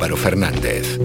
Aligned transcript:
Álvaro 0.00 0.16
Fernández. 0.16 0.98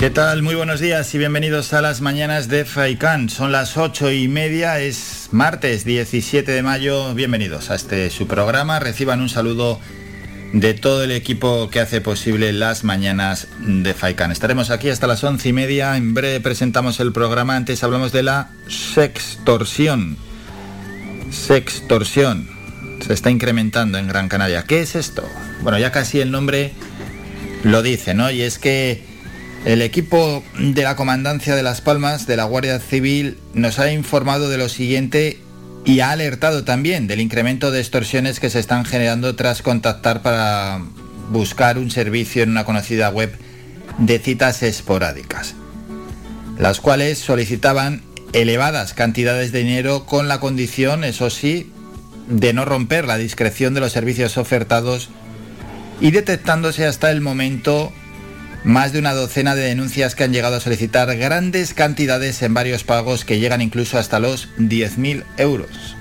¿Qué 0.00 0.10
tal? 0.10 0.42
Muy 0.42 0.56
buenos 0.56 0.80
días 0.80 1.14
y 1.14 1.18
bienvenidos 1.18 1.72
a 1.74 1.80
las 1.80 2.00
mañanas 2.00 2.48
de 2.48 2.64
FAICAN. 2.64 3.28
Son 3.28 3.52
las 3.52 3.76
ocho 3.76 4.10
y 4.10 4.26
media, 4.26 4.80
es 4.80 5.28
martes 5.30 5.84
17 5.84 6.50
de 6.50 6.62
mayo. 6.64 7.14
Bienvenidos 7.14 7.70
a 7.70 7.76
este 7.76 8.10
su 8.10 8.26
programa. 8.26 8.80
Reciban 8.80 9.20
un 9.20 9.28
saludo 9.28 9.78
de 10.54 10.72
todo 10.72 11.02
el 11.02 11.10
equipo 11.10 11.68
que 11.68 11.80
hace 11.80 12.00
posible 12.00 12.52
las 12.52 12.84
mañanas 12.84 13.48
de 13.58 13.92
FAICAN. 13.92 14.30
Estaremos 14.30 14.70
aquí 14.70 14.88
hasta 14.88 15.08
las 15.08 15.24
once 15.24 15.48
y 15.48 15.52
media. 15.52 15.96
En 15.96 16.14
breve 16.14 16.38
presentamos 16.38 17.00
el 17.00 17.12
programa. 17.12 17.56
Antes 17.56 17.82
hablamos 17.82 18.12
de 18.12 18.22
la 18.22 18.50
sextorsión. 18.68 20.16
Sextorsión. 21.32 22.48
Se 23.04 23.12
está 23.12 23.32
incrementando 23.32 23.98
en 23.98 24.06
Gran 24.06 24.28
Canaria. 24.28 24.62
¿Qué 24.62 24.80
es 24.80 24.94
esto? 24.94 25.28
Bueno, 25.62 25.76
ya 25.80 25.90
casi 25.90 26.20
el 26.20 26.30
nombre 26.30 26.72
lo 27.64 27.82
dice, 27.82 28.14
¿no? 28.14 28.30
Y 28.30 28.42
es 28.42 28.60
que 28.60 29.02
el 29.64 29.82
equipo 29.82 30.44
de 30.56 30.84
la 30.84 30.94
Comandancia 30.94 31.56
de 31.56 31.64
Las 31.64 31.80
Palmas 31.80 32.28
de 32.28 32.36
la 32.36 32.44
Guardia 32.44 32.78
Civil 32.78 33.38
nos 33.54 33.80
ha 33.80 33.90
informado 33.90 34.48
de 34.48 34.58
lo 34.58 34.68
siguiente 34.68 35.40
y 35.84 36.00
ha 36.00 36.10
alertado 36.10 36.64
también 36.64 37.06
del 37.06 37.20
incremento 37.20 37.70
de 37.70 37.80
extorsiones 37.80 38.40
que 38.40 38.50
se 38.50 38.58
están 38.58 38.84
generando 38.84 39.36
tras 39.36 39.62
contactar 39.62 40.22
para 40.22 40.80
buscar 41.30 41.78
un 41.78 41.90
servicio 41.90 42.42
en 42.42 42.50
una 42.50 42.64
conocida 42.64 43.10
web 43.10 43.36
de 43.98 44.18
citas 44.18 44.62
esporádicas, 44.62 45.54
las 46.58 46.80
cuales 46.80 47.18
solicitaban 47.18 48.02
elevadas 48.32 48.94
cantidades 48.94 49.52
de 49.52 49.60
dinero 49.60 50.06
con 50.06 50.26
la 50.26 50.40
condición, 50.40 51.04
eso 51.04 51.30
sí, 51.30 51.70
de 52.28 52.52
no 52.52 52.64
romper 52.64 53.06
la 53.06 53.18
discreción 53.18 53.74
de 53.74 53.80
los 53.80 53.92
servicios 53.92 54.38
ofertados 54.38 55.10
y 56.00 56.10
detectándose 56.10 56.86
hasta 56.86 57.10
el 57.10 57.20
momento 57.20 57.92
más 58.64 58.92
de 58.92 58.98
una 58.98 59.12
docena 59.12 59.54
de 59.54 59.62
denuncias 59.62 60.14
que 60.14 60.24
han 60.24 60.32
llegado 60.32 60.56
a 60.56 60.60
solicitar 60.60 61.14
grandes 61.16 61.74
cantidades 61.74 62.42
en 62.42 62.54
varios 62.54 62.82
pagos 62.82 63.24
que 63.24 63.38
llegan 63.38 63.60
incluso 63.60 63.98
hasta 63.98 64.18
los 64.18 64.48
10.000 64.58 65.22
euros. 65.36 65.96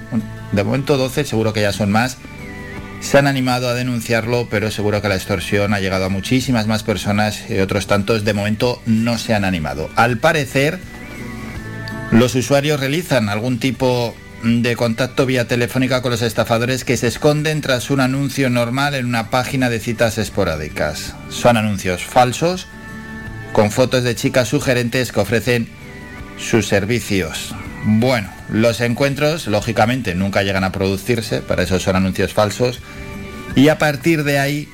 De 0.54 0.64
momento 0.64 0.98
12, 0.98 1.26
seguro 1.26 1.52
que 1.52 1.62
ya 1.62 1.74
son 1.74 1.92
más. 1.92 2.18
Se 3.02 3.18
han 3.18 3.28
animado 3.28 3.68
a 3.68 3.74
denunciarlo, 3.74 4.48
pero 4.50 4.72
seguro 4.72 5.02
que 5.02 5.10
la 5.10 5.16
extorsión 5.16 5.74
ha 5.74 5.82
llegado 5.82 6.06
a 6.06 6.10
muchísimas 6.10 6.68
más 6.68 6.84
personas 6.84 7.50
y 7.50 7.60
otros 7.60 7.86
tantos 7.86 8.24
de 8.24 8.34
momento 8.34 8.82
no 8.86 9.18
se 9.18 9.34
han 9.34 9.44
animado. 9.44 9.90
Al 9.98 10.20
parecer, 10.20 10.80
los 12.12 12.34
usuarios 12.36 12.80
realizan 12.80 13.28
algún 13.28 13.60
tipo 13.60 14.16
de 14.44 14.76
contacto 14.76 15.26
vía 15.26 15.48
telefónica 15.48 16.02
con 16.02 16.12
los 16.12 16.22
estafadores 16.22 16.84
que 16.84 16.98
se 16.98 17.08
esconden 17.08 17.62
tras 17.62 17.90
un 17.90 18.02
anuncio 18.02 18.50
normal 18.50 18.94
en 18.94 19.06
una 19.06 19.30
página 19.30 19.70
de 19.70 19.80
citas 19.80 20.18
esporádicas. 20.18 21.16
Son 21.30 21.56
anuncios 21.56 22.04
falsos 22.04 22.68
con 23.54 23.72
fotos 23.72 24.04
de 24.04 24.16
chicas 24.16 24.50
sugerentes 24.50 25.14
que 25.14 25.22
ofrecen 25.22 25.70
sus 26.38 26.68
servicios. 26.68 27.56
Bueno, 27.86 28.30
los 28.50 28.82
encuentros 28.82 29.48
lógicamente 29.48 30.14
nunca 30.14 30.44
llegan 30.44 30.66
a 30.66 30.74
producirse, 30.74 31.42
para 31.42 31.64
eso 31.64 31.80
son 31.80 31.96
anuncios 31.96 32.34
falsos, 32.34 32.82
y 33.56 33.70
a 33.70 33.78
partir 33.78 34.26
de 34.26 34.40
ahí 34.40 34.68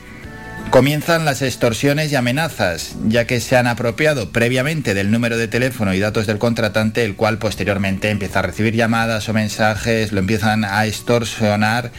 Comienzan 0.69 1.25
las 1.25 1.41
extorsiones 1.41 2.11
y 2.11 2.15
amenazas, 2.15 2.95
ya 3.07 3.25
que 3.25 3.39
se 3.39 3.57
han 3.57 3.65
apropiado 3.65 4.31
previamente 4.31 4.93
del 4.93 5.09
número 5.09 5.35
de 5.35 5.47
teléfono 5.47 5.95
y 5.95 5.99
datos 5.99 6.27
del 6.27 6.37
contratante, 6.37 7.03
el 7.03 7.15
cual 7.15 7.39
posteriormente 7.39 8.11
empieza 8.11 8.39
a 8.39 8.43
recibir 8.43 8.75
llamadas 8.75 9.27
o 9.27 9.33
mensajes, 9.33 10.11
lo 10.11 10.19
empiezan 10.19 10.63
a 10.63 10.85
extorsionar. 10.85 11.91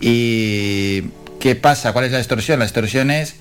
¿Y 0.00 1.02
qué 1.38 1.54
pasa? 1.54 1.92
¿Cuál 1.92 2.06
es 2.06 2.12
la 2.12 2.18
extorsión? 2.18 2.60
La 2.60 2.64
extorsión 2.64 3.10
es 3.10 3.34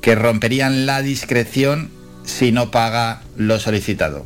que 0.00 0.16
romperían 0.16 0.84
la 0.84 1.00
discreción 1.00 1.92
si 2.24 2.50
no 2.50 2.72
paga 2.72 3.22
lo 3.36 3.60
solicitado. 3.60 4.24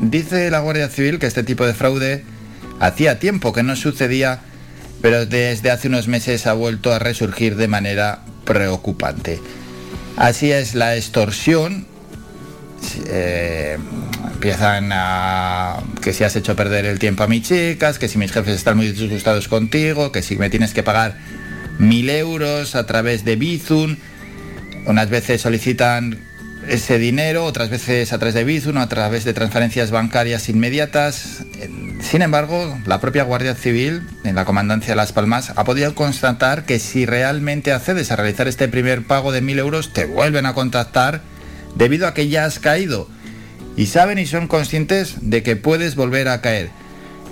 Dice 0.00 0.50
la 0.50 0.60
Guardia 0.60 0.88
Civil 0.88 1.18
que 1.18 1.26
este 1.26 1.42
tipo 1.42 1.66
de 1.66 1.74
fraude 1.74 2.24
hacía 2.80 3.18
tiempo 3.18 3.52
que 3.52 3.62
no 3.62 3.76
sucedía, 3.76 4.40
pero 5.02 5.26
desde 5.26 5.70
hace 5.70 5.88
unos 5.88 6.08
meses 6.08 6.46
ha 6.46 6.54
vuelto 6.54 6.90
a 6.90 6.98
resurgir 6.98 7.56
de 7.56 7.68
manera 7.68 8.22
preocupante. 8.44 9.40
Así 10.16 10.52
es 10.52 10.74
la 10.74 10.96
extorsión. 10.96 11.86
Eh, 13.06 13.78
empiezan 14.32 14.90
a 14.92 15.82
que 16.02 16.12
si 16.12 16.22
has 16.24 16.36
hecho 16.36 16.54
perder 16.54 16.84
el 16.84 16.98
tiempo 16.98 17.22
a 17.22 17.26
mis 17.26 17.48
chicas, 17.48 17.98
que 17.98 18.08
si 18.08 18.18
mis 18.18 18.30
jefes 18.30 18.54
están 18.54 18.76
muy 18.76 18.92
disgustados 18.92 19.48
contigo, 19.48 20.12
que 20.12 20.22
si 20.22 20.36
me 20.36 20.50
tienes 20.50 20.74
que 20.74 20.82
pagar 20.82 21.16
mil 21.78 22.10
euros 22.10 22.74
a 22.74 22.86
través 22.86 23.24
de 23.24 23.36
Bizum. 23.36 23.96
Unas 24.86 25.08
veces 25.08 25.40
solicitan 25.40 26.18
ese 26.68 26.98
dinero, 26.98 27.44
otras 27.44 27.70
veces 27.70 28.12
a 28.12 28.18
través 28.18 28.34
de 28.34 28.44
Bizum, 28.44 28.78
a 28.78 28.88
través 28.88 29.24
de 29.24 29.32
transferencias 29.32 29.90
bancarias 29.90 30.48
inmediatas. 30.48 31.44
Sin 32.00 32.22
embargo, 32.22 32.78
la 32.86 33.00
propia 33.00 33.24
Guardia 33.24 33.54
Civil, 33.54 34.02
en 34.24 34.34
la 34.34 34.44
Comandancia 34.44 34.90
de 34.90 34.96
Las 34.96 35.12
Palmas, 35.12 35.52
ha 35.56 35.64
podido 35.64 35.94
constatar 35.94 36.64
que 36.64 36.78
si 36.78 37.06
realmente 37.06 37.72
accedes 37.72 38.10
a 38.10 38.16
realizar 38.16 38.48
este 38.48 38.68
primer 38.68 39.06
pago 39.06 39.32
de 39.32 39.40
mil 39.40 39.58
euros, 39.58 39.92
te 39.92 40.04
vuelven 40.04 40.46
a 40.46 40.54
contactar 40.54 41.22
debido 41.76 42.06
a 42.06 42.14
que 42.14 42.28
ya 42.28 42.44
has 42.44 42.58
caído. 42.58 43.08
Y 43.76 43.86
saben 43.86 44.18
y 44.18 44.26
son 44.26 44.46
conscientes 44.46 45.16
de 45.20 45.42
que 45.42 45.56
puedes 45.56 45.96
volver 45.96 46.28
a 46.28 46.40
caer. 46.40 46.70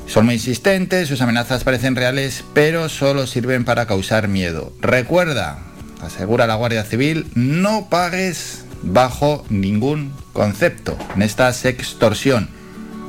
Son 0.06 0.24
muy 0.24 0.34
insistentes, 0.34 1.08
sus 1.08 1.20
amenazas 1.20 1.64
parecen 1.64 1.96
reales, 1.96 2.44
pero 2.54 2.88
solo 2.88 3.26
sirven 3.26 3.64
para 3.64 3.86
causar 3.86 4.28
miedo. 4.28 4.72
Recuerda, 4.80 5.58
asegura 6.02 6.46
la 6.46 6.56
Guardia 6.56 6.84
Civil, 6.84 7.26
no 7.34 7.88
pagues 7.88 8.64
bajo 8.82 9.44
ningún 9.48 10.12
concepto 10.32 10.96
en 11.14 11.22
esta 11.22 11.52
sextorsión. 11.52 12.48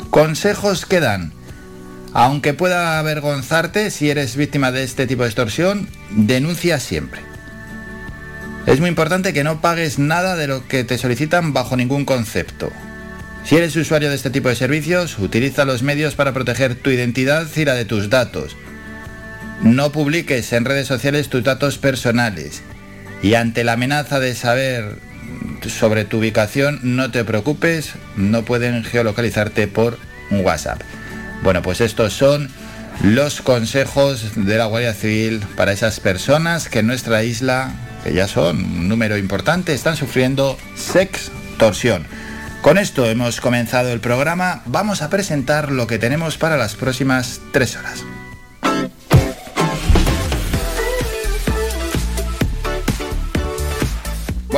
Consejos 0.10 0.86
que 0.86 1.00
dan. 1.00 1.34
Aunque 2.14 2.54
pueda 2.54 3.00
avergonzarte 3.00 3.90
si 3.90 4.10
eres 4.10 4.36
víctima 4.36 4.72
de 4.72 4.84
este 4.84 5.08
tipo 5.08 5.24
de 5.24 5.30
extorsión, 5.30 5.90
denuncia 6.12 6.80
siempre. 6.80 7.22
Es 8.66 8.80
muy 8.80 8.90
importante 8.90 9.34
que 9.34 9.44
no 9.44 9.62
pagues 9.62 10.00
nada 10.00 10.36
de 10.36 10.48
lo 10.48 10.68
que 10.68 10.84
te 10.84 10.98
solicitan 10.98 11.54
bajo 11.54 11.76
ningún 11.76 12.06
concepto. 12.06 12.72
Si 13.44 13.58
eres 13.58 13.76
usuario 13.76 14.10
de 14.10 14.16
este 14.16 14.30
tipo 14.30 14.48
de 14.48 14.56
servicios, 14.56 15.20
utiliza 15.20 15.66
los 15.66 15.84
medios 15.84 16.16
para 16.16 16.34
proteger 16.34 16.76
tu 16.76 16.90
identidad 16.92 17.48
y 17.56 17.66
la 17.66 17.74
de 17.74 17.84
tus 17.84 18.10
datos. 18.10 18.56
No 19.62 19.92
publiques 19.92 20.54
en 20.54 20.66
redes 20.66 20.88
sociales 20.88 21.30
tus 21.30 21.44
datos 21.44 21.78
personales. 21.78 22.62
Y 23.22 23.34
ante 23.34 23.64
la 23.64 23.74
amenaza 23.74 24.20
de 24.20 24.36
saber 24.36 24.98
sobre 25.68 26.06
tu 26.06 26.20
ubicación, 26.20 26.80
no 26.84 27.12
te 27.12 27.24
preocupes, 27.24 27.94
no 28.16 28.44
pueden 28.44 28.84
geolocalizarte 28.84 29.68
por 29.68 29.98
WhatsApp. 30.32 30.82
Bueno, 31.44 31.62
pues 31.62 31.82
estos 31.82 32.14
son 32.14 32.50
los 33.02 33.42
consejos 33.42 34.32
de 34.36 34.58
la 34.58 34.66
Guardia 34.66 34.94
Civil 34.94 35.42
para 35.56 35.72
esas 35.74 36.00
personas 36.00 36.70
que 36.70 36.80
en 36.80 36.88
nuestra 36.88 37.24
isla, 37.24 37.72
que 38.04 38.14
ya 38.14 38.28
son 38.28 38.58
un 38.58 38.88
número 38.88 39.18
importante, 39.18 39.74
están 39.74 39.98
sufriendo 39.98 40.58
sextorsión. 40.76 42.06
Con 42.62 42.78
esto 42.78 43.06
hemos 43.06 43.42
comenzado 43.42 43.92
el 43.92 44.00
programa. 44.00 44.62
Vamos 44.66 45.02
a 45.02 45.10
presentar 45.10 45.72
lo 45.72 45.86
que 45.86 46.00
tenemos 46.00 46.38
para 46.38 46.56
las 46.56 46.76
próximas 46.76 47.42
tres 47.52 47.76
horas. 47.76 48.06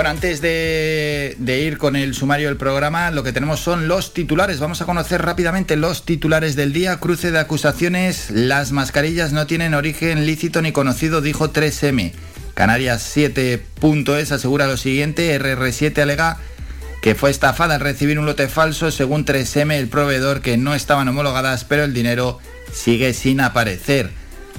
Antes 0.06 0.40
de, 0.40 1.36
ir 1.66 1.80
con 1.80 1.96
el 1.96 2.14
sumario 2.14 2.50
del 2.50 2.58
programa, 2.58 3.10
lo 3.10 3.24
que 3.24 3.34
tenemos 3.34 3.60
son 3.60 3.88
los 3.88 4.14
titulares. 4.14 4.60
Vamos 4.60 4.80
a 4.82 4.86
conocer 4.86 5.24
rápidamente 5.24 5.78
los 5.78 6.06
titulares 6.06 6.56
del 6.56 6.74
día. 6.74 6.98
Cruce 7.00 7.32
de 7.32 7.40
acusaciones. 7.40 8.30
Las 8.30 8.72
mascarillas 8.72 9.34
no 9.34 9.48
tienen 9.48 9.74
origen 9.74 10.28
lícito 10.28 10.62
ni 10.62 10.72
conocido, 10.72 11.22
dijo 11.22 11.52
3M. 11.52 12.14
Canarias 12.54 13.18
7.es 13.18 14.32
asegura 14.32 14.68
lo 14.68 14.78
siguiente. 14.78 15.40
RR7 15.40 15.98
alega 16.00 16.38
que 17.02 17.16
fue 17.16 17.32
estafada 17.32 17.76
al 17.76 17.82
recibir 17.82 18.20
un 18.20 18.28
lote 18.28 18.48
falso. 18.48 18.92
Según 18.92 19.26
3M, 19.26 19.74
el 19.74 19.88
proveedor 19.88 20.42
que 20.42 20.56
no 20.56 20.76
estaban 20.76 21.08
homologadas, 21.08 21.64
pero 21.64 21.84
el 21.84 21.96
dinero 21.96 22.38
sigue 22.72 23.14
sin 23.16 23.42
aparecer. 23.42 24.12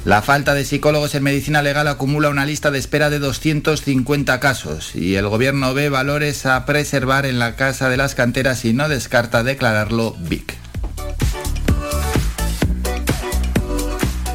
La 0.07 0.23
falta 0.23 0.55
de 0.55 0.65
psicólogos 0.65 1.17
en 1.17 1.25
medicina 1.25 1.63
legal 1.63 1.89
acumula 1.89 2.29
una 2.29 2.47
lista 2.47 2.71
de 2.71 2.79
espera 2.79 3.11
de 3.11 3.19
250 3.19 4.39
casos 4.39 4.95
y 4.95 5.17
el 5.17 5.27
gobierno 5.27 5.75
ve 5.75 5.89
valores 5.89 6.47
a 6.47 6.65
preservar 6.65 7.27
en 7.27 7.41
la 7.41 7.57
Casa 7.57 7.89
de 7.89 7.97
las 7.97 8.15
Canteras 8.15 8.65
y 8.65 8.73
no 8.73 8.89
descarta 8.89 9.43
declararlo 9.43 10.15
BIC. 10.21 10.55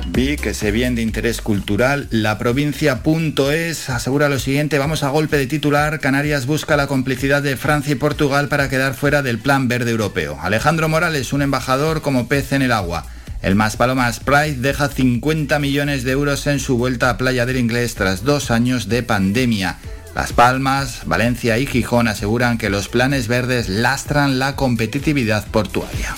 BIC, 0.08 0.48
ese 0.48 0.72
bien 0.72 0.96
de 0.96 1.04
interés 1.04 1.40
cultural, 1.40 2.10
la 2.12 2.38
provincia.es 2.38 3.90
asegura 3.90 4.28
lo 4.28 4.40
siguiente, 4.40 4.78
vamos 4.78 5.04
a 5.04 5.10
golpe 5.10 5.38
de 5.38 5.48
titular, 5.48 6.02
Canarias 6.02 6.48
busca 6.48 6.76
la 6.76 6.88
complicidad 6.88 7.42
de 7.42 7.56
Francia 7.56 7.94
y 7.94 7.96
Portugal 7.96 8.50
para 8.50 8.68
quedar 8.68 8.94
fuera 8.94 9.22
del 9.22 9.40
Plan 9.40 9.70
Verde 9.70 9.92
Europeo. 9.92 10.38
Alejandro 10.42 10.90
Morales, 10.90 11.32
un 11.32 11.44
embajador 11.44 12.02
como 12.02 12.28
pez 12.28 12.52
en 12.52 12.62
el 12.62 12.74
agua. 12.74 13.06
El 13.42 13.56
Más 13.56 13.76
Palomas 13.76 14.20
Pride 14.20 14.58
deja 14.58 14.88
50 14.88 15.58
millones 15.60 16.04
de 16.04 16.12
euros 16.12 16.46
en 16.48 16.60
su 16.60 16.78
vuelta 16.78 17.10
a 17.10 17.18
Playa 17.18 17.46
del 17.46 17.58
Inglés 17.58 17.96
tras 17.96 18.24
dos 18.24 18.52
años 18.52 18.88
de 18.88 19.02
pandemia. 19.02 19.78
Las 20.16 20.32
Palmas, 20.34 21.02
Valencia 21.06 21.58
y 21.58 21.66
Gijón 21.66 22.08
aseguran 22.08 22.58
que 22.58 22.70
los 22.70 22.88
planes 22.88 23.28
verdes 23.28 23.68
lastran 23.70 24.38
la 24.38 24.56
competitividad 24.56 25.48
portuaria. 25.48 26.16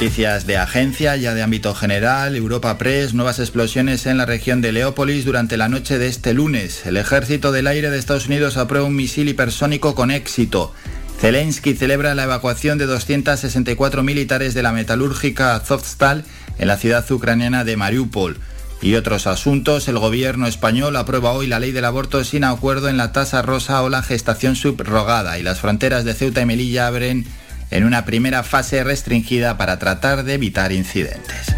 Noticias 0.00 0.46
de 0.46 0.56
agencia, 0.56 1.14
ya 1.16 1.34
de 1.34 1.42
ámbito 1.42 1.74
general, 1.74 2.34
Europa 2.34 2.78
Press, 2.78 3.12
nuevas 3.12 3.38
explosiones 3.38 4.06
en 4.06 4.16
la 4.16 4.24
región 4.24 4.62
de 4.62 4.72
Leópolis 4.72 5.26
durante 5.26 5.58
la 5.58 5.68
noche 5.68 5.98
de 5.98 6.06
este 6.06 6.32
lunes. 6.32 6.86
El 6.86 6.96
ejército 6.96 7.52
del 7.52 7.66
aire 7.66 7.90
de 7.90 7.98
Estados 7.98 8.26
Unidos 8.26 8.56
aprueba 8.56 8.86
un 8.86 8.96
misil 8.96 9.28
hipersónico 9.28 9.94
con 9.94 10.10
éxito. 10.10 10.72
Zelensky 11.20 11.74
celebra 11.74 12.14
la 12.14 12.24
evacuación 12.24 12.78
de 12.78 12.86
264 12.86 14.02
militares 14.02 14.54
de 14.54 14.62
la 14.62 14.72
metalúrgica 14.72 15.54
Azovstal 15.54 16.24
en 16.58 16.66
la 16.66 16.78
ciudad 16.78 17.04
ucraniana 17.10 17.62
de 17.62 17.76
Mariupol. 17.76 18.38
Y 18.80 18.94
otros 18.94 19.26
asuntos, 19.26 19.86
el 19.88 19.98
gobierno 19.98 20.46
español 20.46 20.96
aprueba 20.96 21.32
hoy 21.32 21.46
la 21.46 21.60
ley 21.60 21.72
del 21.72 21.84
aborto 21.84 22.24
sin 22.24 22.42
acuerdo 22.44 22.88
en 22.88 22.96
la 22.96 23.12
tasa 23.12 23.42
rosa 23.42 23.82
o 23.82 23.90
la 23.90 24.02
gestación 24.02 24.56
subrogada 24.56 25.38
y 25.38 25.42
las 25.42 25.60
fronteras 25.60 26.06
de 26.06 26.14
Ceuta 26.14 26.40
y 26.40 26.46
Melilla 26.46 26.86
abren 26.86 27.26
en 27.70 27.84
una 27.84 28.06
primera 28.06 28.42
fase 28.42 28.82
restringida 28.82 29.58
para 29.58 29.78
tratar 29.78 30.24
de 30.24 30.34
evitar 30.34 30.72
incidentes. 30.72 31.54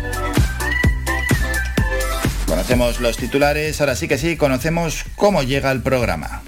Conocemos 2.48 3.00
los 3.00 3.16
titulares, 3.16 3.80
ahora 3.80 3.94
sí 3.94 4.08
que 4.08 4.18
sí, 4.18 4.36
conocemos 4.36 5.04
cómo 5.14 5.44
llega 5.44 5.70
el 5.70 5.82
programa. 5.82 6.42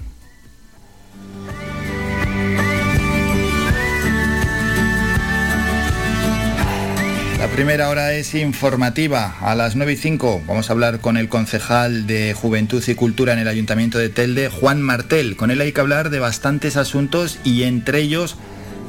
La 7.44 7.50
primera 7.50 7.90
hora 7.90 8.14
es 8.14 8.34
informativa. 8.34 9.36
A 9.42 9.54
las 9.54 9.76
9 9.76 9.92
y 9.92 9.96
5 9.98 10.44
vamos 10.46 10.70
a 10.70 10.72
hablar 10.72 11.00
con 11.00 11.18
el 11.18 11.28
concejal 11.28 12.06
de 12.06 12.32
Juventud 12.32 12.82
y 12.86 12.94
Cultura 12.94 13.34
en 13.34 13.38
el 13.38 13.48
Ayuntamiento 13.48 13.98
de 13.98 14.08
Telde, 14.08 14.48
Juan 14.48 14.80
Martel. 14.80 15.36
Con 15.36 15.50
él 15.50 15.60
hay 15.60 15.72
que 15.72 15.80
hablar 15.82 16.08
de 16.08 16.20
bastantes 16.20 16.78
asuntos 16.78 17.38
y 17.44 17.64
entre 17.64 18.00
ellos 18.00 18.38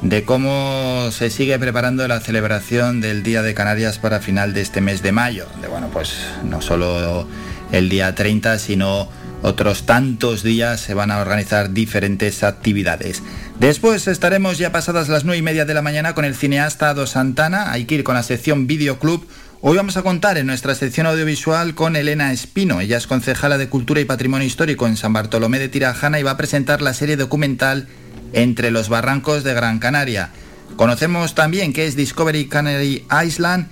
de 0.00 0.24
cómo 0.24 1.10
se 1.10 1.28
sigue 1.28 1.58
preparando 1.58 2.08
la 2.08 2.18
celebración 2.20 3.02
del 3.02 3.22
Día 3.22 3.42
de 3.42 3.52
Canarias 3.52 3.98
para 3.98 4.20
final 4.20 4.54
de 4.54 4.62
este 4.62 4.80
mes 4.80 5.02
de 5.02 5.12
mayo. 5.12 5.46
De 5.60 5.68
bueno, 5.68 5.90
pues 5.92 6.16
no 6.42 6.62
solo 6.62 7.28
el 7.72 7.90
día 7.90 8.14
30, 8.14 8.58
sino 8.58 9.10
otros 9.42 9.84
tantos 9.84 10.42
días 10.42 10.80
se 10.80 10.94
van 10.94 11.10
a 11.10 11.18
organizar 11.18 11.74
diferentes 11.74 12.42
actividades. 12.42 13.22
Después 13.60 14.06
estaremos 14.06 14.58
ya 14.58 14.70
pasadas 14.70 15.08
las 15.08 15.24
9 15.24 15.38
y 15.38 15.42
media 15.42 15.64
de 15.64 15.72
la 15.72 15.80
mañana 15.80 16.14
con 16.14 16.26
el 16.26 16.34
cineasta 16.34 16.90
Ado 16.90 17.06
Santana. 17.06 17.72
Hay 17.72 17.86
que 17.86 17.94
ir 17.94 18.04
con 18.04 18.14
la 18.14 18.22
sección 18.22 18.66
Videoclub. 18.66 19.26
Hoy 19.62 19.78
vamos 19.78 19.96
a 19.96 20.02
contar 20.02 20.36
en 20.36 20.46
nuestra 20.46 20.74
sección 20.74 21.06
audiovisual 21.06 21.74
con 21.74 21.96
Elena 21.96 22.32
Espino. 22.32 22.82
Ella 22.82 22.98
es 22.98 23.06
concejala 23.06 23.56
de 23.56 23.70
Cultura 23.70 23.98
y 24.02 24.04
Patrimonio 24.04 24.46
Histórico 24.46 24.86
en 24.86 24.98
San 24.98 25.14
Bartolomé 25.14 25.58
de 25.58 25.70
Tirajana 25.70 26.20
y 26.20 26.22
va 26.22 26.32
a 26.32 26.36
presentar 26.36 26.82
la 26.82 26.92
serie 26.92 27.16
documental 27.16 27.88
Entre 28.34 28.70
los 28.70 28.90
Barrancos 28.90 29.42
de 29.42 29.54
Gran 29.54 29.78
Canaria. 29.78 30.32
Conocemos 30.76 31.34
también 31.34 31.72
qué 31.72 31.86
es 31.86 31.96
Discovery 31.96 32.48
Canary 32.48 33.06
Island 33.24 33.68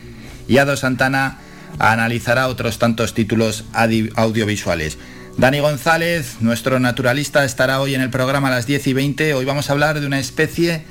y 0.48 0.56
Ado 0.56 0.78
Santana 0.78 1.40
analizará 1.78 2.48
otros 2.48 2.78
tantos 2.78 3.12
títulos 3.12 3.64
audiovisuales. 3.75 4.96
Dani 5.36 5.58
González, 5.58 6.36
nuestro 6.40 6.78
naturalista, 6.78 7.44
estará 7.44 7.81
hoy 7.81 7.94
en 7.94 8.00
el 8.00 8.08
programa 8.08 8.48
a 8.48 8.50
las 8.52 8.66
10 8.66 8.86
y 8.86 8.92
20. 8.92 9.34
Hoy 9.34 9.44
vamos 9.44 9.69
a 9.69 9.72
hablar 9.72 10.00
de 10.00 10.06
una 10.06 10.20
especie 10.20 10.84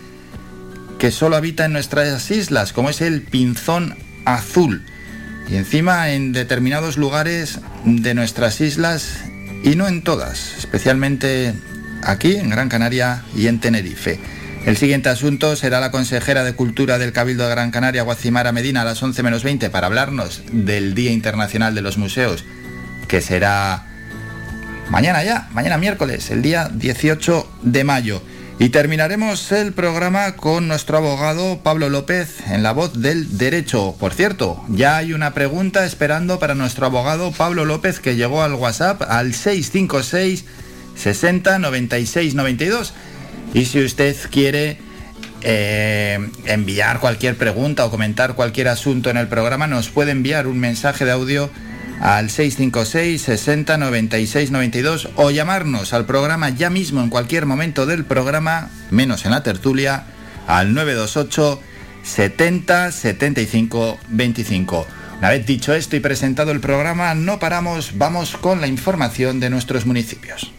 que 0.99 1.11
solo 1.11 1.37
habita 1.37 1.65
en 1.65 1.73
nuestras 1.73 2.29
islas, 2.29 2.73
como 2.73 2.89
es 2.89 2.99
el 3.01 3.21
pinzón 3.21 3.95
azul. 4.25 4.85
Y 5.49 5.55
encima 5.55 6.11
en 6.11 6.33
determinados 6.33 6.97
lugares 6.97 7.59
de 7.85 8.13
nuestras 8.13 8.59
islas 8.59 9.21
y 9.63 9.75
no 9.75 9.87
en 9.87 10.03
todas, 10.03 10.57
especialmente 10.57 11.53
aquí 12.03 12.35
en 12.35 12.49
Gran 12.49 12.67
Canaria 12.67 13.23
y 13.35 13.47
en 13.47 13.61
Tenerife. 13.61 14.19
El 14.65 14.75
siguiente 14.75 15.07
asunto 15.07 15.55
será 15.55 15.79
la 15.79 15.91
consejera 15.91 16.43
de 16.43 16.53
Cultura 16.53 16.97
del 16.97 17.13
Cabildo 17.13 17.45
de 17.45 17.51
Gran 17.51 17.71
Canaria, 17.71 18.03
Guacimara 18.03 18.51
Medina, 18.51 18.81
a 18.81 18.85
las 18.85 19.01
11 19.01 19.23
menos 19.23 19.43
20 19.43 19.69
para 19.69 19.87
hablarnos 19.87 20.41
del 20.51 20.95
Día 20.95 21.11
Internacional 21.11 21.75
de 21.75 21.81
los 21.81 21.97
Museos, 21.97 22.43
que 23.07 23.21
será 23.21 23.92
mañana 24.89 25.23
ya, 25.23 25.47
mañana 25.51 25.77
miércoles, 25.77 26.29
el 26.31 26.41
día 26.41 26.69
18 26.73 27.49
de 27.63 27.83
mayo. 27.83 28.21
Y 28.59 28.69
terminaremos 28.69 29.51
el 29.51 29.73
programa 29.73 30.35
con 30.35 30.67
nuestro 30.67 30.97
abogado 30.97 31.59
Pablo 31.63 31.89
López 31.89 32.39
en 32.47 32.61
la 32.61 32.71
voz 32.71 33.01
del 33.01 33.37
derecho. 33.37 33.95
Por 33.99 34.13
cierto, 34.13 34.63
ya 34.69 34.97
hay 34.97 35.13
una 35.13 35.33
pregunta 35.33 35.85
esperando 35.85 36.39
para 36.39 36.53
nuestro 36.53 36.85
abogado 36.85 37.31
Pablo 37.31 37.65
López 37.65 37.99
que 37.99 38.15
llegó 38.15 38.43
al 38.43 38.53
WhatsApp 38.53 39.01
al 39.01 39.33
656 39.33 40.45
60 40.95 41.59
96 41.59 42.35
92. 42.35 42.93
Y 43.55 43.65
si 43.65 43.83
usted 43.83 44.15
quiere 44.31 44.77
eh, 45.41 46.19
enviar 46.45 46.99
cualquier 46.99 47.35
pregunta 47.35 47.85
o 47.85 47.91
comentar 47.91 48.35
cualquier 48.35 48.67
asunto 48.67 49.09
en 49.09 49.17
el 49.17 49.27
programa, 49.27 49.67
nos 49.67 49.89
puede 49.89 50.11
enviar 50.11 50.47
un 50.47 50.59
mensaje 50.59 51.05
de 51.05 51.11
audio 51.11 51.49
al 52.03 52.29
656 52.29 53.21
60 53.21 53.77
96 53.77 54.51
92 54.51 55.09
o 55.15 55.31
llamarnos 55.31 55.93
al 55.93 56.05
programa 56.05 56.49
ya 56.49 56.69
mismo 56.69 57.01
en 57.01 57.09
cualquier 57.09 57.45
momento 57.45 57.85
del 57.85 58.03
programa, 58.03 58.69
menos 58.91 59.23
en 59.23 59.31
la 59.31 59.41
tertulia, 59.41 60.03
al 60.45 60.73
928 60.73 61.61
70 62.03 62.91
75 62.91 63.99
25. 64.09 64.87
Una 65.19 65.29
vez 65.29 65.45
dicho 65.45 65.73
esto 65.73 65.95
y 65.95 66.01
presentado 66.01 66.51
el 66.51 66.59
programa, 66.59 67.15
no 67.15 67.39
paramos, 67.39 67.97
vamos 67.97 68.35
con 68.35 68.59
la 68.59 68.67
información 68.67 69.39
de 69.39 69.49
nuestros 69.49 69.85
municipios. 69.85 70.51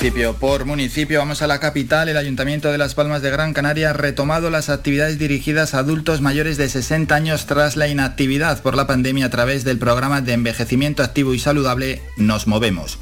Municipio 0.00 0.32
por 0.32 0.64
municipio, 0.64 1.18
vamos 1.18 1.42
a 1.42 1.46
la 1.46 1.60
capital. 1.60 2.08
El 2.08 2.16
Ayuntamiento 2.16 2.72
de 2.72 2.78
Las 2.78 2.94
Palmas 2.94 3.20
de 3.20 3.28
Gran 3.28 3.52
Canaria 3.52 3.90
ha 3.90 3.92
retomado 3.92 4.48
las 4.48 4.70
actividades 4.70 5.18
dirigidas 5.18 5.74
a 5.74 5.80
adultos 5.80 6.22
mayores 6.22 6.56
de 6.56 6.70
60 6.70 7.14
años 7.14 7.44
tras 7.44 7.76
la 7.76 7.86
inactividad 7.86 8.62
por 8.62 8.76
la 8.76 8.86
pandemia 8.86 9.26
a 9.26 9.28
través 9.28 9.62
del 9.62 9.76
programa 9.76 10.22
de 10.22 10.32
envejecimiento 10.32 11.02
activo 11.02 11.34
y 11.34 11.38
saludable 11.38 12.00
Nos 12.16 12.46
Movemos. 12.46 12.98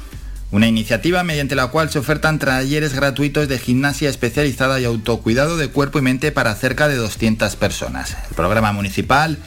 Una 0.51 0.67
iniciativa 0.67 1.23
mediante 1.23 1.55
la 1.55 1.67
cual 1.67 1.89
se 1.89 1.99
ofertan 1.99 2.37
talleres 2.37 2.93
gratuitos 2.93 3.47
de 3.47 3.59
gimnasia 3.59 4.09
especializada 4.09 4.81
y 4.81 4.83
autocuidado 4.83 5.55
de 5.55 5.69
cuerpo 5.69 5.99
y 5.99 6.01
mente 6.01 6.33
para 6.33 6.53
cerca 6.53 6.89
de 6.89 6.97
200 6.97 7.55
personas. 7.55 8.17
El 8.29 8.35
programa 8.35 8.73
municipal, 8.73 9.37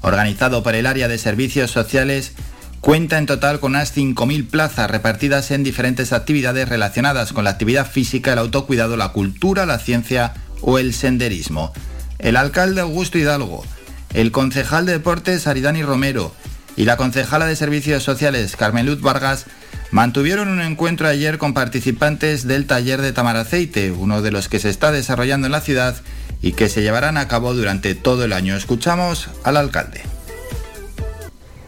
organizado 0.00 0.64
por 0.64 0.74
el 0.74 0.86
área 0.86 1.06
de 1.06 1.18
servicios 1.18 1.70
sociales, 1.70 2.32
Cuenta 2.86 3.18
en 3.18 3.26
total 3.26 3.58
con 3.58 3.72
unas 3.72 3.96
5.000 3.96 4.48
plazas 4.48 4.88
repartidas 4.88 5.50
en 5.50 5.64
diferentes 5.64 6.12
actividades 6.12 6.68
relacionadas 6.68 7.32
con 7.32 7.42
la 7.42 7.50
actividad 7.50 7.84
física, 7.84 8.32
el 8.32 8.38
autocuidado, 8.38 8.96
la 8.96 9.08
cultura, 9.08 9.66
la 9.66 9.80
ciencia 9.80 10.34
o 10.60 10.78
el 10.78 10.94
senderismo. 10.94 11.72
El 12.20 12.36
alcalde 12.36 12.82
Augusto 12.82 13.18
Hidalgo, 13.18 13.64
el 14.14 14.30
concejal 14.30 14.86
de 14.86 14.92
deportes 14.92 15.48
Aridani 15.48 15.82
Romero 15.82 16.32
y 16.76 16.84
la 16.84 16.96
concejala 16.96 17.46
de 17.46 17.56
servicios 17.56 18.04
sociales 18.04 18.54
Carmen 18.54 18.86
Luz 18.86 19.00
Vargas 19.00 19.46
mantuvieron 19.90 20.46
un 20.46 20.60
encuentro 20.60 21.08
ayer 21.08 21.38
con 21.38 21.54
participantes 21.54 22.46
del 22.46 22.66
taller 22.68 23.02
de 23.02 23.10
Tamaraceite, 23.10 23.90
uno 23.90 24.22
de 24.22 24.30
los 24.30 24.48
que 24.48 24.60
se 24.60 24.70
está 24.70 24.92
desarrollando 24.92 25.48
en 25.48 25.52
la 25.52 25.60
ciudad 25.60 25.96
y 26.40 26.52
que 26.52 26.68
se 26.68 26.82
llevarán 26.82 27.16
a 27.16 27.26
cabo 27.26 27.52
durante 27.52 27.96
todo 27.96 28.22
el 28.22 28.32
año. 28.32 28.54
Escuchamos 28.54 29.28
al 29.42 29.56
alcalde. 29.56 30.02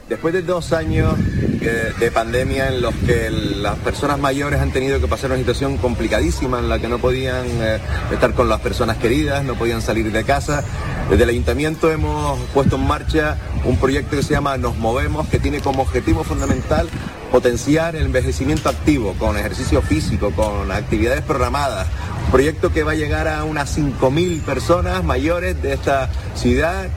Después 0.09 0.33
de 0.33 0.41
dos 0.41 0.73
años 0.73 1.15
eh, 1.61 1.93
de 1.99 2.11
pandemia 2.11 2.69
en 2.69 2.81
los 2.81 2.95
que 2.95 3.31
las 3.31 3.77
personas 3.81 4.19
mayores 4.19 4.59
han 4.59 4.71
tenido 4.71 5.00
que 5.00 5.07
pasar 5.07 5.31
una 5.31 5.38
situación 5.38 5.77
complicadísima 5.77 6.59
en 6.61 6.71
la 6.71 6.79
que 6.79 6.88
no 6.88 6.99
podían 6.99 7.45
eh, 7.47 7.79
estar 8.11 8.33
con 8.33 8.49
las 8.49 8.61
personas 8.61 8.97
queridas, 8.97 9.45
no 9.45 9.55
podían 9.55 9.83
salir 9.83 10.11
de 10.11 10.25
casa, 10.25 10.65
desde 11.11 11.25
el 11.25 11.31
ayuntamiento 11.31 11.91
hemos 11.91 12.38
puesto 12.55 12.77
en 12.77 12.87
marcha 12.87 13.37
un 13.65 13.77
proyecto 13.77 14.17
que 14.17 14.23
se 14.23 14.35
llama 14.35 14.57
Nos 14.57 14.77
Movemos, 14.77 15.29
que 15.29 15.38
tiene 15.38 15.61
como 15.61 15.83
objetivo 15.83 16.25
fundamental 16.25 16.88
potenciar 17.31 17.97
el 17.97 18.07
envejecimiento 18.07 18.71
activo 18.71 19.15
con 19.19 19.37
ejercicio 19.37 19.83
físico, 19.83 20.31
con 20.33 20.73
actividades 20.73 21.23
programadas. 21.23 21.87
Un 22.27 22.31
proyecto 22.31 22.73
que 22.73 22.83
va 22.83 22.93
a 22.93 22.95
llegar 22.95 23.29
a 23.29 23.45
unas 23.45 23.77
5.000 23.77 24.43
personas 24.43 25.05
mayores 25.05 25.61
de 25.62 25.75
esta 25.75 26.11
ciudad. 26.35 26.88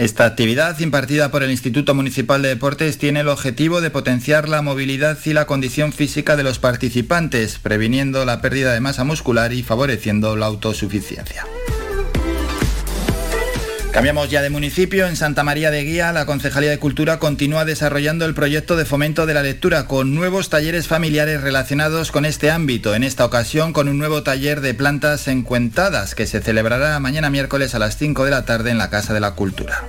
Esta 0.00 0.24
actividad, 0.24 0.80
impartida 0.80 1.30
por 1.30 1.42
el 1.42 1.50
Instituto 1.50 1.94
Municipal 1.94 2.40
de 2.40 2.48
Deportes, 2.48 2.96
tiene 2.96 3.20
el 3.20 3.28
objetivo 3.28 3.82
de 3.82 3.90
potenciar 3.90 4.48
la 4.48 4.62
movilidad 4.62 5.18
y 5.26 5.34
la 5.34 5.44
condición 5.44 5.92
física 5.92 6.38
de 6.38 6.42
los 6.42 6.58
participantes, 6.58 7.58
previniendo 7.58 8.24
la 8.24 8.40
pérdida 8.40 8.72
de 8.72 8.80
masa 8.80 9.04
muscular 9.04 9.52
y 9.52 9.62
favoreciendo 9.62 10.36
la 10.36 10.46
autosuficiencia. 10.46 11.44
Cambiamos 13.92 14.30
ya 14.30 14.40
de 14.40 14.50
municipio. 14.50 15.08
En 15.08 15.16
Santa 15.16 15.42
María 15.42 15.72
de 15.72 15.82
Guía, 15.82 16.12
la 16.12 16.24
Concejalía 16.24 16.70
de 16.70 16.78
Cultura 16.78 17.18
continúa 17.18 17.64
desarrollando 17.64 18.24
el 18.24 18.34
proyecto 18.34 18.76
de 18.76 18.84
fomento 18.84 19.26
de 19.26 19.34
la 19.34 19.42
lectura 19.42 19.86
con 19.86 20.14
nuevos 20.14 20.48
talleres 20.48 20.86
familiares 20.86 21.40
relacionados 21.40 22.12
con 22.12 22.24
este 22.24 22.52
ámbito. 22.52 22.94
En 22.94 23.02
esta 23.02 23.24
ocasión, 23.24 23.72
con 23.72 23.88
un 23.88 23.98
nuevo 23.98 24.22
taller 24.22 24.60
de 24.60 24.74
plantas 24.74 25.26
encuentadas 25.26 26.14
que 26.14 26.28
se 26.28 26.40
celebrará 26.40 26.98
mañana 27.00 27.30
miércoles 27.30 27.74
a 27.74 27.80
las 27.80 27.96
5 27.96 28.24
de 28.24 28.30
la 28.30 28.44
tarde 28.44 28.70
en 28.70 28.78
la 28.78 28.90
Casa 28.90 29.12
de 29.12 29.20
la 29.20 29.32
Cultura. 29.32 29.84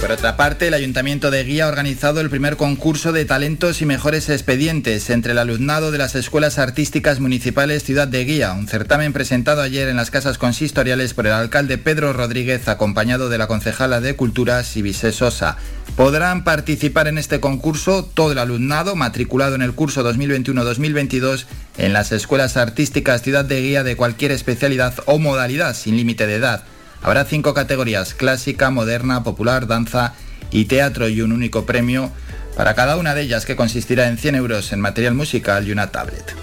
Por 0.00 0.12
otra 0.12 0.36
parte, 0.36 0.68
el 0.68 0.74
Ayuntamiento 0.74 1.30
de 1.30 1.44
Guía 1.44 1.64
ha 1.64 1.68
organizado 1.68 2.20
el 2.20 2.28
primer 2.28 2.56
concurso 2.56 3.12
de 3.12 3.24
talentos 3.24 3.80
y 3.80 3.86
mejores 3.86 4.28
expedientes 4.28 5.08
entre 5.08 5.32
el 5.32 5.38
alumnado 5.38 5.90
de 5.90 5.98
las 5.98 6.14
Escuelas 6.14 6.58
Artísticas 6.58 7.20
Municipales 7.20 7.84
Ciudad 7.84 8.06
de 8.06 8.24
Guía, 8.24 8.52
un 8.52 8.68
certamen 8.68 9.12
presentado 9.12 9.62
ayer 9.62 9.88
en 9.88 9.96
las 9.96 10.10
casas 10.10 10.36
consistoriales 10.36 11.14
por 11.14 11.26
el 11.26 11.32
alcalde 11.32 11.78
Pedro 11.78 12.12
Rodríguez, 12.12 12.68
acompañado 12.68 13.28
de 13.30 13.38
la 13.38 13.46
concejala 13.46 14.00
de 14.00 14.14
Cultura, 14.14 14.62
Sibise 14.62 15.12
Sosa. 15.12 15.56
Podrán 15.96 16.44
participar 16.44 17.08
en 17.08 17.16
este 17.16 17.40
concurso 17.40 18.04
todo 18.04 18.32
el 18.32 18.38
alumnado 18.38 18.96
matriculado 18.96 19.54
en 19.54 19.62
el 19.62 19.72
curso 19.72 20.04
2021-2022 20.12 21.46
en 21.78 21.92
las 21.92 22.12
Escuelas 22.12 22.56
Artísticas 22.56 23.22
Ciudad 23.22 23.44
de 23.44 23.62
Guía 23.62 23.84
de 23.84 23.96
cualquier 23.96 24.32
especialidad 24.32 24.94
o 25.06 25.18
modalidad 25.18 25.74
sin 25.74 25.96
límite 25.96 26.26
de 26.26 26.34
edad. 26.34 26.64
Habrá 27.04 27.26
cinco 27.26 27.52
categorías, 27.52 28.14
clásica, 28.14 28.70
moderna, 28.70 29.22
popular, 29.22 29.66
danza 29.66 30.14
y 30.50 30.64
teatro 30.64 31.06
y 31.10 31.20
un 31.20 31.32
único 31.32 31.66
premio 31.66 32.10
para 32.56 32.74
cada 32.74 32.96
una 32.96 33.14
de 33.14 33.20
ellas 33.20 33.44
que 33.44 33.56
consistirá 33.56 34.08
en 34.08 34.16
100 34.16 34.36
euros 34.36 34.72
en 34.72 34.80
material 34.80 35.12
musical 35.12 35.68
y 35.68 35.72
una 35.72 35.92
tablet. 35.92 36.34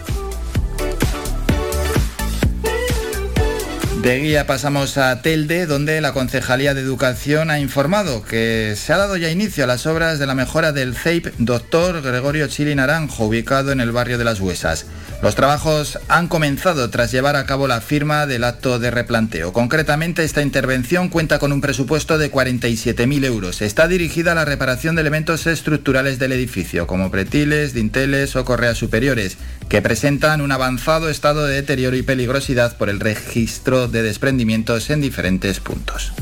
De 4.04 4.20
guía 4.20 4.46
pasamos 4.46 5.00
a 5.00 5.22
Telde, 5.24 5.66
donde 5.66 6.00
la 6.00 6.14
Concejalía 6.14 6.76
de 6.76 6.82
Educación 6.82 7.50
ha 7.50 7.60
informado 7.60 8.24
que 8.24 8.76
se 8.78 8.94
ha 8.94 8.98
dado 8.98 9.18
ya 9.18 9.32
inicio 9.32 9.64
a 9.64 9.68
las 9.68 9.88
obras 9.88 10.20
de 10.20 10.28
la 10.28 10.36
mejora 10.36 10.72
del 10.72 10.96
CEIP 10.96 11.28
Dr. 11.40 12.04
Gregorio 12.04 12.48
Chili 12.48 12.76
Naranjo, 12.76 13.26
ubicado 13.26 13.72
en 13.72 13.80
el 13.80 13.92
barrio 13.92 14.20
de 14.20 14.26
Las 14.26 14.40
Huesas. 14.40 14.86
Los 15.22 15.36
trabajos 15.36 16.00
han 16.08 16.28
comenzado 16.28 16.90
tras 16.90 17.12
llevar 17.12 17.36
a 17.36 17.46
cabo 17.46 17.68
la 17.68 17.80
firma 17.80 18.26
del 18.26 18.44
acto 18.44 18.80
de 18.80 18.90
replanteo. 18.90 19.54
Concretamente, 19.54 20.24
esta 20.24 20.42
intervención 20.42 21.10
cuenta 21.10 21.38
con 21.38 21.52
un 21.52 21.62
presupuesto 21.62 22.18
de 22.18 22.32
47.000 22.32 23.26
euros. 23.26 23.62
Está 23.62 23.88
dirigida 23.88 24.32
a 24.32 24.36
la 24.36 24.46
reparación 24.46 24.96
de 24.96 25.02
elementos 25.02 25.46
estructurales 25.46 26.18
del 26.18 26.32
edificio, 26.32 26.88
como 26.88 27.12
pretiles, 27.12 27.76
dinteles 27.76 28.36
o 28.36 28.46
correas 28.46 28.80
superiores, 28.80 29.38
que 29.70 29.84
presentan 29.84 30.42
un 30.42 30.52
avanzado 30.52 31.08
estado 31.08 31.46
de 31.46 31.54
deterioro 31.54 31.96
y 31.96 32.02
peligrosidad 32.02 32.76
por 32.78 32.90
el 32.90 33.00
registro 33.00 33.88
de 33.88 34.02
desprendimientos 34.02 34.90
en 34.90 35.02
diferentes 35.02 35.60
puntos. 35.60 36.14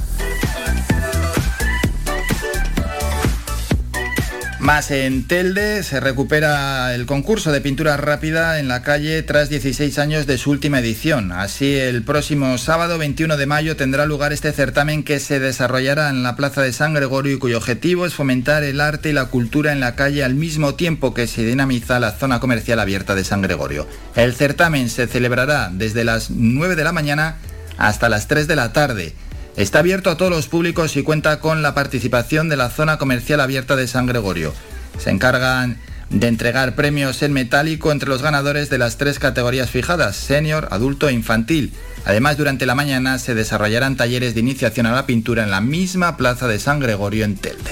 Más 4.69 4.91
en 4.91 5.25
Telde 5.25 5.81
se 5.81 5.99
recupera 5.99 6.93
el 6.93 7.07
concurso 7.07 7.51
de 7.51 7.59
pintura 7.59 7.97
rápida 7.97 8.59
en 8.59 8.67
la 8.67 8.83
calle 8.83 9.23
tras 9.23 9.49
16 9.49 9.97
años 9.97 10.27
de 10.27 10.38
su 10.38 10.51
última 10.51 10.77
edición. 10.77 11.31
Así, 11.31 11.75
el 11.75 12.03
próximo 12.03 12.55
sábado 12.59 12.99
21 12.99 13.35
de 13.35 13.47
mayo 13.47 13.75
tendrá 13.75 14.05
lugar 14.05 14.31
este 14.31 14.51
certamen 14.51 15.01
que 15.01 15.19
se 15.19 15.39
desarrollará 15.39 16.11
en 16.11 16.21
la 16.21 16.35
Plaza 16.35 16.61
de 16.61 16.71
San 16.71 16.93
Gregorio 16.93 17.33
y 17.33 17.39
cuyo 17.39 17.57
objetivo 17.57 18.05
es 18.05 18.13
fomentar 18.13 18.61
el 18.61 18.79
arte 18.79 19.09
y 19.09 19.13
la 19.13 19.25
cultura 19.25 19.71
en 19.71 19.79
la 19.79 19.95
calle 19.95 20.23
al 20.23 20.35
mismo 20.35 20.75
tiempo 20.75 21.15
que 21.15 21.25
se 21.25 21.43
dinamiza 21.43 21.99
la 21.99 22.11
zona 22.11 22.39
comercial 22.39 22.79
abierta 22.79 23.15
de 23.15 23.23
San 23.23 23.41
Gregorio. 23.41 23.88
El 24.15 24.35
certamen 24.35 24.91
se 24.91 25.07
celebrará 25.07 25.71
desde 25.73 26.03
las 26.03 26.29
9 26.29 26.75
de 26.75 26.83
la 26.83 26.91
mañana 26.91 27.38
hasta 27.79 28.07
las 28.07 28.27
3 28.27 28.47
de 28.47 28.55
la 28.55 28.71
tarde. 28.71 29.15
Está 29.59 29.79
abierto 29.79 30.09
a 30.09 30.15
todos 30.15 30.31
los 30.31 30.47
públicos 30.47 30.95
y 30.95 31.03
cuenta 31.03 31.41
con 31.41 31.61
la 31.61 31.75
participación 31.75 32.47
de 32.47 32.55
la 32.55 32.69
zona 32.69 32.97
comercial 32.97 33.41
abierta 33.41 33.75
de 33.75 33.87
San 33.87 34.05
Gregorio. 34.05 34.53
Se 34.97 35.09
encargan 35.09 35.77
de 36.09 36.29
entregar 36.29 36.75
premios 36.75 37.21
en 37.23 37.33
metálico 37.33 37.91
entre 37.91 38.07
los 38.07 38.21
ganadores 38.21 38.69
de 38.69 38.77
las 38.77 38.95
tres 38.95 39.19
categorías 39.19 39.69
fijadas, 39.69 40.15
senior, 40.15 40.69
adulto 40.71 41.09
e 41.09 41.13
infantil. 41.13 41.73
Además, 42.05 42.37
durante 42.37 42.65
la 42.65 42.73
mañana 42.73 43.19
se 43.19 43.35
desarrollarán 43.35 43.97
talleres 43.97 44.33
de 44.33 44.39
iniciación 44.39 44.85
a 44.85 44.93
la 44.93 45.05
pintura 45.05 45.43
en 45.43 45.51
la 45.51 45.59
misma 45.59 46.15
plaza 46.15 46.47
de 46.47 46.57
San 46.57 46.79
Gregorio 46.79 47.25
en 47.25 47.35
Telde. 47.35 47.71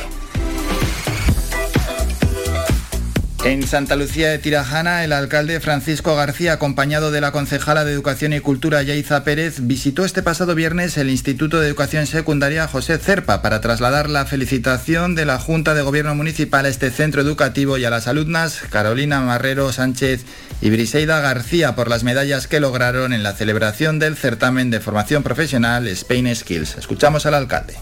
En 3.48 3.66
Santa 3.66 3.96
Lucía 3.96 4.30
de 4.30 4.39
Tirajana, 4.39 5.06
el 5.06 5.13
alcalde 5.13 5.62
Francisco 5.62 6.18
García, 6.18 6.51
acompañado 6.51 7.12
de 7.12 7.22
la 7.22 7.32
concejala 7.32 7.86
de 7.86 7.94
Educación 7.94 8.34
y 8.34 8.42
Cultura 8.42 8.84
Yaiza 8.84 9.24
Pérez, 9.24 9.62
visitó 9.62 10.04
este 10.04 10.22
pasado 10.22 10.54
viernes 10.54 10.98
el 10.98 11.10
Instituto 11.10 11.62
de 11.62 11.68
Educación 11.68 12.08
Secundaria 12.08 12.68
José 12.68 12.98
Cerpa 12.98 13.42
para 13.42 13.62
trasladar 13.62 14.10
la 14.10 14.25
felicitación 14.25 15.16
de 15.16 15.24
la 15.24 15.39
Junta 15.39 15.75
de 15.75 15.82
Gobierno 15.82 16.13
Municipal 16.13 16.66
a 16.66 16.68
este 16.68 16.92
centro 16.92 17.22
educativo 17.22 17.77
y 17.77 17.86
a 17.86 17.89
las 17.89 18.10
alumnas 18.10 18.63
Carolina 18.70 19.22
Marrero 19.22 19.72
Sánchez 19.72 20.25
y 20.60 20.70
Briseida 20.70 21.22
García 21.22 21.74
por 21.74 21.89
las 21.89 22.04
medallas 22.04 22.48
que 22.48 22.60
lograron 22.60 23.13
en 23.13 23.24
la 23.24 23.32
celebración 23.32 23.98
del 23.98 24.18
certamen 24.18 24.72
de 24.72 24.82
formación 24.82 25.24
profesional 25.24 25.88
Spain 25.88 26.36
Skills. 26.36 26.75
Escuchamos 26.77 27.25
al 27.25 27.36
alcalde. 27.36 27.75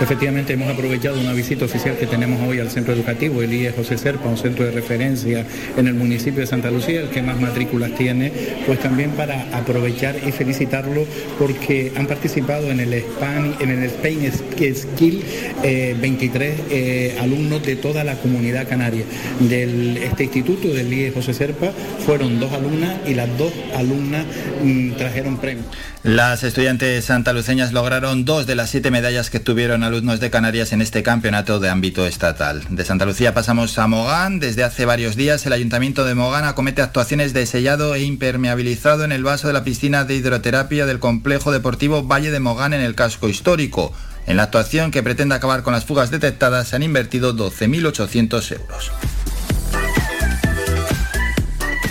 Efectivamente, 0.00 0.54
hemos 0.54 0.70
aprovechado 0.70 1.20
una 1.20 1.34
visita 1.34 1.66
oficial 1.66 1.94
que 1.98 2.06
tenemos 2.06 2.40
hoy 2.48 2.58
al 2.58 2.70
centro 2.70 2.94
educativo, 2.94 3.42
el 3.42 3.52
IE 3.52 3.70
José 3.70 3.98
Serpa, 3.98 4.28
un 4.28 4.38
centro 4.38 4.64
de 4.64 4.70
referencia 4.70 5.44
en 5.76 5.86
el 5.86 5.94
municipio 5.94 6.40
de 6.40 6.46
Santa 6.46 6.70
Lucía, 6.70 7.02
el 7.02 7.10
que 7.10 7.20
más 7.20 7.38
matrículas 7.38 7.94
tiene, 7.94 8.32
pues 8.66 8.80
también 8.80 9.10
para 9.10 9.54
aprovechar 9.54 10.16
y 10.26 10.32
felicitarlo 10.32 11.04
porque 11.38 11.92
han 11.96 12.06
participado 12.06 12.70
en 12.70 12.80
el, 12.80 12.94
Spain, 12.94 13.54
en 13.60 13.70
el 13.70 13.82
Spain 13.84 14.32
Skill 14.32 15.22
23 15.62 16.48
eh, 16.50 16.64
eh, 16.70 17.18
alumnos 17.20 17.62
de 17.62 17.76
toda 17.76 18.02
la 18.02 18.14
comunidad 18.14 18.66
canaria. 18.66 19.04
De 19.38 20.02
este 20.02 20.24
instituto, 20.24 20.68
del 20.68 20.90
IE 20.90 21.12
José 21.12 21.34
Serpa, 21.34 21.72
fueron 22.06 22.40
dos 22.40 22.52
alumnas 22.54 22.96
y 23.06 23.12
las 23.12 23.28
dos 23.36 23.52
alumnas 23.76 24.24
mm, 24.62 24.92
trajeron 24.92 25.36
premios. 25.36 25.66
Las 26.02 26.42
estudiantes 26.42 27.04
santaluceñas 27.04 27.74
lograron 27.74 28.24
dos 28.24 28.46
de 28.46 28.54
las 28.54 28.70
siete 28.70 28.90
medallas 28.90 29.28
que 29.28 29.38
tuvieron 29.38 29.49
alumnos 29.50 30.20
de 30.20 30.30
Canarias 30.30 30.72
en 30.72 30.80
este 30.80 31.02
campeonato 31.02 31.58
de 31.58 31.68
ámbito 31.68 32.06
estatal. 32.06 32.62
De 32.70 32.84
Santa 32.84 33.04
Lucía 33.04 33.34
pasamos 33.34 33.76
a 33.78 33.88
Mogán. 33.88 34.38
Desde 34.38 34.62
hace 34.62 34.84
varios 34.84 35.16
días 35.16 35.44
el 35.44 35.52
Ayuntamiento 35.52 36.04
de 36.04 36.14
Mogán 36.14 36.44
acomete 36.44 36.82
actuaciones 36.82 37.32
de 37.32 37.46
sellado 37.46 37.96
e 37.96 38.02
impermeabilizado 38.04 39.02
en 39.02 39.10
el 39.10 39.24
vaso 39.24 39.48
de 39.48 39.52
la 39.52 39.64
piscina 39.64 40.04
de 40.04 40.14
hidroterapia 40.14 40.86
del 40.86 41.00
complejo 41.00 41.50
deportivo 41.50 42.04
Valle 42.04 42.30
de 42.30 42.38
Mogán 42.38 42.74
en 42.74 42.80
el 42.80 42.94
casco 42.94 43.28
histórico. 43.28 43.92
En 44.26 44.36
la 44.36 44.44
actuación 44.44 44.92
que 44.92 45.02
pretende 45.02 45.34
acabar 45.34 45.64
con 45.64 45.72
las 45.72 45.84
fugas 45.84 46.12
detectadas 46.12 46.68
se 46.68 46.76
han 46.76 46.84
invertido 46.84 47.34
12.800 47.34 48.52
euros. 48.52 48.92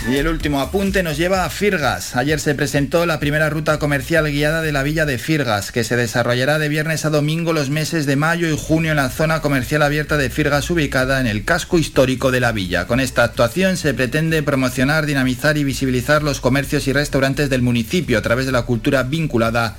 Y 0.10 0.18
el 0.18 0.28
último 0.28 0.60
apunte 0.60 1.04
nos 1.04 1.18
lleva 1.18 1.46
a 1.46 1.51
Firgas. 1.51 2.16
Ayer 2.16 2.39
se 2.39 2.56
presentó 2.56 3.06
la 3.06 3.20
primera 3.20 3.48
ruta 3.51 3.78
comercial 3.78 4.25
guiada 4.25 4.63
de 4.63 4.72
la 4.72 4.82
villa 4.82 5.06
de 5.06 5.20
Firgas, 5.20 5.72
que 5.72 5.84
se 5.84 5.96
desarrollará 5.96 6.58
de 6.58 6.68
viernes 6.68 7.06
a 7.06 7.12
domingo 7.12 7.54
los 7.54 7.70
meses 7.70 8.08
de 8.08 8.16
mayo 8.16 8.50
y 8.50 8.58
junio 8.58 8.89
en 8.89 8.98
la 8.98 9.10
zona 9.10 9.39
comercial 9.42 9.84
abierta 9.84 10.18
de 10.18 10.32
Firgas 10.32 10.72
ubicada 10.72 11.22
en 11.22 11.28
el 11.28 11.46
casco 11.46 11.78
histórico 11.78 12.32
de 12.32 12.39
la 12.39 12.51
villa. 12.51 12.88
Con 12.88 13.00
esta 13.00 13.24
actuación 13.24 13.78
se 13.78 13.94
pretende 13.94 14.42
promocionar, 14.42 15.06
dinamizar 15.06 15.60
y 15.60 15.63
visibilizar 15.63 16.24
los 16.24 16.42
comercios 16.42 16.88
y 16.88 16.94
restaurantes 16.94 17.51
del 17.51 17.62
municipio 17.62 18.18
a 18.18 18.24
través 18.24 18.48
de 18.48 18.51
la 18.51 18.63
cultura 18.63 19.04
vinculada 19.04 19.78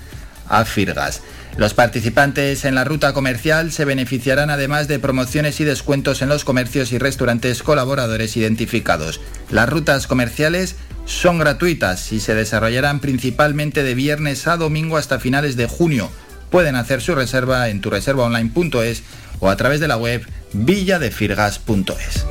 a 0.49 0.65
Firgas. 0.65 1.23
Los 1.57 1.75
participantes 1.75 2.64
en 2.64 2.75
la 2.75 2.85
ruta 2.85 3.12
comercial 3.12 3.73
se 3.73 3.85
beneficiarán 3.85 4.50
además 4.50 4.88
de 4.88 4.99
promociones 4.99 5.61
y 5.61 5.64
descuentos 5.64 6.23
en 6.23 6.28
los 6.28 6.45
comercios 6.45 6.92
y 6.92 6.99
restaurantes 6.99 7.62
colaboradores 7.62 8.37
identificados. 8.37 9.21
Las 9.50 9.69
rutas 9.69 10.07
comerciales 10.07 10.76
son 11.04 11.38
gratuitas 11.38 12.12
y 12.12 12.21
se 12.21 12.35
desarrollarán 12.35 13.00
principalmente 13.00 13.83
de 13.83 13.95
viernes 13.95 14.47
a 14.47 14.57
domingo 14.57 14.97
hasta 14.97 15.19
finales 15.19 15.57
de 15.57 15.66
junio. 15.66 16.11
Pueden 16.50 16.76
hacer 16.76 17.00
su 17.00 17.14
reserva 17.14 17.69
en 17.69 17.80
tureservaonline.es 17.80 19.02
o 19.40 19.50
a 19.50 19.57
través 19.57 19.80
de 19.80 19.88
la 19.88 19.97
web 19.97 20.26
villadefirgas.es. 20.52 22.26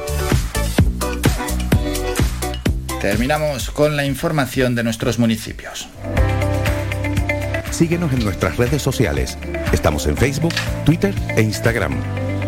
Terminamos 3.02 3.72
con 3.72 3.96
la 3.96 4.06
información 4.06 4.76
de 4.76 4.84
nuestros 4.84 5.20
municipios. 5.20 5.88
Síguenos 7.72 8.12
en 8.14 8.24
nuestras 8.24 8.58
redes 8.58 8.82
sociales. 8.82 9.38
Estamos 9.72 10.06
en 10.08 10.18
Facebook, 10.18 10.54
Twitter 10.86 11.14
e 11.36 11.42
Instagram. 11.42 11.96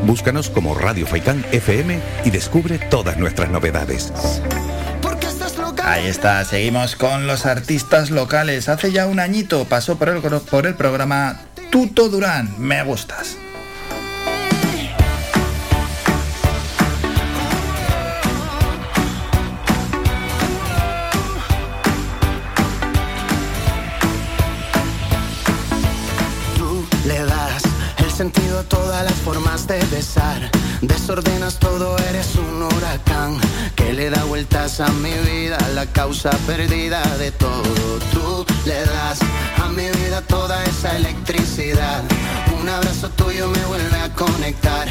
Búscanos 0.06 0.50
como 0.50 0.74
Radio 0.74 1.06
Faicán 1.06 1.46
FM 1.52 2.00
y 2.26 2.32
descubre 2.32 2.80
todas 2.80 3.18
nuestras 3.18 3.50
novedades. 3.50 4.12
Ahí 5.84 6.08
está, 6.08 6.44
seguimos 6.46 6.96
con 6.96 7.28
los 7.28 7.46
artistas 7.46 8.12
locales. 8.12 8.70
Hace 8.70 8.92
ya 8.92 9.08
un 9.08 9.20
añito 9.20 9.66
pasó 9.66 9.98
por 9.98 10.10
el, 10.10 10.22
por 10.22 10.68
el 10.68 10.76
programa 10.76 11.42
Tuto 11.70 12.10
Durán, 12.10 12.56
me 12.58 12.84
gustas. 12.84 13.38
Besar. 29.90 30.50
Desordenas 30.82 31.58
todo, 31.60 31.98
eres 32.10 32.36
un 32.36 32.64
huracán 32.64 33.40
que 33.76 33.94
le 33.94 34.10
da 34.10 34.24
vueltas 34.26 34.80
a 34.80 34.88
mi 34.90 35.14
vida, 35.30 35.58
la 35.74 35.86
causa 35.88 36.30
perdida 36.46 37.02
de 37.18 37.32
todo. 37.32 38.00
Tú 38.12 38.46
le 38.66 38.86
das 38.86 39.20
a 39.64 39.70
mi 39.70 39.88
vida 39.90 40.22
toda 40.22 40.64
esa 40.66 40.96
electricidad. 40.98 42.04
Un 42.62 42.70
abrazo 42.70 43.10
tuyo 43.10 43.48
me 43.48 43.66
vuelve 43.66 44.00
a 44.00 44.10
conectar, 44.14 44.88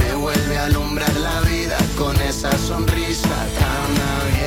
me 0.00 0.14
vuelve 0.14 0.58
a 0.58 0.64
alumbrar 0.64 1.14
la 1.16 1.40
vida 1.42 1.78
con 1.96 2.14
esa 2.20 2.52
sonrisa 2.58 3.36
tan 3.58 3.92
abierta. 4.16 4.43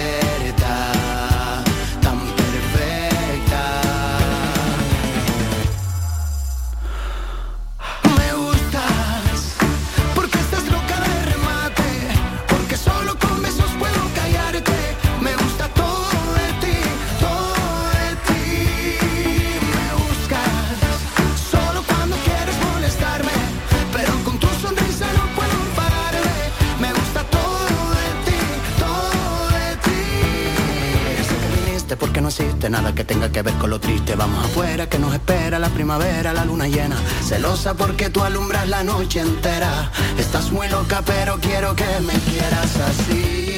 Existe 31.93 32.69
nada 32.69 32.93
que 32.93 33.03
tenga 33.03 33.31
que 33.31 33.41
ver 33.41 33.53
con 33.55 33.69
lo 33.69 33.79
triste. 33.79 34.15
Vamos 34.15 34.45
afuera 34.45 34.89
que 34.89 34.99
nos 34.99 35.13
espera 35.13 35.57
la 35.59 35.69
primavera, 35.69 36.33
la 36.33 36.43
luna 36.43 36.67
llena. 36.67 36.97
Celosa 37.23 37.75
porque 37.75 38.09
tú 38.09 38.23
alumbras 38.23 38.67
la 38.67 38.83
noche 38.83 39.21
entera. 39.21 39.91
Estás 40.17 40.51
muy 40.51 40.67
loca, 40.67 41.01
pero 41.05 41.39
quiero 41.39 41.75
que 41.75 41.85
me 42.01 42.13
quieras 42.13 42.75
así. 42.89 43.57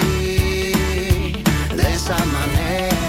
De 1.76 1.94
esa 1.94 2.18
manera. 2.26 3.09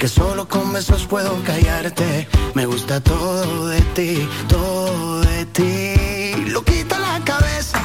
Porque 0.00 0.14
solo 0.14 0.48
con 0.48 0.72
besos 0.72 1.06
puedo 1.06 1.44
callarte. 1.44 2.26
Me 2.54 2.64
gusta 2.64 3.02
todo 3.02 3.66
de 3.68 3.82
ti, 3.94 4.26
todo 4.48 5.20
de 5.20 5.44
ti. 5.44 6.42
Lo 6.46 6.64
quita 6.64 6.98
la 6.98 7.22
cabeza, 7.22 7.78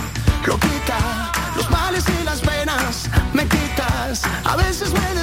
lo 0.47 0.57
quita 0.57 1.29
los 1.57 1.69
males 1.69 2.05
y 2.07 2.23
las 2.23 2.39
penas. 2.39 3.09
Me 3.33 3.45
quitas, 3.45 4.21
a 4.45 4.55
veces 4.55 4.93
me 4.93 5.14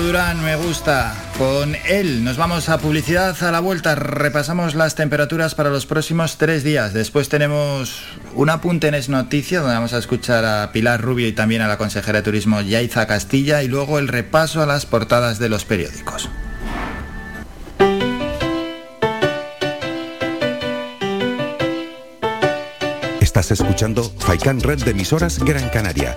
Durán, 0.00 0.42
me 0.42 0.56
gusta. 0.56 1.14
Con 1.38 1.74
él 1.88 2.22
nos 2.24 2.36
vamos 2.36 2.68
a 2.68 2.78
publicidad 2.78 3.36
a 3.42 3.50
la 3.50 3.60
vuelta. 3.60 3.94
Repasamos 3.94 4.74
las 4.74 4.94
temperaturas 4.94 5.54
para 5.54 5.70
los 5.70 5.86
próximos 5.86 6.38
tres 6.38 6.62
días. 6.64 6.92
Después 6.92 7.28
tenemos 7.28 8.02
un 8.34 8.50
apunte 8.50 8.88
en 8.88 8.94
Es 8.94 9.08
Noticia, 9.08 9.60
donde 9.60 9.74
vamos 9.74 9.92
a 9.92 9.98
escuchar 9.98 10.44
a 10.44 10.72
Pilar 10.72 11.00
Rubio 11.00 11.26
y 11.26 11.32
también 11.32 11.62
a 11.62 11.68
la 11.68 11.78
consejera 11.78 12.18
de 12.18 12.24
Turismo 12.24 12.60
Yaiza 12.60 13.06
Castilla. 13.06 13.62
Y 13.62 13.68
luego 13.68 13.98
el 13.98 14.08
repaso 14.08 14.62
a 14.62 14.66
las 14.66 14.86
portadas 14.86 15.38
de 15.38 15.48
los 15.48 15.64
periódicos. 15.64 16.28
Estás 23.20 23.50
escuchando 23.50 24.12
Faikan 24.18 24.60
Red 24.60 24.84
de 24.84 24.92
emisoras 24.92 25.38
Gran 25.38 25.68
Canaria. 25.70 26.16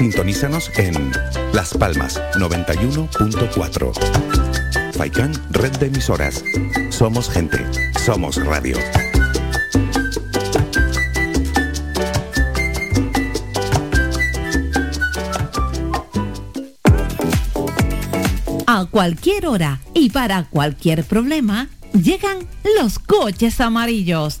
Sintonízanos 0.00 0.72
en 0.78 1.12
Las 1.52 1.74
Palmas 1.74 2.18
91.4. 2.34 4.94
Faikan 4.94 5.30
Red 5.50 5.72
de 5.72 5.88
emisoras. 5.88 6.42
Somos 6.88 7.28
gente, 7.28 7.58
somos 8.02 8.42
radio. 8.42 8.78
A 18.66 18.86
cualquier 18.86 19.48
hora 19.48 19.80
y 19.92 20.08
para 20.08 20.44
cualquier 20.44 21.04
problema, 21.04 21.68
llegan 21.92 22.48
los 22.80 22.98
coches 22.98 23.60
amarillos. 23.60 24.40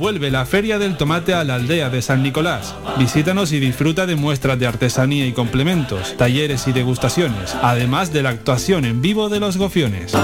Vuelve 0.00 0.30
la 0.30 0.46
Feria 0.46 0.78
del 0.78 0.96
Tomate 0.96 1.34
a 1.34 1.44
la 1.44 1.56
aldea 1.56 1.90
de 1.90 2.00
San 2.00 2.22
Nicolás. 2.22 2.74
Visítanos 2.98 3.52
y 3.52 3.60
disfruta 3.60 4.06
de 4.06 4.16
muestras 4.16 4.58
de 4.58 4.66
artesanía 4.66 5.26
y 5.26 5.32
complementos, 5.32 6.16
talleres 6.16 6.66
y 6.68 6.72
degustaciones, 6.72 7.54
además 7.60 8.10
de 8.10 8.22
la 8.22 8.30
actuación 8.30 8.86
en 8.86 9.02
vivo 9.02 9.28
de 9.28 9.40
los 9.40 9.58
gofiones. 9.58 10.14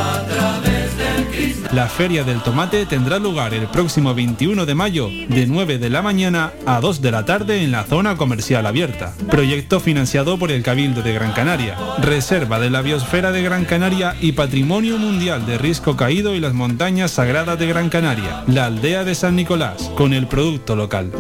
La 1.73 1.89
Feria 1.89 2.25
del 2.25 2.43
Tomate 2.43 2.87
tendrá 2.87 3.19
lugar 3.19 3.53
el 3.55 3.67
próximo 3.67 4.15
21 4.15 4.67
de 4.67 4.75
mayo 4.75 5.09
de 5.09 5.47
9 5.47 5.79
de 5.79 5.91
la 5.91 6.03
mañana 6.03 6.53
a 6.65 6.81
2 6.81 7.03
de 7.03 7.11
la 7.11 7.25
tarde 7.25 7.63
en 7.63 7.73
la 7.73 7.85
zona 7.85 8.17
comercial 8.17 8.67
abierta. 8.67 9.15
Proyecto 9.31 9.81
financiado 9.81 10.39
por 10.39 10.51
el 10.51 10.63
Cabildo 10.63 11.03
de 11.03 11.13
Gran 11.13 11.33
Canaria, 11.33 11.77
Reserva 11.99 12.59
de 12.59 12.71
la 12.71 12.83
Biosfera 12.83 13.33
de 13.33 13.43
Gran 13.43 13.65
Canaria 13.65 14.17
y 14.21 14.33
Patrimonio 14.33 14.99
Mundial 14.99 15.47
de 15.47 15.59
Risco 15.59 15.97
Caído 15.97 16.35
y 16.35 16.41
las 16.41 16.55
Montañas 16.55 17.13
Sagradas 17.13 17.59
de 17.59 17.67
Gran 17.67 17.89
Canaria, 17.89 18.45
la 18.47 18.67
aldea 18.67 19.05
de 19.05 19.15
San 19.15 19.37
Nicolás, 19.37 19.91
con 19.97 20.13
el 20.13 20.27
producto 20.27 20.77
local. 20.77 21.11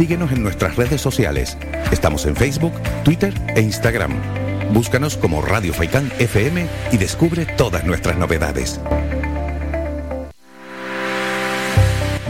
Síguenos 0.00 0.32
en 0.32 0.42
nuestras 0.42 0.76
redes 0.76 1.02
sociales. 1.02 1.58
Estamos 1.92 2.24
en 2.24 2.34
Facebook, 2.34 2.72
Twitter 3.04 3.34
e 3.54 3.60
Instagram. 3.60 4.14
Búscanos 4.72 5.18
como 5.18 5.42
Radio 5.42 5.74
Faicán 5.74 6.10
FM 6.18 6.66
y 6.90 6.96
descubre 6.96 7.44
todas 7.44 7.84
nuestras 7.84 8.16
novedades. 8.16 8.80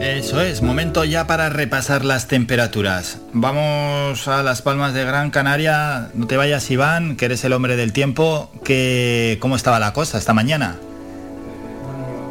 Eso 0.00 0.40
es, 0.40 0.62
momento 0.62 1.04
ya 1.04 1.26
para 1.26 1.50
repasar 1.50 2.06
las 2.06 2.28
temperaturas. 2.28 3.18
Vamos 3.34 4.26
a 4.28 4.42
las 4.42 4.62
Palmas 4.62 4.94
de 4.94 5.04
Gran 5.04 5.30
Canaria. 5.30 6.08
No 6.14 6.26
te 6.26 6.38
vayas, 6.38 6.70
Iván, 6.70 7.16
que 7.16 7.26
eres 7.26 7.44
el 7.44 7.52
hombre 7.52 7.76
del 7.76 7.92
tiempo. 7.92 8.50
Que, 8.64 9.36
¿Cómo 9.40 9.56
estaba 9.56 9.78
la 9.78 9.92
cosa 9.92 10.16
esta 10.16 10.32
mañana? 10.32 10.78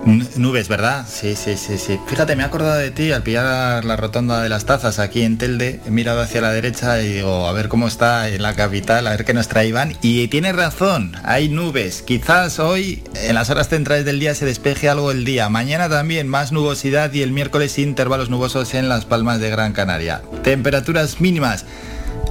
Nubes, 0.05 0.67
¿verdad? 0.67 1.05
Sí, 1.07 1.35
sí, 1.35 1.55
sí, 1.55 1.77
sí. 1.77 1.99
Fíjate, 2.07 2.35
me 2.35 2.43
he 2.43 2.45
acordado 2.45 2.75
de 2.75 2.89
ti 2.89 3.11
al 3.11 3.21
pillar 3.21 3.85
la 3.85 3.95
rotonda 3.95 4.41
de 4.41 4.49
las 4.49 4.65
tazas 4.65 4.97
aquí 4.99 5.21
en 5.21 5.37
Telde. 5.37 5.79
He 5.85 5.91
mirado 5.91 6.21
hacia 6.21 6.41
la 6.41 6.51
derecha 6.51 7.01
y 7.01 7.13
digo, 7.13 7.47
a 7.47 7.53
ver 7.53 7.69
cómo 7.69 7.87
está 7.87 8.27
en 8.29 8.41
la 8.41 8.55
capital, 8.55 9.05
a 9.05 9.11
ver 9.11 9.25
qué 9.25 9.33
nos 9.33 9.47
trae 9.47 9.67
Iván. 9.67 9.95
Y 10.01 10.27
tienes 10.27 10.55
razón, 10.55 11.15
hay 11.23 11.49
nubes. 11.49 12.01
Quizás 12.01 12.59
hoy, 12.59 13.03
en 13.13 13.35
las 13.35 13.49
horas 13.49 13.69
centrales 13.69 14.05
del 14.05 14.19
día, 14.19 14.33
se 14.33 14.45
despeje 14.45 14.89
algo 14.89 15.11
el 15.11 15.23
día. 15.23 15.49
Mañana 15.49 15.87
también 15.87 16.27
más 16.27 16.51
nubosidad 16.51 17.13
y 17.13 17.21
el 17.21 17.31
miércoles 17.31 17.77
intervalos 17.77 18.29
nubosos 18.29 18.73
en 18.73 18.89
las 18.89 19.05
palmas 19.05 19.39
de 19.39 19.51
Gran 19.51 19.73
Canaria. 19.73 20.21
Temperaturas 20.43 21.21
mínimas. 21.21 21.65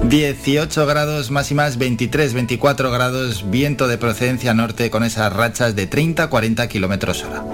18 0.03 0.87
grados 0.87 1.31
máximas, 1.31 1.77
23, 1.77 2.33
24 2.33 2.91
grados, 2.91 3.51
viento 3.51 3.87
de 3.87 3.99
procedencia 3.99 4.55
norte 4.55 4.91
con 4.91 5.05
esas 5.05 5.33
rachas 5.33 5.77
de 5.77 5.89
30-40 5.89 6.69
kilómetros 6.69 7.25
hora. 7.25 7.45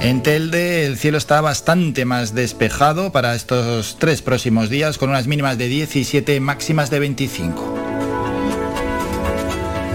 En 0.00 0.22
Telde 0.22 0.86
el 0.86 0.96
cielo 0.96 1.18
está 1.18 1.40
bastante 1.40 2.04
más 2.04 2.34
despejado 2.34 3.12
para 3.12 3.34
estos 3.34 3.96
tres 3.98 4.22
próximos 4.22 4.70
días 4.70 4.98
con 4.98 5.10
unas 5.10 5.26
mínimas 5.26 5.58
de 5.58 5.68
17, 5.68 6.40
máximas 6.40 6.90
de 6.90 7.00
25. 7.00 7.79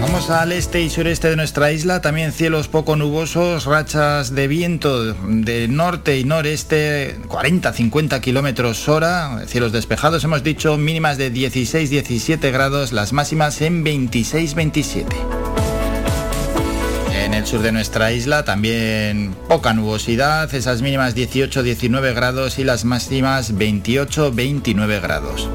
Vamos 0.07 0.29
al 0.29 0.51
este 0.51 0.83
y 0.83 0.91
sureste 0.91 1.31
de 1.31 1.35
nuestra 1.35 1.71
isla, 1.71 1.99
también 1.99 2.31
cielos 2.31 2.67
poco 2.67 2.95
nubosos, 2.95 3.65
rachas 3.65 4.35
de 4.35 4.47
viento 4.47 5.15
de 5.15 5.67
norte 5.67 6.19
y 6.19 6.23
noreste, 6.23 7.17
40-50 7.27 8.21
kilómetros 8.21 8.87
hora, 8.87 9.45
cielos 9.47 9.71
despejados, 9.71 10.23
hemos 10.23 10.43
dicho 10.43 10.77
mínimas 10.77 11.17
de 11.17 11.33
16-17 11.33 12.51
grados, 12.51 12.93
las 12.93 13.13
máximas 13.13 13.59
en 13.61 13.83
26-27. 13.83 15.05
En 17.23 17.33
el 17.33 17.47
sur 17.47 17.63
de 17.63 17.71
nuestra 17.71 18.11
isla 18.11 18.45
también 18.45 19.35
poca 19.49 19.73
nubosidad, 19.73 20.53
esas 20.53 20.83
mínimas 20.83 21.15
18-19 21.15 22.13
grados 22.13 22.59
y 22.59 22.63
las 22.63 22.85
máximas 22.85 23.55
28-29 23.55 25.01
grados. 25.01 25.49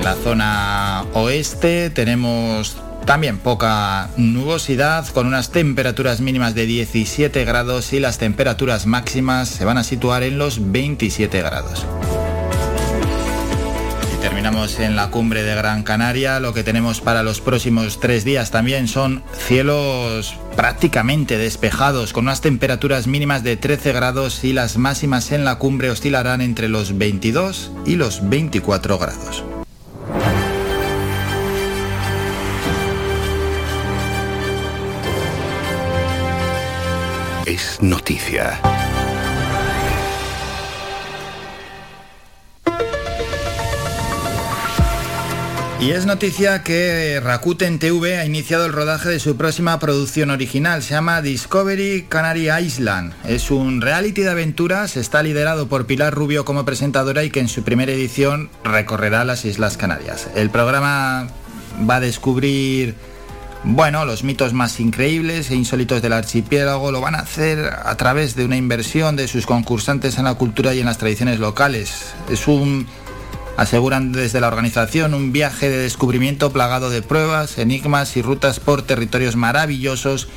En 0.00 0.06
la 0.06 0.14
zona 0.14 1.04
oeste 1.12 1.90
tenemos 1.90 2.74
también 3.04 3.36
poca 3.36 4.08
nubosidad 4.16 5.06
con 5.08 5.26
unas 5.26 5.52
temperaturas 5.52 6.22
mínimas 6.22 6.54
de 6.54 6.64
17 6.64 7.44
grados 7.44 7.92
y 7.92 8.00
las 8.00 8.16
temperaturas 8.16 8.86
máximas 8.86 9.50
se 9.50 9.66
van 9.66 9.76
a 9.76 9.84
situar 9.84 10.22
en 10.22 10.38
los 10.38 10.72
27 10.72 11.42
grados. 11.42 11.84
Y 14.16 14.22
terminamos 14.22 14.80
en 14.80 14.96
la 14.96 15.10
cumbre 15.10 15.42
de 15.42 15.54
Gran 15.54 15.82
Canaria. 15.82 16.40
Lo 16.40 16.54
que 16.54 16.64
tenemos 16.64 17.02
para 17.02 17.22
los 17.22 17.42
próximos 17.42 18.00
tres 18.00 18.24
días 18.24 18.50
también 18.50 18.88
son 18.88 19.22
cielos 19.34 20.34
prácticamente 20.56 21.36
despejados 21.36 22.14
con 22.14 22.24
unas 22.24 22.40
temperaturas 22.40 23.06
mínimas 23.06 23.44
de 23.44 23.58
13 23.58 23.92
grados 23.92 24.44
y 24.44 24.54
las 24.54 24.78
máximas 24.78 25.30
en 25.30 25.44
la 25.44 25.56
cumbre 25.56 25.90
oscilarán 25.90 26.40
entre 26.40 26.70
los 26.70 26.96
22 26.96 27.72
y 27.84 27.96
los 27.96 28.30
24 28.30 28.96
grados. 28.96 29.44
Es 37.50 37.82
noticia. 37.82 38.60
Y 45.80 45.90
es 45.90 46.06
noticia 46.06 46.62
que 46.62 47.18
Rakuten 47.20 47.80
TV 47.80 48.18
ha 48.18 48.24
iniciado 48.24 48.66
el 48.66 48.72
rodaje 48.72 49.08
de 49.08 49.18
su 49.18 49.36
próxima 49.36 49.80
producción 49.80 50.30
original. 50.30 50.84
Se 50.84 50.94
llama 50.94 51.22
Discovery 51.22 52.06
Canary 52.08 52.52
Island. 52.52 53.14
Es 53.24 53.50
un 53.50 53.80
reality 53.80 54.22
de 54.22 54.30
aventuras. 54.30 54.96
Está 54.96 55.20
liderado 55.24 55.66
por 55.66 55.86
Pilar 55.86 56.14
Rubio 56.14 56.44
como 56.44 56.64
presentadora 56.64 57.24
y 57.24 57.30
que 57.30 57.40
en 57.40 57.48
su 57.48 57.64
primera 57.64 57.90
edición 57.90 58.48
recorrerá 58.62 59.24
las 59.24 59.44
Islas 59.44 59.76
Canarias. 59.76 60.28
El 60.36 60.50
programa 60.50 61.26
va 61.88 61.96
a 61.96 62.00
descubrir, 62.00 62.94
bueno, 63.64 64.04
los 64.04 64.24
mitos 64.24 64.52
más 64.52 64.80
increíbles 64.80 65.50
e 65.50 65.54
insólitos 65.54 66.02
del 66.02 66.12
archipiélago. 66.12 66.92
Lo 66.92 67.00
van 67.00 67.14
a 67.14 67.20
hacer 67.20 67.70
a 67.84 67.96
través 67.96 68.34
de 68.34 68.44
una 68.44 68.56
inversión 68.56 69.16
de 69.16 69.28
sus 69.28 69.46
concursantes 69.46 70.18
en 70.18 70.24
la 70.24 70.34
cultura 70.34 70.74
y 70.74 70.80
en 70.80 70.86
las 70.86 70.98
tradiciones 70.98 71.38
locales. 71.38 72.14
Es 72.30 72.48
un 72.48 72.86
Aseguran 73.60 74.12
desde 74.12 74.40
la 74.40 74.48
organización 74.48 75.12
un 75.12 75.32
viaje 75.32 75.68
de 75.68 75.76
descubrimiento 75.76 76.50
plagado 76.50 76.88
de 76.88 77.02
pruebas, 77.02 77.58
enigmas 77.58 78.16
y 78.16 78.22
rutas 78.22 78.58
por 78.58 78.80
territorios 78.80 79.36
maravillosos 79.36 80.28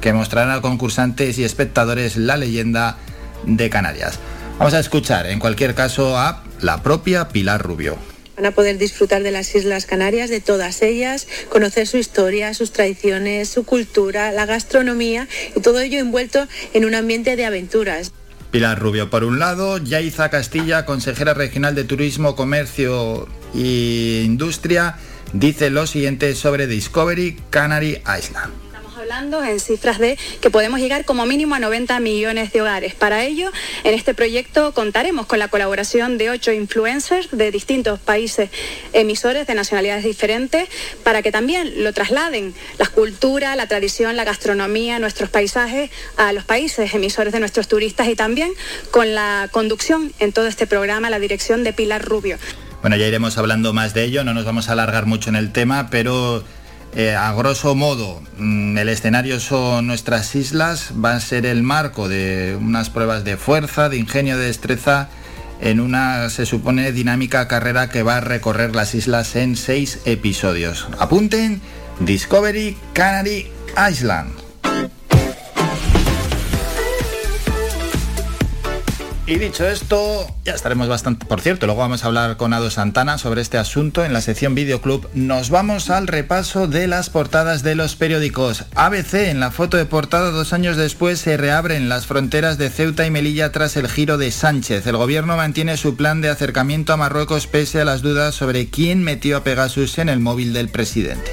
que 0.00 0.12
mostrarán 0.12 0.56
a 0.56 0.60
concursantes 0.60 1.38
y 1.38 1.44
espectadores 1.44 2.16
la 2.16 2.36
leyenda 2.36 2.96
de 3.44 3.68
Canarias. 3.68 4.20
Vamos 4.60 4.74
a 4.74 4.78
escuchar 4.78 5.26
en 5.26 5.40
cualquier 5.40 5.74
caso 5.74 6.16
a 6.16 6.44
la 6.60 6.80
propia 6.82 7.28
Pilar 7.30 7.60
Rubio. 7.60 7.96
Van 8.38 8.46
a 8.46 8.52
poder 8.52 8.78
disfrutar 8.78 9.24
de 9.24 9.32
las 9.32 9.52
Islas 9.56 9.84
Canarias, 9.84 10.30
de 10.30 10.40
todas 10.40 10.80
ellas, 10.82 11.26
conocer 11.48 11.88
su 11.88 11.96
historia, 11.96 12.54
sus 12.54 12.70
tradiciones, 12.70 13.48
su 13.48 13.64
cultura, 13.64 14.30
la 14.30 14.46
gastronomía 14.46 15.26
y 15.56 15.60
todo 15.60 15.80
ello 15.80 15.98
envuelto 15.98 16.46
en 16.72 16.84
un 16.84 16.94
ambiente 16.94 17.34
de 17.34 17.44
aventuras. 17.44 18.12
Pilar 18.52 18.78
Rubio, 18.78 19.10
por 19.10 19.24
un 19.24 19.40
lado, 19.40 19.78
Yaiza 19.78 20.30
Castilla, 20.30 20.86
consejera 20.86 21.34
regional 21.34 21.74
de 21.74 21.82
Turismo, 21.82 22.36
Comercio 22.36 23.26
e 23.56 24.22
Industria, 24.24 24.98
dice 25.32 25.70
lo 25.70 25.88
siguiente 25.88 26.36
sobre 26.36 26.68
Discovery 26.68 27.40
Canary 27.50 28.00
Island 28.02 28.67
hablando 29.08 29.42
en 29.42 29.58
cifras 29.58 29.98
de 29.98 30.18
que 30.42 30.50
podemos 30.50 30.80
llegar 30.80 31.06
como 31.06 31.24
mínimo 31.24 31.54
a 31.54 31.58
90 31.58 31.98
millones 31.98 32.52
de 32.52 32.60
hogares. 32.60 32.94
Para 32.94 33.24
ello, 33.24 33.50
en 33.82 33.94
este 33.94 34.12
proyecto 34.12 34.74
contaremos 34.74 35.24
con 35.24 35.38
la 35.38 35.48
colaboración 35.48 36.18
de 36.18 36.28
ocho 36.28 36.52
influencers 36.52 37.30
de 37.32 37.50
distintos 37.50 37.98
países 38.00 38.50
emisores 38.92 39.46
de 39.46 39.54
nacionalidades 39.54 40.04
diferentes 40.04 40.68
para 41.04 41.22
que 41.22 41.32
también 41.32 41.84
lo 41.84 41.94
trasladen 41.94 42.52
la 42.78 42.86
cultura, 42.86 43.56
la 43.56 43.66
tradición, 43.66 44.14
la 44.14 44.24
gastronomía, 44.24 44.98
nuestros 44.98 45.30
paisajes 45.30 45.90
a 46.18 46.34
los 46.34 46.44
países 46.44 46.92
emisores 46.92 47.32
de 47.32 47.40
nuestros 47.40 47.66
turistas 47.66 48.08
y 48.08 48.14
también 48.14 48.50
con 48.90 49.14
la 49.14 49.48
conducción 49.50 50.12
en 50.18 50.34
todo 50.34 50.48
este 50.48 50.66
programa, 50.66 51.08
la 51.08 51.18
dirección 51.18 51.64
de 51.64 51.72
Pilar 51.72 52.04
Rubio. 52.04 52.36
Bueno, 52.82 52.96
ya 52.96 53.06
iremos 53.06 53.38
hablando 53.38 53.72
más 53.72 53.94
de 53.94 54.04
ello, 54.04 54.22
no 54.22 54.34
nos 54.34 54.44
vamos 54.44 54.68
a 54.68 54.72
alargar 54.72 55.06
mucho 55.06 55.30
en 55.30 55.36
el 55.36 55.50
tema, 55.50 55.88
pero 55.90 56.44
eh, 56.94 57.14
a 57.14 57.32
grosso 57.32 57.74
modo, 57.74 58.20
mm, 58.38 58.78
el 58.78 58.88
escenario 58.88 59.40
son 59.40 59.86
nuestras 59.86 60.34
islas, 60.34 60.92
va 61.02 61.14
a 61.14 61.20
ser 61.20 61.46
el 61.46 61.62
marco 61.62 62.08
de 62.08 62.56
unas 62.60 62.90
pruebas 62.90 63.24
de 63.24 63.36
fuerza, 63.36 63.88
de 63.88 63.98
ingenio, 63.98 64.38
de 64.38 64.46
destreza, 64.46 65.08
en 65.60 65.80
una, 65.80 66.30
se 66.30 66.46
supone, 66.46 66.92
dinámica 66.92 67.48
carrera 67.48 67.88
que 67.88 68.02
va 68.02 68.18
a 68.18 68.20
recorrer 68.20 68.74
las 68.74 68.94
islas 68.94 69.36
en 69.36 69.56
seis 69.56 70.00
episodios. 70.04 70.88
Apunten, 70.98 71.60
Discovery 72.00 72.76
Canary 72.92 73.50
Island. 73.90 74.30
Y 79.28 79.36
dicho 79.36 79.68
esto, 79.68 80.26
ya 80.42 80.54
estaremos 80.54 80.88
bastante. 80.88 81.26
Por 81.26 81.42
cierto, 81.42 81.66
luego 81.66 81.82
vamos 81.82 82.02
a 82.02 82.06
hablar 82.06 82.38
con 82.38 82.54
Ado 82.54 82.70
Santana 82.70 83.18
sobre 83.18 83.42
este 83.42 83.58
asunto 83.58 84.02
en 84.02 84.14
la 84.14 84.22
sección 84.22 84.54
Videoclub. 84.54 85.06
Nos 85.12 85.50
vamos 85.50 85.90
al 85.90 86.06
repaso 86.06 86.66
de 86.66 86.86
las 86.86 87.10
portadas 87.10 87.62
de 87.62 87.74
los 87.74 87.94
periódicos. 87.94 88.64
ABC, 88.74 89.28
en 89.28 89.38
la 89.38 89.50
foto 89.50 89.76
de 89.76 89.84
portada, 89.84 90.30
dos 90.30 90.54
años 90.54 90.78
después, 90.78 91.18
se 91.18 91.36
reabren 91.36 91.90
las 91.90 92.06
fronteras 92.06 92.56
de 92.56 92.70
Ceuta 92.70 93.04
y 93.04 93.10
Melilla 93.10 93.52
tras 93.52 93.76
el 93.76 93.88
giro 93.88 94.16
de 94.16 94.30
Sánchez. 94.30 94.86
El 94.86 94.96
gobierno 94.96 95.36
mantiene 95.36 95.76
su 95.76 95.94
plan 95.94 96.22
de 96.22 96.30
acercamiento 96.30 96.94
a 96.94 96.96
Marruecos 96.96 97.46
pese 97.46 97.82
a 97.82 97.84
las 97.84 98.00
dudas 98.00 98.34
sobre 98.34 98.70
quién 98.70 99.02
metió 99.02 99.36
a 99.36 99.44
Pegasus 99.44 99.98
en 99.98 100.08
el 100.08 100.20
móvil 100.20 100.54
del 100.54 100.70
presidente. 100.70 101.30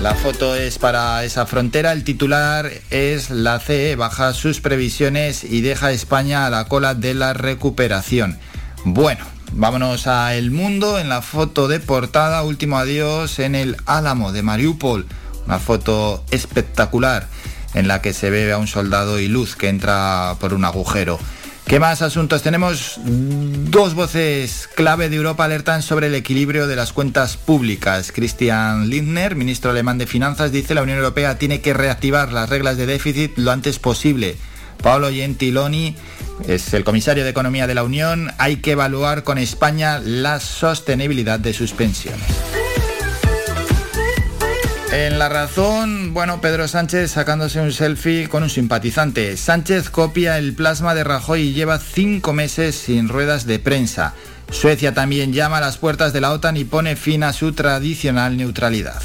La 0.00 0.14
foto 0.14 0.54
es 0.54 0.78
para 0.78 1.24
esa 1.24 1.46
frontera, 1.46 1.92
el 1.92 2.04
titular 2.04 2.70
es 2.90 3.30
la 3.30 3.58
CE 3.58 3.96
baja 3.96 4.32
sus 4.34 4.60
previsiones 4.60 5.42
y 5.42 5.62
deja 5.62 5.88
a 5.88 5.92
España 5.92 6.46
a 6.46 6.50
la 6.50 6.66
cola 6.66 6.94
de 6.94 7.14
la 7.14 7.32
recuperación. 7.32 8.38
Bueno, 8.84 9.24
vámonos 9.52 10.06
a 10.06 10.34
El 10.34 10.50
Mundo 10.50 10.98
en 10.98 11.08
la 11.08 11.22
foto 11.22 11.66
de 11.66 11.80
portada, 11.80 12.42
último 12.42 12.78
adiós 12.78 13.38
en 13.38 13.54
el 13.54 13.76
Álamo 13.86 14.32
de 14.32 14.42
Mariupol, 14.42 15.06
una 15.46 15.58
foto 15.58 16.24
espectacular 16.30 17.26
en 17.74 17.88
la 17.88 18.00
que 18.00 18.12
se 18.12 18.30
ve 18.30 18.52
a 18.52 18.58
un 18.58 18.66
soldado 18.66 19.18
y 19.18 19.28
luz 19.28 19.56
que 19.56 19.68
entra 19.68 20.36
por 20.40 20.54
un 20.54 20.64
agujero. 20.64 21.18
¿Qué 21.66 21.80
más 21.80 22.00
asuntos 22.00 22.42
tenemos? 22.42 23.00
Dos 23.04 23.94
voces 23.94 24.68
clave 24.76 25.08
de 25.08 25.16
Europa 25.16 25.44
alertan 25.44 25.82
sobre 25.82 26.06
el 26.06 26.14
equilibrio 26.14 26.68
de 26.68 26.76
las 26.76 26.92
cuentas 26.92 27.36
públicas. 27.36 28.12
Christian 28.12 28.88
Lindner, 28.88 29.34
ministro 29.34 29.72
alemán 29.72 29.98
de 29.98 30.06
Finanzas, 30.06 30.52
dice 30.52 30.76
la 30.76 30.82
Unión 30.82 30.98
Europea 30.98 31.38
tiene 31.38 31.60
que 31.60 31.74
reactivar 31.74 32.32
las 32.32 32.50
reglas 32.50 32.76
de 32.76 32.86
déficit 32.86 33.36
lo 33.36 33.50
antes 33.50 33.80
posible. 33.80 34.36
Pablo 34.80 35.10
Gentiloni 35.10 35.96
es 36.46 36.72
el 36.72 36.84
comisario 36.84 37.24
de 37.24 37.30
Economía 37.30 37.66
de 37.66 37.74
la 37.74 37.82
Unión. 37.82 38.30
Hay 38.38 38.58
que 38.58 38.72
evaluar 38.72 39.24
con 39.24 39.36
España 39.36 39.98
la 39.98 40.38
sostenibilidad 40.38 41.40
de 41.40 41.52
sus 41.52 41.72
pensiones. 41.72 42.26
En 44.92 45.18
la 45.18 45.28
razón, 45.28 46.14
bueno, 46.14 46.40
Pedro 46.40 46.68
Sánchez 46.68 47.10
sacándose 47.10 47.60
un 47.60 47.72
selfie 47.72 48.28
con 48.28 48.42
un 48.42 48.50
simpatizante. 48.50 49.36
Sánchez 49.36 49.90
copia 49.90 50.38
el 50.38 50.54
plasma 50.54 50.94
de 50.94 51.04
Rajoy 51.04 51.42
y 51.42 51.52
lleva 51.52 51.78
cinco 51.78 52.32
meses 52.32 52.76
sin 52.76 53.08
ruedas 53.08 53.46
de 53.46 53.58
prensa. 53.58 54.14
Suecia 54.50 54.94
también 54.94 55.32
llama 55.32 55.58
a 55.58 55.60
las 55.60 55.76
puertas 55.76 56.12
de 56.12 56.20
la 56.20 56.32
OTAN 56.32 56.56
y 56.56 56.64
pone 56.64 56.96
fin 56.96 57.24
a 57.24 57.32
su 57.32 57.52
tradicional 57.52 58.36
neutralidad. 58.36 59.02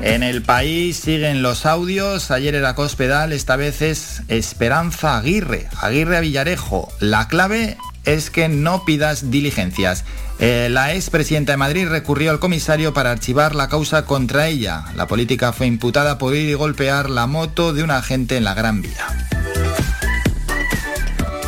En 0.00 0.22
el 0.22 0.42
país 0.42 0.96
siguen 0.96 1.42
los 1.42 1.64
audios. 1.64 2.30
Ayer 2.30 2.54
era 2.54 2.74
Cospedal, 2.74 3.32
esta 3.32 3.56
vez 3.56 3.82
es 3.82 4.22
Esperanza 4.28 5.16
Aguirre. 5.16 5.68
Aguirre 5.80 6.20
Villarejo. 6.20 6.92
La 7.00 7.28
clave 7.28 7.76
es 8.04 8.30
que 8.30 8.48
no 8.48 8.84
pidas 8.84 9.30
diligencias. 9.30 10.04
Eh, 10.38 10.68
la 10.70 10.94
expresidenta 10.94 11.52
de 11.52 11.56
Madrid 11.56 11.88
recurrió 11.88 12.30
al 12.30 12.40
comisario 12.40 12.92
para 12.92 13.10
archivar 13.10 13.54
la 13.54 13.68
causa 13.68 14.04
contra 14.04 14.48
ella. 14.48 14.84
La 14.96 15.06
política 15.06 15.52
fue 15.52 15.66
imputada 15.66 16.18
por 16.18 16.34
ir 16.34 16.48
y 16.48 16.54
golpear 16.54 17.08
la 17.10 17.26
moto 17.26 17.72
de 17.72 17.82
un 17.82 17.90
agente 17.90 18.36
en 18.36 18.44
la 18.44 18.54
Gran 18.54 18.82
Vía. 18.82 19.06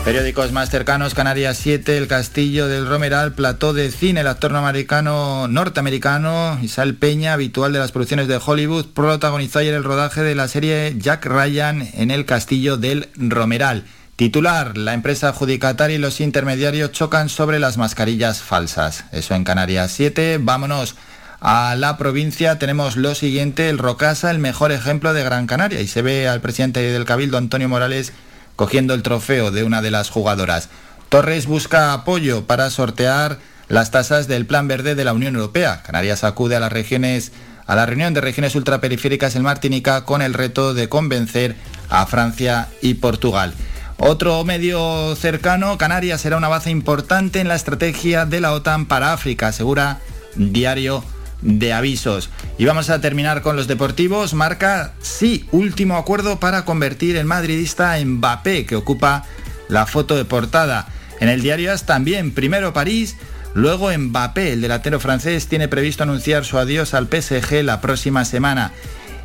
Periódicos 0.06 0.52
más 0.52 0.70
cercanos, 0.70 1.14
Canarias 1.14 1.58
7, 1.58 1.98
El 1.98 2.06
Castillo 2.06 2.68
del 2.68 2.86
Romeral, 2.86 3.32
plató 3.32 3.72
de 3.72 3.90
cine, 3.90 4.20
el 4.20 4.28
actor 4.28 4.52
norteamericano, 4.52 5.48
norteamericano 5.48 6.60
Isabel 6.62 6.94
Peña, 6.94 7.32
habitual 7.32 7.72
de 7.72 7.80
las 7.80 7.90
producciones 7.90 8.28
de 8.28 8.38
Hollywood, 8.38 8.86
protagonizó 8.94 9.58
ayer 9.58 9.74
el 9.74 9.82
rodaje 9.82 10.22
de 10.22 10.36
la 10.36 10.46
serie 10.46 10.94
Jack 10.96 11.26
Ryan 11.26 11.88
en 11.94 12.12
El 12.12 12.24
Castillo 12.24 12.76
del 12.76 13.08
Romeral. 13.16 13.82
Titular, 14.16 14.78
la 14.78 14.94
empresa 14.94 15.28
adjudicataria 15.28 15.96
y 15.96 15.98
los 15.98 16.22
intermediarios 16.22 16.90
chocan 16.90 17.28
sobre 17.28 17.58
las 17.58 17.76
mascarillas 17.76 18.40
falsas. 18.40 19.04
Eso 19.12 19.34
en 19.34 19.44
Canarias 19.44 19.92
7. 19.92 20.38
Vámonos 20.40 20.96
a 21.38 21.76
la 21.76 21.98
provincia. 21.98 22.58
Tenemos 22.58 22.96
lo 22.96 23.14
siguiente, 23.14 23.68
el 23.68 23.76
Rocasa, 23.76 24.30
el 24.30 24.38
mejor 24.38 24.72
ejemplo 24.72 25.12
de 25.12 25.22
Gran 25.22 25.46
Canaria. 25.46 25.82
Y 25.82 25.86
se 25.86 26.00
ve 26.00 26.28
al 26.28 26.40
presidente 26.40 26.80
del 26.80 27.04
Cabildo, 27.04 27.36
Antonio 27.36 27.68
Morales, 27.68 28.14
cogiendo 28.56 28.94
el 28.94 29.02
trofeo 29.02 29.50
de 29.50 29.64
una 29.64 29.82
de 29.82 29.90
las 29.90 30.08
jugadoras. 30.08 30.70
Torres 31.10 31.44
busca 31.44 31.92
apoyo 31.92 32.46
para 32.46 32.70
sortear 32.70 33.38
las 33.68 33.90
tasas 33.90 34.28
del 34.28 34.46
Plan 34.46 34.66
Verde 34.66 34.94
de 34.94 35.04
la 35.04 35.12
Unión 35.12 35.34
Europea. 35.34 35.82
Canarias 35.82 36.24
acude 36.24 36.56
a 36.56 36.60
las 36.60 36.72
regiones 36.72 37.32
a 37.66 37.76
la 37.76 37.84
reunión 37.84 38.14
de 38.14 38.22
regiones 38.22 38.54
ultraperiféricas 38.54 39.36
en 39.36 39.42
Martinica 39.42 40.06
con 40.06 40.22
el 40.22 40.32
reto 40.32 40.72
de 40.72 40.88
convencer 40.88 41.54
a 41.90 42.06
Francia 42.06 42.68
y 42.80 42.94
Portugal. 42.94 43.52
Otro 43.98 44.44
medio 44.44 45.16
cercano, 45.16 45.78
Canarias 45.78 46.20
será 46.20 46.36
una 46.36 46.48
base 46.48 46.70
importante 46.70 47.40
en 47.40 47.48
la 47.48 47.54
estrategia 47.54 48.26
de 48.26 48.40
la 48.40 48.52
OTAN 48.52 48.86
para 48.86 49.14
África, 49.14 49.48
asegura 49.48 50.00
Diario 50.34 51.02
de 51.40 51.72
Avisos. 51.72 52.28
Y 52.58 52.66
vamos 52.66 52.90
a 52.90 53.00
terminar 53.00 53.40
con 53.40 53.56
los 53.56 53.68
deportivos. 53.68 54.34
Marca, 54.34 54.92
sí, 55.00 55.46
último 55.50 55.96
acuerdo 55.96 56.38
para 56.38 56.66
convertir 56.66 57.16
el 57.16 57.24
madridista 57.24 57.98
en 57.98 58.16
Mbappé, 58.16 58.66
que 58.66 58.76
ocupa 58.76 59.24
la 59.68 59.86
foto 59.86 60.14
de 60.14 60.26
portada. 60.26 60.88
En 61.20 61.30
el 61.30 61.40
diario 61.40 61.72
AS 61.72 61.86
también, 61.86 62.32
primero 62.32 62.74
París, 62.74 63.16
luego 63.54 63.90
Mbappé, 63.96 64.52
el 64.52 64.60
delantero 64.60 65.00
francés, 65.00 65.46
tiene 65.46 65.68
previsto 65.68 66.02
anunciar 66.02 66.44
su 66.44 66.58
adiós 66.58 66.92
al 66.92 67.08
PSG 67.08 67.62
la 67.64 67.80
próxima 67.80 68.26
semana. 68.26 68.72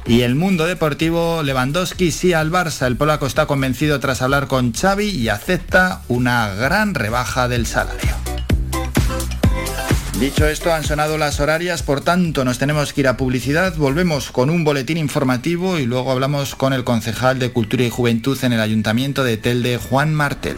Y 0.05 0.21
el 0.21 0.35
mundo 0.35 0.65
deportivo, 0.65 1.43
Lewandowski 1.43 2.11
sí 2.11 2.33
al 2.33 2.51
Barça. 2.51 2.87
El 2.87 2.97
polaco 2.97 3.27
está 3.27 3.45
convencido 3.45 3.99
tras 3.99 4.21
hablar 4.21 4.47
con 4.47 4.73
Xavi 4.73 5.09
y 5.09 5.29
acepta 5.29 6.01
una 6.07 6.53
gran 6.55 6.95
rebaja 6.95 7.47
del 7.47 7.65
salario. 7.65 8.11
Dicho 10.19 10.45
esto, 10.47 10.71
han 10.71 10.83
sonado 10.83 11.17
las 11.17 11.39
horarias, 11.39 11.81
por 11.81 12.01
tanto 12.01 12.45
nos 12.45 12.59
tenemos 12.59 12.93
que 12.93 13.01
ir 13.01 13.07
a 13.07 13.17
publicidad. 13.17 13.75
Volvemos 13.75 14.31
con 14.31 14.51
un 14.51 14.63
boletín 14.63 14.97
informativo 14.97 15.79
y 15.79 15.85
luego 15.85 16.11
hablamos 16.11 16.53
con 16.53 16.73
el 16.73 16.83
concejal 16.83 17.39
de 17.39 17.51
Cultura 17.51 17.85
y 17.85 17.89
Juventud 17.89 18.37
en 18.43 18.53
el 18.53 18.59
Ayuntamiento 18.59 19.23
de 19.23 19.37
Telde, 19.37 19.77
Juan 19.77 20.13
Martel. 20.13 20.57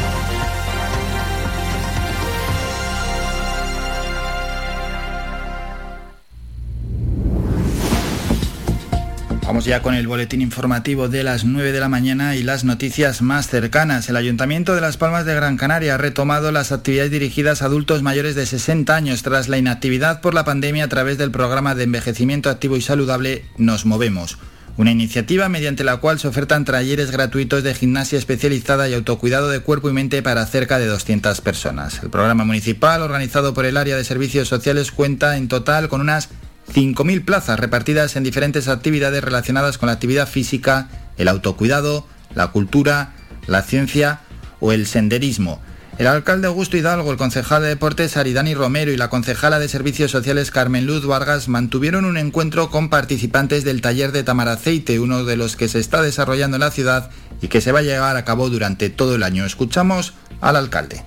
Vamos 9.51 9.65
ya 9.65 9.81
con 9.81 9.95
el 9.95 10.07
boletín 10.07 10.39
informativo 10.39 11.09
de 11.09 11.25
las 11.25 11.43
9 11.43 11.73
de 11.73 11.81
la 11.81 11.89
mañana 11.89 12.37
y 12.37 12.41
las 12.41 12.63
noticias 12.63 13.21
más 13.21 13.49
cercanas. 13.49 14.07
El 14.07 14.15
Ayuntamiento 14.15 14.75
de 14.75 14.79
Las 14.79 14.95
Palmas 14.95 15.25
de 15.25 15.35
Gran 15.35 15.57
Canaria 15.57 15.95
ha 15.95 15.97
retomado 15.97 16.53
las 16.53 16.71
actividades 16.71 17.11
dirigidas 17.11 17.61
a 17.61 17.65
adultos 17.65 18.01
mayores 18.01 18.35
de 18.35 18.45
60 18.45 18.95
años 18.95 19.23
tras 19.23 19.49
la 19.49 19.57
inactividad 19.57 20.21
por 20.21 20.33
la 20.33 20.45
pandemia 20.45 20.85
a 20.85 20.87
través 20.87 21.17
del 21.17 21.31
programa 21.31 21.75
de 21.75 21.83
envejecimiento 21.83 22.49
activo 22.49 22.77
y 22.77 22.81
saludable 22.81 23.43
Nos 23.57 23.85
Movemos. 23.85 24.37
Una 24.77 24.91
iniciativa 24.91 25.49
mediante 25.49 25.83
la 25.83 25.97
cual 25.97 26.17
se 26.17 26.29
ofertan 26.29 26.63
talleres 26.63 27.11
gratuitos 27.11 27.61
de 27.61 27.75
gimnasia 27.75 28.17
especializada 28.17 28.87
y 28.87 28.93
autocuidado 28.93 29.49
de 29.49 29.59
cuerpo 29.59 29.89
y 29.89 29.93
mente 29.93 30.23
para 30.23 30.45
cerca 30.45 30.79
de 30.79 30.85
200 30.85 31.41
personas. 31.41 32.01
El 32.01 32.09
programa 32.09 32.45
municipal, 32.45 33.01
organizado 33.01 33.53
por 33.53 33.65
el 33.65 33.75
área 33.75 33.97
de 33.97 34.05
servicios 34.05 34.47
sociales, 34.47 34.93
cuenta 34.93 35.35
en 35.35 35.49
total 35.49 35.89
con 35.89 35.99
unas 35.99 36.29
5.000 36.73 37.25
plazas 37.25 37.59
repartidas 37.59 38.15
en 38.15 38.23
diferentes 38.23 38.67
actividades 38.67 39.23
relacionadas 39.23 39.77
con 39.77 39.87
la 39.87 39.93
actividad 39.93 40.27
física, 40.27 40.89
el 41.17 41.27
autocuidado, 41.27 42.07
la 42.33 42.47
cultura, 42.47 43.13
la 43.47 43.61
ciencia 43.61 44.21
o 44.59 44.71
el 44.71 44.87
senderismo. 44.87 45.61
El 45.97 46.07
alcalde 46.07 46.47
Augusto 46.47 46.77
Hidalgo, 46.77 47.11
el 47.11 47.17
concejal 47.17 47.61
de 47.61 47.67
deportes 47.67 48.17
Aridani 48.17 48.55
Romero 48.55 48.91
y 48.91 48.97
la 48.97 49.09
concejala 49.09 49.59
de 49.59 49.67
servicios 49.67 50.09
sociales 50.09 50.49
Carmen 50.49 50.87
Luz 50.87 51.05
Vargas 51.05 51.47
mantuvieron 51.47 52.05
un 52.05 52.17
encuentro 52.17 52.71
con 52.71 52.89
participantes 52.89 53.63
del 53.63 53.81
taller 53.81 54.11
de 54.11 54.23
Tamaraceite, 54.23 54.99
uno 54.99 55.25
de 55.25 55.35
los 55.35 55.55
que 55.55 55.67
se 55.67 55.79
está 55.79 56.01
desarrollando 56.01 56.55
en 56.55 56.61
la 56.61 56.71
ciudad 56.71 57.11
y 57.41 57.49
que 57.49 57.61
se 57.61 57.71
va 57.71 57.79
a 57.79 57.83
llevar 57.83 58.15
a 58.15 58.25
cabo 58.25 58.49
durante 58.49 58.89
todo 58.89 59.15
el 59.15 59.23
año. 59.23 59.45
Escuchamos 59.45 60.13
al 60.39 60.55
alcalde. 60.55 61.03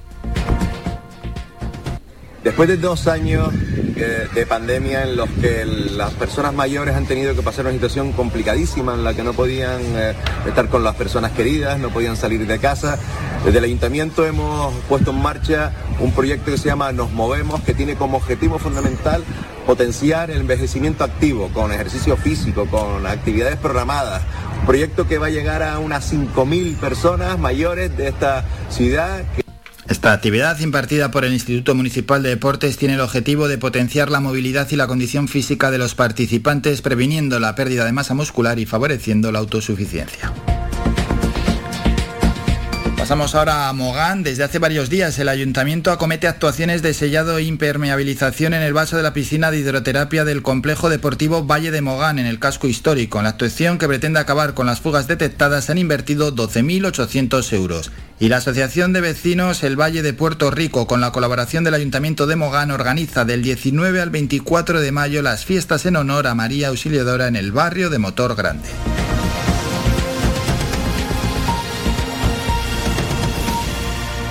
Después 2.45 2.69
de 2.69 2.77
dos 2.77 3.07
años 3.07 3.55
eh, 3.97 4.29
de 4.35 4.47
pandemia 4.47 5.05
en 5.05 5.17
los 5.17 5.31
que 5.31 5.65
las 5.65 6.13
personas 6.13 6.53
mayores 6.53 6.95
han 6.95 7.07
tenido 7.07 7.35
que 7.35 7.41
pasar 7.41 7.65
una 7.65 7.73
situación 7.73 8.13
complicadísima 8.13 8.93
en 8.93 9.03
la 9.03 9.15
que 9.15 9.23
no 9.23 9.33
podían 9.33 9.81
eh, 9.81 10.13
estar 10.47 10.69
con 10.69 10.85
las 10.85 10.95
personas 10.95 11.33
queridas, 11.33 11.79
no 11.79 11.89
podían 11.89 12.19
salir 12.19 12.47
de 12.47 12.59
casa, 12.59 12.99
desde 13.47 13.59
el 13.59 13.65
ayuntamiento 13.65 14.27
hemos 14.27 14.75
puesto 14.91 15.13
en 15.13 15.23
marcha 15.23 15.73
un 16.01 16.13
proyecto 16.13 16.51
que 16.51 16.59
se 16.59 16.69
llama 16.69 16.93
Nos 16.93 17.13
Movemos, 17.13 17.63
que 17.63 17.73
tiene 17.73 17.95
como 17.95 18.19
objetivo 18.19 18.59
fundamental 18.59 19.25
potenciar 19.67 20.31
el 20.31 20.41
envejecimiento 20.41 21.03
activo 21.03 21.49
con 21.49 21.73
ejercicio 21.73 22.19
físico, 22.19 22.67
con 22.67 23.07
actividades 23.07 23.57
programadas. 23.57 24.23
Un 24.61 24.67
proyecto 24.67 25.09
que 25.09 25.17
va 25.17 25.29
a 25.29 25.31
llegar 25.31 25.63
a 25.63 25.79
unas 25.79 26.13
5.000 26.13 26.77
personas 26.77 27.39
mayores 27.39 27.97
de 27.97 28.09
esta 28.09 28.45
ciudad. 28.69 29.25
Esta 29.89 30.15
actividad 30.15 30.59
impartida 30.61 31.11
por 31.11 31.27
el 31.27 31.35
Instituto 31.35 31.75
Municipal 31.75 32.23
de 32.23 32.31
Deportes 32.31 32.79
tiene 32.79 32.95
el 32.95 33.01
objetivo 33.01 33.49
de 33.49 33.59
potenciar 33.59 34.11
la 34.11 34.21
movilidad 34.21 34.67
y 34.71 34.77
la 34.77 34.87
condición 34.87 35.29
física 35.29 35.71
de 35.71 35.77
los 35.77 35.95
participantes, 35.95 36.81
previniendo 36.81 37.39
la 37.39 37.55
pérdida 37.55 37.85
de 37.85 37.93
masa 37.93 38.15
muscular 38.15 38.59
y 38.59 38.65
favoreciendo 38.65 39.31
la 39.31 39.41
autosuficiencia. 39.41 40.33
Pasamos 43.05 43.35
ahora 43.35 43.69
a 43.69 43.73
Mogán. 43.75 44.23
Desde 44.23 44.45
hace 44.45 44.59
varios 44.59 44.89
días 44.89 45.19
el 45.19 45.29
ayuntamiento 45.29 45.93
acomete 45.93 46.27
actuaciones 46.27 46.81
de 46.81 46.95
sellado 46.95 47.37
e 47.37 47.43
impermeabilización 47.43 48.55
en 48.55 48.63
el 48.63 48.73
vaso 48.73 48.97
de 48.97 49.03
la 49.03 49.13
piscina 49.13 49.51
de 49.51 49.59
hidroterapia 49.59 50.25
del 50.25 50.41
complejo 50.41 50.89
deportivo 50.89 51.45
Valle 51.45 51.71
de 51.71 51.83
Mogán 51.83 52.19
en 52.19 52.25
el 52.25 52.39
casco 52.39 52.67
histórico. 52.67 53.19
En 53.19 53.25
la 53.25 53.31
actuación 53.31 53.77
que 53.77 53.89
pretende 53.89 54.21
acabar 54.21 54.55
con 54.55 54.65
las 54.65 54.81
fugas 54.81 55.07
detectadas 55.07 55.69
han 55.69 55.77
invertido 55.77 56.35
12.800 56.35 57.53
euros. 57.53 57.93
Y 58.21 58.29
la 58.29 58.39
Asociación 58.39 58.95
de 58.95 59.03
Vecinos 59.03 59.65
El 59.65 59.79
Valle 59.79 60.01
de 60.01 60.15
Puerto 60.15 60.51
Rico, 60.51 60.87
con 60.87 61.03
la 61.03 61.13
colaboración 61.13 61.63
del 61.63 61.75
Ayuntamiento 61.75 62.27
de 62.27 62.37
Mogán, 62.37 62.71
organiza 62.71 63.27
del 63.27 63.43
19 63.43 64.01
al 64.01 64.09
24 64.09 64.81
de 64.81 64.93
mayo 64.93 65.21
las 65.21 65.45
fiestas 65.45 65.85
en 65.85 65.97
honor 65.97 66.27
a 66.27 66.35
María 66.35 66.69
Auxiliadora 66.69 67.29
en 67.29 67.37
el 67.37 67.53
barrio 67.53 67.91
de 67.91 67.99
Motor 67.99 68.35
Grande. 68.35 68.71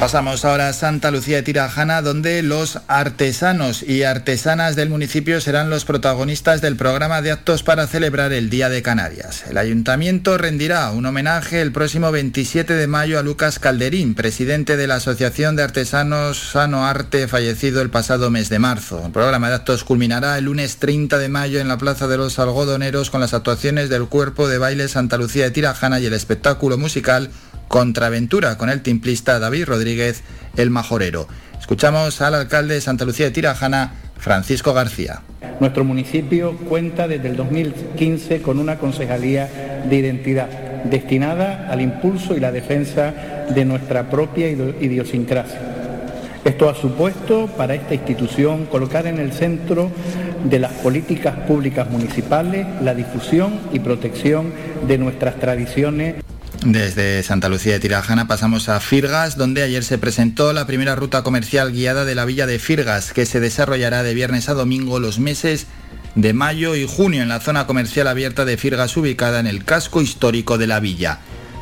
Pasamos 0.04 0.44
ahora 0.44 0.68
a 0.68 0.74
Santa 0.74 1.12
Lucía 1.12 1.38
de 1.38 1.44
Tirajana, 1.44 2.02
donde 2.02 2.44
los 2.44 2.82
artesanos 2.90 3.84
y 3.84 4.04
artesanas 4.04 4.76
del 4.76 4.90
municipio 4.90 5.40
serán 5.40 5.70
los 5.70 5.86
protagonistas 5.86 6.60
del 6.60 6.76
programa 6.76 7.22
de 7.22 7.32
actos 7.32 7.64
para 7.64 7.88
celebrar 7.88 8.34
el 8.34 8.50
Día 8.50 8.68
de 8.68 8.82
Canarias. 8.82 9.46
El 9.50 9.58
ayuntamiento 9.58 10.38
rendirá 10.38 10.92
un 10.92 11.06
homenaje 11.06 11.62
el 11.62 11.72
próximo 11.72 12.12
27 12.12 12.74
de 12.74 12.86
mayo 12.86 13.18
a 13.18 13.24
Lucas 13.24 13.60
Calderín, 13.60 14.14
presidente 14.14 14.76
de 14.76 14.88
la 14.88 14.96
Asociación 14.96 15.56
de 15.56 15.64
Artesanos 15.64 16.52
Sano 16.52 16.86
Arte, 16.86 17.30
fallecido 17.30 17.82
el 17.82 17.90
pasado 17.90 18.30
mes 18.30 18.50
de 18.50 18.60
marzo. 18.60 19.06
El 19.06 19.14
programa 19.14 19.48
de 19.48 19.56
actos 19.56 19.86
culminará 19.86 20.38
el 20.38 20.44
lunes 20.44 20.80
30 20.80 21.18
de 21.18 21.30
mayo 21.30 21.62
en 21.62 21.70
la 21.70 21.78
Plaza 21.78 22.10
de 22.10 22.18
los 22.18 22.40
Algodoneros 22.40 23.10
con 23.10 23.22
las 23.22 23.34
actuaciones 23.34 23.88
del 23.88 24.08
Cuerpo 24.08 24.50
de 24.50 24.58
Baile 24.58 24.90
Santa 24.90 25.16
Lucía 25.16 25.46
de 25.46 25.52
Tirajana 25.52 26.02
y 26.02 26.08
el 26.08 26.14
espectáculo 26.14 26.78
musical 26.78 27.30
Contraventura 27.74 28.56
con 28.60 28.70
el 28.70 28.84
timplista 28.84 29.40
David 29.40 29.66
Rodríguez, 29.66 30.22
el 30.58 30.70
majorero. 30.70 31.28
Escuchamos 31.60 32.22
al 32.22 32.36
alcalde 32.36 32.76
de 32.76 32.82
Santa 32.82 33.04
Lucía 33.04 33.26
de 33.26 33.32
Tirajana, 33.32 33.94
Francisco 34.16 34.76
García. 34.76 35.22
Nuestro 35.60 35.84
municipio 35.84 36.56
cuenta 36.70 37.08
desde 37.08 37.30
el 37.30 37.36
2015 37.36 38.44
con 38.44 38.60
una 38.60 38.78
concejalía 38.78 39.82
de 39.90 39.96
identidad 39.96 40.50
destinada 40.84 41.68
al 41.68 41.82
impulso 41.82 42.38
y 42.38 42.40
la 42.40 42.52
defensa 42.52 43.12
de 43.50 43.66
nuestra 43.66 44.08
propia 44.08 44.52
idiosincrasia. 44.52 45.60
Esto 46.46 46.70
ha 46.70 46.76
supuesto 46.76 47.48
para 47.58 47.74
esta 47.74 47.96
institución 47.96 48.68
colocar 48.68 49.08
en 49.08 49.18
el 49.18 49.34
centro 49.34 49.90
de 50.44 50.60
las 50.60 50.74
políticas 50.74 51.38
públicas 51.48 51.90
municipales 51.90 52.68
la 52.84 52.94
difusión 52.94 53.62
y 53.72 53.80
protección 53.80 54.54
de 54.88 55.00
nuestras 55.00 55.40
tradiciones 55.40 56.18
Desde 56.66 57.22
Santa 57.24 57.50
Lucía 57.50 57.74
de 57.74 57.82
Tirajana 57.82 58.26
pasamos 58.26 58.70
a 58.70 58.80
Firgas, 58.80 59.36
donde 59.38 59.64
ayer 59.64 59.84
se 59.84 59.98
presentó 59.98 60.54
la 60.54 60.66
primera 60.66 60.96
ruta 60.96 61.22
comercial 61.22 61.74
guiada 61.74 62.06
de 62.06 62.16
la 62.16 62.24
villa 62.24 62.48
de 62.48 62.58
Firgas, 62.58 63.12
que 63.12 63.26
se 63.26 63.42
desarrollará 63.42 64.02
de 64.02 64.14
viernes 64.14 64.48
a 64.48 64.54
domingo 64.54 65.02
los 65.02 65.20
meses 65.20 65.68
de 66.16 66.32
mayo 66.32 66.78
y 66.78 66.88
junio 66.88 67.22
en 67.22 67.28
la 67.28 67.42
zona 67.42 67.68
comercial 67.68 68.08
abierta 68.08 68.46
de 68.46 68.56
Firgas 68.56 68.96
ubicada 68.96 69.42
en 69.42 69.48
el 69.48 69.66
casco 69.66 70.02
histórico 70.02 70.58
de 70.58 70.68
la 70.68 70.80
villa. 70.80 71.20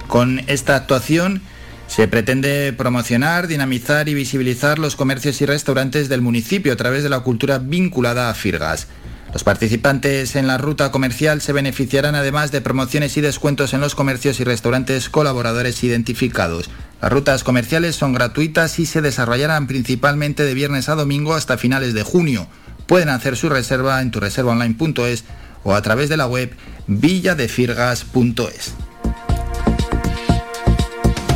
Con 0.07 0.43
esta 0.45 0.75
actuación 0.75 1.41
se 1.87 2.07
pretende 2.07 2.71
promocionar, 2.71 3.47
dinamizar 3.47 4.07
y 4.07 4.13
visibilizar 4.13 4.77
los 4.77 4.95
comercios 4.95 5.41
y 5.41 5.47
restaurantes 5.47 6.09
del 6.09 6.21
municipio 6.21 6.73
a 6.73 6.77
través 6.77 7.01
de 7.01 7.09
la 7.09 7.21
cultura 7.21 7.57
vinculada 7.57 8.29
a 8.29 8.35
Firgas. 8.35 8.87
Los 9.33 9.45
participantes 9.45 10.35
en 10.35 10.45
la 10.45 10.57
ruta 10.57 10.91
comercial 10.91 11.39
se 11.39 11.53
beneficiarán 11.53 12.15
además 12.15 12.51
de 12.51 12.59
promociones 12.59 13.15
y 13.15 13.21
descuentos 13.21 13.73
en 13.73 13.79
los 13.79 13.95
comercios 13.95 14.41
y 14.41 14.43
restaurantes 14.43 15.09
colaboradores 15.09 15.83
identificados. 15.85 16.69
Las 17.01 17.13
rutas 17.13 17.43
comerciales 17.45 17.95
son 17.95 18.13
gratuitas 18.13 18.77
y 18.79 18.85
se 18.85 19.01
desarrollarán 19.01 19.67
principalmente 19.67 20.43
de 20.43 20.53
viernes 20.53 20.89
a 20.89 20.95
domingo 20.95 21.33
hasta 21.33 21.57
finales 21.57 21.93
de 21.93 22.03
junio. 22.03 22.47
Pueden 22.87 23.07
hacer 23.07 23.37
su 23.37 23.47
reserva 23.47 24.01
en 24.01 24.11
tureservaonline.es 24.11 25.23
o 25.63 25.75
a 25.75 25.81
través 25.81 26.09
de 26.09 26.17
la 26.17 26.27
web 26.27 26.53
villadefirgas.es. 26.87 28.73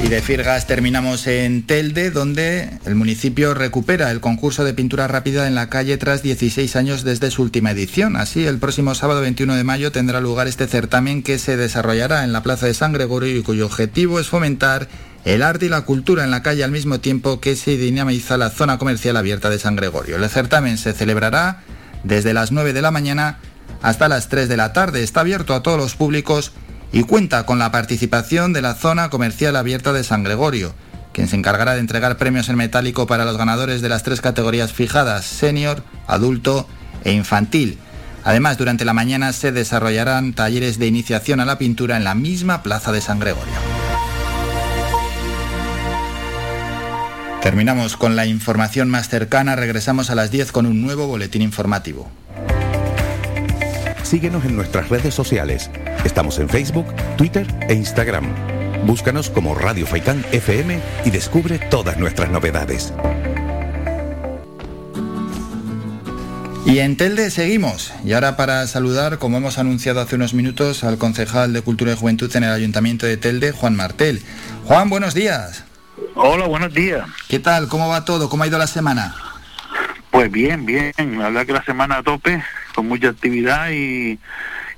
Y 0.05 0.07
de 0.07 0.21
Firgas 0.21 0.67
terminamos 0.67 1.25
en 1.25 1.65
Telde, 1.65 2.11
donde 2.11 2.69
el 2.85 2.93
municipio 2.93 3.55
recupera 3.55 4.11
el 4.11 4.19
concurso 4.19 4.63
de 4.63 4.75
pintura 4.75 5.07
rápida 5.07 5.47
en 5.47 5.55
la 5.55 5.67
calle 5.67 5.97
tras 5.97 6.21
16 6.21 6.75
años 6.75 7.03
desde 7.03 7.31
su 7.31 7.41
última 7.41 7.71
edición. 7.71 8.15
Así, 8.15 8.45
el 8.45 8.59
próximo 8.59 8.93
sábado 8.93 9.21
21 9.21 9.55
de 9.55 9.63
mayo 9.63 9.91
tendrá 9.91 10.21
lugar 10.21 10.47
este 10.47 10.67
certamen 10.67 11.23
que 11.23 11.39
se 11.39 11.57
desarrollará 11.57 12.23
en 12.23 12.33
la 12.33 12.43
Plaza 12.43 12.67
de 12.67 12.75
San 12.75 12.93
Gregorio 12.93 13.35
y 13.35 13.41
cuyo 13.41 13.65
objetivo 13.65 14.19
es 14.19 14.27
fomentar 14.27 14.89
el 15.23 15.41
arte 15.41 15.65
y 15.65 15.69
la 15.69 15.81
cultura 15.81 16.23
en 16.23 16.29
la 16.29 16.43
calle 16.43 16.63
al 16.63 16.69
mismo 16.69 16.99
tiempo 16.99 17.41
que 17.41 17.55
se 17.55 17.75
dinamiza 17.75 18.37
la 18.37 18.51
zona 18.51 18.77
comercial 18.77 19.17
abierta 19.17 19.49
de 19.49 19.57
San 19.57 19.75
Gregorio. 19.75 20.17
El 20.17 20.29
certamen 20.29 20.77
se 20.77 20.93
celebrará 20.93 21.63
desde 22.03 22.35
las 22.35 22.51
9 22.51 22.73
de 22.73 22.81
la 22.83 22.91
mañana 22.91 23.39
hasta 23.81 24.07
las 24.07 24.29
3 24.29 24.49
de 24.49 24.57
la 24.57 24.71
tarde. 24.71 25.01
Está 25.01 25.21
abierto 25.21 25.55
a 25.55 25.63
todos 25.63 25.79
los 25.79 25.95
públicos 25.95 26.51
y 26.95 27.03
cuenta 27.03 27.45
con 27.45 27.59
la 27.59 27.73
participación 27.73 28.53
de 28.53 28.61
la 28.61 28.73
zona 28.73 29.09
comercial 29.09 29.57
abierta 29.57 29.91
de 29.91 30.05
San 30.05 30.23
Gregorio, 30.23 30.73
quien 31.11 31.27
se 31.27 31.35
encargará 31.35 31.73
de 31.73 31.81
entregar 31.81 32.15
premios 32.15 32.47
en 32.47 32.55
metálico 32.55 33.05
para 33.05 33.25
los 33.25 33.37
ganadores 33.37 33.81
de 33.81 33.89
las 33.89 34.03
tres 34.03 34.21
categorías 34.21 34.71
fijadas, 34.71 35.25
senior, 35.25 35.83
adulto 36.07 36.69
e 37.03 37.11
infantil. 37.11 37.79
Además, 38.23 38.57
durante 38.57 38.85
la 38.85 38.93
mañana 38.93 39.33
se 39.33 39.51
desarrollarán 39.51 40.31
talleres 40.31 40.79
de 40.79 40.87
iniciación 40.87 41.41
a 41.41 41.45
la 41.45 41.57
pintura 41.57 41.97
en 41.97 42.05
la 42.05 42.15
misma 42.15 42.63
Plaza 42.63 42.93
de 42.93 43.01
San 43.01 43.19
Gregorio. 43.19 43.53
Terminamos 47.41 47.97
con 47.97 48.15
la 48.15 48.25
información 48.25 48.89
más 48.89 49.09
cercana, 49.09 49.57
regresamos 49.57 50.09
a 50.11 50.15
las 50.15 50.31
10 50.31 50.53
con 50.53 50.65
un 50.65 50.81
nuevo 50.81 51.07
boletín 51.07 51.41
informativo. 51.41 52.09
Síguenos 54.05 54.45
en 54.45 54.55
nuestras 54.55 54.89
redes 54.89 55.13
sociales 55.15 55.71
Estamos 56.05 56.37
en 56.37 56.47
Facebook, 56.47 56.85
Twitter 57.17 57.47
e 57.67 57.73
Instagram. 57.73 58.25
Búscanos 58.85 59.31
como 59.31 59.55
Radio 59.55 59.87
Faicán 59.87 60.23
FM 60.31 60.79
y 61.03 61.09
descubre 61.09 61.57
todas 61.57 61.97
nuestras 61.97 62.29
novedades. 62.29 62.93
Y 66.67 66.79
en 66.79 66.95
Telde 66.95 67.31
seguimos. 67.31 67.91
Y 68.05 68.13
ahora 68.13 68.37
para 68.37 68.67
saludar, 68.67 69.17
como 69.17 69.37
hemos 69.37 69.57
anunciado 69.57 69.99
hace 69.99 70.15
unos 70.15 70.35
minutos, 70.35 70.83
al 70.83 70.99
concejal 70.99 71.53
de 71.53 71.63
Cultura 71.63 71.93
y 71.93 71.95
Juventud 71.95 72.33
en 72.35 72.43
el 72.43 72.51
Ayuntamiento 72.51 73.07
de 73.07 73.17
Telde, 73.17 73.51
Juan 73.51 73.75
Martel. 73.75 74.21
Juan, 74.65 74.89
buenos 74.89 75.15
días. 75.15 75.63
Hola, 76.13 76.45
buenos 76.45 76.71
días. 76.71 77.07
¿Qué 77.27 77.39
tal? 77.39 77.67
¿Cómo 77.67 77.89
va 77.89 78.05
todo? 78.05 78.29
¿Cómo 78.29 78.43
ha 78.43 78.47
ido 78.47 78.59
la 78.59 78.67
semana? 78.67 79.15
Pues 80.11 80.31
bien, 80.31 80.67
bien. 80.67 80.93
La 81.17 81.25
verdad 81.25 81.45
que 81.47 81.53
la 81.53 81.65
semana 81.65 81.97
a 81.97 82.03
tope, 82.03 82.43
con 82.75 82.87
mucha 82.87 83.09
actividad 83.09 83.71
y 83.71 84.19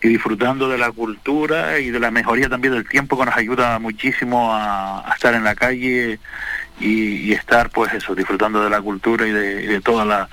y 0.02 0.10
disfrutando 0.10 0.70
de 0.70 0.78
la 0.78 0.92
cultura 0.92 1.80
y 1.80 1.90
de 1.90 2.00
la 2.00 2.12
mejoría 2.12 2.50
también 2.50 2.74
del 2.74 2.88
tiempo 2.88 3.18
que 3.18 3.26
nos 3.26 3.36
ayuda 3.36 3.80
muchísimo 3.80 4.54
a, 4.54 5.04
estar 5.14 5.34
en 5.34 5.44
la 5.44 5.56
calle 5.56 6.20
y, 6.80 7.34
estar 7.34 7.70
pues 7.70 7.94
eso 7.94 8.14
disfrutando 8.14 8.64
de 8.64 8.70
la 8.70 8.82
cultura 8.82 9.28
y 9.28 9.32
de, 9.32 9.82
toda 9.82 10.06
la 10.06 10.30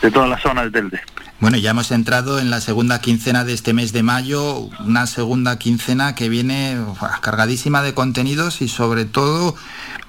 de 0.00 0.10
toda 0.10 0.26
la 0.26 0.38
zona 0.38 0.62
del 0.62 0.72
Telde. 0.72 1.00
Bueno, 1.40 1.56
ya 1.56 1.70
hemos 1.70 1.90
entrado 1.90 2.38
en 2.38 2.50
la 2.50 2.60
segunda 2.60 3.00
quincena 3.00 3.44
de 3.44 3.52
este 3.52 3.72
mes 3.72 3.92
de 3.92 4.02
mayo, 4.02 4.68
una 4.84 5.06
segunda 5.06 5.58
quincena 5.58 6.14
que 6.14 6.28
viene 6.28 6.76
cargadísima 7.20 7.82
de 7.82 7.94
contenidos 7.94 8.62
y 8.62 8.68
sobre 8.68 9.04
todo 9.04 9.56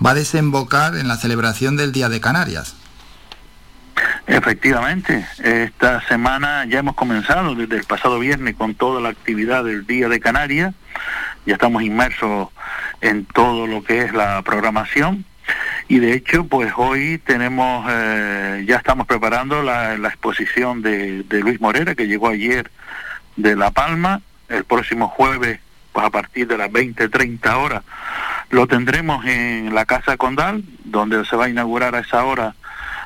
va 0.04 0.12
a 0.12 0.16
desembocar 0.16 0.96
en 0.96 1.08
la 1.08 1.18
celebración 1.18 1.76
del 1.76 1.92
Día 1.92 2.10
de 2.10 2.22
Canarias. 2.22 2.76
Efectivamente, 4.28 5.26
esta 5.44 6.02
semana 6.08 6.66
ya 6.66 6.80
hemos 6.80 6.96
comenzado 6.96 7.56
desde 7.56 7.78
el 7.78 7.84
pasado 7.84 8.20
viernes 8.20 8.56
con 8.56 8.76
toda 8.76 9.02
la 9.02 9.10
actividad 9.10 9.64
del 9.64 9.86
Día 9.86 10.10
de 10.10 10.20
Canarias, 10.20 10.74
ya 11.46 11.56
estamos 11.56 11.84
inmersos 11.84 12.50
en 13.02 13.26
todo 13.26 13.68
lo 13.68 13.84
que 13.84 14.00
es 14.02 14.14
la 14.14 14.42
programación. 14.44 15.26
Y 15.90 16.00
de 16.00 16.14
hecho 16.14 16.46
pues 16.46 16.72
hoy 16.78 17.18
tenemos, 17.18 17.86
eh, 17.90 18.64
ya 18.66 18.78
estamos 18.78 19.08
preparando 19.08 19.62
la, 19.62 19.96
exposición 19.96 20.82
de, 20.82 21.24
de, 21.24 21.42
Luis 21.42 21.60
Morera 21.60 21.96
que 21.96 22.08
llegó 22.08 22.30
ayer 22.30 22.72
de 23.36 23.58
La 23.58 23.72
Palma, 23.72 24.22
el 24.48 24.64
próximo 24.64 25.10
jueves 25.10 25.60
pues 25.92 26.06
a 26.06 26.10
partir 26.10 26.48
de 26.48 26.58
las 26.58 26.70
20-30 26.70 27.56
horas 27.56 27.84
lo 28.54 28.68
tendremos 28.68 29.26
en 29.26 29.74
la 29.74 29.86
Casa 29.86 30.16
Condal, 30.16 30.64
donde 30.84 31.26
se 31.26 31.36
va 31.36 31.46
a 31.46 31.50
inaugurar 31.50 31.96
a 31.96 32.00
esa 32.00 32.24
hora 32.24 32.56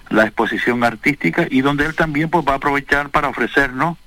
la 0.10 0.24
exposición 0.24 0.84
artística 0.84 1.46
y 1.50 1.62
donde 1.62 1.86
él 1.86 1.96
también 1.96 2.30
pues 2.30 2.46
va 2.48 2.54
a 2.54 2.56
aprovechar 2.58 3.10
para 3.10 3.30
ofrecernos 3.30 3.98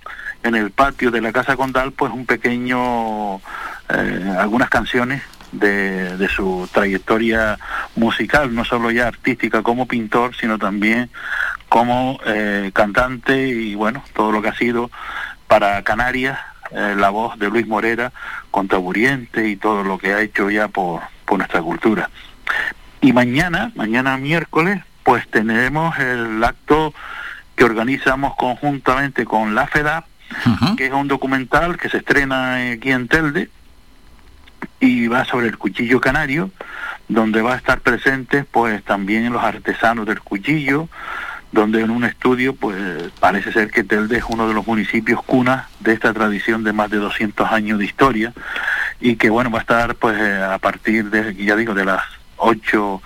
en 0.43 0.55
el 0.55 0.71
patio 0.71 1.11
de 1.11 1.21
la 1.21 1.33
Casa 1.33 1.57
Condal 1.57 1.93
pues 1.93 2.13
un 2.13 2.27
pequeño, 2.27 3.37
eh, 3.37 4.35
algunas 4.39 4.71
canciones 4.71 5.23
de, 5.53 6.17
de, 6.17 6.29
su 6.29 6.69
trayectoria 6.73 7.59
musical, 7.97 8.55
no 8.55 8.65
solo 8.65 8.91
ya 8.91 9.09
artística 9.09 9.63
como 9.63 9.87
pintor, 9.87 10.35
sino 10.37 10.59
también 10.59 11.11
como 11.69 12.21
eh, 12.25 12.71
cantante 12.73 13.49
y 13.49 13.75
bueno, 13.75 14.03
todo 14.15 14.33
lo 14.33 14.43
que 14.43 14.49
ha 14.49 14.55
sido 14.55 14.91
para 15.47 15.83
Canarias, 15.83 16.39
eh, 16.71 16.95
la 16.97 17.11
voz 17.11 17.39
de 17.39 17.49
Luis 17.49 17.67
Morera, 17.67 18.13
contaburiente 18.51 19.49
y 19.49 19.57
todo 19.57 19.83
lo 19.83 19.99
que 19.99 20.15
ha 20.15 20.21
hecho 20.21 20.51
ya 20.51 20.69
por, 20.69 21.01
por 21.25 21.39
nuestra 21.39 21.61
cultura. 21.61 22.11
Y 23.01 23.13
mañana, 23.13 23.73
mañana 23.75 24.17
miércoles, 24.19 24.83
pues 25.03 25.29
tenemos 25.29 25.99
el 25.99 26.43
acto 26.43 26.95
que 27.57 27.65
organizamos 27.65 28.35
conjuntamente 28.37 29.25
con 29.25 29.55
la 29.55 29.67
FEDA, 29.67 30.05
que 30.77 30.87
es 30.87 30.93
un 30.93 31.09
documental 31.09 31.77
que 31.77 31.89
se 31.89 31.99
estrena 31.99 32.73
aquí 32.73 32.91
en 32.91 33.09
Telde 33.09 33.51
y 34.79 35.09
va 35.09 35.25
sobre 35.25 35.49
el 35.49 35.59
cuchillo 35.59 36.01
canario, 36.01 36.51
donde 37.09 37.43
va 37.43 37.55
a 37.55 37.57
estar 37.57 37.81
presentes 37.81 38.47
pues 38.51 38.83
también 38.85 39.33
los 39.33 39.43
artesanos 39.43 40.07
del 40.07 40.21
cuchillo, 40.21 40.89
donde 41.53 41.83
en 41.83 41.91
un 41.91 42.05
estudio 42.05 42.55
pues 42.55 42.77
parece 43.19 43.53
ser 43.53 43.71
que 43.71 43.85
Telde 43.85 44.19
es 44.19 44.25
uno 44.29 44.47
de 44.47 44.55
los 44.55 44.67
municipios 44.67 45.23
cunas 45.23 45.67
de 45.81 45.93
esta 45.93 46.13
tradición 46.13 46.63
de 46.63 46.73
más 46.73 46.91
de 46.91 46.99
200 46.99 47.51
años 47.51 47.79
de 47.79 47.85
historia 47.85 48.33
y 49.01 49.17
que 49.17 49.31
bueno 49.31 49.51
va 49.51 49.59
a 49.59 49.63
estar 49.63 49.97
pues 49.97 50.21
a 50.21 50.59
partir 50.59 51.11
de 51.11 51.35
ya 51.35 51.57
digo 51.57 51.75
de 51.75 51.85
las 51.85 52.03
8 52.37 53.03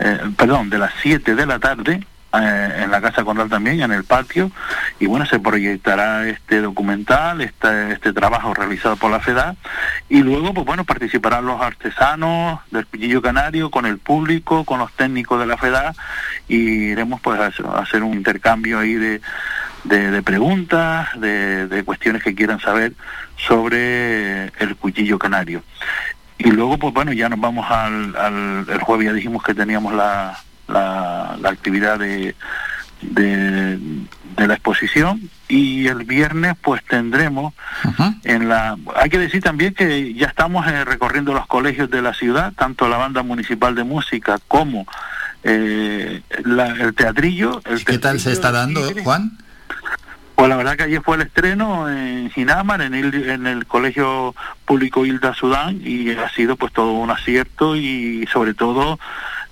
eh, 0.00 0.20
perdón, 0.36 0.70
de 0.70 0.78
las 0.78 0.92
7 1.02 1.34
de 1.34 1.46
la 1.46 1.58
tarde 1.58 2.06
eh, 2.32 2.82
en 2.82 2.90
la 2.90 3.00
Casa 3.00 3.24
Condal 3.24 3.48
también, 3.48 3.80
en 3.80 3.92
el 3.92 4.04
patio, 4.04 4.50
y 4.98 5.06
bueno, 5.06 5.24
se 5.26 5.38
proyectará 5.38 6.28
este 6.28 6.60
documental, 6.60 7.40
este, 7.40 7.92
este 7.92 8.12
trabajo 8.12 8.52
realizado 8.52 8.96
por 8.96 9.10
la 9.10 9.20
FEDA, 9.20 9.56
y 10.08 10.22
luego, 10.22 10.52
pues 10.52 10.66
bueno, 10.66 10.84
participarán 10.84 11.46
los 11.46 11.60
artesanos 11.60 12.60
del 12.70 12.84
Piñillo 12.86 13.22
Canario 13.22 13.70
con 13.70 13.86
el 13.86 13.98
público, 13.98 14.64
con 14.64 14.80
los 14.80 14.92
técnicos 14.92 15.40
de 15.40 15.46
la 15.46 15.56
FEDA, 15.56 15.94
y 16.48 16.90
iremos 16.90 17.20
pues 17.20 17.40
a, 17.40 17.46
hacer 17.80 18.02
un 18.02 18.14
intercambio 18.14 18.80
ahí 18.80 18.94
de, 18.94 19.20
de, 19.84 20.22
preguntas, 20.22 21.08
de, 21.18 21.68
de 21.68 21.84
cuestiones 21.84 22.22
que 22.22 22.34
quieran 22.34 22.60
saber 22.60 22.92
sobre 23.36 24.46
el 24.58 24.76
cuchillo 24.76 25.18
canario. 25.18 25.62
Y 26.38 26.50
luego, 26.50 26.78
pues 26.78 26.92
bueno, 26.92 27.12
ya 27.12 27.28
nos 27.28 27.40
vamos 27.40 27.66
al, 27.70 28.14
al 28.16 28.66
el 28.68 28.80
jueves, 28.80 29.06
ya 29.06 29.12
dijimos 29.12 29.42
que 29.42 29.54
teníamos 29.54 29.94
la, 29.94 30.38
la, 30.68 31.48
actividad 31.48 31.98
de, 31.98 32.34
de, 33.02 33.78
la 34.36 34.54
exposición 34.54 35.30
y 35.48 35.86
el 35.86 36.04
viernes 36.04 36.54
pues 36.60 36.84
tendremos 36.84 37.54
en 38.24 38.48
la 38.48 38.76
hay 38.96 39.08
que 39.08 39.18
decir 39.18 39.42
también 39.42 39.74
que 39.74 40.12
ya 40.14 40.26
estamos 40.26 40.66
eh, 40.66 40.84
recorriendo 40.84 41.32
los 41.32 41.46
colegios 41.46 41.90
de 41.90 42.02
la 42.02 42.12
ciudad 42.12 42.52
tanto 42.52 42.88
la 42.88 42.96
banda 42.96 43.22
municipal 43.22 43.74
de 43.74 43.84
música 43.84 44.38
como 44.46 44.86
eh, 45.42 46.20
el 46.30 46.94
teatrillo 46.94 47.62
el 47.64 47.84
¿qué 47.84 47.98
tal 47.98 48.20
se 48.20 48.32
está 48.32 48.52
dando 48.52 48.82
Juan? 49.02 49.38
Pues 50.36 50.50
la 50.50 50.56
verdad 50.56 50.76
que 50.76 50.82
ayer 50.82 51.00
fue 51.02 51.16
el 51.16 51.22
estreno 51.22 51.88
en 51.88 52.30
Ginamar, 52.30 52.82
en 52.82 52.94
el, 52.94 53.66
Colegio 53.66 54.34
Público 54.66 55.06
Hilda 55.06 55.32
Sudán, 55.32 55.80
y 55.82 56.10
ha 56.10 56.28
sido 56.28 56.56
pues 56.56 56.74
todo 56.74 56.92
un 56.92 57.10
acierto 57.10 57.74
y 57.74 58.26
sobre 58.30 58.52
todo 58.52 58.98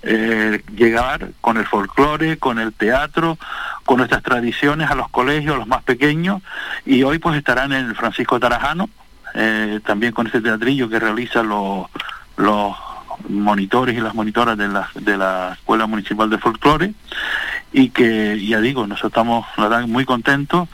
eh, 0.03 0.61
llegar 0.75 1.29
con 1.41 1.57
el 1.57 1.65
folclore, 1.65 2.37
con 2.37 2.59
el 2.59 2.71
teatro, 2.71 3.39
con 3.83 3.97
nuestras 3.97 4.21
tradiciones 4.21 4.91
a 4.91 4.93
los 4.93 5.09
colegios, 5.09 5.55
a 5.55 5.57
los 5.57 5.67
más 5.67 5.81
pequeños, 5.81 6.43
y 6.85 7.01
hoy 7.01 7.17
pues 7.17 7.35
estarán 7.35 7.73
en 7.73 7.87
el 7.87 7.95
Francisco 7.95 8.39
Tarajano, 8.39 8.87
eh, 9.33 9.79
también 9.83 10.13
con 10.13 10.27
este 10.27 10.39
teatrillo 10.39 10.87
que 10.87 10.99
realiza 10.99 11.41
los, 11.41 11.87
los 12.37 12.75
monitores 13.29 13.97
y 13.97 14.01
las 14.01 14.15
monitoras 14.15 14.57
de 14.57 14.67
la, 14.67 14.89
de 14.95 15.17
la 15.17 15.53
Escuela 15.53 15.87
Municipal 15.87 16.29
de 16.29 16.37
Folclore 16.37 16.93
y 17.73 17.89
que, 17.89 18.39
ya 18.45 18.61
digo, 18.61 18.87
nosotros 18.87 19.11
estamos 19.11 19.45
la 19.57 19.67
verdad, 19.67 19.87
muy 19.87 20.05
contentos 20.05 20.69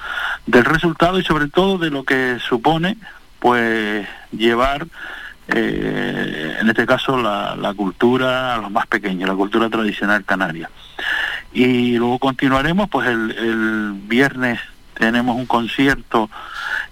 del 0.46 0.66
resultado 0.66 1.20
y 1.20 1.24
sobre 1.24 1.48
todo 1.48 1.78
de 1.78 1.90
lo 1.90 2.04
que 2.04 2.38
supone 2.40 2.98
pues 3.40 4.08
llevar 4.32 4.88
eh, 5.48 6.58
en 6.60 6.70
este 6.70 6.86
caso 6.86 7.18
la, 7.18 7.56
la, 7.56 7.74
cultura 7.74 8.56
a 8.56 8.58
los 8.60 8.72
más 8.72 8.88
pequeños, 8.88 9.28
la 9.28 9.36
cultura 9.36 9.70
tradicional 9.70 10.24
canaria. 10.24 10.70
Y 11.52 11.98
luego 11.98 12.20
continuaremos, 12.20 12.90
pues 12.90 13.08
el, 13.10 13.32
el 13.32 13.94
viernes 14.08 14.60
tenemos 14.94 15.36
un 15.36 15.48
concierto 15.48 16.30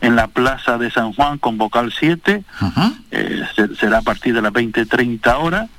en 0.02 0.16
la 0.16 0.28
Plaza 0.28 0.78
de 0.78 0.92
San 0.92 1.14
Juan 1.14 1.38
con 1.38 1.58
Vocal 1.58 1.94
7, 1.98 2.44
eh, 3.12 3.44
será 3.78 4.00
a 4.00 4.02
partir 4.02 4.34
de 4.34 4.42
las 4.42 4.54
20-30 4.54 5.38
horas, 5.40 5.70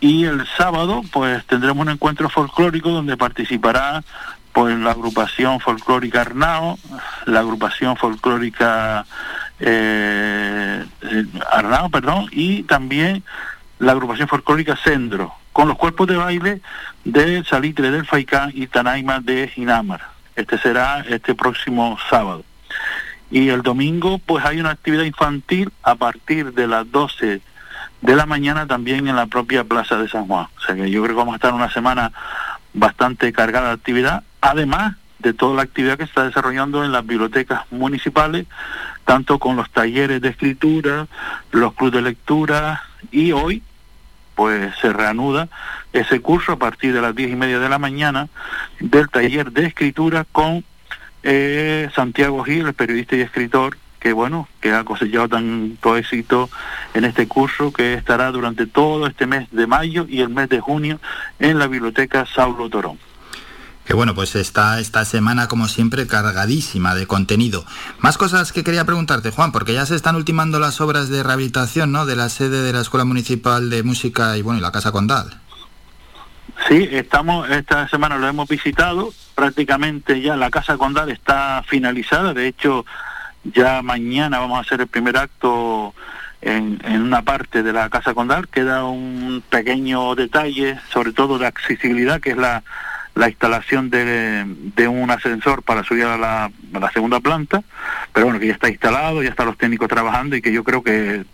y 0.00 0.24
el 0.24 0.46
sábado 0.56 1.02
pues 1.12 1.44
tendremos 1.46 1.84
un 1.86 1.92
encuentro 1.92 2.28
folclórico 2.28 2.90
donde 2.90 3.16
participará 3.16 4.04
pues 4.52 4.78
la 4.78 4.90
agrupación 4.90 5.60
folclórica 5.60 6.20
Arnao, 6.20 6.78
la 7.26 7.40
agrupación 7.40 7.96
folclórica 7.96 9.06
eh, 9.60 10.84
eh, 11.02 11.24
Arnao, 11.52 11.90
perdón, 11.90 12.28
y 12.30 12.62
también 12.64 13.22
la 13.78 13.92
agrupación 13.92 14.28
folclórica 14.28 14.76
Sendro, 14.76 15.32
con 15.52 15.68
los 15.68 15.76
cuerpos 15.76 16.06
de 16.06 16.16
baile 16.16 16.60
de 17.04 17.44
Salitre 17.44 17.90
del 17.90 18.06
Faicán 18.06 18.50
y 18.54 18.66
Tanaima 18.66 19.20
de 19.20 19.48
Ginamar. 19.48 20.02
Este 20.36 20.58
será 20.58 21.04
este 21.08 21.34
próximo 21.34 21.98
sábado. 22.08 22.44
Y 23.30 23.48
el 23.50 23.62
domingo 23.62 24.18
pues 24.18 24.44
hay 24.44 24.60
una 24.60 24.70
actividad 24.70 25.04
infantil 25.04 25.70
a 25.82 25.94
partir 25.94 26.52
de 26.54 26.66
las 26.66 26.90
12 26.90 27.40
de 28.00 28.16
la 28.16 28.26
mañana 28.26 28.66
también 28.66 29.08
en 29.08 29.16
la 29.16 29.26
propia 29.26 29.64
Plaza 29.64 29.98
de 29.98 30.08
San 30.08 30.26
Juan. 30.26 30.46
O 30.56 30.60
sea 30.60 30.74
que 30.74 30.90
yo 30.90 31.02
creo 31.02 31.14
que 31.14 31.18
vamos 31.18 31.34
a 31.34 31.36
estar 31.36 31.52
una 31.52 31.70
semana 31.70 32.12
bastante 32.72 33.32
cargada 33.32 33.68
de 33.68 33.74
actividad, 33.74 34.22
además 34.40 34.96
de 35.18 35.32
toda 35.34 35.56
la 35.56 35.62
actividad 35.62 35.98
que 35.98 36.04
está 36.04 36.24
desarrollando 36.24 36.84
en 36.84 36.92
las 36.92 37.04
bibliotecas 37.04 37.62
municipales, 37.70 38.46
tanto 39.04 39.38
con 39.38 39.56
los 39.56 39.68
talleres 39.70 40.20
de 40.20 40.28
escritura, 40.28 41.08
los 41.50 41.74
clubes 41.74 41.94
de 41.94 42.02
lectura 42.02 42.84
y 43.10 43.32
hoy 43.32 43.62
pues 44.36 44.72
se 44.80 44.92
reanuda 44.92 45.48
ese 45.92 46.20
curso 46.20 46.52
a 46.52 46.56
partir 46.56 46.94
de 46.94 47.00
las 47.00 47.14
diez 47.16 47.32
y 47.32 47.34
media 47.34 47.58
de 47.58 47.68
la 47.68 47.80
mañana 47.80 48.28
del 48.78 49.08
taller 49.08 49.50
de 49.50 49.66
escritura 49.66 50.24
con 50.30 50.64
eh, 51.22 51.88
Santiago 51.94 52.42
Gil, 52.44 52.66
el 52.66 52.74
periodista 52.74 53.16
y 53.16 53.20
escritor, 53.20 53.76
que 54.00 54.12
bueno, 54.12 54.48
que 54.60 54.72
ha 54.72 54.84
cosechado 54.84 55.28
tanto 55.28 55.96
éxito 55.96 56.48
en 56.94 57.04
este 57.04 57.26
curso 57.26 57.72
que 57.72 57.94
estará 57.94 58.30
durante 58.30 58.66
todo 58.66 59.06
este 59.06 59.26
mes 59.26 59.48
de 59.50 59.66
mayo 59.66 60.06
y 60.08 60.20
el 60.20 60.28
mes 60.28 60.48
de 60.48 60.60
junio 60.60 61.00
en 61.38 61.58
la 61.58 61.66
biblioteca 61.66 62.26
Saulo 62.26 62.68
Torón. 62.70 62.98
Que 63.84 63.94
bueno, 63.94 64.14
pues 64.14 64.36
está 64.36 64.80
esta 64.80 65.06
semana 65.06 65.48
como 65.48 65.66
siempre 65.66 66.06
cargadísima 66.06 66.94
de 66.94 67.06
contenido. 67.06 67.64
Más 68.00 68.18
cosas 68.18 68.52
que 68.52 68.62
quería 68.62 68.84
preguntarte, 68.84 69.30
Juan, 69.30 69.50
porque 69.50 69.72
ya 69.72 69.86
se 69.86 69.96
están 69.96 70.14
ultimando 70.14 70.60
las 70.60 70.82
obras 70.82 71.08
de 71.08 71.22
rehabilitación, 71.22 71.90
¿no? 71.90 72.04
De 72.04 72.14
la 72.14 72.28
sede 72.28 72.62
de 72.62 72.74
la 72.74 72.82
Escuela 72.82 73.06
Municipal 73.06 73.70
de 73.70 73.82
Música 73.82 74.36
y 74.36 74.42
bueno, 74.42 74.58
y 74.58 74.62
la 74.62 74.72
Casa 74.72 74.92
Condal. 74.92 75.40
Sí, 76.68 76.86
estamos 76.92 77.48
esta 77.48 77.88
semana 77.88 78.18
lo 78.18 78.28
hemos 78.28 78.46
visitado, 78.46 79.10
prácticamente 79.34 80.20
ya 80.20 80.36
la 80.36 80.50
Casa 80.50 80.76
Condal 80.76 81.08
está 81.08 81.62
finalizada, 81.66 82.34
de 82.34 82.46
hecho 82.46 82.84
ya 83.42 83.80
mañana 83.80 84.38
vamos 84.38 84.58
a 84.58 84.60
hacer 84.60 84.82
el 84.82 84.86
primer 84.86 85.16
acto 85.16 85.94
en, 86.42 86.78
en, 86.84 87.00
una 87.00 87.22
parte 87.22 87.62
de 87.62 87.72
la 87.72 87.88
Casa 87.88 88.12
Condal. 88.12 88.48
Queda 88.48 88.84
un 88.84 89.42
pequeño 89.48 90.14
detalle, 90.14 90.78
sobre 90.92 91.12
todo 91.12 91.38
de 91.38 91.46
accesibilidad, 91.46 92.20
que 92.20 92.32
es 92.32 92.36
la, 92.36 92.62
la 93.14 93.30
instalación 93.30 93.88
de, 93.88 94.44
de, 94.46 94.88
un 94.88 95.10
ascensor 95.10 95.62
para 95.62 95.84
subir 95.84 96.04
a 96.04 96.18
la, 96.18 96.44
a 96.74 96.78
la, 96.78 96.90
segunda 96.92 97.20
planta. 97.20 97.62
Pero 98.12 98.26
bueno, 98.26 98.40
que 98.40 98.48
ya 98.48 98.52
está 98.52 98.68
instalado, 98.68 99.22
ya 99.22 99.30
están 99.30 99.46
los 99.46 99.56
técnicos 99.56 99.88
trabajando 99.88 100.36
y 100.36 100.42
que 100.42 100.52
yo 100.52 100.64
creo 100.64 100.82
que 100.82 101.24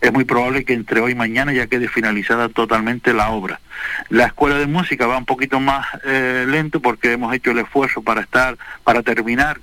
es 0.00 0.12
muy 0.12 0.24
probable 0.24 0.64
que 0.64 0.74
entre 0.74 1.00
hoy 1.00 1.12
y 1.12 1.16
mañana 1.16 1.52
ya 1.52 1.66
quede 1.66 1.88
finalizada 1.88 2.48
totalmente 2.48 3.12
la 3.12 3.30
obra. 3.30 3.60
La 4.10 4.26
escuela 4.26 4.58
de 4.58 4.66
música 4.66 5.06
va 5.06 5.18
un 5.18 5.24
poquito 5.24 5.60
más 5.60 5.86
eh, 6.04 6.46
lento 6.48 6.80
porque 6.80 7.12
hemos 7.12 7.34
hecho 7.34 7.50
el 7.50 7.58
esfuerzo 7.58 8.02
para 8.02 8.20
estar, 8.20 8.56
para 8.84 9.02
terminar 9.02 9.60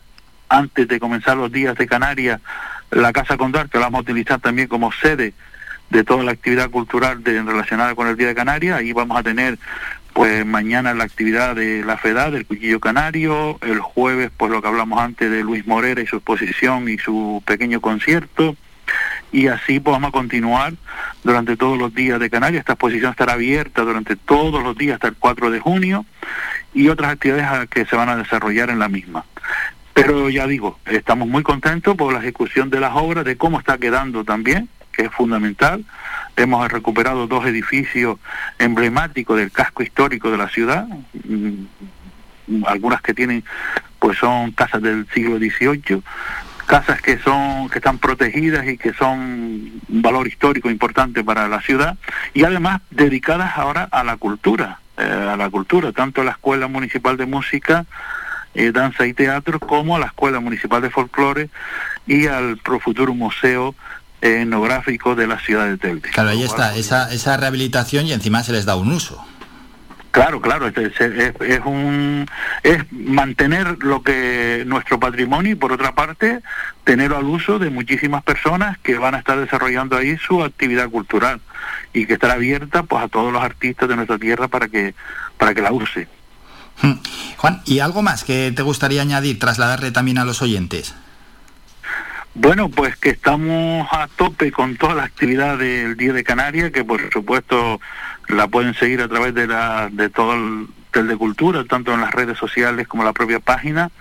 antes 0.49 0.87
de 0.87 0.99
comenzar 0.99 1.37
los 1.37 1.51
días 1.51 1.75
de 1.75 1.87
Canarias, 1.87 2.41
la 2.91 3.13
Casa 3.13 3.37
Condal, 3.37 3.69
que 3.69 3.77
la 3.77 3.85
vamos 3.85 3.99
a 3.99 4.01
utilizar 4.01 4.39
también 4.39 4.67
como 4.67 4.91
sede 4.91 5.33
de 5.89 6.03
toda 6.03 6.23
la 6.23 6.31
actividad 6.31 6.69
cultural 6.69 7.23
de, 7.23 7.41
relacionada 7.41 7.95
con 7.95 8.07
el 8.07 8.17
Día 8.17 8.27
de 8.27 8.35
Canarias. 8.35 8.77
Ahí 8.77 8.91
vamos 8.91 9.17
a 9.17 9.23
tener 9.23 9.57
pues 10.13 10.45
mañana 10.45 10.93
la 10.93 11.03
actividad 11.03 11.55
de 11.55 11.83
la 11.83 11.97
FEDA, 11.97 12.31
del 12.31 12.45
Cuchillo 12.45 12.79
Canario, 12.79 13.57
el 13.61 13.79
jueves 13.79 14.31
pues 14.35 14.49
lo 14.49 14.61
que 14.61 14.67
hablamos 14.67 14.99
antes 14.99 15.29
de 15.29 15.43
Luis 15.43 15.67
Morera 15.67 16.01
y 16.01 16.07
su 16.07 16.17
exposición 16.17 16.87
y 16.87 16.97
su 16.97 17.43
pequeño 17.45 17.81
concierto, 17.81 18.55
y 19.35 19.49
así 19.49 19.79
vamos 19.79 20.07
a 20.07 20.11
continuar 20.11 20.75
durante 21.25 21.57
todos 21.57 21.77
los 21.77 21.93
días 21.93 22.21
de 22.21 22.29
Canarias. 22.29 22.61
Esta 22.61 22.71
exposición 22.71 23.11
estará 23.11 23.33
abierta 23.33 23.81
durante 23.81 24.15
todos 24.15 24.63
los 24.63 24.77
días 24.77 24.93
hasta 24.93 25.09
el 25.09 25.15
4 25.15 25.51
de 25.51 25.59
junio 25.59 26.05
y 26.73 26.87
otras 26.87 27.11
actividades 27.11 27.69
que 27.69 27.85
se 27.85 27.97
van 27.97 28.07
a 28.07 28.15
desarrollar 28.15 28.69
en 28.69 28.79
la 28.79 28.87
misma. 28.87 29.25
Pero 29.93 30.29
ya 30.29 30.47
digo, 30.47 30.79
estamos 30.85 31.27
muy 31.27 31.43
contentos 31.43 31.97
por 31.97 32.13
la 32.13 32.19
ejecución 32.19 32.69
de 32.69 32.79
las 32.79 32.95
obras, 32.95 33.25
de 33.25 33.35
cómo 33.35 33.59
está 33.59 33.77
quedando 33.77 34.23
también, 34.23 34.69
que 34.93 35.03
es 35.03 35.11
fundamental. 35.11 35.83
Hemos 36.37 36.71
recuperado 36.71 37.27
dos 37.27 37.45
edificios 37.45 38.17
emblemáticos 38.57 39.37
del 39.37 39.51
casco 39.51 39.83
histórico 39.83 40.31
de 40.31 40.37
la 40.37 40.47
ciudad, 40.47 40.87
mm, 41.25 42.63
algunas 42.67 43.01
que 43.01 43.13
tienen, 43.13 43.43
pues 43.99 44.17
son 44.17 44.53
casas 44.53 44.81
del 44.81 45.05
siglo 45.13 45.39
XVIII, 45.39 46.01
casas 46.65 47.01
que 47.01 47.19
son 47.19 47.69
que 47.69 47.79
están 47.79 47.97
protegidas 47.99 48.67
y 48.67 48.77
que 48.77 48.93
son 48.93 49.19
un 49.87 50.01
valor 50.01 50.27
histórico 50.27 50.69
importante 50.69 51.23
para 51.23 51.47
la 51.47 51.61
ciudad 51.61 51.97
y 52.33 52.43
además 52.43 52.81
dedicadas 52.91 53.57
ahora 53.57 53.87
a 53.91 54.03
la 54.03 54.17
cultura, 54.17 54.79
eh, 54.97 55.03
a 55.03 55.37
la 55.37 55.49
cultura, 55.49 55.91
tanto 55.91 56.23
la 56.23 56.31
Escuela 56.31 56.67
Municipal 56.67 57.17
de 57.17 57.25
Música 57.25 57.85
eh, 58.55 58.71
danza 58.71 59.05
y 59.05 59.13
teatro, 59.13 59.59
como 59.59 59.97
a 59.97 59.99
la 59.99 60.05
Escuela 60.05 60.39
Municipal 60.39 60.81
de 60.81 60.89
Folclore 60.89 61.49
y 62.07 62.27
al 62.27 62.57
Profuturo 62.57 63.13
Museo 63.13 63.75
Etnográfico 64.21 65.13
de 65.13 65.27
la 65.27 65.39
ciudad 65.39 65.67
de 65.67 65.77
Telde. 65.77 66.09
Claro, 66.09 66.29
ahí 66.29 66.41
está, 66.41 66.75
esa, 66.75 67.11
esa 67.11 67.35
rehabilitación 67.35 68.07
y 68.07 68.13
encima 68.13 68.43
se 68.43 68.53
les 68.53 68.65
da 68.65 68.77
un 68.77 68.93
uso. 68.93 69.23
Claro, 70.15 70.39
claro, 70.39 70.67
es, 70.67 70.77
es, 70.77 71.59
un 71.65 72.25
es 72.63 72.89
mantener 72.89 73.83
lo 73.83 74.01
que 74.01 74.63
nuestro 74.65 74.97
patrimonio 74.97 75.51
y 75.51 75.55
por 75.55 75.73
otra 75.73 75.93
parte 75.93 76.39
tener 76.85 77.11
al 77.11 77.25
uso 77.25 77.59
de 77.59 77.69
muchísimas 77.69 78.23
personas 78.23 78.77
que 78.77 78.97
van 78.97 79.15
a 79.15 79.17
estar 79.17 79.37
desarrollando 79.37 79.97
ahí 79.97 80.15
su 80.15 80.41
actividad 80.41 80.89
cultural 80.89 81.41
y 81.91 82.05
que 82.05 82.13
estará 82.13 82.35
abierta 82.35 82.83
pues 82.83 83.03
a 83.03 83.09
todos 83.09 83.33
los 83.33 83.43
artistas 83.43 83.89
de 83.89 83.97
nuestra 83.97 84.17
tierra 84.17 84.47
para 84.47 84.69
que 84.69 84.95
para 85.37 85.53
que 85.53 85.61
la 85.61 85.73
use. 85.73 86.07
Hmm. 86.81 86.93
Juan, 87.35 87.61
¿y 87.65 87.79
algo 87.79 88.01
más 88.01 88.23
que 88.23 88.53
te 88.55 88.61
gustaría 88.61 89.01
añadir, 89.01 89.37
trasladarle 89.37 89.91
también 89.91 90.17
a 90.17 90.23
los 90.23 90.41
oyentes? 90.41 90.95
Bueno, 92.35 92.69
pues 92.69 92.95
que 92.95 93.09
estamos 93.09 93.85
a 93.91 94.07
tope 94.15 94.53
con 94.53 94.77
toda 94.77 94.95
la 94.95 95.03
actividad 95.03 95.57
del 95.57 95.97
Día 95.97 96.13
de 96.13 96.23
Canarias, 96.23 96.71
que 96.71 96.85
por 96.85 97.11
supuesto 97.11 97.81
la 98.27 98.47
pueden 98.47 98.73
seguir 98.73 99.01
a 99.01 99.07
través 99.07 99.33
de, 99.33 99.47
la, 99.47 99.89
de 99.91 100.09
todo 100.09 100.33
el 100.33 100.67
de 101.03 101.17
Cultura, 101.17 101.65
tanto 101.65 101.93
en 101.93 102.01
las 102.01 102.11
redes 102.11 102.37
sociales 102.37 102.87
como 102.87 103.03
la 103.03 103.11
propia 103.11 103.39
página, 103.39 103.91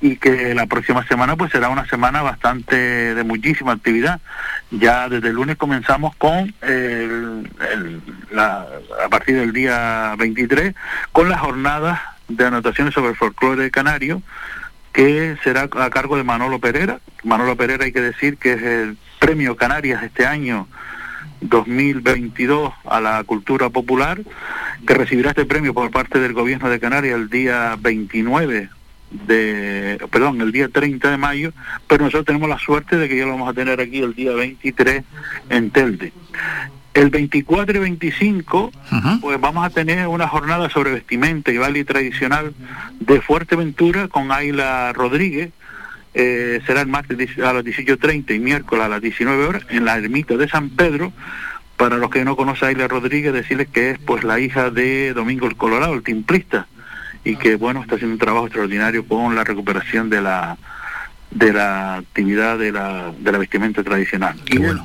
y 0.00 0.16
que 0.16 0.54
la 0.54 0.66
próxima 0.66 1.06
semana 1.06 1.36
pues 1.36 1.52
será 1.52 1.68
una 1.68 1.86
semana 1.86 2.22
bastante 2.22 3.14
de 3.14 3.24
muchísima 3.24 3.72
actividad. 3.72 4.20
Ya 4.70 5.08
desde 5.08 5.28
el 5.28 5.34
lunes 5.34 5.56
comenzamos 5.56 6.14
con 6.16 6.54
el, 6.62 7.50
la, 8.30 8.66
a 9.04 9.08
partir 9.08 9.36
del 9.36 9.52
día 9.52 10.14
23 10.18 10.74
con 11.12 11.28
las 11.28 11.40
jornadas 11.40 12.00
de 12.28 12.44
anotaciones 12.44 12.92
sobre 12.92 13.10
el 13.10 13.16
folclore 13.16 13.70
canario 13.70 14.22
que 14.92 15.36
será 15.44 15.62
a 15.62 15.90
cargo 15.90 16.16
de 16.16 16.24
Manolo 16.24 16.58
Pereira. 16.58 17.00
Manolo 17.22 17.56
Pereira 17.56 17.84
hay 17.84 17.92
que 17.92 18.00
decir 18.00 18.36
que 18.36 18.52
es 18.52 18.62
el 18.62 18.98
premio 19.18 19.56
Canarias 19.56 20.02
este 20.02 20.26
año 20.26 20.68
2022 21.40 22.72
a 22.84 23.00
la 23.00 23.22
cultura 23.24 23.70
popular, 23.70 24.20
que 24.86 24.94
recibirá 24.94 25.30
este 25.30 25.46
premio 25.46 25.74
por 25.74 25.90
parte 25.90 26.18
del 26.18 26.32
gobierno 26.32 26.68
de 26.68 26.80
Canarias 26.80 27.14
el 27.14 27.28
día 27.28 27.76
29 27.80 28.70
de, 29.10 29.98
perdón, 30.10 30.40
el 30.40 30.52
día 30.52 30.68
30 30.68 31.10
de 31.10 31.16
mayo, 31.16 31.52
pero 31.86 32.04
nosotros 32.04 32.26
tenemos 32.26 32.48
la 32.48 32.58
suerte 32.58 32.96
de 32.96 33.08
que 33.08 33.16
ya 33.16 33.24
lo 33.24 33.32
vamos 33.32 33.48
a 33.48 33.54
tener 33.54 33.80
aquí 33.80 33.98
el 33.98 34.14
día 34.14 34.32
23 34.32 35.04
en 35.50 35.70
Telde. 35.70 36.12
El 36.94 37.10
24 37.10 37.76
y 37.76 37.80
25, 37.80 38.72
pues 39.20 39.40
vamos 39.40 39.66
a 39.66 39.70
tener 39.70 40.06
una 40.08 40.28
jornada 40.28 40.70
sobre 40.70 40.92
vestimenta 40.92 41.52
y 41.52 41.58
baile 41.58 41.84
tradicional 41.84 42.54
de 43.00 43.20
Fuerteventura 43.20 44.08
con 44.08 44.32
Ayla 44.32 44.94
Rodríguez. 44.94 45.50
Eh, 46.18 46.62
será 46.66 46.80
el 46.80 46.86
martes 46.86 47.18
a 47.38 47.52
las 47.52 47.62
18.30 47.62 48.34
y 48.34 48.38
miércoles 48.38 48.86
a 48.86 48.88
las 48.88 49.02
19 49.02 49.44
horas 49.44 49.66
en 49.68 49.84
la 49.84 49.98
ermita 49.98 50.38
de 50.38 50.48
San 50.48 50.70
Pedro. 50.70 51.12
Para 51.76 51.98
los 51.98 52.08
que 52.08 52.24
no 52.24 52.36
conocen 52.36 52.68
a 52.68 52.70
Ayla 52.70 52.88
Rodríguez, 52.88 53.34
decirles 53.34 53.68
que 53.68 53.90
es 53.90 53.98
pues 53.98 54.24
la 54.24 54.40
hija 54.40 54.70
de 54.70 55.12
Domingo 55.12 55.46
el 55.46 55.56
Colorado, 55.56 55.92
el 55.92 56.02
timplista, 56.02 56.68
y 57.22 57.36
que 57.36 57.56
bueno, 57.56 57.82
está 57.82 57.96
haciendo 57.96 58.14
un 58.14 58.18
trabajo 58.18 58.46
extraordinario 58.46 59.06
con 59.06 59.34
la 59.34 59.44
recuperación 59.44 60.08
de 60.08 60.22
la 60.22 60.56
de 61.30 61.52
la 61.52 61.96
actividad 61.96 62.58
de 62.58 62.72
la, 62.72 63.12
de 63.18 63.32
la 63.32 63.36
vestimenta 63.36 63.82
tradicional. 63.82 64.36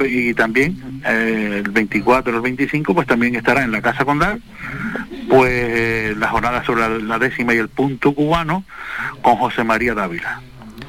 Y, 0.03 0.33
también 0.33 1.01
eh, 1.05 1.61
el 1.63 1.71
24 1.71 2.33
o 2.33 2.35
el 2.35 2.41
25 2.41 2.93
pues 2.93 3.07
también 3.07 3.35
estará 3.35 3.63
en 3.63 3.71
la 3.71 3.81
Casa 3.81 4.03
Condal 4.03 4.41
pues 5.29 6.17
la 6.17 6.27
jornada 6.27 6.61
sobre 6.65 7.01
la, 7.03 7.19
décima 7.19 7.53
y 7.53 7.57
el 7.57 7.69
punto 7.69 8.13
cubano 8.13 8.65
con 9.21 9.37
José 9.37 9.63
María 9.63 9.93
Dávila. 9.93 10.41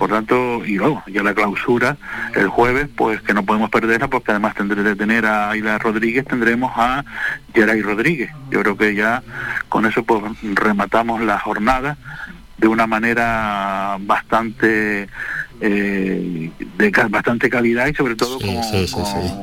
Por 0.02 0.10
tanto, 0.10 0.64
y 0.66 0.78
luego, 0.78 1.00
ya 1.06 1.22
la 1.22 1.32
clausura 1.32 1.96
el 2.34 2.48
jueves, 2.48 2.88
pues 2.96 3.22
que 3.22 3.34
no 3.34 3.44
podemos 3.44 3.70
perderla, 3.70 4.08
porque 4.08 4.32
además 4.32 4.56
tendré 4.56 4.82
de 4.82 4.96
tener 4.96 5.24
a 5.26 5.50
Aila 5.50 5.78
Rodríguez, 5.78 6.24
tendremos 6.26 6.72
a 6.74 7.04
Geray 7.54 7.82
Rodríguez. 7.82 8.32
Yo 8.50 8.62
creo 8.62 8.76
que 8.76 8.96
ya 8.96 9.22
con 9.68 9.86
eso 9.86 10.02
pues 10.02 10.20
rematamos 10.54 11.20
la 11.20 11.38
jornada 11.38 11.98
de 12.58 12.66
una 12.66 12.88
manera 12.88 13.96
bastante 14.00 15.06
eh, 15.60 16.50
de 16.58 16.90
bastante 17.08 17.48
calidad 17.48 17.86
y 17.86 17.94
sobre 17.94 18.16
todo 18.16 18.40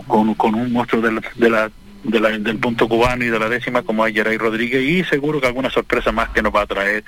con, 0.08 0.34
con, 0.34 0.56
un 0.56 0.74
monstruo 0.74 1.02
de 1.02 1.14
la, 1.14 1.72
de 2.04 2.20
la, 2.20 2.38
del 2.38 2.58
punto 2.58 2.90
cubano 2.90 3.24
y 3.24 3.30
de 3.30 3.40
la 3.40 3.48
décima 3.48 3.84
como 3.84 4.06
es 4.06 4.14
Geray 4.14 4.38
Rodríguez 4.38 4.82
y 4.84 5.06
seguro 5.06 5.40
que 5.40 5.48
alguna 5.48 5.70
sorpresa 5.70 6.12
más 6.12 6.28
que 6.32 6.42
nos 6.42 6.54
va 6.54 6.64
a 6.64 6.68
traer 6.68 7.06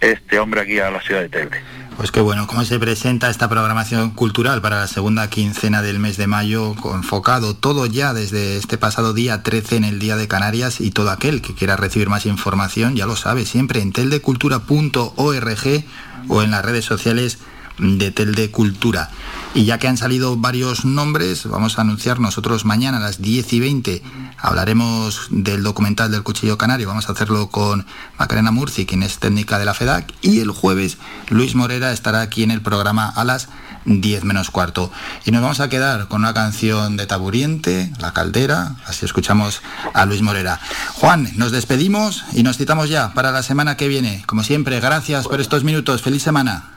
este 0.00 0.40
hombre 0.40 0.62
aquí 0.62 0.80
a 0.80 0.90
la 0.90 1.00
ciudad 1.00 1.20
de 1.20 1.28
Telde. 1.28 1.60
Pues 2.00 2.12
qué 2.12 2.22
bueno, 2.22 2.46
¿cómo 2.46 2.64
se 2.64 2.78
presenta 2.78 3.28
esta 3.28 3.50
programación 3.50 4.12
cultural 4.12 4.62
para 4.62 4.80
la 4.80 4.86
segunda 4.86 5.28
quincena 5.28 5.82
del 5.82 5.98
mes 5.98 6.16
de 6.16 6.26
mayo, 6.26 6.74
enfocado 6.94 7.54
todo 7.54 7.84
ya 7.84 8.14
desde 8.14 8.56
este 8.56 8.78
pasado 8.78 9.12
día 9.12 9.42
13 9.42 9.76
en 9.76 9.84
el 9.84 9.98
Día 9.98 10.16
de 10.16 10.26
Canarias 10.26 10.80
y 10.80 10.92
todo 10.92 11.10
aquel 11.10 11.42
que 11.42 11.54
quiera 11.54 11.76
recibir 11.76 12.08
más 12.08 12.24
información, 12.24 12.96
ya 12.96 13.04
lo 13.04 13.16
sabe, 13.16 13.44
siempre 13.44 13.82
en 13.82 13.92
teldecultura.org 13.92 15.84
o 16.28 16.42
en 16.42 16.50
las 16.50 16.64
redes 16.64 16.86
sociales 16.86 17.38
de 17.76 18.10
Telde 18.10 18.50
Cultura. 18.50 19.10
Y 19.52 19.64
ya 19.64 19.78
que 19.78 19.88
han 19.88 19.96
salido 19.96 20.36
varios 20.36 20.84
nombres, 20.84 21.44
vamos 21.46 21.76
a 21.76 21.80
anunciar 21.80 22.20
nosotros 22.20 22.64
mañana 22.64 22.98
a 22.98 23.00
las 23.00 23.20
10 23.20 23.52
y 23.52 23.60
20. 23.60 24.02
Hablaremos 24.38 25.26
del 25.30 25.64
documental 25.64 26.12
del 26.12 26.22
Cuchillo 26.22 26.56
Canario. 26.56 26.86
Vamos 26.86 27.08
a 27.08 27.12
hacerlo 27.12 27.48
con 27.48 27.84
Macarena 28.16 28.52
Murci, 28.52 28.86
quien 28.86 29.02
es 29.02 29.18
técnica 29.18 29.58
de 29.58 29.64
la 29.64 29.74
FEDAC. 29.74 30.14
Y 30.22 30.38
el 30.38 30.52
jueves 30.52 30.98
Luis 31.30 31.56
Morera 31.56 31.90
estará 31.90 32.20
aquí 32.20 32.44
en 32.44 32.52
el 32.52 32.62
programa 32.62 33.08
a 33.08 33.24
las 33.24 33.48
10 33.86 34.22
menos 34.22 34.52
cuarto. 34.52 34.92
Y 35.24 35.32
nos 35.32 35.42
vamos 35.42 35.58
a 35.58 35.68
quedar 35.68 36.06
con 36.06 36.20
una 36.20 36.32
canción 36.32 36.96
de 36.96 37.06
Taburiente, 37.06 37.90
La 37.98 38.12
Caldera, 38.12 38.76
así 38.86 39.04
escuchamos 39.04 39.62
a 39.94 40.06
Luis 40.06 40.22
Morera. 40.22 40.60
Juan, 40.94 41.28
nos 41.34 41.50
despedimos 41.50 42.24
y 42.34 42.44
nos 42.44 42.56
citamos 42.56 42.88
ya 42.88 43.14
para 43.14 43.32
la 43.32 43.42
semana 43.42 43.76
que 43.76 43.88
viene. 43.88 44.22
Como 44.26 44.44
siempre, 44.44 44.78
gracias 44.78 45.26
por 45.26 45.40
estos 45.40 45.64
minutos. 45.64 46.02
Feliz 46.02 46.22
semana. 46.22 46.70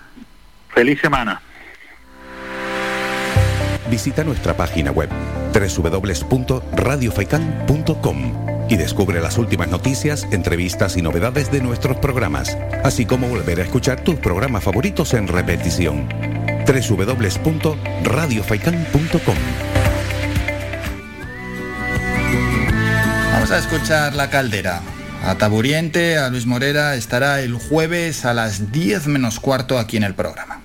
Feliz 0.73 0.99
semana. 0.99 1.39
Visita 3.89 4.23
nuestra 4.23 4.55
página 4.55 4.91
web 4.91 5.09
www.radiofaikan.com 5.53 8.43
y 8.69 8.77
descubre 8.77 9.19
las 9.21 9.37
últimas 9.37 9.67
noticias, 9.69 10.25
entrevistas 10.31 10.95
y 10.97 11.01
novedades 11.01 11.51
de 11.51 11.59
nuestros 11.61 11.97
programas, 11.97 12.57
así 12.83 13.05
como 13.05 13.27
volver 13.27 13.59
a 13.59 13.63
escuchar 13.63 13.99
tus 14.01 14.15
programas 14.15 14.63
favoritos 14.63 15.13
en 15.13 15.27
repetición. 15.27 16.07
www.radiofaikan.com 16.65 19.35
Vamos 23.33 23.51
a 23.51 23.57
escuchar 23.57 24.15
La 24.15 24.29
Caldera. 24.29 24.81
A 25.25 25.35
Taburiente, 25.35 26.17
a 26.17 26.29
Luis 26.29 26.45
Morera, 26.45 26.95
estará 26.95 27.41
el 27.41 27.55
jueves 27.55 28.23
a 28.25 28.33
las 28.33 28.71
10 28.71 29.07
menos 29.07 29.39
cuarto 29.39 29.77
aquí 29.77 29.97
en 29.97 30.03
el 30.03 30.15
programa. 30.15 30.62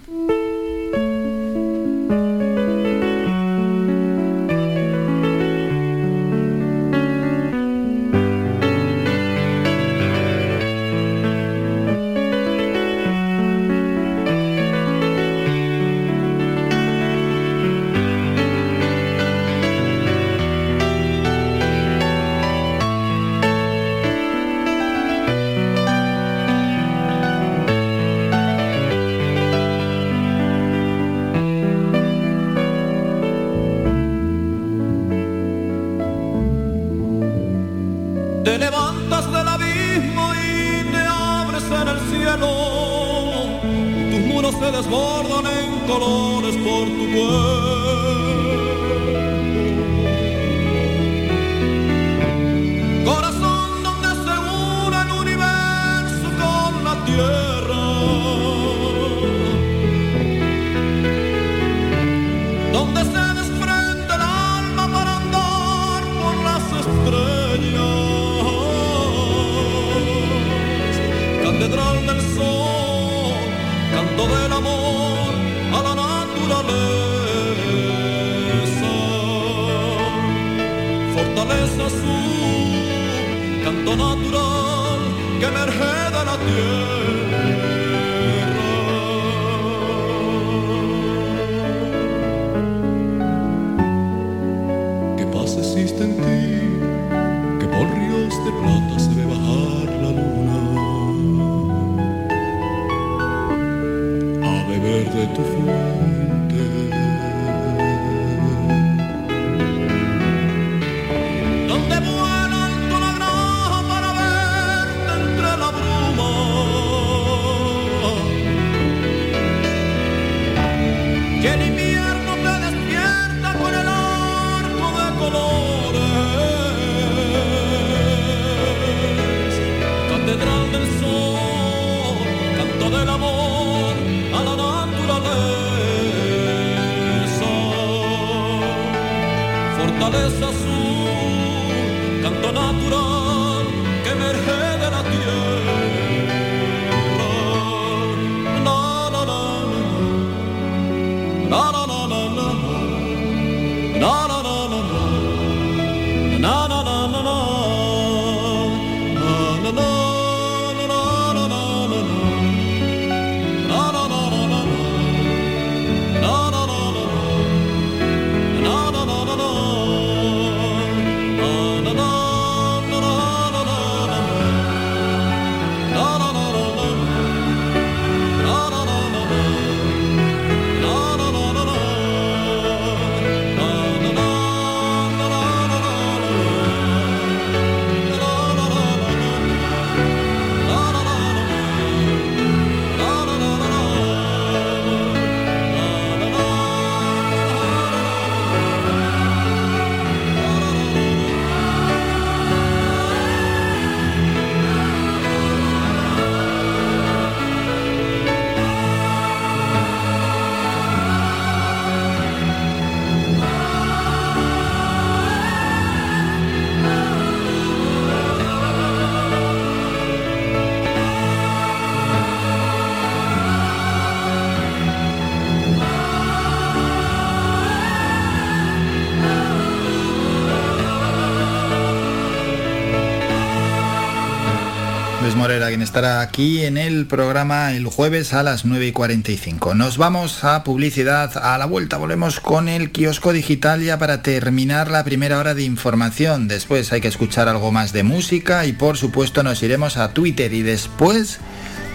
Estará 235.88 236.20
aquí 236.20 236.66
en 236.66 236.76
el 236.76 237.06
programa 237.06 237.72
el 237.72 237.86
jueves 237.86 238.34
a 238.34 238.42
las 238.42 238.66
9 238.66 238.88
y 238.88 238.92
45. 238.92 239.74
Nos 239.74 239.96
vamos 239.96 240.44
a 240.44 240.62
publicidad. 240.62 241.34
A 241.38 241.56
la 241.56 241.64
vuelta 241.64 241.96
volvemos 241.96 242.40
con 242.40 242.68
el 242.68 242.92
kiosco 242.92 243.32
digital 243.32 243.82
ya 243.82 243.98
para 243.98 244.20
terminar 244.20 244.90
la 244.90 245.02
primera 245.02 245.38
hora 245.38 245.54
de 245.54 245.62
información. 245.62 246.46
Después 246.46 246.92
hay 246.92 247.00
que 247.00 247.08
escuchar 247.08 247.48
algo 247.48 247.72
más 247.72 247.94
de 247.94 248.02
música 248.02 248.66
y 248.66 248.74
por 248.74 248.98
supuesto 248.98 249.42
nos 249.42 249.62
iremos 249.62 249.96
a 249.96 250.12
Twitter 250.12 250.52
y 250.52 250.60
después 250.60 251.38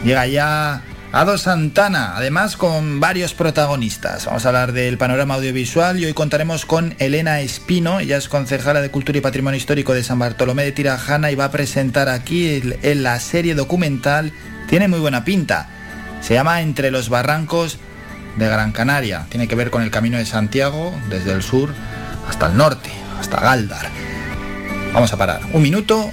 llega 0.04 0.26
ya 0.26 0.82
Ado 1.16 1.38
Santana, 1.38 2.14
además 2.16 2.58
con 2.58 3.00
varios 3.00 3.36
protagonistas. 3.36 4.26
Vamos 4.26 4.46
a 4.46 4.48
hablar 4.48 4.72
del 4.72 4.98
panorama 4.98 5.36
audiovisual 5.36 6.00
y 6.00 6.06
hoy 6.06 6.16
contaremos 6.16 6.66
con 6.66 6.96
Elena 6.98 7.40
Espino, 7.42 8.00
ella 8.00 8.18
es 8.18 8.28
concejala 8.28 8.82
de 8.82 8.90
Cultura 8.90 9.20
y 9.20 9.22
Patrimonio 9.22 9.60
Histórico 9.60 9.94
de 9.94 10.04
San 10.04 10.18
Bartolomé 10.18 10.64
de 10.64 10.72
Tirajana 10.72 11.30
y 11.30 11.36
va 11.36 11.46
a 11.46 11.52
presentar 11.52 12.10
aquí 12.10 12.60
en 12.82 13.04
la 13.04 13.20
serie 13.20 13.54
documental, 13.54 14.34
tiene 14.68 14.88
muy 14.88 15.00
buena 15.00 15.24
pinta, 15.24 15.70
se 16.22 16.34
llama 16.34 16.62
Entre 16.62 16.90
los 16.90 17.10
Barrancos 17.10 17.78
de 18.36 18.48
Gran 18.48 18.72
Canaria, 18.72 19.28
tiene 19.30 19.48
que 19.48 19.54
ver 19.54 19.70
con 19.70 19.84
el 19.84 19.92
Camino 19.92 20.18
de 20.18 20.26
Santiago 20.26 21.00
desde 21.12 21.34
el 21.34 21.44
sur 21.44 21.76
hasta 22.28 22.48
el 22.48 22.58
norte, 22.58 22.90
hasta 23.20 23.40
Galdar. 23.40 23.86
Vamos 24.96 25.14
a 25.14 25.18
parar 25.18 25.42
un 25.54 25.62
minuto, 25.62 26.10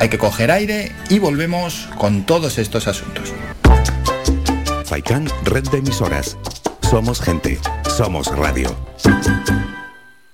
hay 0.00 0.08
que 0.08 0.18
coger 0.18 0.50
aire 0.50 0.90
y 1.08 1.20
volvemos 1.20 1.88
con 1.96 2.26
todos 2.26 2.58
estos 2.58 2.88
asuntos. 2.88 3.32
FAICAN, 4.90 5.28
red 5.44 5.62
de 5.68 5.78
emisoras. 5.78 6.36
Somos 6.82 7.20
gente, 7.20 7.60
somos 7.96 8.26
radio. 8.36 8.74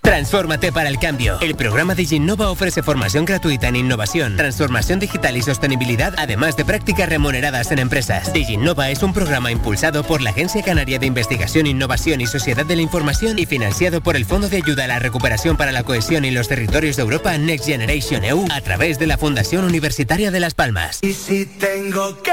Transfórmate 0.01 0.73
para 0.73 0.89
el 0.89 0.99
cambio. 0.99 1.39
El 1.43 1.57
programa 1.57 1.95
de 1.95 2.07
Innova 2.11 2.51
ofrece 2.51 2.83
formación 2.83 3.27
gratuita 3.27 3.69
en 3.69 3.77
innovación, 3.77 4.35
transformación 4.39 4.99
digital 4.99 5.37
y 5.37 5.43
sostenibilidad, 5.43 6.15
además 6.17 6.57
de 6.57 6.65
prácticas 6.65 7.07
remuneradas 7.07 7.71
en 7.71 7.81
empresas. 7.81 8.33
DigiNova 8.33 8.89
es 8.89 9.03
un 9.03 9.13
programa 9.13 9.53
impulsado 9.53 10.05
por 10.05 10.23
la 10.23 10.31
Agencia 10.31 10.63
Canaria 10.63 10.99
de 10.99 11.05
Investigación, 11.05 11.67
Innovación 11.67 12.23
y 12.23 12.27
Sociedad 12.27 12.65
de 12.65 12.77
la 12.77 12.83
Información 12.83 13.39
y 13.39 13.45
financiado 13.45 14.01
por 14.01 14.17
el 14.17 14.25
Fondo 14.25 14.49
de 14.49 14.57
Ayuda 14.57 14.85
a 14.85 14.89
la 14.89 15.01
Recuperación 15.01 15.59
para 15.59 15.71
la 15.71 15.83
Cohesión 15.83 16.25
y 16.25 16.31
los 16.31 16.49
Territorios 16.49 16.97
de 16.97 17.03
Europa 17.03 17.37
Next 17.37 17.67
Generation 17.67 18.25
EU 18.25 18.47
a 18.51 18.63
través 18.63 18.99
de 18.99 19.07
la 19.07 19.19
Fundación 19.19 19.67
Universitaria 19.67 20.31
de 20.31 20.41
Las 20.41 20.55
Palmas. 20.55 21.01
Y 21.03 21.13
si 21.13 21.45
tengo 21.45 22.23
que 22.23 22.33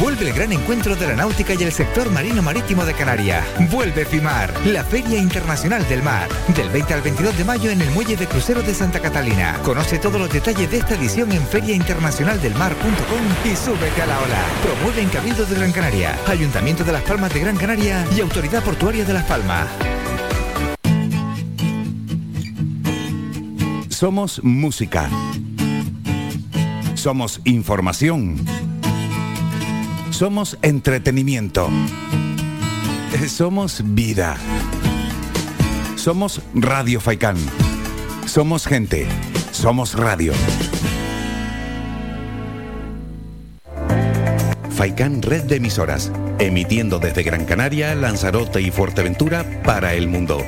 Vuelve 0.00 0.28
el 0.28 0.34
gran 0.34 0.52
encuentro 0.52 0.96
de 0.96 1.06
la 1.06 1.14
náutica 1.14 1.54
y 1.54 1.62
el 1.62 1.72
sector 1.72 2.10
marino 2.10 2.42
marítimo 2.42 2.84
de 2.84 2.94
Canarias. 2.94 3.44
Vuelve 3.70 4.04
FIMAR, 4.04 4.52
la 4.66 4.82
Feria 4.82 5.18
Internacional 5.18 5.86
del 5.88 6.02
Mar. 6.02 6.28
Del 6.54 6.68
20 6.68 6.94
al 6.94 7.02
22 7.02 7.38
de 7.38 7.44
mayo 7.44 7.70
en 7.70 7.80
el 7.80 7.90
Muelle 7.90 8.16
de 8.16 8.26
Cruceros 8.26 8.66
de 8.66 8.74
Santa 8.74 9.00
Catalina. 9.00 9.58
Conoce 9.62 9.98
todos 9.98 10.20
los 10.20 10.30
detalles 10.30 10.70
de 10.70 10.78
esta 10.78 10.94
edición 10.94 11.30
en 11.32 11.46
feriainternacionaldelmar.com 11.46 13.24
y 13.44 13.56
súbete 13.56 14.02
a 14.02 14.06
la 14.06 14.18
ola. 14.18 14.42
Promueve 14.62 15.02
en 15.02 15.08
Cabildo 15.08 15.46
de 15.46 15.54
Gran 15.54 15.72
Canaria, 15.72 16.18
Ayuntamiento 16.26 16.82
de 16.82 16.92
Las 16.92 17.02
Palmas 17.02 17.32
de 17.32 17.40
Gran 17.40 17.56
Canaria 17.56 18.04
y 18.16 18.20
Autoridad 18.20 18.62
Portuaria 18.62 19.04
de 19.04 19.12
Las 19.12 19.24
Palmas. 19.24 19.68
Somos 23.88 24.42
música. 24.42 25.08
Somos 26.94 27.40
información. 27.44 28.36
Somos 30.14 30.56
entretenimiento. 30.62 31.68
Eh, 33.14 33.28
Somos 33.28 33.82
vida. 33.84 34.36
Somos 35.96 36.40
Radio 36.54 37.00
Faikán. 37.00 37.34
Somos 38.24 38.64
gente. 38.64 39.08
Somos 39.50 39.94
radio. 39.94 40.32
Faikán 44.70 45.20
Red 45.20 45.46
de 45.46 45.56
Emisoras, 45.56 46.12
emitiendo 46.38 47.00
desde 47.00 47.24
Gran 47.24 47.44
Canaria, 47.44 47.96
Lanzarote 47.96 48.60
y 48.60 48.70
Fuerteventura 48.70 49.44
para 49.64 49.94
el 49.94 50.06
mundo. 50.06 50.38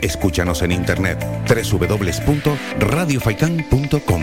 Escúchanos 0.00 0.62
en 0.62 0.72
internet 0.72 1.22
www.radiofaikan.com. 1.46 4.22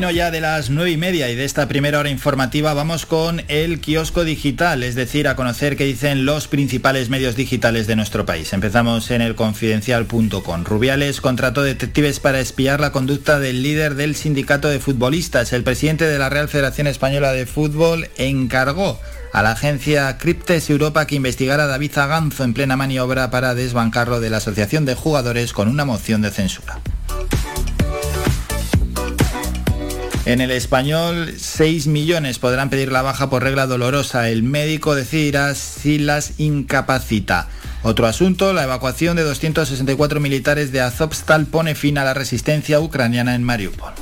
Camino 0.00 0.16
ya 0.16 0.30
de 0.30 0.40
las 0.40 0.70
nueve 0.70 0.92
y 0.92 0.96
media 0.96 1.28
y 1.28 1.36
de 1.36 1.44
esta 1.44 1.68
primera 1.68 1.98
hora 1.98 2.08
informativa 2.08 2.72
vamos 2.72 3.04
con 3.04 3.42
el 3.48 3.82
kiosco 3.82 4.24
digital, 4.24 4.82
es 4.82 4.94
decir, 4.94 5.28
a 5.28 5.36
conocer 5.36 5.76
qué 5.76 5.84
dicen 5.84 6.24
los 6.24 6.48
principales 6.48 7.10
medios 7.10 7.36
digitales 7.36 7.86
de 7.86 7.96
nuestro 7.96 8.24
país. 8.24 8.54
Empezamos 8.54 9.10
en 9.10 9.20
el 9.20 9.34
confidencial.com. 9.34 10.64
Rubiales 10.64 11.20
contrató 11.20 11.62
detectives 11.62 12.18
para 12.18 12.40
espiar 12.40 12.80
la 12.80 12.92
conducta 12.92 13.40
del 13.40 13.62
líder 13.62 13.94
del 13.94 14.16
sindicato 14.16 14.68
de 14.68 14.80
futbolistas. 14.80 15.52
El 15.52 15.64
presidente 15.64 16.06
de 16.06 16.18
la 16.18 16.30
Real 16.30 16.48
Federación 16.48 16.86
Española 16.86 17.32
de 17.32 17.44
Fútbol 17.44 18.08
encargó 18.16 18.98
a 19.34 19.42
la 19.42 19.50
agencia 19.50 20.16
Cryptes 20.16 20.70
Europa 20.70 21.06
que 21.06 21.16
investigara 21.16 21.64
a 21.64 21.66
David 21.66 21.92
Zaganzo 21.92 22.44
en 22.44 22.54
plena 22.54 22.74
maniobra 22.74 23.30
para 23.30 23.54
desbancarlo 23.54 24.18
de 24.18 24.30
la 24.30 24.38
Asociación 24.38 24.86
de 24.86 24.94
Jugadores 24.94 25.52
con 25.52 25.68
una 25.68 25.84
moción 25.84 26.22
de 26.22 26.30
censura. 26.30 26.80
En 30.26 30.42
el 30.42 30.50
español, 30.50 31.34
6 31.38 31.86
millones 31.86 32.38
podrán 32.38 32.68
pedir 32.68 32.92
la 32.92 33.00
baja 33.00 33.30
por 33.30 33.42
regla 33.42 33.66
dolorosa. 33.66 34.28
El 34.28 34.42
médico 34.42 34.94
decidirá 34.94 35.54
si 35.54 35.98
las 35.98 36.38
incapacita. 36.38 37.48
Otro 37.82 38.06
asunto, 38.06 38.52
la 38.52 38.64
evacuación 38.64 39.16
de 39.16 39.22
264 39.22 40.20
militares 40.20 40.72
de 40.72 40.82
Azovstal 40.82 41.46
pone 41.46 41.74
fin 41.74 41.96
a 41.96 42.04
la 42.04 42.12
resistencia 42.12 42.80
ucraniana 42.80 43.34
en 43.34 43.42
Mariupol. 43.42 43.94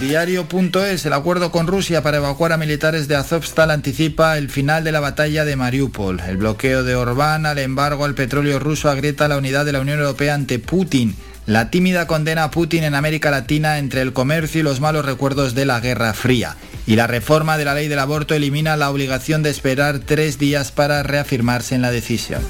Diario.es, 0.00 1.06
el 1.06 1.12
acuerdo 1.12 1.50
con 1.50 1.66
Rusia 1.66 2.02
para 2.02 2.18
evacuar 2.18 2.52
a 2.52 2.56
militares 2.56 3.08
de 3.08 3.16
Azovstal 3.16 3.70
anticipa 3.70 4.38
el 4.38 4.50
final 4.50 4.84
de 4.84 4.92
la 4.92 5.00
batalla 5.00 5.44
de 5.44 5.56
Mariupol. 5.56 6.20
El 6.20 6.38
bloqueo 6.38 6.84
de 6.84 6.94
Orbán 6.94 7.44
al 7.44 7.58
embargo 7.58 8.04
al 8.06 8.14
petróleo 8.14 8.58
ruso 8.58 8.88
agrieta 8.90 9.28
la 9.28 9.38
unidad 9.38 9.64
de 9.64 9.72
la 9.72 9.80
Unión 9.80 10.00
Europea 10.00 10.34
ante 10.34 10.58
Putin. 10.58 11.14
La 11.46 11.70
tímida 11.70 12.06
condena 12.06 12.44
a 12.44 12.50
Putin 12.50 12.84
en 12.84 12.94
América 12.94 13.30
Latina 13.30 13.76
entre 13.76 14.00
el 14.00 14.14
comercio 14.14 14.60
y 14.60 14.64
los 14.64 14.80
malos 14.80 15.04
recuerdos 15.04 15.54
de 15.54 15.66
la 15.66 15.78
Guerra 15.78 16.14
Fría. 16.14 16.56
Y 16.86 16.96
la 16.96 17.06
reforma 17.06 17.58
de 17.58 17.66
la 17.66 17.74
ley 17.74 17.88
del 17.88 17.98
aborto 17.98 18.34
elimina 18.34 18.78
la 18.78 18.90
obligación 18.90 19.42
de 19.42 19.50
esperar 19.50 19.98
tres 19.98 20.38
días 20.38 20.72
para 20.72 21.02
reafirmarse 21.02 21.74
en 21.74 21.82
la 21.82 21.90
decisión. 21.90 22.40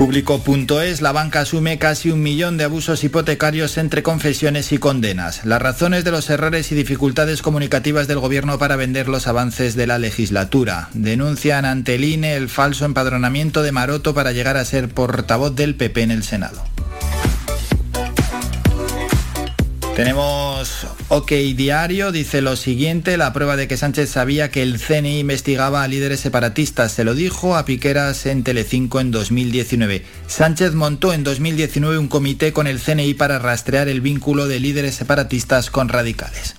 Público.es, 0.00 1.02
la 1.02 1.12
banca 1.12 1.40
asume 1.40 1.78
casi 1.78 2.10
un 2.10 2.22
millón 2.22 2.56
de 2.56 2.64
abusos 2.64 3.04
hipotecarios 3.04 3.76
entre 3.76 4.02
confesiones 4.02 4.72
y 4.72 4.78
condenas. 4.78 5.44
Las 5.44 5.60
razones 5.60 6.04
de 6.04 6.10
los 6.10 6.30
errores 6.30 6.72
y 6.72 6.74
dificultades 6.74 7.42
comunicativas 7.42 8.08
del 8.08 8.18
gobierno 8.18 8.58
para 8.58 8.76
vender 8.76 9.10
los 9.10 9.26
avances 9.26 9.76
de 9.76 9.86
la 9.86 9.98
legislatura. 9.98 10.88
Denuncian 10.94 11.66
ante 11.66 11.96
el 11.96 12.04
INE 12.04 12.34
el 12.36 12.48
falso 12.48 12.86
empadronamiento 12.86 13.62
de 13.62 13.72
Maroto 13.72 14.14
para 14.14 14.32
llegar 14.32 14.56
a 14.56 14.64
ser 14.64 14.88
portavoz 14.88 15.54
del 15.54 15.74
PP 15.74 16.00
en 16.00 16.12
el 16.12 16.22
Senado. 16.22 16.64
Tenemos 20.00 20.86
OK 21.08 21.30
Diario, 21.30 22.10
dice 22.10 22.40
lo 22.40 22.56
siguiente, 22.56 23.18
la 23.18 23.34
prueba 23.34 23.56
de 23.56 23.68
que 23.68 23.76
Sánchez 23.76 24.08
sabía 24.08 24.50
que 24.50 24.62
el 24.62 24.80
CNI 24.80 25.18
investigaba 25.18 25.82
a 25.82 25.88
líderes 25.88 26.20
separatistas, 26.20 26.92
se 26.92 27.04
lo 27.04 27.12
dijo 27.12 27.54
a 27.54 27.66
Piqueras 27.66 28.24
en 28.24 28.42
Telecinco 28.42 29.00
en 29.00 29.10
2019. 29.10 30.02
Sánchez 30.26 30.72
montó 30.72 31.12
en 31.12 31.22
2019 31.22 31.98
un 31.98 32.08
comité 32.08 32.54
con 32.54 32.66
el 32.66 32.80
CNI 32.80 33.12
para 33.12 33.38
rastrear 33.38 33.88
el 33.88 34.00
vínculo 34.00 34.48
de 34.48 34.58
líderes 34.58 34.94
separatistas 34.94 35.68
con 35.68 35.90
radicales. 35.90 36.56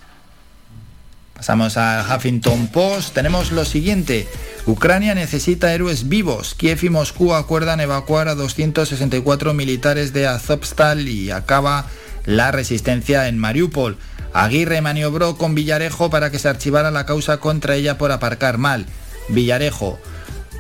Pasamos 1.34 1.78
al 1.78 2.06
Huffington 2.06 2.68
Post. 2.68 3.16
Tenemos 3.16 3.52
lo 3.52 3.66
siguiente. 3.66 4.28
Ucrania 4.68 5.16
necesita 5.16 5.74
héroes 5.74 6.08
vivos. 6.08 6.54
Kiev 6.54 6.84
y 6.84 6.90
Moscú 6.92 7.34
acuerdan 7.34 7.80
evacuar 7.80 8.28
a 8.28 8.36
264 8.36 9.56
militares 9.56 10.14
de 10.14 10.28
Azovstal 10.28 11.10
y 11.10 11.32
acaba 11.32 11.88
la 12.26 12.52
resistencia 12.52 13.28
en 13.28 13.38
Mariupol. 13.38 13.98
Aguirre 14.34 14.82
maniobró 14.82 15.38
con 15.38 15.56
Villarejo 15.56 16.10
para 16.10 16.32
que 16.32 16.40
se 16.40 16.50
archivara 16.50 16.92
la 16.92 17.06
causa 17.06 17.38
contra 17.38 17.76
ella 17.76 17.98
por 17.98 18.12
aparcar 18.12 18.58
mal. 18.58 18.86
Villarejo. 19.30 20.00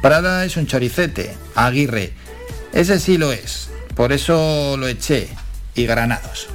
Prada 0.01 0.45
es 0.45 0.57
un 0.57 0.67
choricete. 0.67 1.35
Aguirre. 1.55 2.13
Ese 2.73 2.99
sí 2.99 3.17
lo 3.17 3.31
es. 3.31 3.69
Por 3.95 4.11
eso 4.11 4.75
lo 4.77 4.87
eché. 4.87 5.29
Y 5.75 5.85
Granados. 5.85 6.49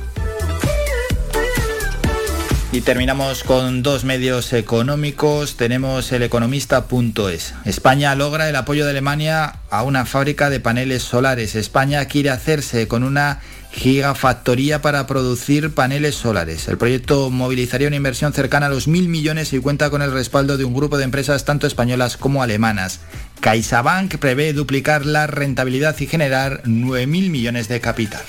Y 2.76 2.82
terminamos 2.82 3.42
con 3.42 3.82
dos 3.82 4.04
medios 4.04 4.52
económicos. 4.52 5.56
Tenemos 5.56 6.12
el 6.12 6.22
economista.es. 6.22 7.54
España 7.64 8.14
logra 8.14 8.50
el 8.50 8.56
apoyo 8.56 8.84
de 8.84 8.90
Alemania 8.90 9.60
a 9.70 9.82
una 9.82 10.04
fábrica 10.04 10.50
de 10.50 10.60
paneles 10.60 11.02
solares. 11.02 11.54
España 11.54 12.04
quiere 12.04 12.28
hacerse 12.28 12.86
con 12.86 13.02
una 13.02 13.40
gigafactoría 13.72 14.82
para 14.82 15.06
producir 15.06 15.72
paneles 15.72 16.16
solares. 16.16 16.68
El 16.68 16.76
proyecto 16.76 17.30
movilizaría 17.30 17.88
una 17.88 17.96
inversión 17.96 18.34
cercana 18.34 18.66
a 18.66 18.68
los 18.68 18.88
mil 18.88 19.08
millones 19.08 19.54
y 19.54 19.58
cuenta 19.58 19.88
con 19.88 20.02
el 20.02 20.12
respaldo 20.12 20.58
de 20.58 20.66
un 20.66 20.74
grupo 20.74 20.98
de 20.98 21.04
empresas 21.04 21.46
tanto 21.46 21.66
españolas 21.66 22.18
como 22.18 22.42
alemanas. 22.42 23.00
CaixaBank 23.40 24.16
prevé 24.18 24.52
duplicar 24.52 25.06
la 25.06 25.26
rentabilidad 25.26 25.98
y 25.98 26.06
generar 26.06 26.62
9.000 26.64 27.30
millones 27.30 27.68
de 27.68 27.80
capital. 27.80 28.22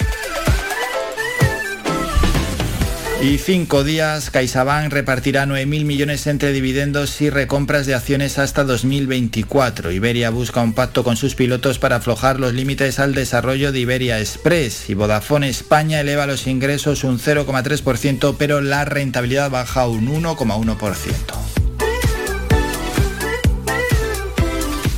Y 3.20 3.40
cinco 3.40 3.84
días, 3.84 4.30
CaixaBank 4.30 4.94
repartirá 4.94 5.48
9.000 5.48 5.86
millones 5.86 6.28
entre 6.28 6.52
dividendos 6.52 7.20
y 7.20 7.32
recompras 7.32 7.88
de 7.88 7.96
acciones 7.96 8.38
hasta 8.38 8.64
2024. 8.64 9.92
Iberia 9.92 10.30
busca 10.30 10.62
un 10.62 10.74
pacto 10.74 11.04
con 11.04 11.18
sus 11.18 11.34
pilotos 11.34 11.80
para 11.80 11.96
aflojar 11.96 12.40
los 12.40 12.54
límites 12.54 13.00
al 13.00 13.16
desarrollo 13.16 13.72
de 13.72 13.80
Iberia 13.80 14.20
Express. 14.20 14.92
Y 14.92 14.94
Vodafone 14.94 15.50
España 15.50 16.00
eleva 16.00 16.28
los 16.28 16.46
ingresos 16.46 17.04
un 17.04 17.18
0,3%, 17.18 18.36
pero 18.38 18.62
la 18.62 18.86
rentabilidad 18.86 19.50
baja 19.50 19.88
un 19.88 20.08
1,1%. 20.08 21.67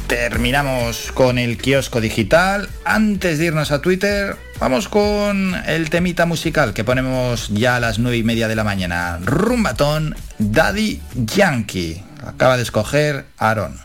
Terminamos 0.10 1.12
con 1.12 1.38
el 1.38 1.60
kiosco 1.60 2.02
digital. 2.02 2.68
Antes 2.84 3.38
de 3.38 3.46
irnos 3.46 3.72
a 3.72 3.80
Twitter, 3.80 4.36
vamos 4.60 4.90
con 4.90 5.54
el 5.68 5.92
temita 5.92 6.26
musical 6.26 6.74
que 6.74 6.84
ponemos 6.84 7.50
ya 7.50 7.76
a 7.76 7.80
las 7.80 8.00
nueve 8.00 8.18
y 8.18 8.24
media 8.24 8.48
de 8.48 8.56
la 8.56 8.64
mañana. 8.64 9.20
Rumbatón 9.24 10.16
Daddy 10.40 11.00
Yankee. 11.14 12.04
Acaba 12.26 12.58
de 12.58 12.64
escoger 12.64 13.26
Aaron. 13.38 13.80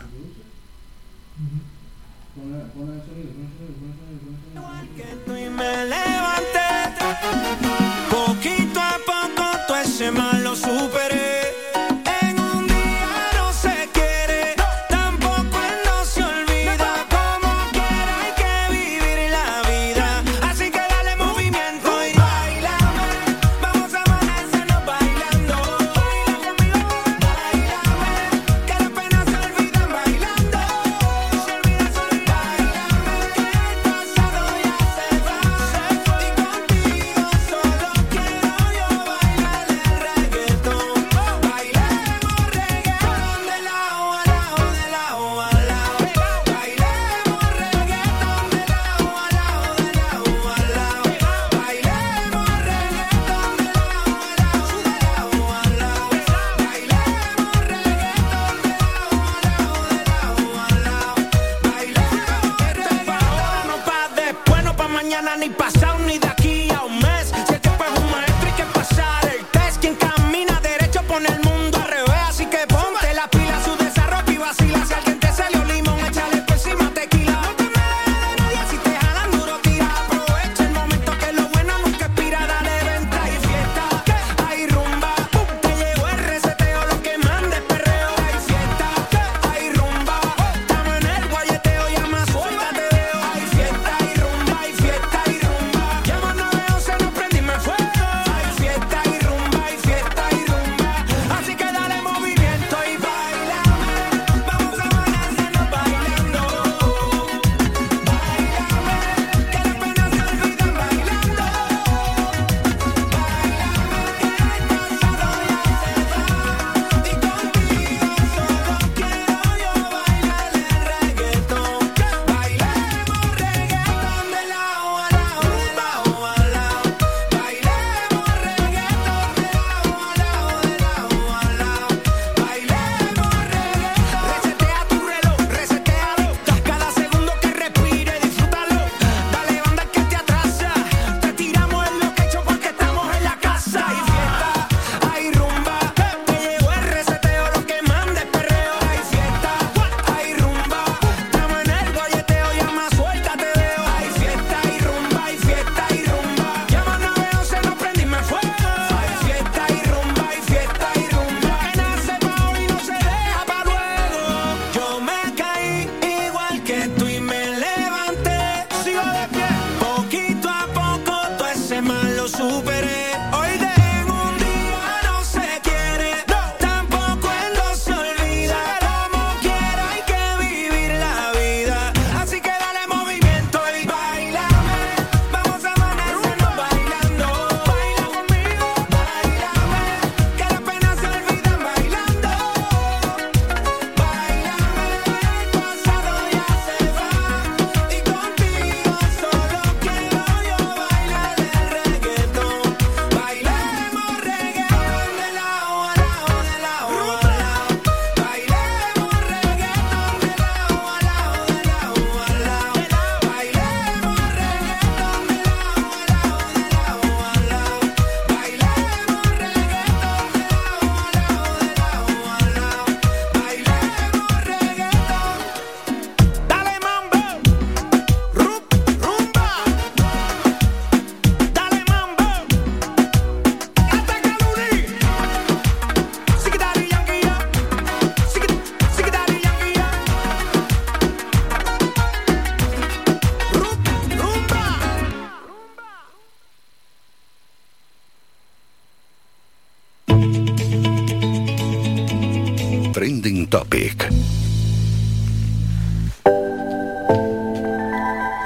a 10.07 10.34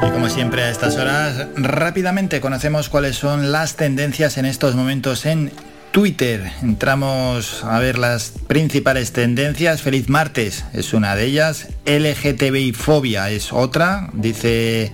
Y 0.07 0.11
como 0.11 0.29
siempre 0.29 0.63
a 0.63 0.69
estas 0.69 0.97
horas, 0.97 1.47
rápidamente 1.55 2.39
conocemos 2.41 2.89
cuáles 2.89 3.15
son 3.15 3.51
las 3.51 3.75
tendencias 3.75 4.37
en 4.37 4.45
estos 4.45 4.75
momentos 4.75 5.25
en 5.25 5.51
Twitter. 5.91 6.51
Entramos 6.61 7.63
a 7.63 7.79
ver 7.79 7.97
las 7.97 8.33
principales 8.47 9.11
tendencias. 9.11 9.81
Feliz 9.81 10.09
martes 10.09 10.63
es 10.73 10.93
una 10.93 11.15
de 11.15 11.25
ellas. 11.25 11.67
LGTBI 11.85 12.73
fobia 12.73 13.31
es 13.31 13.51
otra. 13.51 14.09
Dice 14.13 14.91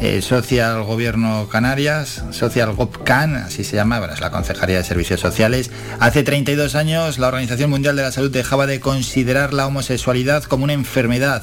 eh, 0.00 0.22
Social 0.22 0.82
Gobierno 0.84 1.48
Canarias, 1.48 2.24
Social 2.30 2.72
GovCan, 2.74 3.36
así 3.36 3.64
se 3.64 3.76
llama, 3.76 3.98
bueno, 3.98 4.14
es 4.14 4.20
la 4.20 4.30
Concejalía 4.30 4.78
de 4.78 4.84
Servicios 4.84 5.20
Sociales. 5.20 5.70
Hace 6.00 6.22
32 6.22 6.74
años 6.74 7.18
la 7.18 7.28
Organización 7.28 7.70
Mundial 7.70 7.96
de 7.96 8.02
la 8.02 8.12
Salud 8.12 8.30
dejaba 8.30 8.66
de 8.66 8.80
considerar 8.80 9.52
la 9.52 9.66
homosexualidad 9.66 10.44
como 10.44 10.64
una 10.64 10.72
enfermedad. 10.72 11.42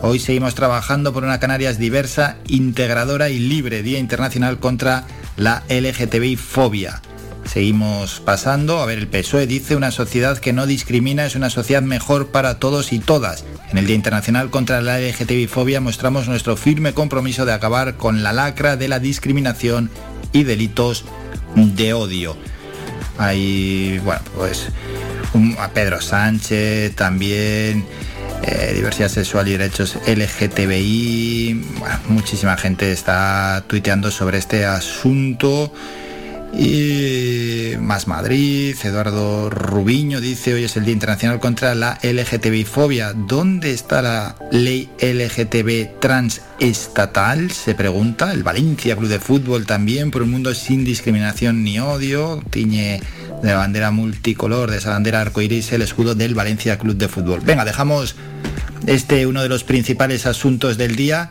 Hoy 0.00 0.18
seguimos 0.18 0.54
trabajando 0.54 1.12
por 1.12 1.22
una 1.22 1.38
Canarias 1.38 1.78
diversa, 1.78 2.36
integradora 2.48 3.30
y 3.30 3.38
libre, 3.38 3.82
Día 3.82 3.98
Internacional 3.98 4.58
contra 4.58 5.04
la 5.36 5.62
LGTBI 5.68 6.36
fobia. 6.36 7.00
Seguimos 7.52 8.20
pasando, 8.20 8.80
a 8.80 8.86
ver, 8.86 8.98
el 8.98 9.08
PSOE 9.08 9.46
dice 9.46 9.76
una 9.76 9.90
sociedad 9.90 10.38
que 10.38 10.54
no 10.54 10.64
discrimina 10.64 11.26
es 11.26 11.34
una 11.34 11.50
sociedad 11.50 11.82
mejor 11.82 12.28
para 12.28 12.58
todos 12.58 12.94
y 12.94 12.98
todas. 12.98 13.44
En 13.70 13.76
el 13.76 13.84
Día 13.84 13.94
Internacional 13.94 14.48
contra 14.48 14.80
la 14.80 14.98
LGTBI 14.98 15.48
fobia 15.48 15.78
mostramos 15.78 16.28
nuestro 16.28 16.56
firme 16.56 16.94
compromiso 16.94 17.44
de 17.44 17.52
acabar 17.52 17.98
con 17.98 18.22
la 18.22 18.32
lacra 18.32 18.78
de 18.78 18.88
la 18.88 19.00
discriminación 19.00 19.90
y 20.32 20.44
delitos 20.44 21.04
de 21.54 21.92
odio. 21.92 22.38
Hay, 23.18 24.00
bueno, 24.02 24.22
pues 24.34 24.68
a 25.58 25.68
Pedro 25.72 26.00
Sánchez 26.00 26.96
también. 26.96 27.84
Eh, 28.44 28.72
diversidad 28.74 29.08
sexual 29.08 29.46
y 29.48 29.52
derechos 29.52 29.98
LGTBI. 30.06 31.66
muchísima 32.08 32.56
gente 32.56 32.92
está 32.92 33.62
tuiteando 33.66 34.10
sobre 34.10 34.38
este 34.38 34.64
asunto. 34.64 35.70
Y 36.52 37.76
más 37.80 38.06
Madrid, 38.06 38.76
Eduardo 38.82 39.48
Rubiño 39.48 40.20
dice, 40.20 40.52
hoy 40.52 40.64
es 40.64 40.76
el 40.76 40.84
Día 40.84 40.92
Internacional 40.92 41.40
contra 41.40 41.74
la 41.74 41.98
LGTBI 42.02 42.64
fobia. 42.64 43.14
¿Dónde 43.14 43.72
está 43.72 44.02
la 44.02 44.36
ley 44.50 44.90
LGTB 45.00 45.98
transestatal? 45.98 47.50
Se 47.50 47.74
pregunta. 47.74 48.32
El 48.32 48.42
Valencia 48.42 48.96
Club 48.96 49.08
de 49.08 49.18
Fútbol 49.18 49.64
también, 49.64 50.10
por 50.10 50.22
un 50.22 50.30
mundo 50.30 50.54
sin 50.54 50.84
discriminación 50.84 51.64
ni 51.64 51.80
odio. 51.80 52.42
Tiñe 52.50 53.00
de 53.42 53.48
la 53.48 53.56
bandera 53.56 53.90
multicolor, 53.90 54.70
de 54.70 54.76
esa 54.76 54.90
bandera 54.90 55.22
arcoiris, 55.22 55.72
el 55.72 55.82
escudo 55.82 56.14
del 56.14 56.34
Valencia 56.34 56.78
Club 56.78 56.96
de 56.96 57.08
Fútbol. 57.08 57.40
Venga, 57.40 57.64
dejamos 57.64 58.14
este 58.86 59.26
uno 59.26 59.42
de 59.42 59.48
los 59.48 59.64
principales 59.64 60.26
asuntos 60.26 60.76
del 60.76 60.96
día 60.96 61.30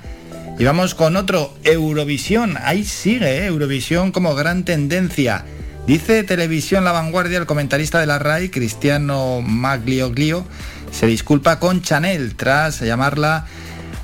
y 0.59 0.63
vamos 0.63 0.95
con 0.95 1.15
otro, 1.15 1.53
Eurovisión. 1.63 2.55
Ahí 2.61 2.83
sigue, 2.83 3.39
¿eh? 3.39 3.45
Eurovisión 3.47 4.11
como 4.11 4.35
gran 4.35 4.63
tendencia. 4.63 5.45
Dice 5.87 6.23
Televisión 6.23 6.83
La 6.83 6.91
Vanguardia, 6.91 7.39
el 7.39 7.45
comentarista 7.45 7.99
de 7.99 8.05
la 8.05 8.19
RAI, 8.19 8.49
Cristiano 8.49 9.41
Maglioglio, 9.41 10.45
se 10.91 11.07
disculpa 11.07 11.59
con 11.59 11.81
Chanel 11.81 12.35
tras 12.35 12.81
llamarla 12.81 13.47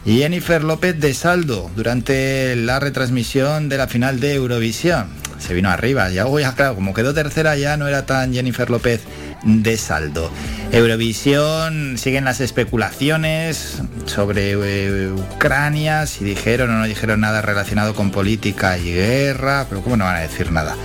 Jennifer 0.06 0.64
López 0.64 1.00
de 1.00 1.14
Saldo 1.14 1.70
durante 1.76 2.56
la 2.56 2.80
retransmisión 2.80 3.70
de 3.70 3.78
la 3.78 3.88
final 3.88 4.20
de 4.20 4.34
Eurovisión. 4.34 5.08
Se 5.38 5.54
vino 5.54 5.70
arriba, 5.70 6.10
ya, 6.10 6.26
ya 6.40 6.56
claro, 6.56 6.76
como 6.76 6.94
quedó 6.94 7.14
tercera 7.14 7.56
ya 7.56 7.78
no 7.78 7.88
era 7.88 8.06
tan 8.06 8.34
Jennifer 8.34 8.70
López 8.70 9.02
de 9.44 9.78
saldo. 9.78 10.32
Eurovisión, 10.72 11.98
siguen 11.98 12.26
las 12.26 12.42
especulaciones 12.42 13.82
sobre 14.06 14.52
eh, 14.52 15.12
Ucrania, 15.12 16.06
si 16.06 16.26
dijeron 16.26 16.70
o 16.72 16.80
no 16.80 16.86
dijeron 16.86 17.22
nada 17.22 17.42
relacionado 17.42 17.94
con 17.96 18.12
política 18.12 18.78
y 18.78 18.94
guerra, 18.94 19.66
pero 19.70 19.82
¿cómo 19.82 19.98
no 19.98 20.06
van 20.06 20.18
a 20.18 20.20
decir 20.20 20.52
nada? 20.52 20.76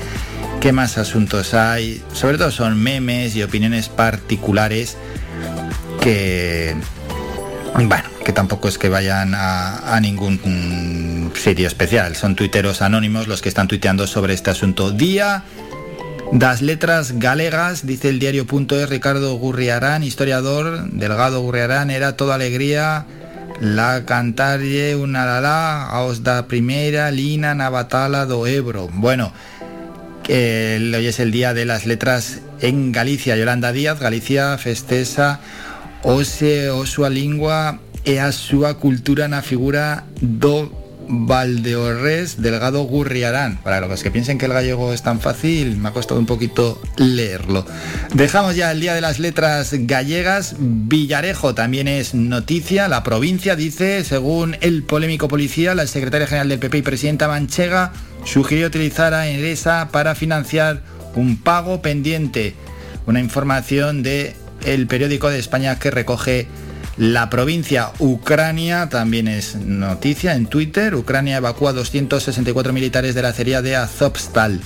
¿Qué 0.60 0.72
más 0.72 0.98
asuntos 0.98 1.54
hay? 1.54 2.02
Sobre 2.12 2.38
todo 2.38 2.50
son 2.50 2.80
memes 2.80 3.34
y 3.34 3.42
opiniones 3.42 3.88
particulares 3.88 4.96
que, 6.00 6.76
bueno, 7.74 8.04
que 8.24 8.32
tampoco 8.32 8.68
es 8.68 8.78
que 8.78 8.88
vayan 8.88 9.34
a, 9.34 9.94
a 9.94 10.00
ningún 10.00 11.32
sitio 11.34 11.66
especial. 11.66 12.14
Son 12.14 12.36
tuiteros 12.36 12.80
anónimos 12.80 13.26
los 13.26 13.42
que 13.42 13.48
están 13.48 13.66
tuiteando 13.66 14.06
sobre 14.06 14.34
este 14.34 14.50
asunto. 14.50 14.92
Día 14.92 15.42
Das 16.32 16.62
letras 16.62 17.18
galegas, 17.18 17.86
dice 17.86 18.08
el 18.08 18.18
diario.es 18.18 18.88
Ricardo 18.88 19.34
Gurriarán, 19.36 20.02
historiador, 20.02 20.90
Delgado 20.90 21.42
Gurriarán, 21.42 21.90
era 21.90 22.16
toda 22.16 22.36
alegría 22.36 23.04
la 23.60 24.04
cantalle 24.06 24.96
una 24.96 25.40
la 25.40 25.84
aos 25.84 26.24
da 26.24 26.48
primera 26.48 27.10
lina 27.10 27.54
navatala 27.54 28.26
do 28.26 28.46
Ebro. 28.46 28.88
Bueno, 28.92 29.32
hoy 30.26 31.06
es 31.06 31.20
el 31.20 31.30
día 31.30 31.54
de 31.54 31.64
las 31.64 31.86
letras 31.86 32.40
en 32.60 32.92
Galicia. 32.92 33.36
Yolanda 33.36 33.70
Díaz, 33.70 34.00
Galicia 34.00 34.56
festesa 34.58 35.38
ose 36.02 36.70
o 36.70 36.84
lingua 37.08 37.78
e 38.04 38.18
a 38.18 38.32
su 38.32 38.66
cultura 38.80 39.28
na 39.28 39.42
figura 39.42 40.04
do 40.18 40.81
Valdeorres 41.08 42.40
Delgado 42.40 42.82
Gurriarán. 42.84 43.58
Para 43.58 43.80
los 43.80 44.02
que 44.02 44.10
piensen 44.10 44.38
que 44.38 44.46
el 44.46 44.52
gallego 44.52 44.92
es 44.92 45.02
tan 45.02 45.20
fácil, 45.20 45.76
me 45.76 45.88
ha 45.88 45.92
costado 45.92 46.20
un 46.20 46.26
poquito 46.26 46.80
leerlo. 46.96 47.66
Dejamos 48.14 48.56
ya 48.56 48.70
el 48.72 48.80
día 48.80 48.94
de 48.94 49.00
las 49.00 49.18
letras 49.18 49.70
gallegas. 49.72 50.56
Villarejo 50.58 51.54
también 51.54 51.88
es 51.88 52.14
noticia. 52.14 52.88
La 52.88 53.02
provincia 53.02 53.56
dice, 53.56 54.04
según 54.04 54.56
el 54.60 54.82
polémico 54.82 55.28
policía, 55.28 55.74
la 55.74 55.86
secretaria 55.86 56.26
general 56.26 56.48
del 56.48 56.58
PP 56.58 56.78
y 56.78 56.82
presidenta 56.82 57.28
Manchega 57.28 57.92
sugirió 58.24 58.66
utilizar 58.66 59.14
a 59.14 59.28
Enresa 59.28 59.88
para 59.92 60.14
financiar 60.14 60.82
un 61.14 61.36
pago 61.36 61.82
pendiente. 61.82 62.54
Una 63.06 63.20
información 63.20 64.02
de 64.02 64.34
el 64.64 64.86
periódico 64.86 65.28
de 65.28 65.38
España 65.38 65.78
que 65.78 65.90
recoge 65.90 66.46
la 66.98 67.30
provincia 67.30 67.90
Ucrania 67.98 68.88
también 68.90 69.26
es 69.26 69.56
noticia 69.56 70.34
en 70.34 70.46
Twitter. 70.46 70.94
Ucrania 70.94 71.38
evacúa 71.38 71.72
264 71.72 72.72
militares 72.72 73.14
de 73.14 73.22
la 73.22 73.28
acería 73.28 73.62
de 73.62 73.76
Azovstal. 73.76 74.60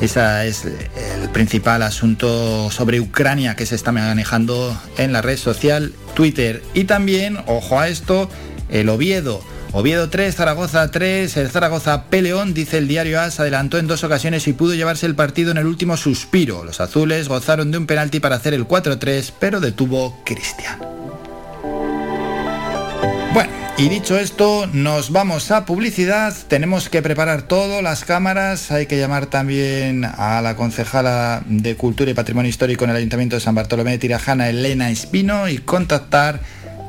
Ese 0.00 0.48
es 0.48 0.64
el 0.64 1.28
principal 1.30 1.82
asunto 1.82 2.70
sobre 2.70 3.00
Ucrania 3.00 3.56
que 3.56 3.66
se 3.66 3.74
está 3.74 3.92
manejando 3.92 4.78
en 4.96 5.12
la 5.12 5.22
red 5.22 5.36
social 5.36 5.92
Twitter. 6.14 6.62
Y 6.72 6.84
también, 6.84 7.38
ojo 7.46 7.78
a 7.78 7.88
esto, 7.88 8.28
el 8.70 8.88
Oviedo. 8.88 9.42
Oviedo 9.72 10.08
3, 10.08 10.34
Zaragoza 10.34 10.90
3, 10.90 11.36
el 11.36 11.50
Zaragoza 11.50 12.04
Peleón, 12.04 12.54
dice 12.54 12.78
el 12.78 12.88
diario 12.88 13.20
AS, 13.20 13.40
adelantó 13.40 13.78
en 13.78 13.86
dos 13.86 14.04
ocasiones 14.04 14.46
y 14.46 14.52
pudo 14.52 14.74
llevarse 14.74 15.06
el 15.06 15.14
partido 15.16 15.50
en 15.50 15.58
el 15.58 15.66
último 15.66 15.96
suspiro. 15.96 16.64
Los 16.64 16.80
azules 16.80 17.28
gozaron 17.28 17.70
de 17.70 17.78
un 17.78 17.86
penalti 17.86 18.20
para 18.20 18.36
hacer 18.36 18.54
el 18.54 18.66
4-3, 18.66 19.32
pero 19.38 19.60
detuvo 19.60 20.22
Cristian. 20.24 21.03
Y 23.76 23.88
dicho 23.88 24.16
esto, 24.16 24.68
nos 24.72 25.10
vamos 25.10 25.50
a 25.50 25.64
publicidad. 25.64 26.32
Tenemos 26.46 26.88
que 26.88 27.02
preparar 27.02 27.42
todo, 27.42 27.82
las 27.82 28.04
cámaras. 28.04 28.70
Hay 28.70 28.86
que 28.86 28.98
llamar 28.98 29.26
también 29.26 30.04
a 30.04 30.40
la 30.42 30.54
concejala 30.54 31.42
de 31.46 31.74
Cultura 31.74 32.08
y 32.08 32.14
Patrimonio 32.14 32.48
Histórico 32.48 32.84
en 32.84 32.90
el 32.90 32.96
Ayuntamiento 32.96 33.34
de 33.34 33.40
San 33.40 33.56
Bartolomé 33.56 33.90
de 33.90 33.98
Tirajana, 33.98 34.48
Elena 34.48 34.90
Espino, 34.90 35.48
y 35.48 35.58
contactar 35.58 36.40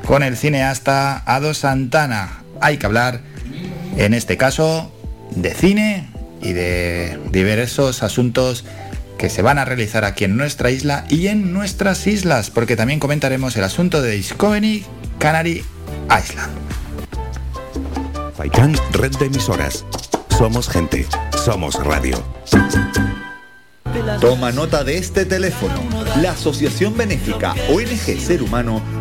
con 0.04 0.22
el 0.22 0.36
cineasta 0.36 1.24
Ado 1.26 1.54
Santana. 1.54 2.44
Hay 2.60 2.76
que 2.76 2.86
hablar, 2.86 3.20
en 3.96 4.14
este 4.14 4.36
caso, 4.36 4.92
de 5.34 5.54
cine 5.54 6.08
y 6.40 6.52
de 6.52 7.18
diversos 7.32 8.04
asuntos 8.04 8.64
que 9.18 9.28
se 9.28 9.42
van 9.42 9.58
a 9.58 9.64
realizar 9.64 10.04
aquí 10.04 10.22
en 10.22 10.36
nuestra 10.36 10.70
isla 10.70 11.04
y 11.08 11.26
en 11.26 11.52
nuestras 11.52 12.06
islas, 12.06 12.50
porque 12.50 12.76
también 12.76 13.00
comentaremos 13.00 13.56
el 13.56 13.64
asunto 13.64 14.02
de 14.02 14.12
Discovery 14.12 14.84
Canary 15.18 15.64
Island. 16.04 16.65
Faikan, 18.36 18.74
red 18.92 19.16
de 19.16 19.26
emisoras. 19.26 19.86
Somos 20.36 20.68
gente, 20.68 21.06
somos 21.42 21.74
radio. 21.82 22.22
Toma 24.20 24.52
nota 24.52 24.84
de 24.84 24.98
este 24.98 25.24
teléfono. 25.24 25.74
La 26.20 26.32
Asociación 26.32 26.94
Benéfica 26.96 27.54
ONG 27.70 28.20
Ser 28.20 28.42
Humano 28.42 28.82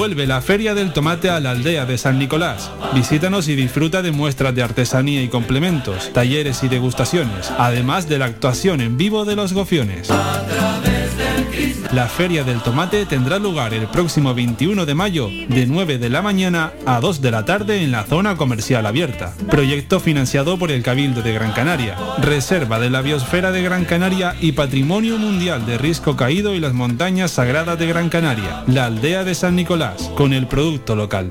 Vuelve 0.00 0.26
la 0.26 0.40
Feria 0.40 0.72
del 0.74 0.94
Tomate 0.94 1.28
a 1.28 1.40
la 1.40 1.50
aldea 1.50 1.84
de 1.84 1.98
San 1.98 2.18
Nicolás. 2.18 2.70
Visítanos 2.94 3.48
y 3.48 3.54
disfruta 3.54 4.00
de 4.00 4.12
muestras 4.12 4.54
de 4.54 4.62
artesanía 4.62 5.22
y 5.22 5.28
complementos, 5.28 6.10
talleres 6.14 6.62
y 6.62 6.68
degustaciones, 6.68 7.52
además 7.58 8.08
de 8.08 8.18
la 8.18 8.24
actuación 8.24 8.80
en 8.80 8.96
vivo 8.96 9.26
de 9.26 9.36
los 9.36 9.52
gofiones. 9.52 10.08
La 11.92 12.06
Feria 12.06 12.44
del 12.44 12.60
Tomate 12.60 13.04
tendrá 13.06 13.38
lugar 13.38 13.74
el 13.74 13.88
próximo 13.88 14.34
21 14.34 14.86
de 14.86 14.94
mayo 14.94 15.28
de 15.28 15.66
9 15.66 15.98
de 15.98 16.08
la 16.08 16.22
mañana 16.22 16.72
a 16.86 17.00
2 17.00 17.20
de 17.20 17.30
la 17.30 17.44
tarde 17.44 17.82
en 17.82 17.90
la 17.90 18.04
zona 18.04 18.36
comercial 18.36 18.86
abierta. 18.86 19.34
Proyecto 19.50 20.00
financiado 20.00 20.58
por 20.58 20.70
el 20.70 20.82
Cabildo 20.82 21.22
de 21.22 21.32
Gran 21.32 21.52
Canaria, 21.52 21.96
Reserva 22.18 22.78
de 22.78 22.90
la 22.90 23.02
Biosfera 23.02 23.50
de 23.50 23.62
Gran 23.62 23.84
Canaria 23.84 24.36
y 24.40 24.52
Patrimonio 24.52 25.18
Mundial 25.18 25.66
de 25.66 25.78
Risco 25.78 26.16
Caído 26.16 26.54
y 26.54 26.60
las 26.60 26.72
Montañas 26.72 27.32
Sagradas 27.32 27.78
de 27.78 27.86
Gran 27.86 28.08
Canaria, 28.08 28.62
la 28.66 28.86
aldea 28.86 29.24
de 29.24 29.34
San 29.34 29.56
Nicolás, 29.56 30.10
con 30.16 30.32
el 30.32 30.46
producto 30.46 30.94
local. 30.94 31.30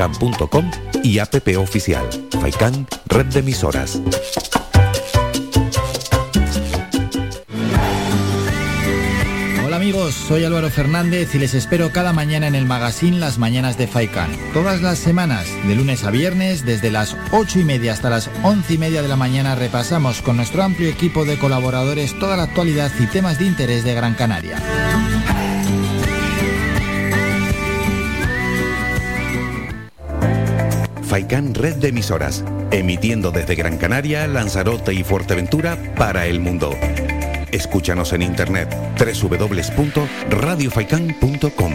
www.radiofaikan.com 0.01 0.71
y 1.03 1.19
app 1.19 1.35
oficial. 1.57 2.07
Faikan, 2.41 2.87
red 3.07 3.25
de 3.27 3.39
emisoras. 3.39 4.01
Hola 9.63 9.75
amigos, 9.77 10.13
soy 10.13 10.43
Álvaro 10.43 10.69
Fernández 10.69 11.33
y 11.33 11.39
les 11.39 11.53
espero 11.53 11.91
cada 11.91 12.13
mañana 12.13 12.47
en 12.47 12.55
el 12.55 12.65
magazine 12.65 13.19
Las 13.19 13.37
Mañanas 13.37 13.77
de 13.77 13.87
Faikan. 13.87 14.29
Todas 14.53 14.81
las 14.81 14.99
semanas, 14.99 15.47
de 15.65 15.75
lunes 15.75 16.03
a 16.03 16.11
viernes, 16.11 16.65
desde 16.65 16.91
las 16.91 17.15
8 17.31 17.59
y 17.59 17.63
media 17.63 17.93
hasta 17.93 18.09
las 18.09 18.29
11 18.43 18.73
y 18.73 18.77
media 18.77 19.01
de 19.01 19.07
la 19.07 19.15
mañana, 19.15 19.55
repasamos 19.55 20.21
con 20.21 20.37
nuestro 20.37 20.63
amplio 20.63 20.89
equipo 20.89 21.25
de 21.25 21.37
colaboradores 21.37 22.17
toda 22.19 22.37
la 22.37 22.43
actualidad 22.43 22.91
y 22.99 23.05
temas 23.07 23.39
de 23.39 23.45
interés 23.45 23.83
de 23.83 23.95
Gran 23.95 24.13
Canaria. 24.15 24.57
Faikan 31.11 31.53
Red 31.53 31.75
de 31.75 31.89
Emisoras, 31.89 32.43
emitiendo 32.71 33.31
desde 33.31 33.55
Gran 33.55 33.77
Canaria, 33.77 34.25
Lanzarote 34.27 34.93
y 34.93 35.03
Fuerteventura 35.03 35.77
para 35.97 36.25
el 36.25 36.39
mundo. 36.39 36.73
Escúchanos 37.51 38.13
en 38.13 38.21
internet 38.21 38.73
www.radiofaikan.com. 38.97 41.73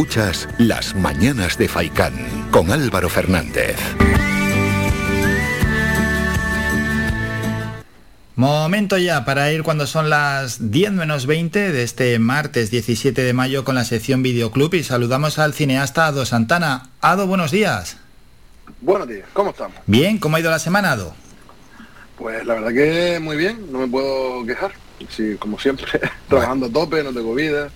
Escuchas 0.00 0.48
Las 0.56 0.94
Mañanas 0.94 1.58
de 1.58 1.68
Faicán 1.68 2.14
con 2.50 2.70
Álvaro 2.70 3.10
Fernández. 3.10 3.76
Momento 8.34 8.96
ya 8.96 9.26
para 9.26 9.52
ir 9.52 9.62
cuando 9.62 9.86
son 9.86 10.08
las 10.08 10.70
10 10.70 10.92
menos 10.92 11.26
20 11.26 11.72
de 11.72 11.82
este 11.82 12.18
martes 12.18 12.70
17 12.70 13.22
de 13.22 13.32
mayo 13.34 13.62
con 13.62 13.74
la 13.74 13.84
sección 13.84 14.22
Videoclub 14.22 14.72
y 14.72 14.84
saludamos 14.84 15.38
al 15.38 15.52
cineasta 15.52 16.06
Ado 16.06 16.24
Santana. 16.24 16.88
Ado, 17.02 17.26
buenos 17.26 17.50
días. 17.50 17.98
Buenos 18.80 19.06
días, 19.06 19.28
¿cómo 19.34 19.50
estamos? 19.50 19.76
Bien, 19.84 20.16
¿cómo 20.16 20.36
ha 20.36 20.40
ido 20.40 20.50
la 20.50 20.60
semana, 20.60 20.92
Ado? 20.92 21.14
Pues 22.16 22.46
la 22.46 22.54
verdad 22.54 22.72
que 22.72 23.20
muy 23.20 23.36
bien, 23.36 23.70
no 23.70 23.80
me 23.80 23.86
puedo 23.86 24.46
quejar. 24.46 24.72
Sí, 25.10 25.36
como 25.38 25.58
siempre, 25.58 26.00
trabajando 26.30 26.66
a 26.66 26.70
tope, 26.70 27.04
no 27.04 27.12
tengo 27.12 27.34
vida, 27.34 27.68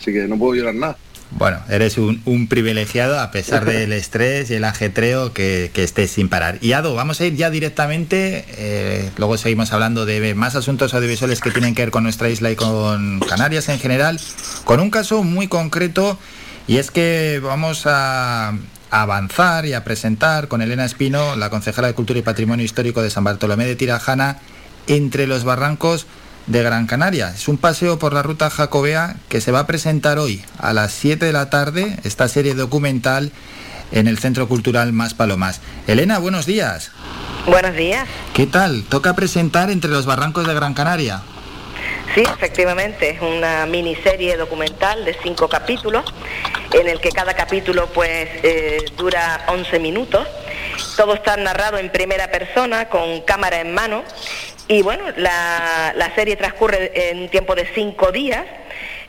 así 0.00 0.10
que 0.10 0.26
no 0.26 0.38
puedo 0.38 0.54
llorar 0.54 0.74
nada. 0.74 0.96
Bueno, 1.30 1.58
eres 1.68 1.98
un, 1.98 2.22
un 2.24 2.46
privilegiado 2.46 3.18
a 3.20 3.30
pesar 3.30 3.64
del 3.66 3.92
estrés 3.92 4.50
y 4.50 4.54
el 4.54 4.64
ajetreo 4.64 5.32
que, 5.32 5.70
que 5.74 5.82
estés 5.82 6.10
sin 6.10 6.28
parar. 6.28 6.58
Y 6.60 6.72
Ado, 6.72 6.94
vamos 6.94 7.20
a 7.20 7.26
ir 7.26 7.36
ya 7.36 7.50
directamente, 7.50 8.44
eh, 8.56 9.10
luego 9.16 9.36
seguimos 9.36 9.72
hablando 9.72 10.06
de 10.06 10.34
más 10.34 10.54
asuntos 10.54 10.94
audiovisuales 10.94 11.40
que 11.40 11.50
tienen 11.50 11.74
que 11.74 11.82
ver 11.82 11.90
con 11.90 12.04
nuestra 12.04 12.28
isla 12.28 12.50
y 12.50 12.56
con 12.56 13.20
Canarias 13.20 13.68
en 13.68 13.78
general, 13.78 14.20
con 14.64 14.80
un 14.80 14.90
caso 14.90 15.22
muy 15.22 15.48
concreto 15.48 16.18
y 16.68 16.78
es 16.78 16.90
que 16.90 17.40
vamos 17.42 17.82
a 17.86 18.54
avanzar 18.90 19.66
y 19.66 19.72
a 19.72 19.84
presentar 19.84 20.48
con 20.48 20.62
Elena 20.62 20.84
Espino, 20.84 21.36
la 21.36 21.50
concejala 21.50 21.88
de 21.88 21.94
Cultura 21.94 22.18
y 22.18 22.22
Patrimonio 22.22 22.64
Histórico 22.64 23.02
de 23.02 23.10
San 23.10 23.24
Bartolomé 23.24 23.66
de 23.66 23.76
Tirajana, 23.76 24.38
entre 24.86 25.26
los 25.26 25.44
barrancos 25.44 26.06
de 26.46 26.62
Gran 26.62 26.86
Canaria. 26.86 27.32
Es 27.34 27.48
un 27.48 27.58
paseo 27.58 27.98
por 27.98 28.12
la 28.12 28.22
ruta 28.22 28.50
jacobea 28.50 29.16
que 29.28 29.40
se 29.40 29.52
va 29.52 29.60
a 29.60 29.66
presentar 29.66 30.18
hoy 30.18 30.44
a 30.58 30.72
las 30.72 30.92
7 30.92 31.24
de 31.24 31.32
la 31.32 31.50
tarde, 31.50 31.98
esta 32.04 32.28
serie 32.28 32.54
documental 32.54 33.32
en 33.92 34.08
el 34.08 34.18
Centro 34.18 34.48
Cultural 34.48 34.92
Más 34.92 35.14
Palomas. 35.14 35.60
Elena, 35.86 36.18
buenos 36.18 36.46
días. 36.46 36.90
Buenos 37.46 37.76
días. 37.76 38.08
¿Qué 38.34 38.46
tal? 38.46 38.84
Toca 38.84 39.14
presentar 39.14 39.70
entre 39.70 39.90
los 39.90 40.06
barrancos 40.06 40.46
de 40.46 40.54
Gran 40.54 40.74
Canaria. 40.74 41.22
Sí, 42.14 42.22
efectivamente, 42.22 43.10
es 43.10 43.20
una 43.20 43.66
miniserie 43.66 44.36
documental 44.36 45.04
de 45.04 45.16
cinco 45.22 45.48
capítulos, 45.48 46.04
en 46.72 46.88
el 46.88 47.00
que 47.00 47.10
cada 47.10 47.34
capítulo 47.34 47.88
pues 47.92 48.28
eh, 48.42 48.84
dura 48.96 49.44
11 49.48 49.78
minutos. 49.80 50.26
Todo 50.96 51.14
está 51.14 51.36
narrado 51.36 51.78
en 51.78 51.90
primera 51.90 52.30
persona, 52.30 52.88
con 52.88 53.20
cámara 53.22 53.60
en 53.60 53.74
mano, 53.74 54.02
y 54.68 54.82
bueno, 54.82 55.04
la, 55.16 55.92
la 55.94 56.14
serie 56.14 56.36
transcurre 56.36 57.10
en 57.10 57.18
un 57.20 57.28
tiempo 57.28 57.54
de 57.54 57.66
cinco 57.74 58.10
días, 58.10 58.44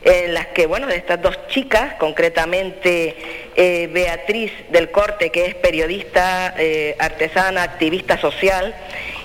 en 0.02 0.32
las 0.32 0.46
que, 0.48 0.66
bueno, 0.66 0.86
de 0.86 0.96
estas 0.96 1.20
dos 1.20 1.36
chicas, 1.48 1.94
concretamente 1.94 3.16
eh, 3.56 3.88
Beatriz 3.92 4.52
del 4.70 4.90
Corte, 4.90 5.30
que 5.30 5.46
es 5.46 5.54
periodista, 5.56 6.54
eh, 6.56 6.94
artesana, 7.00 7.64
activista 7.64 8.20
social, 8.20 8.74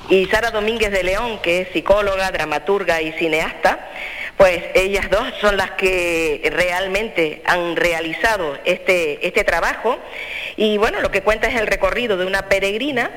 y 0.10 0.26
Sara 0.26 0.49
Domínguez 0.49 0.91
de 0.91 1.03
León, 1.03 1.39
que 1.41 1.61
es 1.61 1.68
psicóloga, 1.69 2.31
dramaturga 2.31 3.01
y 3.01 3.11
cineasta, 3.14 3.88
pues 4.38 4.64
ellas 4.73 5.10
dos 5.10 5.27
son 5.39 5.57
las 5.57 5.72
que 5.72 6.49
realmente 6.53 7.41
han 7.45 7.76
realizado 7.76 8.57
este, 8.65 9.26
este 9.26 9.43
trabajo. 9.43 9.97
Y 10.55 10.77
bueno, 10.77 11.01
lo 11.01 11.11
que 11.11 11.22
cuenta 11.22 11.47
es 11.47 11.55
el 11.55 11.68
recorrido 11.68 12.18
de 12.18 12.26
una 12.26 12.49
peregrina 12.49 13.11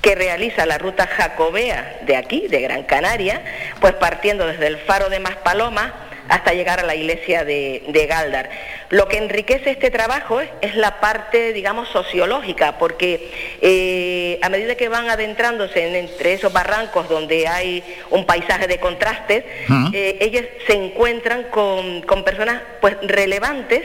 que 0.00 0.14
realiza 0.14 0.66
la 0.66 0.78
ruta 0.78 1.06
jacobea 1.06 2.00
de 2.02 2.16
aquí, 2.16 2.46
de 2.48 2.60
Gran 2.60 2.84
Canaria, 2.84 3.42
pues 3.80 3.94
partiendo 3.94 4.46
desde 4.46 4.68
el 4.68 4.78
faro 4.78 5.10
de 5.10 5.20
Maspaloma 5.20 6.09
hasta 6.30 6.54
llegar 6.54 6.80
a 6.80 6.84
la 6.84 6.94
iglesia 6.94 7.44
de, 7.44 7.82
de 7.88 8.06
Galdar. 8.06 8.48
Lo 8.88 9.08
que 9.08 9.18
enriquece 9.18 9.70
este 9.70 9.90
trabajo 9.90 10.40
es, 10.40 10.48
es 10.62 10.76
la 10.76 11.00
parte, 11.00 11.52
digamos, 11.52 11.88
sociológica, 11.88 12.78
porque 12.78 13.30
eh, 13.60 14.38
a 14.40 14.48
medida 14.48 14.76
que 14.76 14.88
van 14.88 15.10
adentrándose 15.10 15.86
en, 15.86 15.96
entre 15.96 16.32
esos 16.32 16.52
barrancos 16.52 17.08
donde 17.08 17.48
hay 17.48 17.82
un 18.10 18.24
paisaje 18.26 18.68
de 18.68 18.78
contrastes, 18.78 19.44
eh, 19.92 20.18
ellas 20.20 20.44
se 20.66 20.74
encuentran 20.74 21.44
con, 21.50 22.02
con 22.02 22.24
personas 22.24 22.62
pues 22.80 22.96
relevantes 23.02 23.82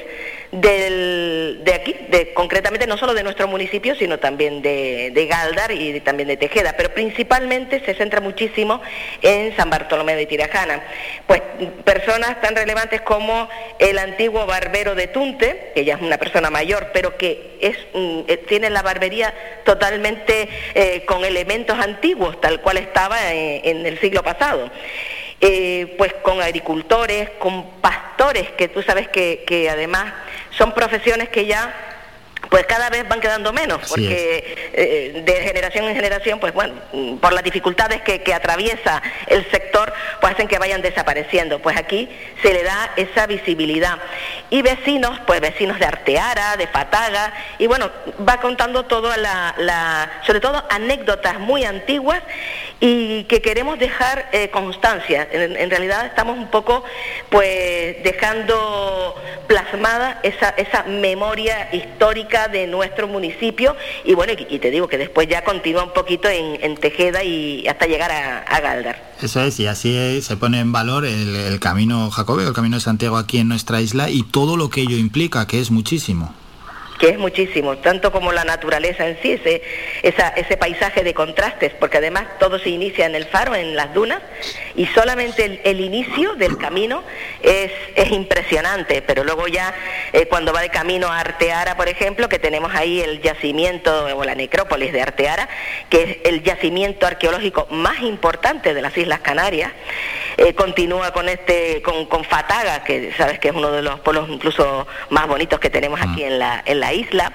del, 0.61 1.61
de 1.63 1.73
aquí, 1.73 1.95
de, 2.09 2.33
concretamente 2.33 2.87
no 2.87 2.97
solo 2.97 3.13
de 3.13 3.23
nuestro 3.23 3.47
municipio, 3.47 3.95
sino 3.95 4.19
también 4.19 4.61
de, 4.61 5.11
de 5.13 5.27
Galdar 5.27 5.71
y 5.71 5.99
también 6.01 6.27
de 6.27 6.37
Tejeda, 6.37 6.73
pero 6.77 6.93
principalmente 6.93 7.81
se 7.85 7.93
centra 7.93 8.21
muchísimo 8.21 8.81
en 9.21 9.55
San 9.55 9.69
Bartolomé 9.69 10.15
de 10.15 10.25
Tirajana. 10.25 10.83
Pues 11.27 11.41
personas 11.83 12.39
tan 12.41 12.55
relevantes 12.55 13.01
como 13.01 13.49
el 13.79 13.97
antiguo 13.97 14.45
barbero 14.45 14.95
de 14.95 15.07
Tunte, 15.07 15.71
que 15.75 15.85
ya 15.85 15.95
es 15.95 16.01
una 16.01 16.17
persona 16.17 16.49
mayor, 16.49 16.91
pero 16.93 17.17
que 17.17 17.57
es, 17.61 17.77
eh, 17.93 18.43
tiene 18.47 18.69
la 18.69 18.81
barbería 18.81 19.33
totalmente 19.65 20.47
eh, 20.73 21.03
con 21.05 21.25
elementos 21.25 21.77
antiguos, 21.77 22.39
tal 22.39 22.61
cual 22.61 22.77
estaba 22.77 23.33
en, 23.33 23.61
en 23.63 23.85
el 23.85 23.99
siglo 23.99 24.23
pasado. 24.23 24.71
Eh, 25.47 25.93
pues 25.99 26.11
con 26.23 26.41
agricultores, 26.41 27.29
con 27.37 27.79
pastores, 27.79 28.49
que 28.53 28.67
tú 28.67 28.81
sabes 28.81 29.07
que 29.09 29.69
además 29.71 30.11
son 30.49 30.73
profesiones 30.73 31.29
que 31.29 31.45
ya 31.45 31.94
pues 32.55 32.67
cada 32.67 32.89
vez 32.89 33.05
van 33.05 33.19
quedando 33.19 33.51
menos, 33.51 33.81
porque 33.85 34.71
eh, 34.71 35.23
de 35.25 35.33
generación 35.41 35.89
en 35.89 35.93
generación, 35.93 36.39
pues 36.39 36.53
bueno, 36.53 36.75
por 37.19 37.33
las 37.33 37.43
dificultades 37.43 38.01
que, 38.01 38.23
que, 38.23 38.33
atraviesa 38.33 39.03
el 39.27 39.45
sector, 39.51 39.91
pues 40.21 40.35
hacen 40.35 40.47
que 40.47 40.57
vayan 40.57 40.81
desapareciendo. 40.81 41.59
Pues 41.59 41.75
aquí 41.75 42.07
se 42.41 42.53
le 42.53 42.63
da 42.63 42.91
esa 42.95 43.27
visibilidad. 43.27 43.97
Y 44.49 44.61
vecinos, 44.61 45.19
pues 45.27 45.41
vecinos 45.41 45.79
de 45.79 45.85
Arteara, 45.85 46.55
de 46.55 46.67
Fataga, 46.67 47.33
y 47.57 47.67
bueno, 47.67 47.91
va 48.25 48.39
contando 48.39 48.85
todo 48.85 49.13
la, 49.17 49.53
la 49.57 50.21
sobre 50.25 50.39
todo 50.39 50.63
anécdotas 50.69 51.37
muy 51.41 51.65
antiguas 51.65 52.23
y 52.79 53.25
que 53.25 53.41
queremos 53.41 53.79
dejar 53.79 54.29
eh, 54.31 54.49
constancia. 54.49 55.27
En, 55.29 55.57
en, 55.57 55.69
realidad 55.69 56.05
estamos 56.05 56.37
un 56.37 56.47
poco 56.47 56.85
pues 57.29 58.01
dejando 58.03 59.21
plasmada 59.47 60.19
esa, 60.23 60.53
esa 60.57 60.83
memoria 60.83 61.69
histórica 61.73 62.44
de 62.47 62.67
nuestro 62.67 63.07
municipio 63.07 63.75
y 64.03 64.13
bueno, 64.13 64.33
y, 64.37 64.59
te 64.59 64.71
digo 64.71 64.87
que 64.87 64.97
después 64.97 65.27
ya 65.27 65.43
continúa 65.43 65.83
un 65.83 65.93
poquito 65.93 66.29
en, 66.29 66.63
en 66.63 66.77
Tejeda 66.77 67.23
y 67.23 67.67
hasta 67.67 67.85
llegar 67.85 68.11
a, 68.11 68.39
a, 68.39 68.59
Galdar. 68.59 69.13
Eso 69.21 69.41
es, 69.41 69.59
y 69.59 69.67
así 69.67 70.21
se 70.21 70.37
pone 70.37 70.59
en 70.59 70.71
valor 70.71 71.05
el, 71.05 71.35
el 71.35 71.59
camino 71.59 72.09
jacobeo, 72.09 72.47
el 72.47 72.53
camino 72.53 72.77
de 72.77 72.81
Santiago 72.81 73.17
aquí 73.17 73.39
en 73.39 73.47
nuestra 73.47 73.81
isla 73.81 74.09
y 74.09 74.23
todo 74.23 74.57
lo 74.57 74.69
que 74.69 74.81
ello 74.81 74.97
implica, 74.97 75.47
que 75.47 75.59
es 75.59 75.71
muchísimo 75.71 76.33
que 76.99 77.09
es 77.09 77.17
muchísimo, 77.17 77.77
tanto 77.77 78.11
como 78.11 78.31
la 78.31 78.43
naturaleza 78.43 79.07
en 79.07 79.17
sí, 79.21 79.33
ese, 79.33 79.61
esa, 80.01 80.29
ese 80.29 80.57
paisaje 80.57 81.03
de 81.03 81.13
contrastes, 81.13 81.73
porque 81.73 81.97
además 81.97 82.25
todo 82.39 82.59
se 82.59 82.69
inicia 82.69 83.05
en 83.05 83.15
el 83.15 83.25
faro, 83.25 83.55
en 83.55 83.75
las 83.75 83.93
dunas, 83.93 84.21
y 84.75 84.85
solamente 84.87 85.45
el, 85.45 85.61
el 85.63 85.81
inicio 85.81 86.35
del 86.35 86.57
camino 86.57 87.03
es, 87.41 87.71
es, 87.95 88.11
impresionante, 88.11 89.01
pero 89.01 89.23
luego 89.23 89.47
ya 89.47 89.73
eh, 90.13 90.27
cuando 90.27 90.53
va 90.53 90.61
de 90.61 90.69
camino 90.69 91.07
a 91.07 91.19
Arteara, 91.19 91.75
por 91.75 91.89
ejemplo, 91.89 92.29
que 92.29 92.39
tenemos 92.39 92.73
ahí 92.73 93.01
el 93.01 93.21
yacimiento 93.21 94.05
o 94.15 94.23
la 94.23 94.35
necrópolis 94.35 94.93
de 94.93 95.01
Arteara, 95.01 95.49
que 95.89 96.03
es 96.03 96.17
el 96.23 96.43
yacimiento 96.43 97.05
arqueológico 97.05 97.67
más 97.71 98.01
importante 98.01 98.73
de 98.73 98.81
las 98.81 98.97
Islas 98.97 99.19
Canarias, 99.19 99.71
eh, 100.37 100.53
continúa 100.53 101.11
con 101.11 101.29
este, 101.29 101.81
con, 101.81 102.05
con, 102.05 102.23
Fataga, 102.23 102.83
que 102.83 103.13
sabes 103.13 103.39
que 103.39 103.49
es 103.49 103.55
uno 103.55 103.71
de 103.71 103.81
los 103.81 103.99
pueblos 104.01 104.27
incluso 104.29 104.87
más 105.09 105.27
bonitos 105.27 105.59
que 105.59 105.69
tenemos 105.69 106.01
aquí 106.01 106.23
en 106.23 106.39
la, 106.39 106.61
en 106.65 106.79
la 106.79 106.93
isla. 106.93 107.31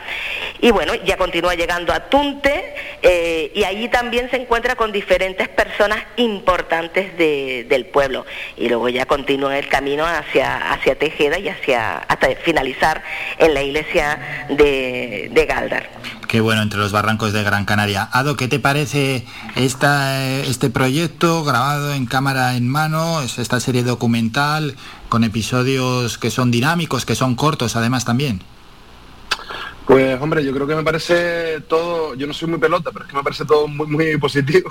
Y 0.61 0.71
bueno, 0.71 0.95
ya 0.95 1.17
continúa 1.17 1.55
llegando 1.55 1.93
a 1.93 2.11
Tunte 2.11 2.75
eh, 3.03 3.51
y 3.55 3.65
allí 3.65 3.89
también 3.89 4.31
se 4.31 4.37
encuentra 4.37 4.77
con 4.77 4.93
diferentes 4.93 5.49
personas 5.49 6.03
importantes 6.17 7.17
de, 7.17 7.65
del 7.69 7.87
pueblo. 7.87 8.27
Y 8.57 8.69
luego 8.69 8.89
ya 8.89 9.07
continúa 9.07 9.59
el 9.59 9.69
camino 9.69 10.05
hacia, 10.07 10.73
hacia 10.73 10.97
Tejeda 10.97 11.39
y 11.39 11.49
hacia 11.49 11.99
hasta 11.99 12.29
finalizar 12.37 13.03
en 13.39 13.55
la 13.55 13.63
iglesia 13.63 14.47
de, 14.51 15.29
de 15.31 15.47
Galdar. 15.47 15.89
Qué 16.31 16.41
bueno, 16.41 16.63
entre 16.63 16.79
los 16.79 16.93
barrancos 16.93 17.33
de 17.33 17.43
Gran 17.43 17.65
Canaria. 17.65 18.09
Ado, 18.13 18.37
¿qué 18.37 18.47
te 18.47 18.61
parece 18.61 19.27
esta, 19.57 20.25
este 20.43 20.71
proyecto 20.71 21.43
grabado 21.43 21.93
en 21.93 22.07
cámara 22.07 22.55
en 22.55 22.69
mano? 22.69 23.21
Es 23.21 23.41
esta 23.41 23.59
serie 23.59 23.83
documental 23.83 24.77
con 25.09 25.25
episodios 25.25 26.19
que 26.19 26.31
son 26.31 26.53
dinámicos, 26.53 27.05
que 27.05 27.17
son 27.17 27.35
cortos 27.35 27.75
además 27.75 28.05
también. 28.05 28.45
Pues 29.91 30.21
hombre, 30.21 30.45
yo 30.45 30.55
creo 30.55 30.69
que 30.69 30.77
me 30.77 30.85
parece 30.85 31.63
todo, 31.63 32.15
yo 32.15 32.25
no 32.29 32.33
soy 32.33 32.49
muy 32.49 32.61
pelota, 32.61 32.93
pero 32.93 33.05
es 33.05 33.11
que 33.11 33.17
me 33.17 33.25
parece 33.25 33.45
todo 33.45 33.67
muy, 33.67 33.89
muy 33.89 34.17
positivo. 34.21 34.71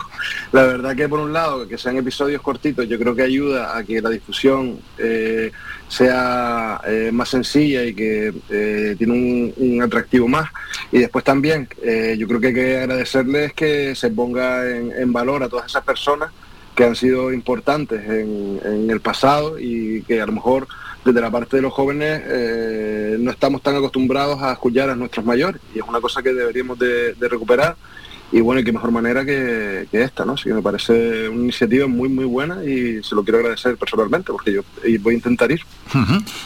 La 0.54 0.64
verdad 0.64 0.96
que 0.96 1.10
por 1.10 1.20
un 1.20 1.34
lado, 1.34 1.68
que 1.68 1.78
sean 1.78 1.98
episodios 1.98 2.42
cortitos, 2.42 2.88
yo 2.88 2.98
creo 2.98 3.14
que 3.14 3.24
ayuda 3.24 3.78
a 3.78 3.84
que 3.84 4.02
la 4.02 4.12
difusión 4.12 4.80
eh, 4.98 5.52
sea 5.90 6.80
eh, 6.88 7.10
más 7.12 7.28
sencilla 7.28 7.84
y 7.84 7.94
que 7.94 8.34
eh, 8.50 8.96
tiene 8.98 9.54
un, 9.58 9.82
atractivo 9.82 10.30
más. 10.30 10.52
Y 10.90 11.00
después 11.00 11.26
también, 11.26 11.68
eh, 11.84 12.16
yo 12.18 12.26
creo 12.26 12.40
que 12.40 12.48
hay 12.48 12.54
que 12.54 12.78
agradecerles 12.78 13.52
que 13.52 13.96
se 13.96 14.12
ponga 14.12 14.70
en, 14.70 15.12
valor 15.12 15.44
a 15.44 15.50
todas 15.50 15.66
esas 15.66 15.84
personas 15.84 16.32
que 16.74 16.86
han 16.86 16.96
sido 16.96 17.34
importantes 17.34 18.08
en 18.08 18.90
el 18.90 19.02
pasado 19.02 19.60
y 19.60 20.02
que 20.04 20.22
a 20.22 20.26
lo 20.26 20.32
mejor 20.32 20.66
desde 21.10 21.22
la 21.22 21.32
parte 21.32 21.58
de 21.58 21.62
los 21.62 21.74
jóvenes 21.74 22.22
eh, 22.26 23.18
no 23.20 23.32
estamos 23.32 23.62
tan 23.62 23.76
acostumbrados 23.76 24.42
a 24.42 24.54
escuchar 24.54 24.90
a 24.90 24.96
nuestros 24.96 25.26
mayores 25.26 25.62
y 25.74 25.80
es 25.80 25.86
una 25.88 26.00
cosa 26.00 26.22
que 26.22 26.34
deberíamos 26.34 26.78
de, 26.80 27.16
recuperar 27.20 27.76
y 28.32 28.42
bueno, 28.42 28.62
y 28.62 28.64
qué 28.64 28.72
mejor 28.72 28.92
manera 28.92 29.26
que, 29.26 29.88
esta, 29.92 30.24
¿no? 30.24 30.34
Así 30.34 30.44
que 30.44 30.54
me 30.54 30.62
parece 30.62 31.28
una 31.30 31.42
iniciativa 31.46 31.88
muy, 31.88 32.10
muy 32.10 32.26
buena 32.26 32.64
y 32.64 33.02
se 33.04 33.16
lo 33.16 33.24
quiero 33.24 33.40
agradecer 33.40 33.76
personalmente 33.76 34.32
porque 34.32 34.54
yo 34.54 34.62
voy 35.02 35.16
a 35.16 35.18
intentar 35.18 35.52
ir. 35.52 35.62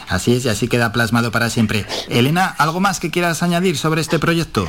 Así 0.08 0.34
es, 0.34 0.46
y 0.46 0.50
así 0.50 0.70
queda 0.70 0.94
plasmado 0.94 1.30
para 1.32 1.50
siempre. 1.50 1.86
Elena, 2.08 2.48
¿algo 2.48 2.80
más 2.80 3.02
que 3.02 3.12
quieras 3.12 3.44
añadir 3.44 3.76
sobre 3.76 4.00
este 4.00 4.18
proyecto? 4.18 4.66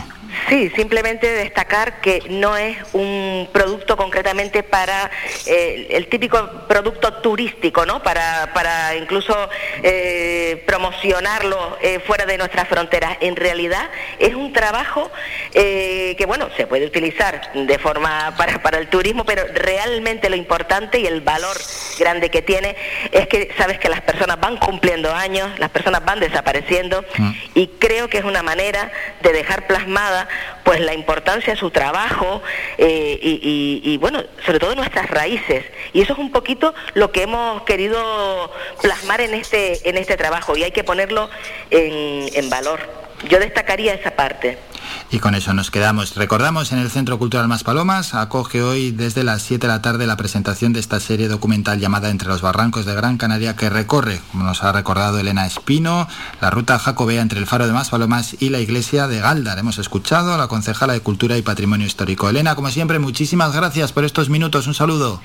Sí, 0.48 0.70
simplemente 0.76 1.30
destacar 1.30 2.00
que 2.00 2.22
no 2.28 2.56
es 2.56 2.76
un 2.92 3.48
producto 3.52 3.96
concretamente 3.96 4.62
para 4.62 5.10
eh, 5.46 5.88
el 5.90 6.08
típico 6.08 6.66
producto 6.68 7.12
turístico, 7.14 7.86
¿no? 7.86 8.02
Para, 8.02 8.52
para 8.52 8.94
incluso 8.96 9.34
eh, 9.82 10.62
promocionarlo 10.66 11.78
eh, 11.80 12.00
fuera 12.00 12.26
de 12.26 12.38
nuestras 12.38 12.68
fronteras. 12.68 13.16
En 13.20 13.36
realidad 13.36 13.90
es 14.18 14.34
un 14.34 14.52
trabajo 14.52 15.10
eh, 15.52 16.14
que, 16.16 16.26
bueno, 16.26 16.48
se 16.56 16.66
puede 16.66 16.86
utilizar 16.86 17.52
de 17.52 17.78
forma 17.78 18.34
para, 18.36 18.62
para 18.62 18.78
el 18.78 18.88
turismo, 18.88 19.24
pero 19.24 19.44
realmente 19.54 20.28
lo 20.28 20.36
importante 20.36 20.98
y 21.00 21.06
el 21.06 21.20
valor 21.20 21.56
grande 21.98 22.30
que 22.30 22.42
tiene 22.42 22.76
es 23.12 23.26
que 23.28 23.52
sabes 23.56 23.78
que 23.78 23.88
las 23.88 24.00
personas 24.00 24.40
van 24.40 24.56
cumpliendo 24.56 25.12
años, 25.14 25.58
las 25.58 25.70
personas 25.70 26.04
van 26.04 26.20
desapareciendo 26.20 27.04
mm. 27.16 27.32
y 27.54 27.68
creo 27.78 28.08
que 28.08 28.18
es 28.18 28.24
una 28.24 28.42
manera 28.42 28.90
de 29.22 29.32
dejar 29.32 29.66
plasmada 29.66 30.23
pues 30.64 30.80
la 30.80 30.94
importancia 30.94 31.52
de 31.52 31.58
su 31.58 31.70
trabajo 31.70 32.42
eh, 32.78 33.18
y, 33.20 33.96
bueno, 33.98 34.22
sobre 34.44 34.58
todo 34.58 34.74
nuestras 34.74 35.10
raíces. 35.10 35.64
Y 35.92 36.00
eso 36.00 36.12
es 36.14 36.18
un 36.18 36.32
poquito 36.32 36.74
lo 36.94 37.12
que 37.12 37.22
hemos 37.22 37.62
querido 37.62 38.52
plasmar 38.80 39.20
en 39.20 39.34
este, 39.34 39.88
en 39.88 39.96
este 39.96 40.16
trabajo 40.16 40.56
y 40.56 40.64
hay 40.64 40.72
que 40.72 40.84
ponerlo 40.84 41.30
en 41.70 42.50
valor. 42.50 43.03
Yo 43.28 43.38
destacaría 43.38 43.94
esa 43.94 44.10
parte. 44.10 44.58
Y 45.10 45.18
con 45.18 45.34
eso 45.34 45.54
nos 45.54 45.70
quedamos. 45.70 46.14
Recordamos 46.14 46.72
en 46.72 46.78
el 46.78 46.90
Centro 46.90 47.18
Cultural 47.18 47.48
Más 47.48 47.64
Palomas 47.64 48.14
acoge 48.14 48.62
hoy 48.62 48.90
desde 48.90 49.24
las 49.24 49.42
7 49.42 49.66
de 49.66 49.72
la 49.72 49.82
tarde 49.82 50.06
la 50.06 50.16
presentación 50.16 50.72
de 50.72 50.80
esta 50.80 51.00
serie 51.00 51.28
documental 51.28 51.80
llamada 51.80 52.10
Entre 52.10 52.28
los 52.28 52.42
Barrancos 52.42 52.84
de 52.84 52.94
Gran 52.94 53.16
Canaria 53.16 53.56
que 53.56 53.70
recorre, 53.70 54.20
como 54.30 54.44
nos 54.44 54.62
ha 54.62 54.72
recordado 54.72 55.18
Elena 55.18 55.46
Espino, 55.46 56.08
la 56.40 56.50
ruta 56.50 56.78
jacobea 56.78 57.22
entre 57.22 57.38
el 57.38 57.46
Faro 57.46 57.66
de 57.66 57.72
Más 57.72 57.90
Palomas 57.90 58.36
y 58.40 58.50
la 58.50 58.60
iglesia 58.60 59.06
de 59.08 59.20
Galdar. 59.20 59.58
Hemos 59.58 59.78
escuchado 59.78 60.34
a 60.34 60.38
la 60.38 60.48
concejala 60.48 60.92
de 60.92 61.00
Cultura 61.00 61.36
y 61.38 61.42
Patrimonio 61.42 61.86
Histórico. 61.86 62.28
Elena, 62.28 62.54
como 62.54 62.70
siempre, 62.70 62.98
muchísimas 62.98 63.54
gracias 63.54 63.92
por 63.92 64.04
estos 64.04 64.28
minutos. 64.28 64.66
Un 64.66 64.74
saludo. 64.74 65.20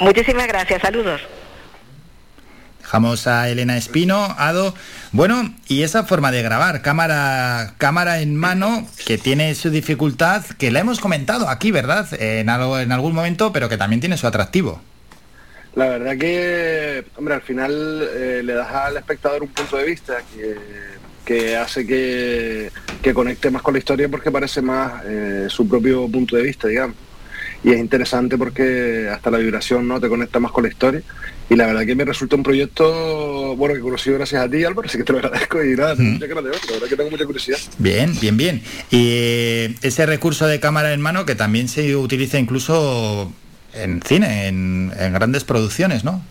Muchísimas 0.00 0.46
gracias. 0.46 0.82
Saludos. 0.82 1.20
Dejamos 2.96 3.26
a 3.26 3.50
Elena 3.50 3.76
Espino, 3.76 4.34
Ado. 4.38 4.72
Bueno, 5.12 5.54
y 5.68 5.82
esa 5.82 6.04
forma 6.04 6.32
de 6.32 6.42
grabar, 6.42 6.80
cámara, 6.80 7.74
cámara 7.76 8.20
en 8.20 8.34
mano, 8.34 8.88
que 9.04 9.18
tiene 9.18 9.54
su 9.54 9.68
dificultad, 9.68 10.46
que 10.58 10.70
la 10.70 10.80
hemos 10.80 10.98
comentado 10.98 11.50
aquí, 11.50 11.72
¿verdad? 11.72 12.08
En, 12.18 12.48
algo, 12.48 12.78
en 12.80 12.92
algún 12.92 13.12
momento, 13.12 13.52
pero 13.52 13.68
que 13.68 13.76
también 13.76 14.00
tiene 14.00 14.16
su 14.16 14.26
atractivo. 14.26 14.80
La 15.74 15.90
verdad 15.90 16.16
que, 16.16 17.04
hombre, 17.16 17.34
al 17.34 17.42
final 17.42 18.08
eh, 18.14 18.40
le 18.42 18.54
das 18.54 18.72
al 18.72 18.96
espectador 18.96 19.42
un 19.42 19.50
punto 19.50 19.76
de 19.76 19.84
vista 19.84 20.14
que, 21.26 21.54
hace 21.54 21.86
que, 21.86 22.70
que, 23.02 23.12
conecte 23.12 23.50
más 23.50 23.60
con 23.60 23.74
la 23.74 23.78
historia 23.78 24.08
porque 24.08 24.30
parece 24.30 24.62
más 24.62 25.04
eh, 25.04 25.48
su 25.50 25.68
propio 25.68 26.08
punto 26.08 26.34
de 26.34 26.44
vista, 26.44 26.66
digamos. 26.66 26.96
Y 27.62 27.72
es 27.72 27.78
interesante 27.78 28.38
porque 28.38 29.10
hasta 29.12 29.30
la 29.30 29.36
vibración 29.36 29.86
no 29.86 30.00
te 30.00 30.08
conecta 30.08 30.40
más 30.40 30.50
con 30.50 30.64
la 30.64 30.70
historia 30.70 31.02
y 31.48 31.54
la 31.56 31.66
verdad 31.66 31.86
que 31.86 31.94
me 31.94 32.04
resulta 32.04 32.36
un 32.36 32.42
proyecto 32.42 33.54
bueno 33.56 33.74
que 33.74 33.80
conocí 33.80 34.10
gracias 34.10 34.42
a 34.42 34.48
ti 34.48 34.64
Álvaro 34.64 34.88
así 34.88 34.98
que 34.98 35.04
te 35.04 35.12
lo 35.12 35.18
agradezco 35.18 35.64
y 35.64 35.76
nada 35.76 35.94
mm. 35.94 36.12
mucha 36.12 36.26
ganas 36.26 36.44
de 36.44 36.50
ver 36.50 36.60
la 36.66 36.72
verdad 36.72 36.88
que 36.88 36.96
tengo 36.96 37.10
mucha 37.10 37.24
curiosidad 37.24 37.58
bien 37.78 38.18
bien 38.20 38.36
bien 38.36 38.62
y 38.90 39.76
ese 39.82 40.06
recurso 40.06 40.46
de 40.46 40.60
cámara 40.60 40.92
en 40.92 41.00
mano 41.00 41.24
que 41.24 41.34
también 41.34 41.68
se 41.68 41.94
utiliza 41.96 42.38
incluso 42.38 43.32
en 43.74 44.02
cine 44.02 44.48
en, 44.48 44.92
en 44.98 45.12
grandes 45.12 45.44
producciones 45.44 46.04
no 46.04 46.22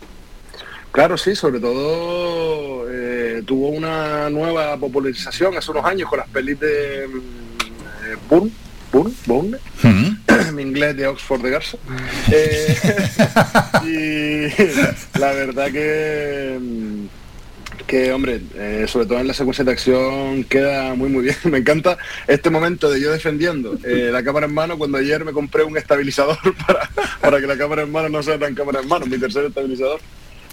Claro, 0.96 1.18
sí, 1.18 1.36
sobre 1.36 1.60
todo 1.60 2.86
eh, 2.90 3.44
tuvo 3.46 3.68
una 3.68 4.30
nueva 4.30 4.78
popularización 4.78 5.58
hace 5.58 5.70
unos 5.72 5.84
años 5.84 6.10
con 6.10 6.20
las 6.20 6.28
pelis 6.30 6.58
de 6.58 7.04
eh, 7.04 7.08
Bourne, 8.30 8.50
Bourne, 8.94 9.58
uh 9.84 9.88
-huh. 9.88 10.15
Mi 10.54 10.64
inglés 10.64 10.96
de 10.96 11.08
Oxford 11.08 11.42
de 11.42 11.50
Garza. 11.50 11.78
Eh, 12.32 12.78
y 15.16 15.20
la 15.20 15.32
verdad 15.34 15.72
que, 15.72 16.60
que 17.88 18.12
hombre, 18.12 18.42
eh, 18.56 18.86
sobre 18.88 19.06
todo 19.06 19.20
en 19.20 19.28
la 19.28 19.34
secuencia 19.34 19.64
de 19.64 19.72
acción 19.72 20.44
queda 20.46 20.96
muy 20.96 21.10
muy 21.10 21.24
bien. 21.24 21.36
Me 21.46 21.60
encanta 21.60 21.98
este 22.28 22.50
momento 22.50 22.90
de 22.90 23.02
yo 23.02 23.12
defendiendo 23.12 23.78
eh, 23.84 24.10
la 24.12 24.24
cámara 24.24 24.46
en 24.46 24.54
mano 24.54 24.78
cuando 24.78 24.98
ayer 24.98 25.24
me 25.24 25.34
compré 25.34 25.64
un 25.64 25.78
estabilizador 25.78 26.38
para, 26.68 26.90
para 27.22 27.40
que 27.40 27.48
la 27.48 27.58
cámara 27.58 27.84
en 27.84 27.92
mano 27.92 28.10
no 28.10 28.24
sea 28.24 28.40
tan 28.40 28.56
cámara 28.56 28.82
en 28.82 28.88
mano, 28.88 29.06
mi 29.06 29.18
tercer 29.18 29.46
estabilizador. 29.46 30.00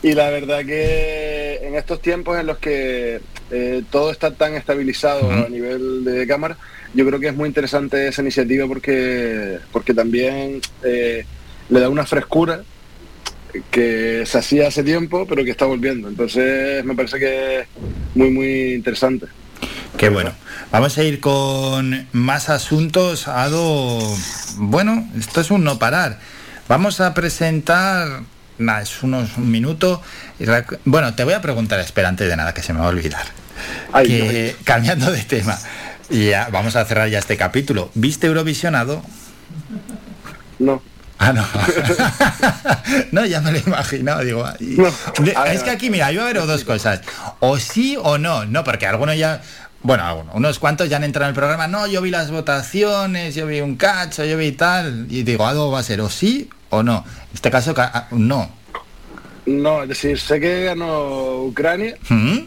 Y 0.02 0.14
la 0.14 0.30
verdad 0.30 0.64
que 0.66 1.60
en 1.62 1.76
estos 1.76 2.02
tiempos 2.02 2.36
en 2.36 2.46
los 2.46 2.58
que 2.58 3.20
eh, 3.52 3.82
todo 3.90 4.10
está 4.10 4.32
tan 4.32 4.54
estabilizado 4.54 5.30
a 5.30 5.48
nivel 5.48 6.04
de 6.04 6.26
cámara, 6.26 6.56
yo 6.94 7.06
creo 7.06 7.20
que 7.20 7.28
es 7.28 7.34
muy 7.34 7.48
interesante 7.48 8.08
esa 8.08 8.22
iniciativa 8.22 8.66
porque, 8.66 9.58
porque 9.70 9.94
también 9.94 10.60
eh, 10.82 11.24
le 11.68 11.80
da 11.80 11.88
una 11.88 12.06
frescura 12.06 12.62
que 13.70 14.24
se 14.26 14.38
hacía 14.38 14.68
hace 14.68 14.82
tiempo, 14.82 15.26
pero 15.26 15.44
que 15.44 15.50
está 15.50 15.66
volviendo. 15.66 16.08
Entonces 16.08 16.84
me 16.84 16.94
parece 16.94 17.18
que 17.18 17.60
es 17.60 17.66
muy, 18.14 18.30
muy 18.30 18.74
interesante. 18.74 19.26
Qué 19.96 20.08
bueno. 20.08 20.32
Vamos 20.70 20.96
a 20.96 21.04
ir 21.04 21.20
con 21.20 22.08
más 22.12 22.48
asuntos. 22.48 23.28
Ado, 23.28 24.00
bueno, 24.56 25.08
esto 25.18 25.40
es 25.40 25.50
un 25.50 25.64
no 25.64 25.78
parar. 25.78 26.18
Vamos 26.68 27.00
a 27.00 27.12
presentar, 27.12 28.22
nada, 28.58 28.82
es 28.82 29.02
unos 29.02 29.36
un 29.36 29.50
minuto. 29.50 30.00
Bueno, 30.84 31.14
te 31.14 31.24
voy 31.24 31.34
a 31.34 31.42
preguntar, 31.42 31.78
espera, 31.80 32.08
antes 32.08 32.28
de 32.28 32.36
nada, 32.36 32.54
que 32.54 32.62
se 32.62 32.72
me 32.72 32.80
va 32.80 32.86
a 32.86 32.88
olvidar. 32.88 33.24
que, 34.04 34.56
cambiando 34.64 35.12
de 35.12 35.22
tema, 35.24 35.58
ya 36.12 36.48
vamos 36.52 36.76
a 36.76 36.84
cerrar 36.84 37.08
ya 37.08 37.18
este 37.18 37.36
capítulo. 37.36 37.90
¿Viste 37.94 38.26
Eurovisionado? 38.26 39.02
No. 40.58 40.82
Ah, 41.18 41.32
no. 41.32 41.46
no, 43.12 43.24
ya 43.24 43.40
me 43.40 43.52
lo 43.52 43.58
he 43.58 43.62
imaginado. 43.64 44.20
Digo, 44.24 44.44
es 45.46 45.62
que 45.62 45.70
aquí, 45.70 45.88
mira, 45.88 46.10
yo 46.10 46.24
veo 46.24 46.46
dos 46.46 46.64
cosas. 46.64 47.02
O 47.38 47.58
sí 47.58 47.96
o 48.00 48.18
no. 48.18 48.44
No, 48.44 48.64
porque 48.64 48.86
algunos 48.86 49.16
ya. 49.16 49.40
Bueno, 49.82 50.24
unos 50.34 50.58
cuantos 50.58 50.88
ya 50.88 50.96
han 50.96 51.04
entrado 51.04 51.26
en 51.26 51.30
el 51.30 51.34
programa. 51.34 51.68
No, 51.68 51.86
yo 51.86 52.02
vi 52.02 52.10
las 52.10 52.30
votaciones, 52.30 53.34
yo 53.34 53.46
vi 53.46 53.60
un 53.60 53.76
cacho, 53.76 54.24
yo 54.24 54.36
vi 54.36 54.52
tal. 54.52 55.06
Y 55.10 55.22
digo, 55.22 55.46
algo 55.46 55.70
va 55.70 55.80
a 55.80 55.82
ser 55.82 56.00
o 56.00 56.10
sí 56.10 56.50
o 56.70 56.82
no. 56.82 57.04
En 57.06 57.34
este 57.34 57.50
caso, 57.50 57.74
ah, 57.76 58.08
no. 58.10 58.50
No, 59.46 59.82
es 59.82 59.88
decir, 59.88 60.18
sé 60.18 60.40
que 60.40 60.64
ganó 60.64 61.42
Ucrania. 61.42 61.96
¿Mm? 62.08 62.38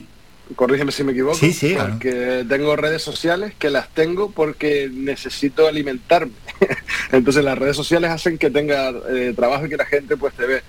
Corrígeme 0.56 0.92
si 0.92 1.04
me 1.04 1.12
equivoco, 1.12 1.36
sí, 1.36 1.54
sí, 1.54 1.76
porque 1.80 2.46
tengo 2.48 2.76
redes 2.76 3.02
sociales 3.02 3.54
que 3.58 3.70
las 3.70 3.90
tengo 3.90 4.30
porque 4.32 4.90
necesito 4.94 5.68
alimentarme. 5.68 6.34
Entonces 7.12 7.44
las 7.44 7.58
redes 7.58 7.76
sociales 7.76 8.12
hacen 8.12 8.38
que 8.38 8.50
tenga 8.50 8.94
eh, 9.10 9.34
trabajo 9.36 9.66
y 9.66 9.70
que 9.70 9.78
la 9.78 9.86
gente 9.86 10.18
pues 10.18 10.34
te 10.36 10.46
ve. 10.46 10.62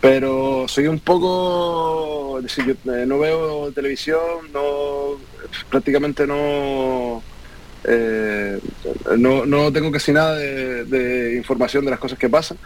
Pero 0.00 0.66
soy 0.68 0.86
un 0.86 1.00
poco, 1.00 2.38
decir, 2.42 2.64
yo, 2.66 2.92
eh, 2.92 3.06
no 3.06 3.18
veo 3.18 3.72
televisión, 3.72 4.52
no 4.52 5.18
prácticamente 5.70 6.26
no, 6.26 7.22
eh, 7.84 8.60
no, 9.16 9.46
no 9.46 9.72
tengo 9.72 9.90
casi 9.90 10.12
nada 10.12 10.36
de, 10.36 11.34
información 11.36 11.84
de 11.84 11.90
las 11.90 12.00
cosas 12.00 12.18
que 12.18 12.28
pasan 12.28 12.58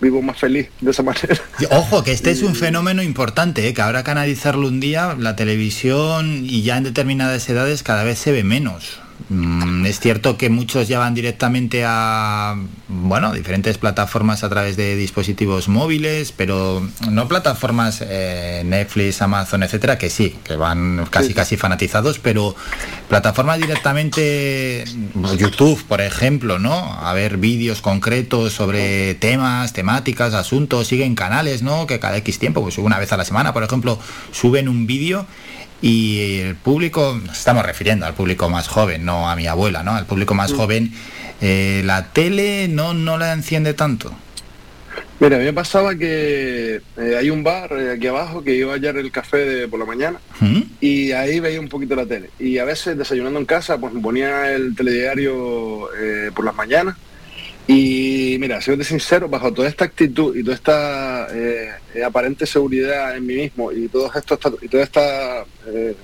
vivo 0.00 0.22
más 0.22 0.38
feliz 0.38 0.68
de 0.80 0.90
esa 0.90 1.02
manera. 1.04 1.36
Ojo, 1.70 2.02
que 2.04 2.12
este 2.12 2.30
es 2.30 2.42
un 2.42 2.54
fenómeno 2.54 3.02
importante, 3.02 3.68
¿eh? 3.68 3.74
que 3.74 3.82
habrá 3.82 4.04
que 4.04 4.10
analizarlo 4.10 4.68
un 4.68 4.80
día, 4.80 5.16
la 5.18 5.36
televisión 5.36 6.44
y 6.44 6.62
ya 6.62 6.76
en 6.76 6.84
determinadas 6.84 7.48
edades 7.48 7.82
cada 7.82 8.04
vez 8.04 8.18
se 8.18 8.32
ve 8.32 8.44
menos. 8.44 9.00
Mm, 9.28 9.86
es 9.86 9.98
cierto 9.98 10.36
que 10.36 10.50
muchos 10.50 10.86
ya 10.86 10.98
van 10.98 11.14
directamente 11.14 11.82
a 11.84 12.54
bueno 12.88 13.32
diferentes 13.32 13.76
plataformas 13.76 14.44
a 14.44 14.48
través 14.48 14.76
de 14.76 14.94
dispositivos 14.94 15.68
móviles, 15.68 16.32
pero 16.32 16.86
no 17.10 17.26
plataformas 17.26 18.04
eh, 18.06 18.62
Netflix, 18.64 19.22
Amazon, 19.22 19.64
etcétera, 19.64 19.98
que 19.98 20.10
sí, 20.10 20.36
que 20.44 20.54
van 20.54 21.06
casi 21.10 21.34
casi 21.34 21.56
fanatizados, 21.56 22.20
pero 22.20 22.54
plataformas 23.08 23.58
directamente 23.58 24.84
YouTube, 25.36 25.82
por 25.88 26.00
ejemplo, 26.00 26.58
¿no? 26.58 26.74
A 26.74 27.12
ver 27.12 27.38
vídeos 27.38 27.80
concretos 27.80 28.52
sobre 28.52 29.14
temas, 29.14 29.72
temáticas, 29.72 30.34
asuntos, 30.34 30.86
siguen 30.86 31.14
canales, 31.14 31.62
¿no? 31.62 31.86
Que 31.86 31.98
cada 31.98 32.18
X 32.18 32.38
tiempo, 32.38 32.62
pues 32.62 32.78
una 32.78 32.98
vez 32.98 33.12
a 33.12 33.16
la 33.16 33.24
semana, 33.24 33.52
por 33.52 33.64
ejemplo, 33.64 33.98
suben 34.30 34.68
un 34.68 34.86
vídeo 34.86 35.26
y 35.82 36.40
el 36.40 36.54
público, 36.56 37.20
nos 37.24 37.38
estamos 37.38 37.64
refiriendo 37.64 38.06
al 38.06 38.14
público 38.14 38.48
más 38.48 38.68
joven, 38.68 39.04
no 39.04 39.28
a 39.28 39.36
mi 39.36 39.46
abuela, 39.46 39.82
¿no? 39.82 39.94
Al 39.94 40.06
público 40.06 40.34
más 40.34 40.52
joven, 40.52 40.92
eh, 41.40 41.82
la 41.84 42.12
tele 42.12 42.68
no, 42.68 42.94
no 42.94 43.18
la 43.18 43.32
enciende 43.32 43.74
tanto. 43.74 44.14
Mira, 45.18 45.36
a 45.36 45.38
mí 45.38 45.46
me 45.46 45.52
pasaba 45.52 45.94
que 45.94 46.80
eh, 46.96 47.16
hay 47.18 47.30
un 47.30 47.42
bar 47.42 47.72
eh, 47.72 47.92
aquí 47.92 48.06
abajo 48.06 48.44
que 48.44 48.54
iba 48.54 48.72
a 48.72 48.76
hallar 48.76 48.98
el 48.98 49.10
café 49.10 49.38
de, 49.38 49.68
por 49.68 49.78
la 49.78 49.86
mañana 49.86 50.18
¿Mm? 50.40 50.60
y 50.80 51.12
ahí 51.12 51.40
veía 51.40 51.58
un 51.58 51.68
poquito 51.68 51.96
la 51.96 52.04
tele. 52.04 52.30
Y 52.38 52.58
a 52.58 52.64
veces 52.64 52.98
desayunando 52.98 53.38
en 53.38 53.46
casa, 53.46 53.78
pues 53.78 53.94
me 53.94 54.00
ponía 54.00 54.52
el 54.52 54.74
telediario 54.76 55.88
por 56.34 56.44
las 56.44 56.54
mañanas 56.54 56.96
y 57.68 58.36
mira, 58.38 58.60
siendo 58.60 58.84
sincero, 58.84 59.28
bajo 59.28 59.52
toda 59.52 59.68
esta 59.68 59.84
actitud 59.84 60.36
y 60.36 60.44
toda 60.44 60.54
esta 60.54 61.28
eh, 61.32 61.72
aparente 62.06 62.46
seguridad 62.46 63.16
en 63.16 63.26
mí 63.26 63.34
mismo 63.34 63.72
y 63.72 63.88
todo 63.88 64.10
esto 64.14 64.38
y 64.62 64.68
toda 64.68 64.84
esta 64.84 65.44
eh, 65.66 65.96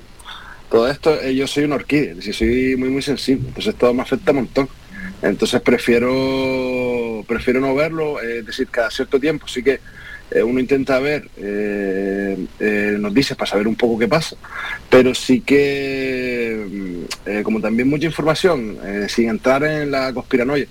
todo 0.68 0.89
esto, 0.89 1.20
eh, 1.20 1.34
yo 1.34 1.47
soy 1.47 1.64
una 1.64 1.76
orquídea, 1.76 2.14
soy 2.32 2.74
muy 2.76 2.89
muy 2.89 3.02
sensible, 3.02 3.47
entonces 3.47 3.74
todo 3.76 3.94
me 3.94 4.02
afecta 4.02 4.32
un 4.32 4.39
montón. 4.39 4.68
Entonces 5.20 5.60
prefiero 5.60 7.24
prefiero 7.28 7.60
no 7.60 7.74
verlo, 7.76 8.20
es 8.20 8.44
decir, 8.44 8.66
cada 8.68 8.90
cierto 8.90 9.20
tiempo 9.20 9.47
sí 9.47 9.62
que 9.62 9.78
uno 10.43 10.59
intenta 10.59 10.98
ver 10.98 11.28
noticias 12.98 13.39
para 13.39 13.51
saber 13.51 13.68
un 13.68 13.76
poco 13.76 13.98
qué 13.98 14.09
pasa, 14.09 14.34
pero 14.90 15.14
sí 15.14 15.43
que, 15.43 17.06
mm, 17.26 17.43
como 17.43 17.60
también 17.60 17.89
mucha 17.89 18.06
información, 18.06 18.78
sin 19.09 19.28
entrar 19.28 19.62
en 19.62 19.90
la 19.90 20.12
conspiranoia, 20.12 20.66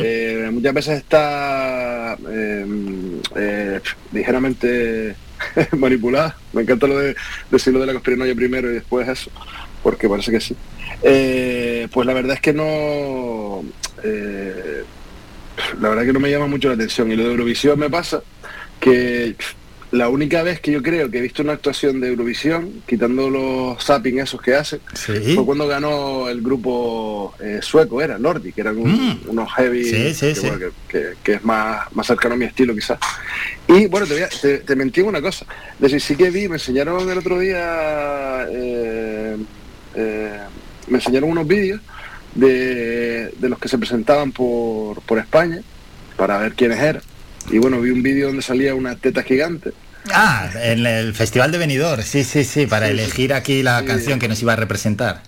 eh, 0.00 0.48
muchas 0.52 0.74
veces 0.74 0.98
está 0.98 2.16
eh, 2.30 2.66
eh, 3.36 3.80
ligeramente 4.12 5.16
manipulada. 5.76 6.36
Me 6.52 6.62
encanta 6.62 6.86
lo 6.86 6.98
de 6.98 7.16
decirlo 7.50 7.80
de 7.80 7.86
la 7.86 7.92
conspiranoia 7.92 8.34
primero 8.34 8.70
y 8.70 8.74
después 8.74 9.08
eso, 9.08 9.30
porque 9.82 10.08
parece 10.08 10.30
que 10.30 10.40
sí. 10.40 10.56
pues 11.92 12.06
la 12.06 12.14
verdad 12.14 12.34
es 12.34 12.40
que 12.40 12.52
no... 12.52 13.64
la 15.80 15.88
verdad 15.88 16.04
que 16.04 16.12
no 16.12 16.20
me 16.20 16.30
llama 16.30 16.46
mucho 16.46 16.68
la 16.68 16.74
atención. 16.74 17.10
Y 17.10 17.16
lo 17.16 17.24
de 17.24 17.30
Eurovisión 17.30 17.78
me 17.78 17.90
pasa 17.90 18.22
que 18.80 19.36
la 19.94 20.08
única 20.08 20.42
vez 20.42 20.58
que 20.58 20.72
yo 20.72 20.82
creo 20.82 21.08
que 21.08 21.18
he 21.18 21.20
visto 21.20 21.42
una 21.42 21.52
actuación 21.52 22.00
de 22.00 22.08
Eurovisión, 22.08 22.82
quitando 22.84 23.30
los 23.30 23.82
zapping 23.84 24.18
esos 24.18 24.42
que 24.42 24.52
hacen, 24.52 24.80
fue 24.92 25.44
cuando 25.46 25.68
ganó 25.68 26.28
el 26.28 26.42
grupo 26.42 27.32
eh, 27.38 27.60
sueco, 27.62 28.02
era 28.02 28.18
Nordic, 28.18 28.56
que 28.56 28.60
eran 28.62 28.76
mm. 28.76 29.20
unos 29.28 29.52
heavy, 29.52 29.84
que, 30.88 31.32
es 31.32 31.44
más, 31.44 31.92
más 31.92 32.06
cercano 32.08 32.34
a 32.34 32.36
mi 32.36 32.44
estilo 32.44 32.74
quizás. 32.74 32.98
Y 33.68 33.86
bueno, 33.86 34.04
te, 34.06 34.58
te, 34.58 34.76
mentí 34.76 35.00
una 35.00 35.22
cosa, 35.22 35.46
decir, 35.78 36.00
sí 36.00 36.16
que 36.16 36.28
vi, 36.28 36.48
me 36.48 36.56
enseñaron 36.56 37.08
el 37.08 37.18
otro 37.18 37.38
día, 37.38 38.48
eh, 38.50 39.36
eh, 39.94 40.38
me 40.88 40.98
enseñaron 40.98 41.30
unos 41.30 41.46
vídeos 41.46 41.80
de, 42.34 43.32
de, 43.38 43.48
los 43.48 43.60
que 43.60 43.68
se 43.68 43.78
presentaban 43.78 44.32
por, 44.32 45.00
por 45.02 45.20
España, 45.20 45.62
para 46.16 46.38
ver 46.38 46.54
quiénes 46.54 46.80
eran. 46.80 47.02
Y 47.48 47.58
bueno, 47.58 47.80
vi 47.80 47.90
un 47.90 48.02
vídeo 48.02 48.26
donde 48.26 48.42
salía 48.42 48.74
una 48.74 48.96
teta 48.96 49.22
gigante 49.22 49.72
Ah, 50.12 50.50
en 50.54 50.84
el 50.86 51.14
Festival 51.14 51.50
de 51.50 51.58
Benidorm, 51.58 52.02
sí, 52.02 52.24
sí, 52.24 52.44
sí, 52.44 52.66
para 52.66 52.88
elegir 52.88 53.32
aquí 53.32 53.62
la 53.62 53.84
canción 53.84 54.18
que 54.18 54.28
nos 54.28 54.40
iba 54.42 54.52
a 54.52 54.56
representar. 54.56 55.22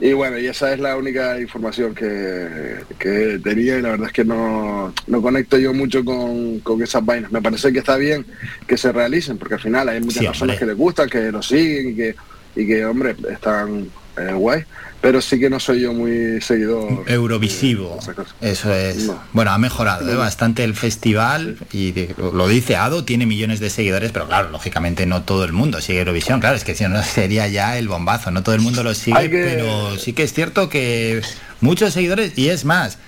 Y 0.00 0.12
bueno, 0.12 0.38
y 0.38 0.46
esa 0.46 0.72
es 0.72 0.78
la 0.78 0.96
única 0.96 1.40
información 1.40 1.92
que, 1.92 2.76
que 2.98 3.40
tenía 3.42 3.78
y 3.78 3.82
la 3.82 3.90
verdad 3.90 4.06
es 4.06 4.12
que 4.12 4.24
no, 4.24 4.94
no 5.08 5.22
conecto 5.22 5.58
yo 5.58 5.74
mucho 5.74 6.04
con, 6.04 6.60
con, 6.60 6.80
esas 6.82 7.04
vainas. 7.04 7.32
Me 7.32 7.42
parece 7.42 7.72
que 7.72 7.80
está 7.80 7.96
bien 7.96 8.24
que 8.66 8.76
se 8.76 8.92
realicen, 8.92 9.38
porque 9.38 9.54
al 9.54 9.60
final 9.60 9.88
hay 9.88 10.00
muchas 10.00 10.24
personas 10.24 10.56
que 10.56 10.66
les 10.66 10.76
gustan, 10.76 11.08
que 11.08 11.32
lo 11.32 11.42
siguen 11.42 11.90
y 11.90 11.94
que, 11.96 12.14
y 12.54 12.66
que 12.66 12.86
hombre, 12.86 13.16
están 13.28 13.88
eh, 14.16 14.32
guay 14.32 14.64
pero 15.00 15.20
sí 15.20 15.38
que 15.38 15.48
no 15.48 15.60
soy 15.60 15.82
yo 15.82 15.92
muy 15.92 16.40
seguidor. 16.40 17.04
Eurovisivo. 17.06 17.98
Eso 18.40 18.74
es. 18.74 19.10
Bueno, 19.32 19.52
ha 19.52 19.58
mejorado 19.58 20.10
¿eh? 20.10 20.16
bastante 20.16 20.64
el 20.64 20.74
festival 20.74 21.56
y 21.72 21.94
lo 22.18 22.48
dice 22.48 22.76
Ado, 22.76 23.04
tiene 23.04 23.24
millones 23.24 23.60
de 23.60 23.70
seguidores, 23.70 24.10
pero 24.10 24.26
claro, 24.26 24.50
lógicamente 24.50 25.06
no 25.06 25.22
todo 25.22 25.44
el 25.44 25.52
mundo 25.52 25.80
sigue 25.80 26.00
Eurovisión. 26.00 26.40
Claro, 26.40 26.56
es 26.56 26.64
que 26.64 26.74
si 26.74 26.84
no 26.84 27.02
sería 27.04 27.46
ya 27.46 27.78
el 27.78 27.88
bombazo, 27.88 28.30
no 28.30 28.42
todo 28.42 28.54
el 28.54 28.60
mundo 28.60 28.82
lo 28.82 28.94
sigue, 28.94 29.28
pero 29.28 29.96
sí 29.98 30.12
que 30.12 30.24
es 30.24 30.32
cierto 30.32 30.68
que 30.68 31.22
muchos 31.60 31.92
seguidores, 31.92 32.36
y 32.36 32.48
es 32.48 32.64
más, 32.64 32.98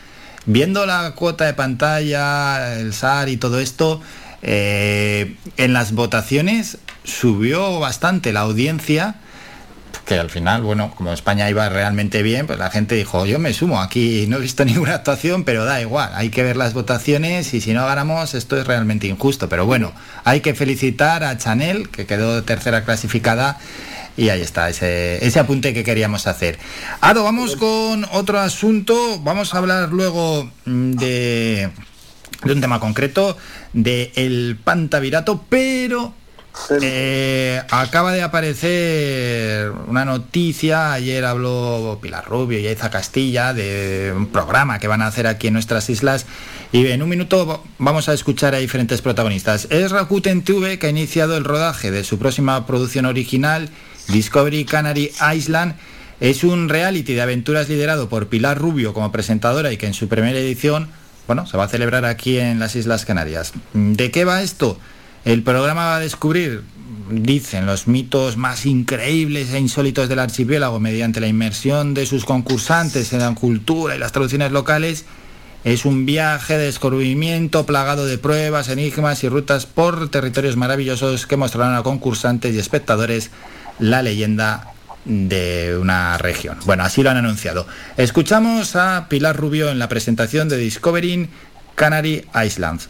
viendo 0.47 0.87
la 0.87 1.13
cuota 1.17 1.45
de 1.45 1.55
pantalla, 1.55 2.79
el 2.79 2.93
SAR 2.93 3.29
y 3.29 3.37
todo 3.37 3.59
esto, 3.59 4.01
eh, 4.43 5.35
en 5.57 5.73
las 5.73 5.93
votaciones 5.93 6.79
subió 7.05 7.81
bastante 7.81 8.33
la 8.33 8.41
audiencia 8.41 9.17
que 10.11 10.19
al 10.19 10.29
final, 10.29 10.63
bueno, 10.63 10.93
como 10.97 11.13
España 11.13 11.49
iba 11.49 11.69
realmente 11.69 12.25
bien, 12.25 12.49
pues 12.49 12.59
la 12.59 12.69
gente 12.69 12.97
dijo, 12.97 13.27
yo 13.27 13.39
me 13.39 13.53
sumo, 13.53 13.81
aquí 13.81 14.27
no 14.29 14.39
he 14.39 14.41
visto 14.41 14.65
ninguna 14.67 14.97
actuación, 14.97 15.45
pero 15.45 15.65
da 15.65 15.81
igual, 15.81 16.11
hay 16.15 16.31
que 16.31 16.43
ver 16.43 16.57
las 16.57 16.75
votaciones 16.75 17.55
y 17.55 17.61
si 17.61 17.73
no 17.73 17.87
ganamos 17.87 18.35
esto 18.35 18.57
es 18.57 18.67
realmente 18.67 19.07
injusto. 19.07 19.49
Pero 19.49 19.67
bueno, 19.67 19.93
hay 20.25 20.41
que 20.41 20.55
felicitar 20.55 21.23
a 21.23 21.39
Chanel, 21.39 21.91
que 21.91 22.07
quedó 22.07 22.43
tercera 22.43 22.85
clasificada. 22.85 23.59
Y 24.17 24.31
ahí 24.31 24.41
está, 24.41 24.69
ese, 24.69 25.25
ese 25.25 25.39
apunte 25.39 25.73
que 25.73 25.85
queríamos 25.85 26.27
hacer. 26.27 26.59
Ado, 27.01 27.23
vamos 27.23 27.55
con 27.55 28.05
otro 28.11 28.41
asunto. 28.41 29.21
Vamos 29.21 29.55
a 29.55 29.59
hablar 29.59 29.91
luego 29.91 30.51
mm, 30.65 30.91
de, 30.93 31.71
de 32.43 32.53
un 32.53 32.61
tema 32.61 32.81
concreto, 32.81 33.37
de 33.73 34.11
el 34.17 34.59
pantavirato, 34.63 35.45
pero 35.49 36.13
Eh, 36.81 37.61
acaba 37.71 38.13
de 38.13 38.23
aparecer 38.23 39.71
una 39.87 40.05
noticia, 40.05 40.93
ayer 40.93 41.25
habló 41.25 41.99
Pilar 42.03 42.27
Rubio 42.27 42.59
y 42.59 42.67
Aiza 42.67 42.91
Castilla 42.91 43.55
de 43.55 44.13
un 44.15 44.27
programa 44.27 44.79
que 44.79 44.89
van 44.89 45.03
a 45.03 45.07
hacer 45.07 45.27
aquí 45.27 45.49
en 45.49 45.55
nuestras 45.55 45.89
islas 45.91 46.27
y 46.73 46.87
en 46.87 47.03
un 47.03 47.09
minuto 47.09 47.65
vamos 47.79 48.09
a 48.09 48.15
escuchar 48.15 48.55
a 48.55 48.59
diferentes 48.59 49.03
protagonistas. 49.03 49.67
Es 49.71 49.91
Rakuten 49.91 50.43
TV 50.43 50.79
que 50.79 50.87
ha 50.87 50.91
iniciado 50.91 51.37
el 51.37 51.45
rodaje 51.45 51.91
de 51.91 52.05
su 52.05 52.19
próxima 52.19 52.67
producción 52.67 53.07
original, 53.07 53.69
Discovery 54.09 54.65
Canary 54.65 55.11
Island. 55.35 55.75
Es 56.21 56.45
un 56.45 56.69
reality 56.69 57.15
de 57.15 57.23
aventuras 57.23 57.69
liderado 57.69 58.09
por 58.09 58.29
Pilar 58.29 58.59
Rubio 58.59 58.93
como 58.93 59.11
presentadora 59.11 59.73
y 59.73 59.79
que 59.79 59.87
en 59.87 59.95
su 59.95 60.09
primera 60.09 60.39
edición, 60.39 60.89
bueno, 61.27 61.47
se 61.47 61.57
va 61.57 61.65
a 61.65 61.69
celebrar 61.69 62.05
aquí 62.05 62.39
en 62.39 62.59
las 62.61 62.77
Islas 62.77 63.05
Canarias. 63.05 63.53
¿De 63.73 64.11
qué 64.11 64.25
va 64.25 64.43
esto? 64.43 64.79
El 65.25 65.43
programa 65.43 65.85
va 65.85 65.97
a 65.97 66.01
descubrir, 66.01 66.63
dicen, 67.11 67.67
los 67.67 67.87
mitos 67.87 68.39
más 68.39 68.65
increíbles 68.65 69.53
e 69.53 69.59
insólitos 69.59 70.09
del 70.09 70.19
archipiélago 70.19 70.81
mediante 70.81 71.21
la 71.21 71.27
inmersión 71.27 71.93
de 71.93 72.07
sus 72.07 72.25
concursantes 72.25 73.13
en 73.13 73.19
la 73.19 73.35
cultura 73.35 73.95
y 73.95 73.99
las 73.99 74.13
traducciones 74.13 74.51
locales. 74.51 75.05
Es 75.63 75.85
un 75.85 76.07
viaje 76.07 76.57
de 76.57 76.65
descubrimiento 76.65 77.67
plagado 77.67 78.07
de 78.07 78.17
pruebas, 78.17 78.71
enigmas 78.71 79.23
y 79.23 79.29
rutas 79.29 79.67
por 79.67 80.09
territorios 80.09 80.57
maravillosos 80.57 81.27
que 81.27 81.37
mostrarán 81.37 81.75
a 81.75 81.83
concursantes 81.83 82.55
y 82.55 82.59
espectadores 82.59 83.31
la 83.79 84.03
leyenda 84.03 84.73
de 85.05 85.77
una 85.79 86.17
región. 86.17 86.57
Bueno, 86.65 86.85
así 86.85 87.03
lo 87.03 87.11
han 87.11 87.19
anunciado. 87.19 87.67
Escuchamos 87.99 88.75
a 88.75 89.07
Pilar 89.11 89.37
Rubio 89.37 89.69
en 89.69 89.79
la 89.79 89.89
presentación 89.89 90.49
de 90.49 90.57
Discovering 90.57 91.29
Canary 91.75 92.25
Islands. 92.43 92.89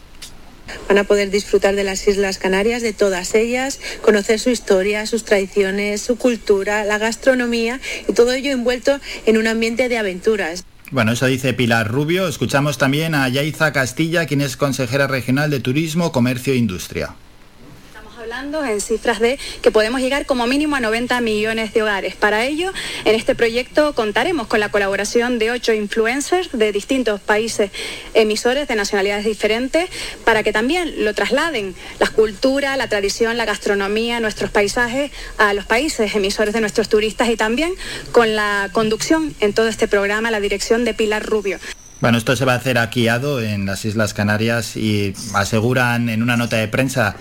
Van 0.87 0.97
a 0.97 1.03
poder 1.03 1.29
disfrutar 1.31 1.75
de 1.75 1.83
las 1.83 2.07
Islas 2.07 2.37
Canarias, 2.37 2.81
de 2.81 2.93
todas 2.93 3.35
ellas, 3.35 3.79
conocer 4.01 4.39
su 4.39 4.49
historia, 4.49 5.05
sus 5.05 5.25
tradiciones, 5.25 6.01
su 6.01 6.17
cultura, 6.17 6.83
la 6.85 6.97
gastronomía 6.97 7.79
y 8.07 8.13
todo 8.13 8.33
ello 8.33 8.51
envuelto 8.51 8.99
en 9.25 9.37
un 9.37 9.47
ambiente 9.47 9.89
de 9.89 9.97
aventuras. 9.97 10.63
Bueno, 10.91 11.13
eso 11.13 11.25
dice 11.25 11.53
Pilar 11.53 11.87
Rubio. 11.87 12.27
Escuchamos 12.27 12.77
también 12.77 13.15
a 13.15 13.29
Yaiza 13.29 13.71
Castilla, 13.71 14.25
quien 14.25 14.41
es 14.41 14.57
consejera 14.57 15.07
regional 15.07 15.49
de 15.49 15.61
Turismo, 15.61 16.11
Comercio 16.11 16.53
e 16.53 16.57
Industria 16.57 17.15
hablando 18.21 18.63
en 18.63 18.81
cifras 18.81 19.19
de 19.19 19.39
que 19.63 19.71
podemos 19.71 19.99
llegar 19.99 20.27
como 20.27 20.45
mínimo 20.45 20.75
a 20.75 20.79
90 20.79 21.19
millones 21.21 21.73
de 21.73 21.81
hogares. 21.81 22.15
Para 22.15 22.45
ello, 22.45 22.71
en 23.03 23.15
este 23.15 23.33
proyecto 23.33 23.95
contaremos 23.95 24.45
con 24.45 24.59
la 24.59 24.69
colaboración 24.69 25.39
de 25.39 25.49
ocho 25.49 25.73
influencers 25.73 26.51
de 26.51 26.71
distintos 26.71 27.19
países 27.19 27.71
emisores 28.13 28.67
de 28.67 28.75
nacionalidades 28.75 29.25
diferentes 29.25 29.89
para 30.23 30.43
que 30.43 30.53
también 30.53 31.03
lo 31.03 31.15
trasladen 31.15 31.73
la 31.99 32.09
cultura, 32.09 32.77
la 32.77 32.87
tradición, 32.89 33.37
la 33.37 33.45
gastronomía, 33.45 34.19
nuestros 34.19 34.51
paisajes 34.51 35.11
a 35.39 35.53
los 35.53 35.65
países 35.65 36.13
emisores 36.13 36.53
de 36.53 36.61
nuestros 36.61 36.89
turistas 36.89 37.27
y 37.27 37.37
también 37.37 37.73
con 38.11 38.35
la 38.35 38.69
conducción 38.71 39.33
en 39.39 39.53
todo 39.53 39.67
este 39.67 39.87
programa, 39.87 40.29
la 40.29 40.39
dirección 40.39 40.85
de 40.85 40.93
Pilar 40.93 41.25
Rubio. 41.25 41.57
Bueno, 42.01 42.19
esto 42.19 42.35
se 42.35 42.45
va 42.45 42.53
a 42.53 42.57
hacer 42.57 42.77
aquí 42.77 43.07
en 43.07 43.65
las 43.65 43.83
Islas 43.85 44.13
Canarias 44.13 44.75
y 44.75 45.15
aseguran 45.33 46.09
en 46.09 46.21
una 46.21 46.37
nota 46.37 46.57
de 46.57 46.67
prensa 46.67 47.15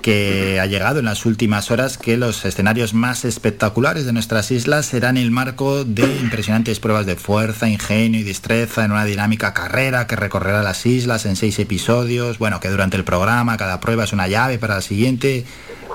que 0.00 0.58
ha 0.60 0.66
llegado 0.66 1.00
en 1.00 1.04
las 1.04 1.26
últimas 1.26 1.70
horas 1.70 1.98
que 1.98 2.16
los 2.16 2.44
escenarios 2.44 2.94
más 2.94 3.24
espectaculares 3.24 4.06
de 4.06 4.12
nuestras 4.12 4.50
islas 4.50 4.86
serán 4.86 5.16
el 5.16 5.30
marco 5.30 5.84
de 5.84 6.02
impresionantes 6.20 6.80
pruebas 6.80 7.06
de 7.06 7.16
fuerza, 7.16 7.68
ingenio 7.68 8.20
y 8.20 8.22
destreza 8.22 8.84
en 8.84 8.92
una 8.92 9.04
dinámica 9.04 9.52
carrera 9.52 10.06
que 10.06 10.16
recorrerá 10.16 10.62
las 10.62 10.86
islas 10.86 11.26
en 11.26 11.36
seis 11.36 11.58
episodios. 11.58 12.38
Bueno, 12.38 12.60
que 12.60 12.68
durante 12.68 12.96
el 12.96 13.04
programa 13.04 13.56
cada 13.56 13.80
prueba 13.80 14.04
es 14.04 14.12
una 14.12 14.28
llave 14.28 14.58
para 14.58 14.76
la 14.76 14.82
siguiente. 14.82 15.44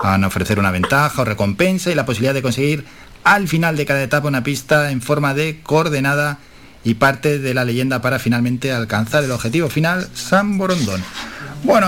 Van 0.03 0.23
a 0.23 0.27
ofrecer 0.27 0.59
una 0.59 0.71
ventaja 0.71 1.21
o 1.21 1.25
recompensa 1.25 1.91
y 1.91 1.95
la 1.95 2.05
posibilidad 2.05 2.33
de 2.33 2.41
conseguir 2.41 2.85
al 3.23 3.47
final 3.47 3.75
de 3.75 3.85
cada 3.85 4.03
etapa 4.03 4.27
una 4.27 4.43
pista 4.43 4.91
en 4.91 5.01
forma 5.01 5.33
de 5.33 5.59
coordenada 5.63 6.39
y 6.83 6.93
parte 6.93 7.39
de 7.39 7.53
la 7.53 7.65
leyenda 7.65 8.01
para 8.01 8.19
finalmente 8.19 8.71
alcanzar 8.71 9.23
el 9.23 9.31
objetivo 9.31 9.69
final, 9.69 10.07
San 10.13 10.57
Borondón. 10.57 11.03
Bueno, 11.63 11.87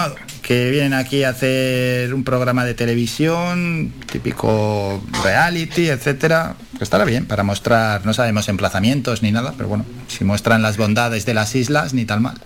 que 0.50 0.72
vienen 0.72 0.96
aquí 0.96 1.24
a 1.24 1.30
hacer 1.30 2.12
un 2.12 2.24
programa 2.24 2.66
de 2.66 2.74
televisión, 2.74 3.94
típico 4.12 5.00
reality, 5.24 5.90
etcétera, 5.90 6.56
que 6.76 6.84
estará 6.84 7.06
bien 7.06 7.28
para 7.28 7.44
mostrar, 7.44 8.04
no 8.04 8.16
sabemos 8.16 8.50
emplazamientos 8.50 9.22
ni 9.22 9.32
nada, 9.32 9.54
pero 9.56 9.70
bueno, 9.70 9.86
si 10.08 10.24
muestran 10.24 10.64
las 10.64 10.78
bondades 10.78 11.28
de 11.28 11.36
las 11.36 11.54
islas, 11.54 11.94
ni 11.94 12.04
tal 12.06 12.22
mal. 12.22 12.42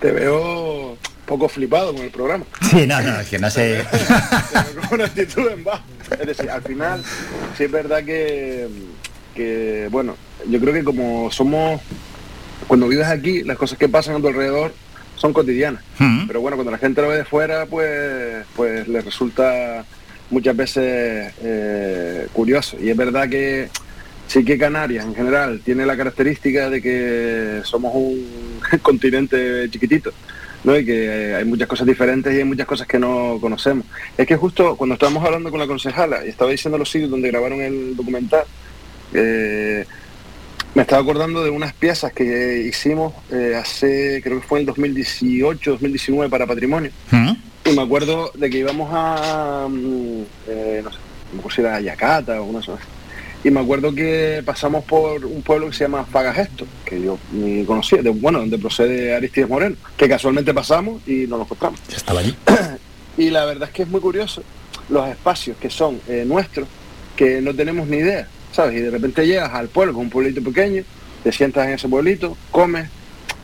Te 0.00 0.10
veo 0.10 0.98
poco 1.24 1.48
flipado 1.48 1.94
con 1.94 2.02
el 2.02 2.10
programa. 2.10 2.46
Sí, 2.68 2.84
no, 2.84 3.00
no, 3.00 3.20
es 3.20 3.28
que 3.28 3.38
no 3.38 3.48
sé. 3.48 3.84
con 4.88 4.98
una 4.98 5.04
actitud 5.04 5.48
en 5.52 5.62
bajo. 5.62 5.84
Es 6.18 6.26
decir, 6.26 6.50
al 6.50 6.62
final, 6.62 7.00
sí 7.56 7.62
es 7.62 7.70
verdad 7.70 8.02
que, 8.02 8.66
que, 9.36 9.86
bueno, 9.88 10.16
yo 10.48 10.58
creo 10.58 10.74
que 10.74 10.82
como 10.82 11.30
somos, 11.30 11.80
cuando 12.66 12.88
vives 12.88 13.06
aquí, 13.06 13.44
las 13.44 13.56
cosas 13.56 13.78
que 13.78 13.88
pasan 13.88 14.16
a 14.16 14.18
tu 14.18 14.26
alrededor 14.26 14.74
son 15.16 15.32
cotidianas. 15.32 15.82
Pero 16.26 16.40
bueno, 16.40 16.56
cuando 16.56 16.70
la 16.70 16.78
gente 16.78 17.02
lo 17.02 17.08
ve 17.08 17.18
de 17.18 17.24
fuera, 17.24 17.66
pues, 17.66 18.44
pues 18.56 18.88
les 18.88 19.04
resulta 19.04 19.84
muchas 20.30 20.56
veces 20.56 21.32
eh, 21.42 22.26
curioso. 22.32 22.76
Y 22.80 22.90
es 22.90 22.96
verdad 22.96 23.28
que 23.28 23.68
sí 24.26 24.44
que 24.44 24.58
Canarias 24.58 25.04
en 25.04 25.14
general 25.14 25.60
tiene 25.64 25.86
la 25.86 25.96
característica 25.96 26.70
de 26.70 26.82
que 26.82 27.60
somos 27.64 27.92
un 27.94 28.60
continente 28.82 29.68
chiquitito. 29.70 30.12
¿no? 30.64 30.74
y 30.78 30.84
que 30.84 31.34
hay 31.34 31.44
muchas 31.44 31.68
cosas 31.68 31.86
diferentes 31.86 32.32
y 32.32 32.38
hay 32.38 32.44
muchas 32.44 32.66
cosas 32.66 32.86
que 32.86 32.98
no 32.98 33.36
conocemos. 33.38 33.84
Es 34.16 34.26
que 34.26 34.34
justo 34.34 34.76
cuando 34.76 34.94
estábamos 34.94 35.22
hablando 35.22 35.50
con 35.50 35.60
la 35.60 35.66
concejala 35.66 36.24
y 36.24 36.30
estaba 36.30 36.50
diciendo 36.50 36.78
los 36.78 36.90
sitios 36.90 37.10
donde 37.10 37.28
grabaron 37.30 37.60
el 37.60 37.94
documental, 37.94 38.44
eh, 39.12 39.84
me 40.74 40.82
estaba 40.82 41.02
acordando 41.02 41.44
de 41.44 41.50
unas 41.50 41.72
piezas 41.72 42.12
que 42.12 42.64
hicimos 42.68 43.12
eh, 43.30 43.54
hace, 43.56 44.20
creo 44.22 44.40
que 44.40 44.46
fue 44.46 44.60
en 44.60 44.66
2018, 44.66 45.72
2019 45.72 46.28
para 46.28 46.46
Patrimonio. 46.46 46.90
¿Mm? 47.10 47.32
Y 47.66 47.70
me 47.70 47.82
acuerdo 47.82 48.30
de 48.34 48.50
que 48.50 48.58
íbamos 48.58 48.90
a, 48.92 49.66
mm, 49.70 50.22
eh, 50.48 50.82
no 50.84 50.90
sé, 50.90 51.54
si 51.54 51.60
era 51.60 51.80
Yacata 51.80 52.40
o 52.40 52.44
una 52.44 52.58
cosa 52.58 52.78
Y 53.42 53.50
me 53.50 53.60
acuerdo 53.60 53.94
que 53.94 54.42
pasamos 54.44 54.84
por 54.84 55.24
un 55.24 55.42
pueblo 55.42 55.68
que 55.68 55.74
se 55.74 55.84
llama 55.84 56.04
Fagagesto, 56.04 56.66
que 56.84 57.00
yo 57.00 57.18
ni 57.32 57.64
conocía, 57.64 58.02
de, 58.02 58.10
bueno, 58.10 58.40
donde 58.40 58.58
procede 58.58 59.14
Aristides 59.14 59.48
Moreno, 59.48 59.76
que 59.96 60.08
casualmente 60.08 60.52
pasamos 60.52 61.00
y 61.06 61.26
nos 61.26 61.38
lo 61.38 61.42
encontramos. 61.42 61.80
Ya 61.88 61.96
estaba 61.96 62.20
allí. 62.20 62.36
y 63.16 63.30
la 63.30 63.44
verdad 63.44 63.68
es 63.68 63.74
que 63.74 63.82
es 63.82 63.88
muy 63.88 64.00
curioso 64.00 64.42
los 64.88 65.08
espacios 65.08 65.56
que 65.58 65.70
son 65.70 66.00
eh, 66.08 66.24
nuestros, 66.26 66.68
que 67.16 67.40
no 67.40 67.54
tenemos 67.54 67.86
ni 67.86 67.98
idea. 67.98 68.28
¿Sabes? 68.54 68.76
Y 68.76 68.80
de 68.80 68.90
repente 68.90 69.26
llegas 69.26 69.52
al 69.52 69.68
pueblo, 69.68 69.92
con 69.92 70.02
un 70.02 70.10
pueblito 70.10 70.42
pequeño, 70.42 70.84
te 71.24 71.32
sientas 71.32 71.66
en 71.66 71.74
ese 71.74 71.88
pueblito, 71.88 72.36
comes, 72.52 72.88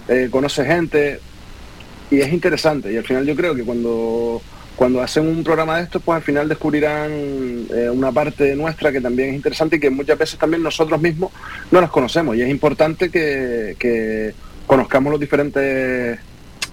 eh, 0.09 0.29
conoces 0.31 0.67
gente 0.67 1.21
y 2.11 2.21
es 2.21 2.33
interesante. 2.33 2.93
Y 2.93 2.97
al 2.97 3.05
final 3.05 3.27
yo 3.27 3.35
creo 3.35 3.55
que 3.55 3.65
cuando, 3.65 4.41
cuando 4.77 5.03
hacen 5.03 5.27
un 5.27 5.43
programa 5.43 5.79
de 5.79 5.85
estos, 5.85 6.01
pues 6.03 6.17
al 6.17 6.23
final 6.23 6.49
descubrirán 6.49 7.11
eh, 7.11 7.91
una 7.93 8.13
parte 8.13 8.55
nuestra 8.55 8.93
que 8.93 9.01
también 9.01 9.31
es 9.31 9.35
interesante 9.35 9.77
y 9.77 9.81
que 9.81 9.91
muchas 9.91 10.17
veces 10.17 10.39
también 10.39 10.63
nosotros 10.63 11.01
mismos 11.01 11.33
no 11.73 11.81
las 11.81 11.91
conocemos. 11.91 12.37
Y 12.37 12.43
es 12.43 12.49
importante 12.49 13.11
que, 13.11 14.33
conozcamos 14.67 15.11
los 15.11 15.19
diferentes 15.19 16.21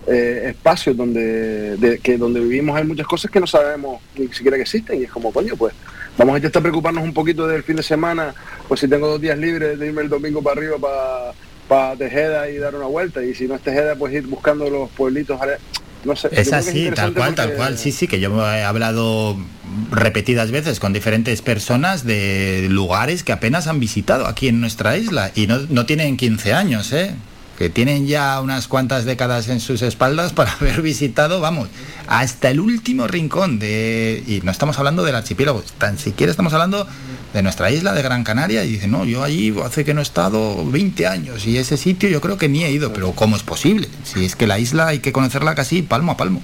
eh, 0.05 0.43
espacios 0.49 0.95
donde, 0.95 1.99
que 2.03 2.15
donde 2.15 2.39
vivimos 2.39 2.77
hay 2.77 2.83
muchas 2.83 3.07
cosas 3.07 3.31
que 3.31 3.39
no 3.39 3.47
sabemos 3.47 3.99
ni 4.15 4.27
siquiera 4.27 4.55
que 4.55 4.61
existen 4.61 5.01
y 5.01 5.05
es 5.05 5.11
como 5.11 5.33
coño 5.33 5.55
pues 5.57 5.73
Vamos 6.17 6.33
a 6.33 6.37
intentar 6.37 6.61
preocuparnos 6.61 7.03
un 7.03 7.13
poquito 7.13 7.47
del 7.47 7.63
fin 7.63 7.75
de 7.75 7.83
semana, 7.83 8.33
pues 8.67 8.79
si 8.79 8.87
tengo 8.87 9.07
dos 9.07 9.21
días 9.21 9.37
libres, 9.37 9.77
de 9.77 9.87
irme 9.87 10.01
el 10.01 10.09
domingo 10.09 10.41
para 10.41 10.59
arriba 10.59 10.77
para 10.79 11.33
pa 11.67 11.95
Tejeda 11.95 12.49
y 12.49 12.57
dar 12.57 12.75
una 12.75 12.87
vuelta. 12.87 13.23
Y 13.23 13.35
si 13.35 13.47
no 13.47 13.55
es 13.55 13.61
Tejeda, 13.61 13.95
pues 13.95 14.13
ir 14.13 14.25
buscando 14.25 14.69
los 14.69 14.89
pueblitos. 14.91 15.39
No 16.03 16.15
sé, 16.15 16.29
es 16.31 16.53
así, 16.53 16.89
tal 16.95 17.13
cual, 17.13 17.35
tal 17.35 17.53
cual. 17.53 17.77
Sí, 17.77 17.91
sí, 17.91 18.07
que 18.07 18.19
yo 18.19 18.31
he 18.51 18.63
hablado 18.63 19.37
repetidas 19.91 20.51
veces 20.51 20.79
con 20.79 20.93
diferentes 20.93 21.41
personas 21.41 22.05
de 22.05 22.67
lugares 22.69 23.23
que 23.23 23.31
apenas 23.31 23.67
han 23.67 23.79
visitado 23.79 24.25
aquí 24.25 24.47
en 24.47 24.61
nuestra 24.61 24.97
isla 24.97 25.31
y 25.35 25.47
no, 25.47 25.59
no 25.69 25.85
tienen 25.85 26.17
15 26.17 26.53
años, 26.53 26.93
¿eh? 26.93 27.13
Que 27.57 27.69
tienen 27.69 28.05
ya 28.05 28.39
unas 28.39 28.67
cuantas 28.67 29.05
décadas 29.05 29.49
en 29.49 29.59
sus 29.59 29.81
espaldas 29.81 30.31
para 30.31 30.51
haber 30.59 30.81
visitado, 30.81 31.41
vamos, 31.41 31.69
hasta 32.07 32.49
el 32.49 32.59
último 32.59 33.07
rincón 33.07 33.59
de... 33.59 34.23
Y 34.27 34.41
no 34.41 34.51
estamos 34.51 34.77
hablando 34.77 35.03
del 35.03 35.15
archipiélago, 35.15 35.63
tan 35.77 35.97
siquiera 35.97 36.29
estamos 36.29 36.53
hablando 36.53 36.87
de 37.33 37.43
nuestra 37.43 37.71
isla 37.71 37.93
de 37.93 38.01
Gran 38.03 38.23
Canaria 38.23 38.63
y 38.63 38.73
dice, 38.73 38.87
no, 38.87 39.05
yo 39.05 39.23
allí 39.23 39.53
hace 39.63 39.83
que 39.83 39.93
no 39.93 40.01
he 40.01 40.03
estado 40.03 40.65
20 40.69 41.07
años 41.07 41.45
y 41.47 41.57
ese 41.57 41.77
sitio 41.77 42.09
yo 42.09 42.21
creo 42.21 42.37
que 42.37 42.47
ni 42.47 42.63
he 42.63 42.71
ido, 42.71 42.93
pero 42.93 43.11
¿cómo 43.13 43.35
es 43.35 43.43
posible? 43.43 43.89
Si 44.03 44.23
es 44.23 44.35
que 44.35 44.47
la 44.47 44.59
isla 44.59 44.87
hay 44.87 44.99
que 44.99 45.11
conocerla 45.11 45.55
casi 45.55 45.81
palmo 45.81 46.11
a 46.11 46.17
palmo. 46.17 46.41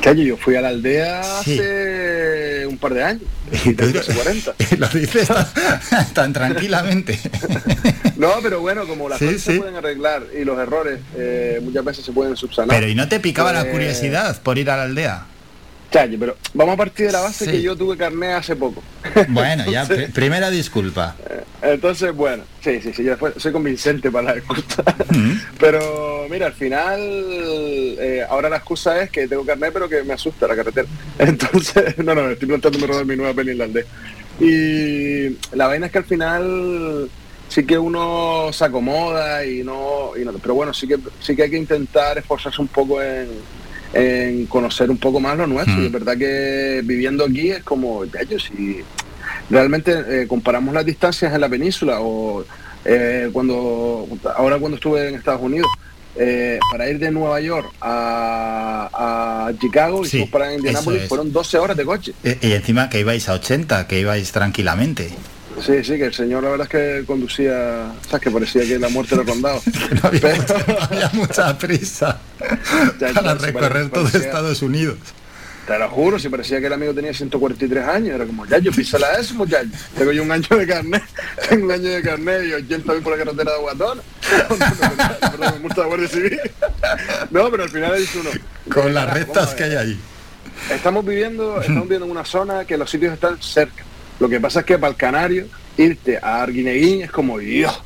Calle, 0.00 0.24
yo 0.24 0.36
fui 0.36 0.54
a 0.56 0.60
la 0.60 0.68
aldea 0.68 1.20
hace 1.20 2.66
un 2.66 2.78
par 2.78 2.94
de 2.94 3.02
años. 3.02 3.22
Y 3.64 3.80
hace 3.98 4.12
40. 4.12 4.54
Lo 4.78 4.88
dices 4.88 5.28
tan, 6.12 6.32
tranquilamente. 6.32 7.18
no, 8.16 8.32
pero 8.42 8.60
bueno, 8.60 8.86
como 8.86 9.08
las 9.08 9.18
cosas 9.18 9.40
se 9.40 9.58
pueden 9.58 9.76
arreglar 9.76 10.24
y 10.38 10.44
los 10.44 10.58
errores 10.58 11.00
eh, 11.16 11.60
muchas 11.62 11.84
veces 11.84 12.04
se 12.04 12.12
pueden 12.12 12.36
subsanar. 12.36 12.76
Pero 12.76 12.88
¿y 12.88 12.94
no 12.94 13.08
te 13.08 13.20
picaba 13.20 13.52
la 13.52 13.62
pues 13.62 13.72
curiosidad 13.72 14.40
por 14.42 14.58
ir 14.58 14.70
a 14.70 14.76
la 14.76 14.82
aldea? 14.84 15.26
Chayo, 15.90 16.18
pero 16.18 16.36
vamos 16.52 16.74
a 16.74 16.76
partir 16.76 17.06
de 17.06 17.12
la 17.12 17.20
base 17.20 17.44
Sí. 17.44 17.50
que 17.52 17.62
yo 17.62 17.76
tuve 17.76 17.96
carnet 17.96 18.30
hace 18.32 18.56
poco. 18.56 18.82
Bueno, 19.28 19.64
ya, 19.70 19.84
pr- 19.88 20.12
primera 20.12 20.50
disculpa. 20.50 21.14
Entonces, 21.62 22.12
bueno, 22.14 22.44
sí, 22.62 22.80
sí, 22.82 22.92
sí, 22.92 23.02
yo 23.04 23.10
después 23.10 23.34
soy 23.36 23.52
convincente 23.52 24.10
para 24.10 24.32
la 24.34 24.38
excusa. 24.38 24.82
pero 25.58 26.26
mira, 26.28 26.46
al 26.46 26.52
final, 26.54 26.98
eh, 27.00 28.24
ahora 28.28 28.48
la 28.48 28.56
excusa 28.56 29.00
es 29.02 29.10
que 29.10 29.26
tengo 29.28 29.44
carnet, 29.44 29.72
pero 29.72 29.88
que 29.88 30.02
me 30.02 30.12
asusta 30.14 30.46
la 30.48 30.56
carretera. 30.56 30.88
Entonces, 31.18 31.96
no, 31.98 32.14
no, 32.14 32.30
estoy 32.30 32.48
planteándome 32.48 32.86
rodar 32.86 33.06
mi 33.06 33.16
nueva 33.16 33.32
peli 33.34 33.60
aldea. 33.60 33.84
Y 34.40 35.36
la 35.56 35.66
vaina 35.66 35.86
es 35.86 35.92
que 35.92 35.98
al 35.98 36.04
final 36.04 37.08
sí 37.48 37.64
que 37.64 37.78
uno 37.78 38.48
se 38.52 38.64
acomoda 38.64 39.44
y 39.46 39.62
no, 39.62 40.10
y 40.20 40.24
no 40.24 40.32
pero 40.34 40.54
bueno, 40.54 40.74
sí 40.74 40.86
que 40.86 40.98
sí 41.20 41.34
que 41.34 41.44
hay 41.44 41.50
que 41.50 41.56
intentar 41.56 42.18
esforzarse 42.18 42.60
un 42.60 42.68
poco 42.68 43.00
en, 43.00 43.28
en 43.92 44.46
conocer 44.46 44.90
un 44.90 44.98
poco 44.98 45.20
más 45.20 45.36
lo 45.36 45.46
nuestro. 45.46 45.74
Mm. 45.76 45.82
Y 45.82 45.86
es 45.86 45.92
verdad 45.92 46.16
que 46.16 46.80
viviendo 46.84 47.24
aquí 47.24 47.50
es 47.50 47.62
como, 47.62 48.04
yo 48.04 48.38
si 48.38 48.82
realmente 49.50 50.22
eh, 50.22 50.26
comparamos 50.26 50.74
las 50.74 50.84
distancias 50.84 51.32
en 51.32 51.40
la 51.40 51.48
península 51.48 52.00
o 52.00 52.44
eh, 52.84 53.30
cuando 53.32 54.06
ahora 54.36 54.58
cuando 54.58 54.76
estuve 54.76 55.08
en 55.08 55.14
Estados 55.16 55.40
Unidos 55.42 55.68
eh, 56.18 56.58
para 56.70 56.88
ir 56.88 56.98
de 56.98 57.10
Nueva 57.10 57.40
York 57.40 57.70
a, 57.80 59.48
a 59.48 59.52
Chicago 59.58 60.04
y 60.04 60.08
Sí, 60.08 60.24
para 60.30 60.54
Indianapolis 60.54 60.96
eso 60.98 61.04
es. 61.04 61.08
fueron 61.08 61.32
12 61.32 61.58
horas 61.58 61.76
de 61.76 61.84
coche. 61.84 62.12
Y, 62.24 62.48
y 62.48 62.52
encima 62.52 62.88
que 62.88 63.00
ibais 63.00 63.28
a 63.28 63.34
80, 63.34 63.86
que 63.86 64.00
ibais 64.00 64.32
tranquilamente. 64.32 65.10
Sí, 65.64 65.82
sí, 65.82 65.96
que 65.96 66.04
el 66.06 66.14
señor 66.14 66.42
la 66.42 66.50
verdad 66.50 66.66
es 66.66 66.70
que 67.00 67.06
conducía, 67.06 67.92
sabes 68.08 68.20
que 68.22 68.30
parecía 68.30 68.62
que 68.62 68.78
la 68.78 68.88
muerte 68.88 69.16
le 69.16 69.22
rondaba. 69.22 69.58
No 70.02 70.08
había, 70.08 71.10
mucha 71.14 71.56
prisa 71.58 72.18
Ya, 73.00 73.12
para 73.12 73.34
recorrer 73.34 73.70
pare- 73.70 73.88
todo 73.88 74.04
parecía- 74.04 74.20
Estados 74.20 74.62
Unidos. 74.62 74.98
Te 75.66 75.76
lo 75.80 75.88
juro, 75.90 76.16
si 76.20 76.28
parecía 76.28 76.60
que 76.60 76.66
el 76.66 76.72
amigo 76.74 76.94
tenía 76.94 77.12
143 77.12 77.84
años, 77.88 78.14
era 78.14 78.24
como, 78.24 78.46
ya 78.46 78.58
yo 78.58 78.70
písala 78.70 79.14
eso, 79.18 79.34
muchacho. 79.34 79.68
Tengo 79.98 80.12
yo 80.12 80.22
un 80.22 80.30
año 80.30 80.46
de 80.48 80.64
carnet, 80.64 81.02
tengo 81.48 81.64
un 81.64 81.72
año 81.72 81.88
de 81.90 82.02
carnet 82.02 82.44
y 82.44 82.52
80 82.52 82.92
mil 82.92 83.02
por 83.02 83.18
la 83.18 83.24
carretera 83.24 83.50
de. 83.50 83.58
Perdón, 85.20 85.62
me 85.62 85.84
Guardia 85.86 86.08
Civil. 86.08 86.40
No, 87.32 87.50
pero 87.50 87.64
al 87.64 87.70
final 87.70 87.98
dice 87.98 88.18
uno. 88.20 88.30
Con 88.72 88.94
las 88.94 89.06
"Vamos 89.06 89.10
a 89.10 89.18
rectas 89.18 89.54
que 89.56 89.64
hay 89.64 89.74
ahí. 89.74 89.98
Estamos 90.70 91.04
viviendo, 91.04 91.60
estamos 91.60 91.82
viviendo 91.82 92.04
en 92.06 92.12
una 92.12 92.24
zona 92.24 92.64
que 92.64 92.76
los 92.76 92.88
sitios 92.88 93.12
están 93.14 93.42
cerca. 93.42 93.82
Lo 94.18 94.28
que 94.28 94.40
pasa 94.40 94.60
es 94.60 94.66
que 94.66 94.78
para 94.78 94.90
el 94.90 94.96
canario, 94.96 95.46
irte 95.76 96.18
a 96.18 96.42
Arguineguín 96.42 97.02
es 97.02 97.10
como 97.10 97.38
Dios. 97.38 97.82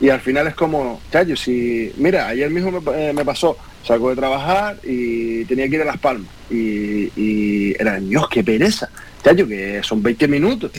Y 0.00 0.08
al 0.08 0.20
final 0.20 0.46
es 0.46 0.54
como, 0.54 1.00
chayo, 1.12 1.36
si. 1.36 1.92
Mira, 1.96 2.28
ayer 2.28 2.50
mismo 2.50 2.80
me, 2.80 3.08
eh, 3.10 3.12
me 3.12 3.24
pasó, 3.24 3.56
salgo 3.84 4.10
de 4.10 4.16
trabajar 4.16 4.78
y 4.82 5.44
tenía 5.44 5.68
que 5.68 5.76
ir 5.76 5.82
a 5.82 5.86
Las 5.86 5.98
Palmas. 5.98 6.30
Y, 6.50 7.12
y 7.16 7.76
era, 7.78 8.00
Dios, 8.00 8.28
qué 8.30 8.42
pereza. 8.42 8.88
Chayo, 9.22 9.46
que 9.46 9.82
son 9.82 10.02
20 10.02 10.26
minutos. 10.28 10.70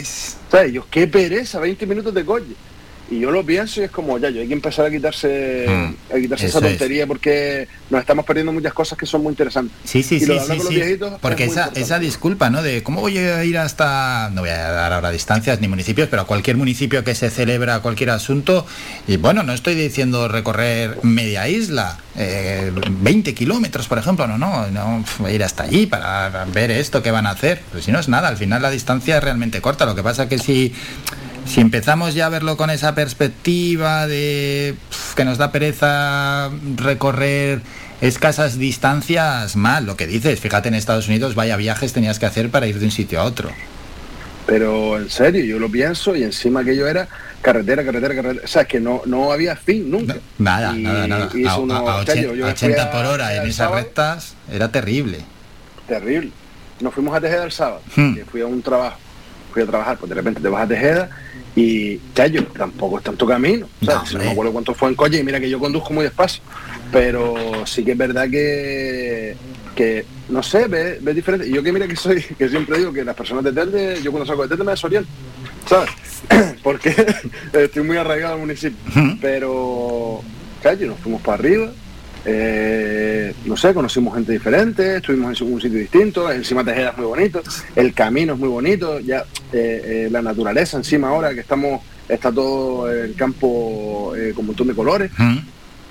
¿Sabes? 0.50 0.72
Dios, 0.72 0.86
qué 0.90 1.08
pereza, 1.08 1.60
20 1.60 1.86
minutos 1.86 2.14
de 2.14 2.26
coche. 2.26 2.54
Y 3.12 3.20
yo 3.20 3.30
lo 3.30 3.46
pienso 3.46 3.82
y 3.82 3.84
es 3.84 3.92
como, 3.92 4.18
ya, 4.18 4.30
yo 4.30 4.40
hay 4.40 4.48
que 4.48 4.54
empezar 4.54 4.86
a 4.86 4.90
quitarse, 4.90 5.66
a 5.68 6.18
quitarse 6.18 6.46
esa 6.46 6.60
es. 6.60 6.64
tontería 6.64 7.06
porque 7.06 7.68
nos 7.90 8.00
estamos 8.00 8.24
perdiendo 8.26 8.54
muchas 8.54 8.74
cosas 8.74 8.98
que 8.98 9.06
son 9.06 9.22
muy 9.22 9.32
interesantes. 9.32 9.76
Sí, 9.84 10.02
sí, 10.02 10.16
Y 10.16 10.20
sí, 10.22 10.26
lo 10.28 10.40
sí, 10.40 10.60
sí. 10.66 10.76
viejitos 10.76 11.20
Porque 11.20 11.44
esa, 11.44 11.72
esa 11.76 12.00
disculpa, 12.00 12.50
¿no? 12.50 12.64
De 12.64 12.84
cómo 12.84 13.02
voy 13.02 13.18
a 13.18 13.44
ir 13.44 13.58
hasta, 13.58 14.30
no 14.34 14.40
voy 14.42 14.50
a 14.52 14.72
dar 14.72 14.94
ahora 14.94 15.12
distancias 15.12 15.60
ni 15.60 15.68
municipios, 15.68 16.08
pero 16.08 16.22
a 16.22 16.26
cualquier 16.26 16.56
municipio 16.56 17.04
que 17.04 17.14
se 17.14 17.30
celebra 17.30 17.82
cualquier 17.82 18.12
asunto, 18.12 18.66
y 19.06 19.18
bueno, 19.18 19.44
no 19.44 19.52
estoy 19.52 19.76
diciendo 19.76 20.30
recorrer 20.30 20.98
media 21.04 21.50
isla, 21.50 21.98
eh, 22.16 22.72
20 22.74 23.34
kilómetros, 23.34 23.90
por 23.90 23.98
ejemplo, 23.98 24.26
no, 24.26 24.38
no, 24.38 24.68
no, 24.70 25.30
ir 25.30 25.44
hasta 25.44 25.64
allí 25.64 25.86
para 25.86 26.46
ver 26.46 26.72
esto 26.72 27.04
que 27.04 27.12
van 27.12 27.28
a 27.28 27.32
hacer. 27.32 27.62
Pues 27.74 27.84
si 27.84 27.92
no 27.92 28.00
es 28.00 28.08
nada, 28.08 28.30
al 28.30 28.38
final 28.38 28.62
la 28.62 28.70
distancia 28.70 29.18
es 29.18 29.24
realmente 29.24 29.60
corta. 29.60 29.86
Lo 29.86 29.96
que 29.96 30.04
pasa 30.04 30.30
que 30.30 30.40
si 30.40 30.74
si 31.46 31.62
empezamos 31.62 32.14
ya 32.14 32.28
a 32.28 32.30
verlo 32.30 32.56
con 32.58 32.70
esa 32.70 32.96
perspectiva 32.96 34.08
de 34.08 34.76
que 35.16 35.26
nos 35.26 35.38
da 35.38 35.52
pereza 35.52 36.50
recorrer 36.78 37.62
escasas 38.00 38.58
distancias, 38.58 39.56
mal, 39.56 39.86
lo 39.86 39.96
que 39.98 40.08
dices, 40.08 40.40
fíjate 40.40 40.70
en 40.70 40.76
Estados 40.76 41.08
Unidos, 41.08 41.36
vaya 41.36 41.58
viajes 41.58 41.94
tenías 41.94 42.20
que 42.20 42.26
hacer 42.26 42.50
para 42.50 42.68
ir 42.68 42.80
de 42.80 42.86
un 42.86 42.92
sitio 42.92 43.20
a 43.22 43.24
otro. 43.26 43.50
Pero 44.48 44.98
en 44.98 45.10
serio, 45.10 45.44
yo 45.46 45.60
lo 45.60 45.70
pienso 45.70 46.16
y 46.16 46.24
encima 46.24 46.64
que 46.64 46.76
yo 46.76 46.88
era 46.88 47.08
carretera, 47.42 47.84
carretera, 47.86 48.16
carretera. 48.16 48.42
O 48.44 48.48
sea, 48.48 48.64
es 48.64 48.68
que 48.68 48.80
no, 48.80 49.02
no 49.06 49.32
había 49.32 49.56
fin 49.56 49.90
nunca. 49.90 50.16
Nada, 50.40 50.76
Y- 50.76 50.82
nada, 50.82 51.08
nada. 51.08 51.30
y 51.34 51.46
A, 51.46 51.52
eso 51.52 51.62
uno- 51.62 51.76
a- 51.76 51.78
a 51.78 51.96
o 51.98 52.04
sea, 52.06 52.16
ochen- 52.16 52.24
yo- 52.24 52.34
yo 52.36 52.46
a 52.46 52.50
me 52.50 52.56
fui 52.56 52.68
80 52.70 52.84
a- 52.84 52.92
por 52.92 53.06
hora 53.06 53.36
en 53.36 53.44
esas 53.44 53.56
sábado, 53.56 53.76
rectas 53.78 54.36
era 54.52 54.72
terrible. 54.72 55.20
Terrible. 55.88 56.32
Nos 56.80 56.94
fuimos 56.94 57.16
a 57.16 57.22
Tejeda 57.22 57.44
el 57.44 57.52
sábado, 57.52 57.82
Hmm. 57.96 58.16
fui 58.32 58.42
a 58.42 58.46
un 58.48 58.62
trabajo. 58.62 58.98
Fui 59.54 59.62
a 59.62 59.66
trabajar, 59.66 59.98
pues 59.98 60.10
de 60.10 60.16
repente 60.16 60.42
te 60.42 60.48
vas 60.48 60.64
a 60.64 60.68
Tejeda 60.68 61.10
y, 61.56 62.00
chayo, 62.14 62.46
tampoco 62.46 62.98
es 62.98 63.04
tanto 63.04 63.26
camino. 63.26 63.68
No, 63.82 64.04
me 64.18 64.30
acuerdo 64.30 64.54
cuánto 64.54 64.74
fue 64.74 64.90
en 64.90 64.96
coche 64.96 65.20
y 65.20 65.24
mira 65.24 65.40
que 65.40 65.50
yo 65.50 65.60
conduzco 65.60 65.94
muy 65.94 66.04
despacio. 66.04 66.42
Pero 66.92 67.66
sí 67.66 67.84
que 67.84 67.92
es 67.92 67.98
verdad 67.98 68.30
que, 68.30 69.36
que 69.76 70.06
no 70.30 70.42
sé, 70.42 70.68
ve, 70.68 71.00
ve 71.02 71.14
diferente. 71.14 71.48
Y 71.48 71.54
yo 71.54 71.62
que 71.62 71.72
mira 71.72 71.88
que 71.88 71.96
soy, 71.96 72.22
que 72.22 72.50
siempre 72.50 72.78
digo 72.78 72.94
que 72.94 73.04
las 73.04 73.16
personas 73.16 73.44
de 73.44 73.52
Telde, 73.52 74.02
yo 74.02 74.12
cuando 74.12 74.26
salgo 74.26 74.44
de 74.44 74.50
Telde 74.50 74.64
me 74.64 74.72
desoriento, 74.72 75.10
¿sabes? 75.68 75.90
Porque 76.64 76.94
estoy 77.54 77.84
muy 77.84 77.98
arraigado 77.98 78.36
al 78.36 78.40
municipio. 78.40 78.78
Pero, 79.20 80.22
chayo, 80.64 80.88
nos 80.88 81.00
fuimos 81.00 81.22
para 81.22 81.36
arriba. 81.36 81.72
Eh, 82.26 83.34
no 83.46 83.58
sé, 83.58 83.74
conocimos 83.74 84.14
gente 84.14 84.32
diferente, 84.32 84.98
estuvimos 84.98 85.40
en 85.42 85.54
un 85.54 85.62
sitio 85.62 85.80
distinto, 85.80 86.32
encima 86.32 86.64
Tejeda 86.64 86.92
es 86.92 86.98
muy 86.98 87.08
bonito, 87.08 87.42
el 87.76 87.94
camino 87.94 88.34
es 88.34 88.40
muy 88.40 88.50
bonito, 88.50 89.00
ya 89.00 89.26
eh, 89.52 90.06
eh, 90.06 90.10
la 90.12 90.22
naturaleza 90.22 90.78
encima 90.78 91.10
ahora 91.10 91.34
que 91.34 91.40
estamos, 91.40 91.82
está 92.08 92.32
todo 92.32 92.92
el 92.92 93.16
campo 93.16 94.14
con 94.36 94.40
un 94.42 94.48
montón 94.48 94.68
de 94.68 94.74
colores, 94.74 95.12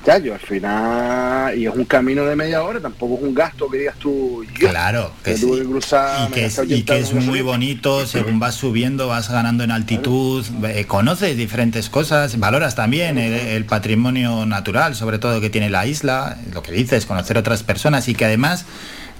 ya 0.04 0.18
yo 0.18 0.32
al 0.32 0.40
final, 0.40 1.58
y 1.58 1.66
es 1.66 1.74
un 1.74 1.84
camino 1.84 2.24
de 2.24 2.34
media 2.34 2.62
hora, 2.62 2.80
tampoco 2.80 3.16
es 3.16 3.22
un 3.22 3.34
gasto 3.34 3.68
que 3.68 3.78
digas 3.78 3.96
tú, 3.96 4.44
Claro, 4.58 5.12
que 5.22 5.34
tuve 5.34 5.58
que 5.58 5.64
cruzar, 5.64 6.28
y 6.28 6.32
que, 6.32 6.44
es, 6.46 6.56
gasté 6.56 6.74
y 6.74 6.82
que 6.82 6.92
80 6.94 6.96
es 6.96 7.26
muy 7.26 7.42
bonito, 7.42 8.06
según 8.06 8.40
vas 8.40 8.54
subiendo, 8.54 9.08
vas 9.08 9.30
ganando 9.30 9.62
en 9.62 9.70
altitud, 9.70 10.44
eh, 10.64 10.86
conoces 10.86 11.36
diferentes 11.36 11.90
cosas, 11.90 12.38
valoras 12.38 12.74
también 12.74 13.18
el, 13.18 13.34
el 13.34 13.64
patrimonio 13.66 14.46
natural, 14.46 14.94
sobre 14.94 15.18
todo 15.18 15.40
que 15.40 15.50
tiene 15.50 15.68
la 15.68 15.86
isla, 15.86 16.38
lo 16.52 16.62
que 16.62 16.72
dices, 16.72 17.04
conocer 17.04 17.36
otras 17.36 17.62
personas 17.62 18.08
y 18.08 18.14
que 18.14 18.24
además, 18.24 18.64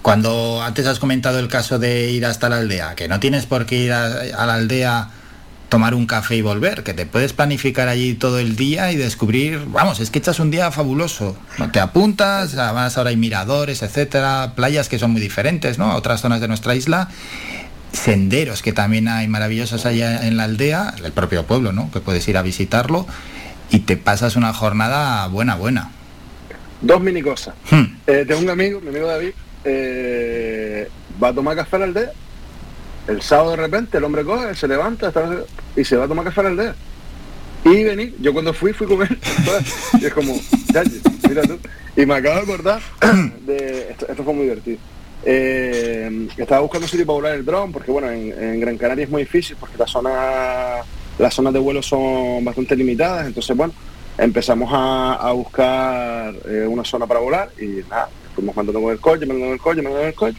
cuando 0.01 0.63
antes 0.63 0.87
has 0.87 0.99
comentado 0.99 1.39
el 1.39 1.49
caso 1.49 1.79
de 1.79 2.11
ir 2.11 2.25
hasta 2.25 2.49
la 2.49 2.57
aldea, 2.57 2.95
que 2.95 3.07
no 3.07 3.21
tienes 3.21 3.45
por 3.45 3.67
qué 3.67 3.77
ir 3.77 3.93
a, 3.93 4.07
a 4.07 4.47
la 4.47 4.55
aldea 4.55 5.11
tomar 5.71 5.95
un 5.95 6.05
café 6.05 6.37
y 6.37 6.43
volver, 6.43 6.83
que 6.83 6.93
te 6.93 7.07
puedes 7.07 7.33
planificar 7.33 7.89
allí 7.89 8.15
todo 8.15 8.39
el 8.39 8.57
día 8.57 8.93
y 8.93 8.97
descubrir, 8.97 9.63
vamos, 9.69 10.01
es 10.01 10.11
que 10.11 10.19
echas 10.19 10.41
un 10.41 10.51
día 10.51 10.71
fabuloso. 10.71 11.37
¿no? 11.59 11.71
Te 11.71 11.81
apuntas, 11.81 12.55
además 12.57 12.99
ahora 12.99 13.11
hay 13.11 13.17
miradores, 13.17 13.83
etcétera, 13.83 14.53
playas 14.57 14.89
que 14.89 14.99
son 14.99 15.13
muy 15.13 15.21
diferentes, 15.21 15.79
¿no? 15.79 15.91
A 15.91 15.97
otras 15.97 16.21
zonas 16.21 16.41
de 16.41 16.49
nuestra 16.49 16.75
isla, 16.75 17.09
senderos 17.93 18.63
que 18.63 18.73
también 18.73 19.09
hay 19.09 19.29
maravillosos 19.29 19.87
allá 19.87 20.27
en 20.27 20.37
la 20.37 20.45
aldea, 20.45 20.95
el 21.03 21.13
propio 21.13 21.47
pueblo, 21.47 21.73
¿no? 21.73 21.91
Que 21.91 22.01
puedes 22.01 22.27
ir 22.29 22.37
a 22.37 22.43
visitarlo 22.43 23.07
y 23.71 23.81
te 23.81 23.97
pasas 23.97 24.37
una 24.37 24.53
jornada 24.53 25.27
buena, 25.29 25.55
buena. 25.55 25.93
Dos 26.83 27.01
mini 27.01 27.23
cosas. 27.23 27.55
Hmm. 27.71 27.85
Eh, 28.07 28.25
tengo 28.27 28.41
un 28.41 28.51
amigo, 28.51 28.81
mi 28.81 28.89
amigo 28.89 29.07
David, 29.07 29.33
eh, 29.65 30.89
va 31.23 31.29
a 31.29 31.33
tomar 31.33 31.55
café 31.55 31.77
a 31.77 31.79
la 31.79 31.85
aldea. 31.87 32.11
El 33.11 33.23
sábado 33.23 33.51
de 33.51 33.57
repente 33.57 33.99
el 33.99 34.05
hombre 34.05 34.25
coge, 34.25 34.55
se 34.55 34.69
levanta 34.69 35.13
y 35.75 35.85
se 35.85 35.97
va 35.97 36.05
a 36.05 36.09
tomar 36.09 36.25
café 36.25 36.41
a 36.41 36.45
la 36.45 36.49
aldea. 36.51 36.75
Y 37.65 37.83
venir, 37.83 38.15
yo 38.21 38.33
cuando 38.33 38.55
fui, 38.55 38.73
fui 38.73 38.87
con 38.87 39.03
él. 39.03 39.19
y 40.01 40.07
es 40.07 40.15
como, 40.15 40.33
mira 41.29 41.43
tú. 41.43 41.59
Y 41.97 42.07
me 42.07 42.15
acabo 42.15 42.37
de 42.37 42.43
acordar 42.43 42.81
de. 43.47 43.91
Esto, 43.91 44.23
fue 44.23 44.33
muy 44.33 44.45
divertido. 44.45 44.79
Eh, 45.25 46.29
estaba 46.37 46.61
buscando 46.61 46.87
sitio 46.87 47.05
para 47.05 47.15
volar 47.15 47.35
el 47.35 47.45
dron, 47.45 47.73
porque 47.73 47.91
bueno, 47.91 48.09
en, 48.11 48.61
Gran 48.61 48.79
Canaria 48.79 49.05
es 49.05 49.11
muy 49.11 49.23
difícil, 49.23 49.57
porque 49.59 49.77
la 49.77 49.89
zona, 49.89 50.77
las 51.19 51.35
zonas 51.35 51.53
de 51.53 51.59
vuelo 51.59 51.83
son 51.83 52.45
bastante 52.45 52.77
limitadas, 52.77 53.27
entonces 53.27 53.57
bueno, 53.57 53.75
empezamos 54.19 54.71
a, 54.73 55.15
a 55.15 55.33
buscar 55.33 56.33
eh, 56.49 56.65
una 56.67 56.85
zona 56.85 57.09
para 57.09 57.19
volar 57.19 57.51
y 57.61 57.83
nada, 57.91 58.09
fuimos 58.37 58.55
mandando 58.55 58.81
con 58.81 58.93
el 58.93 59.01
coche, 59.01 59.27
mandando 59.27 59.47
con 59.47 59.53
el 59.53 59.61
coche, 59.61 59.83
mandando 59.83 59.99
con 59.99 60.09
el 60.09 60.15
coche. 60.15 60.39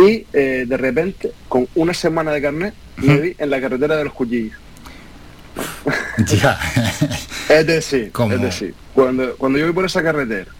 Y 0.00 0.26
eh, 0.32 0.64
de 0.66 0.76
repente, 0.76 1.32
con 1.48 1.68
una 1.74 1.92
semana 1.92 2.32
de 2.32 2.40
carnet, 2.40 2.74
me 2.96 3.20
vi 3.20 3.34
en 3.38 3.50
la 3.50 3.60
carretera 3.60 3.96
de 3.96 4.04
los 4.04 4.12
cuchillos. 4.12 4.56
Ya. 6.26 6.58
Es 7.48 7.66
decir, 7.66 8.12
¿Cómo? 8.12 8.34
es 8.34 8.40
decir, 8.40 8.74
cuando, 8.94 9.34
cuando 9.36 9.58
yo 9.58 9.64
voy 9.64 9.74
por 9.74 9.86
esa 9.86 10.02
carretera, 10.02 10.50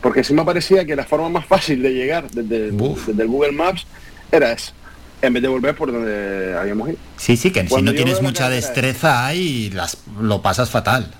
porque 0.00 0.22
sí 0.24 0.32
me 0.32 0.44
parecía 0.44 0.84
que 0.84 0.94
la 0.94 1.04
forma 1.04 1.28
más 1.28 1.46
fácil 1.46 1.82
de 1.82 1.92
llegar 1.92 2.30
desde, 2.30 2.70
desde 2.70 3.22
el 3.22 3.28
Google 3.28 3.52
Maps 3.52 3.86
era 4.30 4.52
esa, 4.52 4.72
en 5.20 5.32
vez 5.32 5.42
de 5.42 5.48
volver 5.48 5.74
por 5.74 5.92
donde 5.92 6.56
habíamos 6.56 6.90
ido. 6.90 6.98
Sí, 7.16 7.36
sí, 7.36 7.50
que 7.50 7.66
si 7.68 7.82
no 7.82 7.92
tienes 7.92 8.22
mucha 8.22 8.48
destreza 8.48 9.26
ahí, 9.26 9.70
las, 9.70 9.98
lo 10.20 10.40
pasas 10.42 10.70
fatal. 10.70 11.10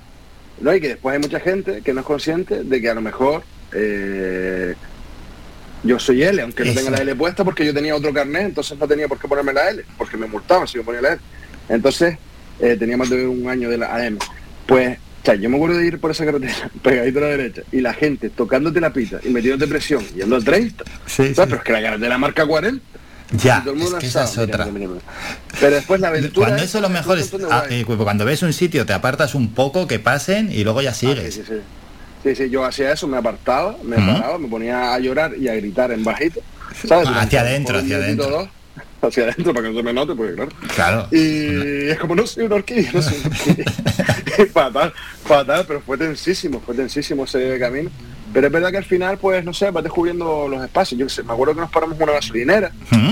¿no? 0.60 0.74
Y 0.74 0.80
que 0.80 0.88
después 0.88 1.14
hay 1.14 1.20
mucha 1.20 1.40
gente 1.40 1.82
que 1.82 1.92
no 1.92 2.00
es 2.00 2.06
consciente 2.06 2.62
de 2.62 2.80
que 2.80 2.88
a 2.88 2.94
lo 2.94 3.00
mejor 3.00 3.42
eh, 3.72 4.74
yo 5.82 5.98
soy 5.98 6.22
L, 6.22 6.42
aunque 6.42 6.64
no 6.64 6.74
tenga 6.74 6.90
la 6.90 6.98
L 6.98 7.14
puesta 7.16 7.44
porque 7.44 7.64
yo 7.64 7.72
tenía 7.74 7.94
otro 7.96 8.12
carnet, 8.12 8.46
entonces 8.46 8.78
no 8.78 8.86
tenía 8.86 9.08
por 9.08 9.18
qué 9.18 9.26
ponerme 9.28 9.52
la 9.52 9.70
L, 9.70 9.84
porque 9.96 10.16
me 10.16 10.26
multaban 10.26 10.66
si 10.68 10.78
me 10.78 10.84
ponía 10.84 11.00
la 11.00 11.12
L. 11.12 11.20
Entonces, 11.68 12.16
eh, 12.60 12.76
tenía 12.78 12.96
más 12.96 13.08
de 13.10 13.26
un 13.26 13.48
año 13.48 13.68
de 13.70 13.78
la 13.78 13.94
AM. 13.94 14.18
Pues, 14.66 14.98
o 14.98 15.24
sea, 15.24 15.34
yo 15.34 15.48
me 15.50 15.56
acuerdo 15.56 15.78
de 15.78 15.86
ir 15.86 15.98
por 16.00 16.10
esa 16.10 16.24
carretera, 16.24 16.70
pegadito 16.82 17.18
a 17.18 17.22
la 17.22 17.28
derecha, 17.28 17.62
y 17.72 17.80
la 17.80 17.94
gente 17.94 18.30
tocándote 18.30 18.80
la 18.80 18.92
pita 18.92 19.20
y 19.22 19.28
metiéndote 19.30 19.68
presión, 19.70 20.04
yendo 20.14 20.36
a 20.36 20.40
30. 20.40 20.84
Sí. 21.06 21.32
Pero 21.34 21.56
es 21.56 21.62
que 21.62 21.72
la 21.72 21.82
carretera 21.82 22.18
marca 22.18 22.46
40. 22.46 22.84
Ya, 23.32 23.64
es 23.64 23.94
que 23.94 24.06
esa 24.06 24.24
es 24.24 24.36
otra. 24.38 24.66
Pero 25.60 25.76
después 25.76 26.00
la 26.00 26.08
aventura... 26.08 26.46
Cuando 26.48 26.64
es- 26.64 26.68
eso 26.70 26.80
lo 26.80 26.88
mejor 26.88 27.16
es, 27.18 27.32
montón 27.32 27.48
de 27.48 27.54
ah, 27.54 27.64
eh, 27.70 27.84
cuando 27.86 28.24
ves 28.24 28.42
un 28.42 28.52
sitio 28.52 28.84
te 28.86 28.92
apartas 28.92 29.36
un 29.36 29.54
poco, 29.54 29.86
que 29.86 30.00
pasen 30.00 30.50
y 30.50 30.64
luego 30.64 30.82
ya 30.82 30.92
sigues. 30.92 31.34
Sí, 31.34 31.42
sí. 31.46 31.54
Sí, 32.22 32.34
sí, 32.34 32.50
yo 32.50 32.64
hacía 32.64 32.92
eso, 32.92 33.06
me 33.08 33.16
apartaba, 33.16 33.76
me 33.82 33.96
Ujú. 33.96 34.06
paraba, 34.06 34.38
me 34.38 34.48
ponía 34.48 34.94
a 34.94 34.98
llorar 34.98 35.32
y 35.38 35.48
a 35.48 35.54
gritar 35.54 35.90
en 35.92 36.04
bajito. 36.04 36.40
¿sabes? 36.86 37.08
Ah, 37.10 37.22
hacia 37.22 37.40
adentro, 37.40 37.78
hacia 37.78 37.96
adentro. 37.96 38.48
Hacia 39.02 39.22
adentro 39.22 39.54
para 39.54 39.66
que 39.66 39.72
no 39.72 39.78
se 39.78 39.82
me 39.82 39.94
note, 39.94 40.14
porque 40.14 40.34
claro. 40.34 40.50
Claro. 40.74 41.08
Y 41.10 41.88
es 41.88 41.98
como, 41.98 42.14
no 42.14 42.26
soy 42.26 42.44
una 42.44 42.56
horquilla, 42.56 42.90
no 42.92 43.00
soy 43.00 43.16
una 43.24 43.34
horquilla. 43.34 43.64
fatal, 44.52 44.92
fatal, 45.24 45.64
pero 45.66 45.80
fue 45.80 45.96
tensísimo, 45.96 46.60
fue 46.60 46.74
tensísimo 46.74 47.24
ese 47.24 47.58
camino. 47.58 47.90
Pero 48.32 48.46
es 48.46 48.52
verdad 48.52 48.70
que 48.70 48.76
al 48.78 48.84
final, 48.84 49.18
pues, 49.18 49.44
no 49.44 49.52
sé, 49.52 49.70
vas 49.70 49.82
descubriendo 49.82 50.46
los 50.48 50.62
espacios. 50.64 50.98
Yo 51.00 51.08
sé, 51.08 51.22
me 51.22 51.32
acuerdo 51.32 51.54
que 51.54 51.60
nos 51.60 51.70
paramos 51.70 51.98
una 52.00 52.12
gasolinera, 52.12 52.70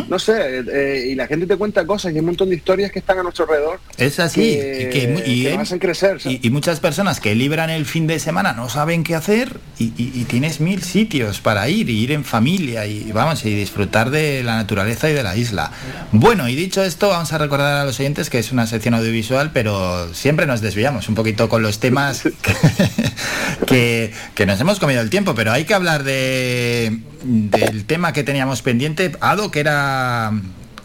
no 0.09 0.19
sé, 0.19 0.33
eh, 0.61 0.65
eh, 0.73 1.07
y 1.11 1.15
la 1.15 1.27
gente 1.27 1.47
te 1.47 1.57
cuenta 1.57 1.85
cosas 1.87 2.13
y 2.13 2.15
hay 2.15 2.21
un 2.21 2.27
montón 2.27 2.49
de 2.51 2.57
historias 2.57 2.93
que 2.93 3.01
están 3.01 3.19
a 3.19 3.23
nuestro 3.23 3.45
alrededor. 3.45 3.81
Es 3.97 4.19
así. 4.21 4.41
que- 4.41 4.89
y, 4.89 4.93
que 4.93 5.31
y 5.31 5.43
que 5.45 5.53
nos 5.53 5.63
hacen 5.63 5.79
crecer. 5.79 6.19
y- 6.25 6.41
y 6.47 6.51
muchas 6.51 6.81
personas 6.81 7.21
que 7.21 7.35
libran 7.35 7.69
el 7.71 7.85
fin 7.87 8.07
de 8.07 8.19
semana 8.19 8.53
no 8.53 8.69
saben 8.69 9.05
qué 9.05 9.15
hacer 9.15 9.59
y, 9.79 9.87
y- 9.97 10.13
y 10.15 10.25
tienes 10.25 10.61
mil 10.61 10.83
sitios 10.83 11.41
para 11.41 11.69
ir, 11.69 11.91
y 11.91 11.99
ir 11.99 12.13
en 12.13 12.25
familia 12.25 12.87
y 12.87 13.11
vamos, 13.13 13.45
y 13.45 13.55
disfrutar 13.55 14.11
de 14.11 14.43
la 14.45 14.57
naturaleza 14.57 15.11
y 15.11 15.15
de 15.15 15.23
la 15.23 15.37
isla. 15.37 15.73
Bueno, 16.13 16.49
y 16.49 16.55
dicho 16.55 16.83
esto, 16.83 17.09
vamos 17.09 17.33
a 17.33 17.39
recordar 17.39 17.81
a 17.81 17.85
los 17.85 17.99
oyentes 18.01 18.31
que 18.31 18.39
es 18.39 18.53
una 18.53 18.67
sección 18.67 18.95
audiovisual, 18.95 19.51
pero 19.53 20.13
siempre 20.15 20.47
nos 20.47 20.61
desviamos 20.61 21.09
un 21.09 21.15
poquito 21.15 21.49
con 21.49 21.63
los 21.63 21.79
temas 21.81 22.23
que, 22.43 22.53
que, 23.67 24.13
que 24.35 24.47
nos 24.47 24.61
hemos 24.61 24.79
comido 24.79 25.01
el 25.01 25.08
tiempo, 25.11 25.35
pero 25.35 25.53
hay 25.53 25.65
que 25.65 25.75
hablar 25.75 26.05
de 26.05 27.01
del 27.23 27.85
tema 27.85 28.13
que 28.13 28.25
teníamos 28.25 28.63
pendiente, 28.63 29.13
Ado, 29.21 29.51
que 29.51 29.61
era 29.61 30.33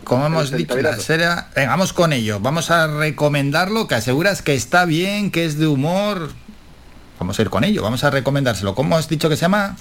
como 0.03 0.25
hemos 0.25 0.51
dicho, 0.51 0.75
serie, 0.99 1.27
venga, 1.55 1.69
vamos 1.69 1.93
con 1.93 2.13
ello. 2.13 2.39
Vamos 2.39 2.71
a 2.71 2.87
recomendarlo, 2.87 3.87
que 3.87 3.95
aseguras 3.95 4.41
que 4.41 4.53
está 4.53 4.85
bien, 4.85 5.31
que 5.31 5.45
es 5.45 5.57
de 5.57 5.67
humor. 5.67 6.31
Vamos 7.19 7.39
a 7.39 7.41
ir 7.41 7.49
con 7.49 7.63
ello, 7.63 7.81
vamos 7.81 8.03
a 8.03 8.09
recomendárselo. 8.09 8.75
¿Cómo 8.75 8.97
has 8.97 9.07
dicho 9.07 9.29
que 9.29 9.37
se 9.37 9.43
llama? 9.43 9.77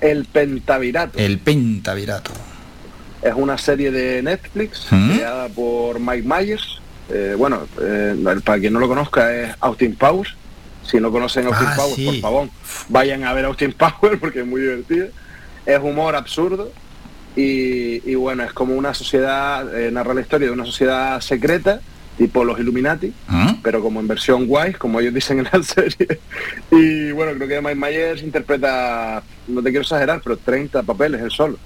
El 0.00 0.24
Pentavirato. 0.24 1.18
El 1.18 1.38
Pentavirato. 1.38 2.32
Es 3.22 3.34
una 3.34 3.56
serie 3.56 3.90
de 3.90 4.22
Netflix 4.22 4.86
¿Mm? 4.90 5.16
creada 5.16 5.48
por 5.48 6.00
Mike 6.00 6.26
Myers. 6.28 6.80
Eh, 7.08 7.34
bueno, 7.38 7.66
eh, 7.80 8.16
para 8.44 8.58
quien 8.58 8.72
no 8.72 8.80
lo 8.80 8.88
conozca 8.88 9.32
es 9.32 9.54
Austin 9.60 9.94
Powers. 9.94 10.34
Si 10.90 10.98
no 11.00 11.10
conocen 11.10 11.46
a 11.46 11.48
Austin 11.48 11.66
Ah, 11.68 11.74
Powers, 11.76 11.94
sí. 11.96 12.04
por 12.06 12.20
favor, 12.20 12.48
vayan 12.88 13.24
a 13.24 13.32
ver 13.32 13.44
Austin 13.46 13.72
Powers 13.78 14.18
porque 14.20 14.40
es 14.40 14.46
muy 14.46 14.60
divertido. 14.60 15.08
Es 15.66 15.78
humor 15.80 16.14
absurdo 16.16 16.70
y, 17.34 18.08
y 18.10 18.14
bueno, 18.14 18.44
es 18.44 18.52
como 18.52 18.74
una 18.74 18.94
sociedad, 18.94 19.78
eh, 19.78 19.90
narra 19.90 20.14
la 20.14 20.20
historia 20.20 20.46
de 20.48 20.52
una 20.54 20.64
sociedad 20.64 21.20
secreta, 21.20 21.80
tipo 22.16 22.44
los 22.44 22.58
Illuminati, 22.58 23.12
¿Mm? 23.28 23.54
pero 23.62 23.82
como 23.82 24.00
en 24.00 24.06
versión 24.08 24.46
guay, 24.46 24.72
como 24.74 25.00
ellos 25.00 25.12
dicen 25.12 25.40
en 25.40 25.48
la 25.52 25.62
serie. 25.62 26.20
Y 26.70 27.10
bueno, 27.12 27.32
creo 27.34 27.48
que 27.48 27.60
Mike 27.60 27.74
Myers 27.74 28.22
interpreta, 28.22 29.22
no 29.48 29.60
te 29.62 29.70
quiero 29.70 29.82
exagerar, 29.82 30.20
pero 30.22 30.36
30 30.36 30.82
papeles 30.84 31.20
él 31.20 31.30
solo. 31.30 31.58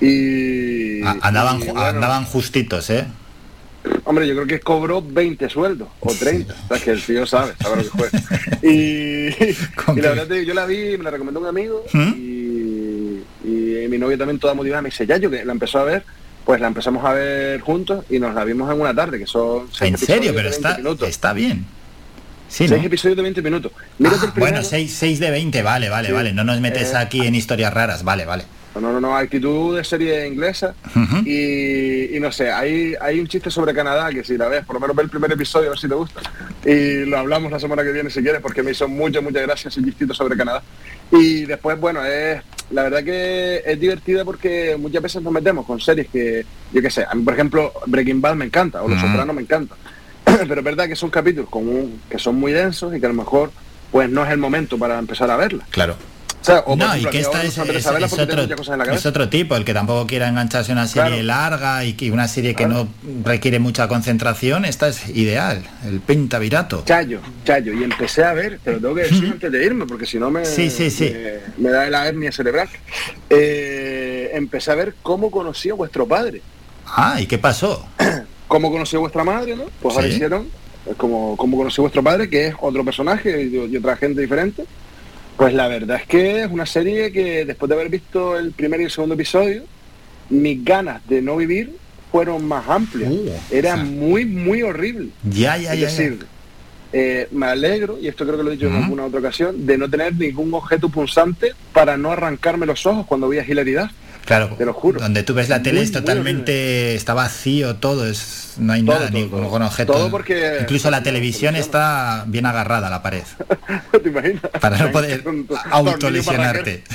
Y, 0.00 1.02
Ah, 1.04 1.16
Andaban, 1.22 1.58
y 1.60 1.64
ju- 1.64 1.72
bueno, 1.72 1.82
andaban 1.88 2.24
justitos, 2.24 2.88
¿eh? 2.90 3.06
Hombre, 4.04 4.26
yo 4.28 4.34
creo 4.34 4.46
que 4.46 4.60
cobró 4.60 5.02
20 5.02 5.48
sueldos 5.48 5.88
o 6.00 6.12
30. 6.12 6.54
O 6.54 6.68
sea, 6.68 6.84
que 6.84 6.90
el 6.92 7.02
tío 7.02 7.26
sabe, 7.26 7.52
sabe 7.60 7.76
lo 7.76 7.82
que 7.82 7.88
fue. 7.98 8.08
Y, 8.62 9.28
y 9.96 10.00
la 10.00 10.10
verdad, 10.10 10.36
yo 10.36 10.54
la 10.54 10.66
vi, 10.66 10.96
me 10.98 11.04
la 11.04 11.10
recomendó 11.10 11.40
un 11.40 11.46
amigo 11.46 11.84
¿Mm? 11.92 12.12
y, 12.16 13.22
y 13.44 13.86
mi 13.88 13.98
novia 13.98 14.16
también 14.18 14.38
toda 14.38 14.54
motivada 14.54 14.82
me 14.82 14.90
dice, 14.90 15.06
ya 15.06 15.16
yo 15.16 15.30
que 15.30 15.44
la 15.44 15.52
empezó 15.52 15.80
a 15.80 15.84
ver, 15.84 16.04
pues 16.44 16.60
la 16.60 16.68
empezamos 16.68 17.04
a 17.04 17.12
ver 17.12 17.60
juntos 17.60 18.04
y 18.10 18.18
nos 18.20 18.34
la 18.34 18.44
vimos 18.44 18.72
en 18.72 18.80
una 18.80 18.94
tarde, 18.94 19.18
que 19.18 19.26
son 19.26 19.66
seis 19.72 19.92
En 19.92 19.98
serio, 19.98 20.32
pero 20.34 20.50
de 20.50 20.50
20 20.50 20.56
está, 20.68 20.76
minutos. 20.78 21.08
está 21.08 21.32
bien. 21.32 21.64
Sí, 22.48 22.68
seis 22.68 22.80
¿no? 22.82 22.86
episodios 22.86 23.16
de 23.16 23.22
20 23.22 23.42
minutos. 23.42 23.72
Ah, 23.74 23.80
bueno, 23.98 24.32
primero. 24.34 24.62
6, 24.62 25.18
de 25.20 25.30
20, 25.30 25.62
vale, 25.62 25.88
vale, 25.88 26.08
Sí. 26.08 26.12
vale. 26.14 26.32
No 26.32 26.44
nos 26.44 26.60
metes 26.60 26.92
Eh, 26.92 26.96
aquí 26.98 27.26
en 27.26 27.34
historias 27.34 27.72
raras, 27.72 28.04
vale, 28.04 28.26
vale. 28.26 28.44
No, 28.74 28.80
no, 28.92 29.00
no, 29.00 29.16
actitud 29.16 29.76
de 29.76 29.84
serie 29.84 30.26
inglesa. 30.26 30.74
Y, 31.26 32.16
y 32.16 32.20
no 32.20 32.32
sé, 32.32 32.50
hay, 32.50 32.94
hay 33.00 33.20
un 33.20 33.26
chiste 33.26 33.50
sobre 33.50 33.74
Canadá 33.74 34.10
que 34.10 34.24
si 34.24 34.36
la 34.38 34.48
ves, 34.48 34.64
por 34.64 34.74
lo 34.74 34.80
menos 34.80 34.96
ve 34.96 35.02
el 35.02 35.10
primer 35.10 35.30
episodio 35.32 35.66
a 35.68 35.70
ver 35.70 35.78
si 35.78 35.88
te 35.88 35.94
gusta. 35.94 36.20
Y 36.64 37.04
lo 37.04 37.18
hablamos 37.18 37.52
la 37.52 37.60
semana 37.60 37.82
que 37.82 37.92
viene 37.92 38.08
si 38.10 38.22
quieres, 38.22 38.40
porque 38.40 38.62
me 38.62 38.70
hizo 38.70 38.88
muchas, 38.88 39.22
muchas 39.22 39.42
gracias 39.42 39.76
ese 39.76 39.84
chistito 39.86 40.14
sobre 40.14 40.36
Canadá. 40.36 40.62
Y 41.10 41.44
después, 41.44 41.78
bueno, 41.78 42.04
es 42.04 42.40
la 42.70 42.84
verdad 42.84 43.04
que 43.04 43.62
es 43.66 43.78
divertida 43.78 44.24
porque 44.24 44.76
muchas 44.78 45.02
veces 45.02 45.22
nos 45.22 45.32
metemos 45.32 45.66
con 45.66 45.78
series 45.78 46.08
que, 46.08 46.44
yo 46.72 46.80
qué 46.80 46.88
sé, 46.90 47.04
a 47.08 47.14
mí 47.14 47.22
por 47.22 47.34
ejemplo 47.34 47.70
Breaking 47.86 48.22
Bad 48.22 48.36
me 48.36 48.46
encanta, 48.46 48.82
o 48.82 48.88
Los. 48.88 48.98
Sopranos 48.98 49.36
me 49.36 49.42
encanta. 49.42 49.74
Pero 50.24 50.54
es 50.60 50.64
verdad 50.64 50.86
que 50.88 50.96
son 50.96 51.10
capítulos 51.10 51.50
con 51.50 51.68
un- 51.68 52.00
que 52.08 52.18
son 52.18 52.36
muy 52.36 52.52
densos 52.52 52.96
y 52.96 53.00
que 53.00 53.04
a 53.06 53.10
lo 53.10 53.14
mejor 53.14 53.50
pues 53.90 54.08
no 54.08 54.24
es 54.24 54.30
el 54.30 54.38
momento 54.38 54.78
para 54.78 54.98
empezar 54.98 55.30
a 55.30 55.36
verla. 55.36 55.66
Claro. 55.70 55.96
O 56.42 56.44
sea, 56.44 56.58
o, 56.60 56.64
por 56.64 56.78
no, 56.78 56.86
ejemplo, 56.86 57.08
y 57.08 57.12
que 57.12 57.20
esta 57.20 57.42
es, 57.44 57.56
es- 57.56 57.58
otro, 58.18 58.42
es 58.92 59.06
otro 59.06 59.28
tipo, 59.28 59.54
el 59.54 59.64
que 59.64 59.72
tampoco 59.72 60.08
quiera 60.08 60.26
engancharse 60.28 60.72
a 60.72 60.74
una 60.74 60.88
serie 60.88 61.22
Claro. 61.22 61.22
larga 61.22 61.84
y 61.84 61.92
que 61.92 62.10
una 62.10 62.26
serie 62.26 62.54
que 62.56 62.66
no 62.66 62.88
requiere 63.24 63.60
mucha 63.60 63.86
concentración, 63.86 64.64
esta 64.64 64.88
es 64.88 65.08
ideal, 65.10 65.62
el 65.86 66.00
pentavirato. 66.00 66.82
Chayo, 66.84 67.20
Chayo, 67.44 67.72
y 67.72 67.84
empecé 67.84 68.24
a 68.24 68.32
ver, 68.32 68.58
te 68.58 68.72
lo 68.72 68.80
tengo 68.80 68.94
que 68.96 69.02
decir 69.02 69.24
antes 69.30 69.52
de 69.52 69.64
irme, 69.64 69.86
porque 69.86 70.04
si 70.04 70.18
no 70.18 70.30
me, 70.32 70.44
Sí, 70.44 70.68
sí, 70.68 70.90
sí. 70.90 71.12
me, 71.58 71.64
me 71.68 71.70
da 71.70 71.88
la 71.88 72.08
hernia 72.08 72.32
cerebral. 72.32 72.68
Eh, 73.30 74.30
empecé 74.34 74.72
a 74.72 74.74
ver 74.74 74.94
cómo 75.02 75.30
conocí 75.30 75.70
a 75.70 75.74
vuestro 75.74 76.06
padre, 76.06 76.42
Ah, 76.86 77.20
¿y 77.20 77.26
qué 77.26 77.38
pasó? 77.38 77.86
cómo 78.48 78.70
conocí 78.70 78.96
a 78.96 78.98
vuestra 78.98 79.24
madre, 79.24 79.56
¿no? 79.56 79.64
Pues 79.80 79.96
hicieron 80.06 80.48
es 80.84 80.96
como 80.96 81.36
cómo 81.36 81.56
conocí 81.56 81.80
a 81.80 81.82
vuestro 81.82 82.02
padre, 82.02 82.28
que 82.28 82.48
es 82.48 82.54
otro 82.60 82.84
personaje 82.84 83.44
y, 83.44 83.72
y 83.72 83.76
otra 83.76 83.96
gente 83.96 84.20
diferente. 84.20 84.64
Pues 85.42 85.54
la 85.54 85.66
verdad 85.66 85.96
es 86.00 86.06
que 86.06 86.44
es 86.44 86.50
una 86.52 86.66
serie 86.66 87.10
que 87.10 87.44
después 87.44 87.68
de 87.68 87.74
haber 87.74 87.88
visto 87.88 88.38
el 88.38 88.52
primer 88.52 88.80
y 88.80 88.84
el 88.84 88.92
segundo 88.92 89.16
episodio, 89.16 89.64
mis 90.30 90.64
ganas 90.64 91.04
de 91.08 91.20
no 91.20 91.36
vivir 91.36 91.74
fueron 92.12 92.46
más 92.46 92.68
amplias. 92.68 93.12
Era 93.50 93.74
muy, 93.74 94.24
muy 94.24 94.62
horrible. 94.62 95.08
Ya, 95.24 95.56
ya, 95.56 95.74
es 95.74 95.80
ya, 95.80 95.86
decir, 95.86 96.26
eh, 96.92 97.26
me 97.32 97.46
alegro, 97.46 97.98
y 98.00 98.06
esto 98.06 98.24
creo 98.24 98.36
que 98.36 98.44
lo 98.44 98.50
he 98.50 98.54
dicho 98.54 98.68
en 98.68 98.84
alguna 98.84 99.04
otra 99.04 99.18
ocasión, 99.18 99.66
de 99.66 99.78
no 99.78 99.90
tener 99.90 100.14
ningún 100.14 100.54
objeto 100.54 100.88
punzante 100.88 101.54
para 101.72 101.96
no 101.96 102.12
arrancarme 102.12 102.64
los 102.64 102.86
ojos 102.86 103.04
cuando 103.08 103.28
veía 103.28 103.44
hilaridad. 103.44 103.90
Claro, 104.24 104.54
Te 104.56 104.64
lo 104.64 104.72
juro. 104.72 105.00
donde 105.00 105.22
tú 105.24 105.34
ves 105.34 105.48
la 105.48 105.62
tele 105.62 105.78
Muy, 105.80 105.84
es 105.84 105.92
muy 105.92 106.00
totalmente, 106.00 106.94
está 106.94 107.12
vacío 107.12 107.76
todo, 107.76 108.06
es, 108.06 108.54
no 108.58 108.72
hay 108.72 108.82
Todo, 108.84 108.94
nada, 108.94 109.08
todo, 109.10 109.18
ningún 109.18 109.42
todo. 109.48 109.66
objeto. 109.66 109.92
Todo 109.92 110.10
porque- 110.10 110.58
Incluso 110.60 110.90
la 110.90 111.02
televisión 111.02 111.56
está 111.56 112.24
bien 112.28 112.46
agarrada 112.46 112.86
a 112.86 112.90
la 112.90 113.02
pared, 113.02 113.24
¿Te 114.02 114.08
imaginas? 114.08 114.42
para 114.60 114.78
no 114.78 114.92
poder 114.92 115.24
autolesionarte. 115.70 116.84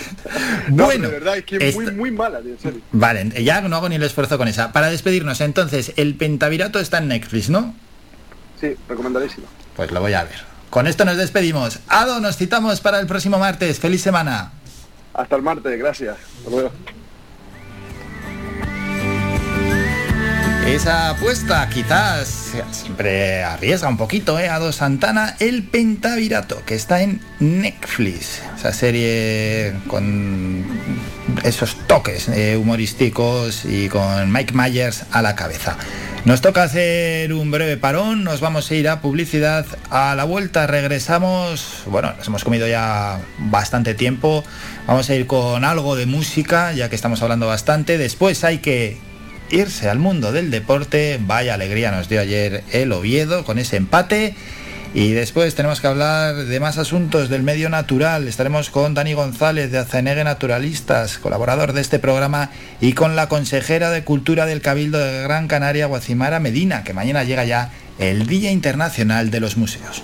No, 0.69 0.85
Bueno, 0.85 1.07
de 1.07 1.13
verdad, 1.13 1.37
es 1.37 1.45
que 1.45 1.57
es 1.69 1.75
muy, 1.75 1.91
muy 1.91 2.11
mala, 2.11 2.41
tío, 2.41 2.51
en 2.51 2.59
serio. 2.59 2.81
Vale, 2.91 3.43
ya 3.43 3.61
no 3.61 3.73
hago 3.75 3.87
ni 3.87 3.95
el 3.95 4.03
esfuerzo 4.03 4.37
con 4.37 4.47
esa. 4.49 4.73
Para 4.73 4.89
despedirnos, 4.89 5.39
entonces, 5.41 5.93
el 5.95 6.15
pentavirato 6.15 6.79
está 6.79 6.97
en 6.97 7.07
Netflix, 7.07 7.49
¿no? 7.49 7.73
Sí, 8.59 8.75
recomendadísimo. 8.89 9.47
Pues 9.77 9.91
lo 9.91 10.01
voy 10.01 10.13
a 10.13 10.23
ver. 10.25 10.35
Con 10.69 10.87
esto 10.87 11.05
nos 11.05 11.15
despedimos. 11.17 11.79
Ado, 11.87 12.19
nos 12.19 12.35
citamos 12.35 12.81
para 12.81 12.99
el 12.99 13.07
próximo 13.07 13.39
martes. 13.39 13.79
¡Feliz 13.79 14.01
semana! 14.01 14.51
Hasta 15.13 15.35
el 15.37 15.41
martes, 15.41 15.79
gracias. 15.79 16.17
Hasta 16.39 16.49
luego. 16.49 16.71
Esa 20.67 21.11
apuesta 21.11 21.67
quizás 21.69 22.53
siempre 22.71 23.41
arriesga 23.41 23.87
un 23.87 23.95
poquito, 23.95 24.37
¿eh? 24.37 24.49
Ado 24.49 24.73
Santana, 24.73 25.37
El 25.39 25.63
Pentavirato, 25.63 26.63
que 26.65 26.75
está 26.75 27.01
en 27.01 27.21
Netflix. 27.39 28.41
Esa 28.57 28.73
serie 28.73 29.73
con 29.87 30.65
esos 31.43 31.77
toques 31.87 32.27
eh, 32.27 32.57
humorísticos 32.57 33.63
y 33.63 33.87
con 33.87 34.31
Mike 34.31 34.53
Myers 34.53 35.05
a 35.11 35.21
la 35.21 35.35
cabeza. 35.35 35.77
Nos 36.25 36.41
toca 36.41 36.63
hacer 36.63 37.31
un 37.31 37.49
breve 37.49 37.77
parón, 37.77 38.25
nos 38.25 38.41
vamos 38.41 38.69
a 38.69 38.75
ir 38.75 38.89
a 38.89 38.99
publicidad. 38.99 39.65
A 39.89 40.15
la 40.15 40.25
vuelta 40.25 40.67
regresamos, 40.67 41.83
bueno, 41.85 42.13
nos 42.17 42.27
hemos 42.27 42.43
comido 42.43 42.67
ya 42.67 43.21
bastante 43.39 43.93
tiempo. 43.93 44.43
Vamos 44.85 45.09
a 45.09 45.15
ir 45.15 45.27
con 45.27 45.63
algo 45.63 45.95
de 45.95 46.05
música, 46.05 46.73
ya 46.73 46.89
que 46.89 46.95
estamos 46.95 47.21
hablando 47.21 47.47
bastante. 47.47 47.97
Después 47.97 48.43
hay 48.43 48.57
que 48.57 49.06
irse 49.49 49.89
al 49.89 49.99
mundo 49.99 50.31
del 50.31 50.51
deporte. 50.51 51.19
Vaya 51.21 51.53
alegría 51.53 51.91
nos 51.91 52.09
dio 52.09 52.21
ayer 52.21 52.63
el 52.71 52.91
Oviedo 52.91 53.45
con 53.45 53.59
ese 53.59 53.77
empate. 53.77 54.35
Y 54.93 55.11
después 55.11 55.53
tenemos 55.53 55.81
que 55.81 55.87
hablar 55.87 56.35
de 56.35 56.59
más 56.59 56.77
asuntos 56.77 57.29
del 57.29 57.43
medio 57.43 57.69
natural. 57.69 58.27
Estaremos 58.27 58.69
con 58.69 58.93
Dani 58.93 59.13
González 59.13 59.71
de 59.71 59.77
Azenegue 59.77 60.23
Naturalistas, 60.23 61.17
colaborador 61.17 61.73
de 61.73 61.81
este 61.81 61.99
programa, 61.99 62.51
y 62.81 62.93
con 62.93 63.15
la 63.15 63.29
consejera 63.29 63.91
de 63.91 64.03
Cultura 64.03 64.45
del 64.45 64.61
Cabildo 64.61 64.97
de 64.97 65.23
Gran 65.23 65.47
Canaria, 65.47 65.87
Guacimara 65.87 66.39
Medina, 66.39 66.83
que 66.83 66.93
mañana 66.93 67.23
llega 67.25 67.45
ya 67.45 67.71
el 67.99 68.27
Día 68.27 68.51
Internacional 68.51 69.29
de 69.29 69.39
los 69.39 69.57
Museos. 69.57 70.03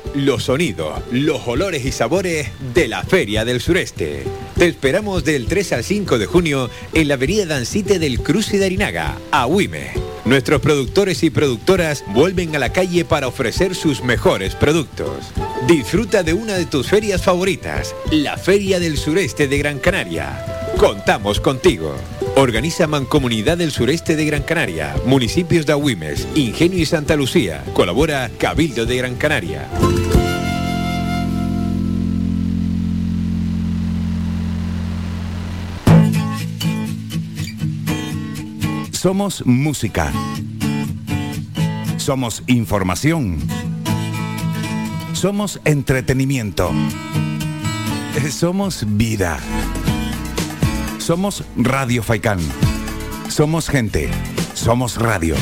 los 0.13 0.43
sonidos, 0.43 1.01
los 1.11 1.47
olores 1.47 1.85
y 1.85 1.91
sabores 1.91 2.47
de 2.73 2.87
la 2.87 3.03
Feria 3.03 3.45
del 3.45 3.61
Sureste. 3.61 4.23
Te 4.57 4.67
esperamos 4.67 5.23
del 5.23 5.47
3 5.47 5.73
al 5.73 5.83
5 5.83 6.17
de 6.17 6.25
junio 6.25 6.69
en 6.93 7.07
la 7.07 7.15
avenida 7.15 7.45
Dancite 7.45 7.99
del 7.99 8.21
Cruce 8.21 8.57
de 8.57 8.65
Arinaga, 8.65 9.17
a. 9.31 9.47
Nuestros 10.25 10.61
productores 10.61 11.23
y 11.23 11.29
productoras 11.29 12.03
vuelven 12.07 12.55
a 12.55 12.59
la 12.59 12.71
calle 12.71 13.05
para 13.05 13.27
ofrecer 13.27 13.75
sus 13.75 14.03
mejores 14.03 14.55
productos. 14.55 15.31
Disfruta 15.67 16.23
de 16.23 16.33
una 16.33 16.53
de 16.53 16.65
tus 16.65 16.87
ferias 16.87 17.23
favoritas, 17.23 17.95
la 18.11 18.37
Feria 18.37 18.79
del 18.79 18.97
Sureste 18.97 19.47
de 19.47 19.57
Gran 19.57 19.79
Canaria. 19.79 20.45
Contamos 20.77 21.39
contigo. 21.39 21.95
Organiza 22.35 22.87
Mancomunidad 22.87 23.57
del 23.57 23.71
Sureste 23.71 24.15
de 24.15 24.25
Gran 24.25 24.43
Canaria, 24.43 24.95
municipios 25.05 25.65
de 25.65 25.73
Agüimes, 25.73 26.27
Ingenio 26.35 26.79
y 26.79 26.85
Santa 26.85 27.15
Lucía. 27.15 27.63
Colabora 27.73 28.29
Cabildo 28.37 28.85
de 28.85 28.97
Gran 28.97 29.15
Canaria. 29.15 29.67
Somos 39.01 39.41
música. 39.47 40.13
Somos 41.97 42.43
información. 42.45 43.39
Somos 45.13 45.59
entretenimiento. 45.65 46.69
Somos 48.29 48.85
vida. 48.87 49.39
Somos 50.99 51.43
Radio 51.57 52.03
Faikán. 52.03 52.37
Somos 53.27 53.69
gente. 53.69 54.11
Somos 54.53 54.97
radio. 54.97 55.33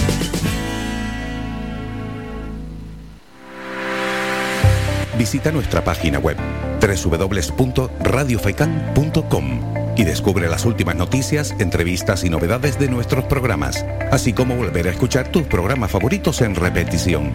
Visita 5.18 5.52
nuestra 5.52 5.84
página 5.84 6.19
web 6.19 6.38
www.radiofaikan.com 6.80 9.78
y 9.99 10.05
descubre 10.05 10.47
las 10.47 10.63
últimas 10.63 10.95
noticias, 10.95 11.53
entrevistas 11.59 12.23
y 12.23 12.30
novedades 12.30 12.80
de 12.80 12.88
nuestros 12.88 13.26
programas, 13.26 13.85
así 14.13 14.31
como 14.31 14.55
volver 14.55 14.88
a 14.88 14.91
escuchar 14.91 15.27
tus 15.27 15.43
programas 15.43 15.91
favoritos 15.91 16.39
en 16.39 16.55
repetición. 16.55 17.34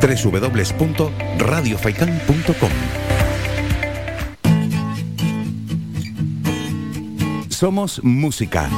www.radiofaikan.com 0.00 2.70
Somos 7.48 8.04
música. 8.04 8.70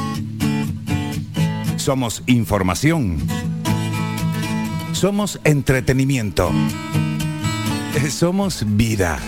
Somos 1.76 2.22
información. 2.24 3.18
Somos 4.92 5.38
entretenimiento. 5.44 6.50
Somos 8.09 8.64
vida. 8.66 9.18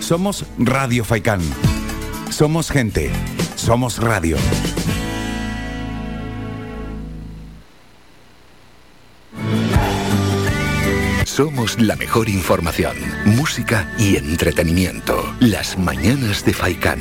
Somos 0.00 0.44
Radio 0.58 1.04
Faikán. 1.04 1.69
Somos 2.30 2.70
gente. 2.70 3.10
Somos 3.56 3.98
radio. 3.98 4.36
Somos 11.26 11.78
la 11.80 11.96
mejor 11.96 12.28
información, 12.28 12.96
música 13.24 13.92
y 13.98 14.16
entretenimiento. 14.16 15.34
Las 15.40 15.76
mañanas 15.76 16.44
de 16.44 16.52
Faikán. 16.52 17.00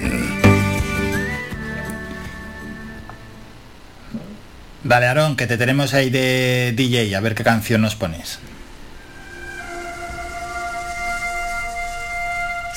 Dale, 4.84 5.06
Aarón, 5.08 5.36
que 5.36 5.46
te 5.46 5.58
tenemos 5.58 5.94
ahí 5.94 6.10
de 6.10 6.74
DJ, 6.76 7.16
a 7.16 7.20
ver 7.20 7.36
qué 7.36 7.44
canción 7.44 7.82
nos 7.82 7.96
pones. 7.96 8.40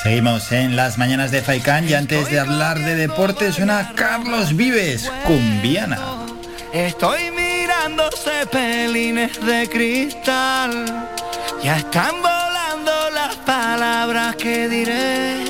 Seguimos 0.02 0.50
en 0.50 0.74
las 0.74 0.98
mañanas 0.98 1.30
de 1.30 1.42
Faikán 1.42 1.88
y 1.88 1.94
antes 1.94 2.28
de 2.28 2.40
hablar 2.40 2.76
de 2.80 2.96
deportes 2.96 3.54
suena 3.54 3.92
Carlos 3.94 4.56
Vives, 4.56 5.08
cumbiana. 5.24 5.96
Estoy 6.72 7.30
mirando 7.30 8.10
cepelines 8.10 9.40
de 9.46 9.68
cristal. 9.68 11.08
Ya 11.62 11.76
están 11.76 12.16
volando 12.20 13.10
las 13.14 13.36
palabras 13.46 14.34
que 14.34 14.68
diré. 14.68 15.44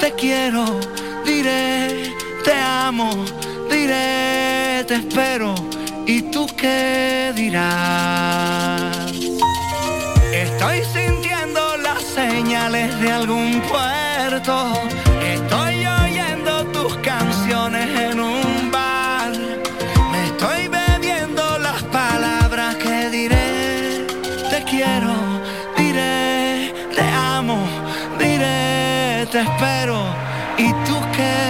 Te 0.00 0.12
quiero, 0.12 0.80
diré, 1.26 2.14
te 2.42 2.54
amo, 2.54 3.26
diré, 3.70 4.82
te 4.88 4.94
espero. 4.94 5.54
¿Y 6.06 6.22
tú 6.30 6.46
qué 6.56 7.34
dirás? 7.36 9.09
De 12.68 13.10
algún 13.10 13.62
puerto. 13.62 14.74
Estoy 15.24 15.86
oyendo 15.86 16.66
tus 16.66 16.94
canciones 16.98 17.88
en 17.98 18.20
un 18.20 18.70
bar. 18.70 19.32
Me 20.12 20.26
estoy 20.26 20.68
bebiendo 20.68 21.58
las 21.58 21.82
palabras 21.84 22.76
que 22.76 23.08
diré. 23.08 24.06
Te 24.50 24.62
quiero, 24.64 25.14
diré, 25.78 26.74
te 26.94 27.02
amo, 27.34 27.58
diré, 28.18 29.26
te 29.32 29.40
espero. 29.40 30.04
¿Y 30.58 30.70
tú 30.84 31.00
qué 31.16 31.49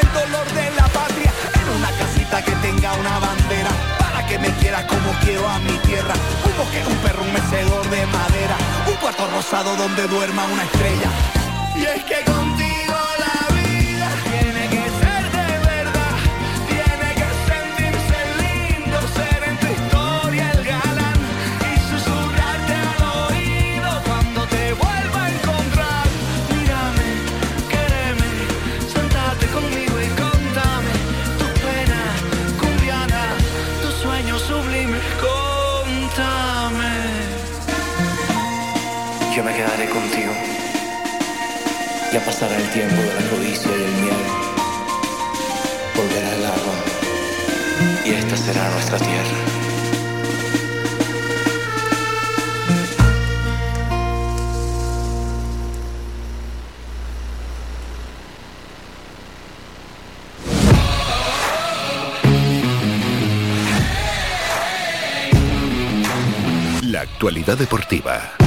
el 0.00 0.12
dolor 0.12 0.46
de 0.52 0.70
la 0.72 0.86
patria. 0.88 1.32
En 1.60 1.68
una 1.78 1.90
casita 1.98 2.42
que 2.44 2.52
tenga 2.66 2.94
una 2.94 3.18
bandera. 3.18 3.70
Para 3.98 4.26
que 4.26 4.38
me 4.38 4.50
quieras 4.60 4.84
como 4.84 5.10
quiero 5.24 5.48
a 5.48 5.58
mi 5.60 5.76
tierra. 5.88 6.14
Un 6.46 6.56
bosque, 6.56 6.82
un 6.86 6.96
perro, 6.98 7.22
un 7.22 7.32
mecedor 7.32 7.88
de 7.90 8.06
madera. 8.06 8.56
Un 8.88 8.96
cuarto 8.96 9.26
rosado 9.30 9.76
donde 9.76 10.06
duerma 10.08 10.44
una 10.46 10.64
estrella. 10.64 11.10
Y 11.76 11.84
es 11.84 12.04
que 12.04 12.24
contigo 12.24 12.53
quedaré 39.64 39.88
contigo. 39.88 40.32
Ya 42.12 42.20
pasará 42.24 42.56
el 42.56 42.68
tiempo 42.70 42.96
de 42.96 43.14
la 43.14 43.30
codicia 43.30 43.70
y 43.70 43.82
el 43.82 43.92
miel. 44.02 44.24
Volverá 45.96 46.34
el 46.34 46.44
agua. 46.44 46.76
Y 48.04 48.10
esta 48.10 48.36
será 48.36 48.70
nuestra 48.70 48.98
tierra. 48.98 49.38
La 66.82 67.00
actualidad 67.00 67.56
deportiva. 67.56 68.43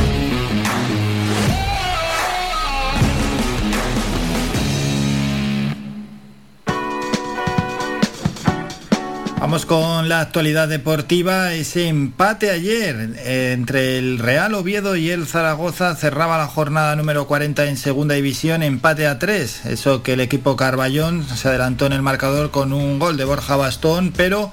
Con 9.68 10.08
la 10.08 10.22
actualidad 10.22 10.68
deportiva. 10.68 11.54
Ese 11.54 11.90
empate 11.90 12.50
ayer 12.50 13.20
entre 13.26 13.98
el 13.98 14.18
Real 14.18 14.54
Oviedo 14.56 14.96
y 14.96 15.12
el 15.12 15.28
Zaragoza 15.28 15.94
cerraba 15.96 16.38
la 16.38 16.48
jornada 16.48 16.96
número 16.96 17.28
40 17.28 17.66
en 17.66 17.78
segunda 17.78 18.16
división, 18.16 18.64
empate 18.64 19.06
a 19.06 19.20
3. 19.20 19.66
Eso 19.66 20.02
que 20.04 20.14
el 20.14 20.22
equipo 20.22 20.56
Carballón 20.56 21.26
se 21.26 21.50
adelantó 21.50 21.86
en 21.86 21.94
el 21.94 22.02
marcador 22.02 22.50
con 22.50 22.74
un 22.74 22.98
gol 22.98 23.18
de 23.18 23.26
Borja 23.26 23.58
Bastón, 23.58 24.14
pero 24.16 24.52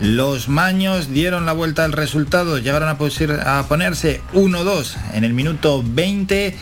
los 0.00 0.48
maños 0.48 1.08
dieron 1.10 1.46
la 1.46 1.52
vuelta 1.52 1.84
al 1.84 1.92
resultado, 1.92 2.58
llegaron 2.58 2.88
a, 2.88 3.58
a 3.58 3.62
ponerse 3.68 4.20
1-2 4.34 4.96
en 5.14 5.24
el 5.24 5.32
minuto 5.32 5.82
20. 5.86 6.56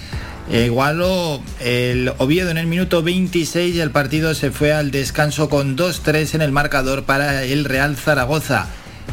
Eh, 0.51 0.67
Igualó 0.67 1.41
el 1.61 2.13
Oviedo 2.19 2.51
en 2.51 2.59
el 2.59 2.67
minuto 2.67 3.03
26 3.03 3.75
y 3.75 3.81
el 3.81 3.91
partido 3.91 4.35
se 4.35 4.51
fue 4.51 4.73
al 4.73 4.91
descanso 4.91 5.49
con 5.49 5.77
2-3 5.77 6.35
en 6.35 6.43
el 6.43 6.53
marcador 6.53 7.05
para 7.05 7.45
el 7.45 7.65
Real 7.65 7.97
Zaragoza. 7.97 8.67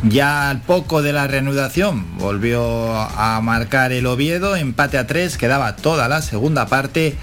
Ya 0.03 0.49
al 0.49 0.61
poco 0.61 1.01
de 1.01 1.13
la 1.13 1.27
reanudación 1.27 2.17
volvió 2.17 2.95
a 2.95 3.39
marcar 3.41 3.91
el 3.91 4.07
Oviedo, 4.07 4.55
empate 4.55 4.97
a 4.97 5.05
3, 5.05 5.37
quedaba 5.37 5.75
toda 5.75 6.07
la 6.07 6.21
segunda 6.21 6.65
parte. 6.65 7.15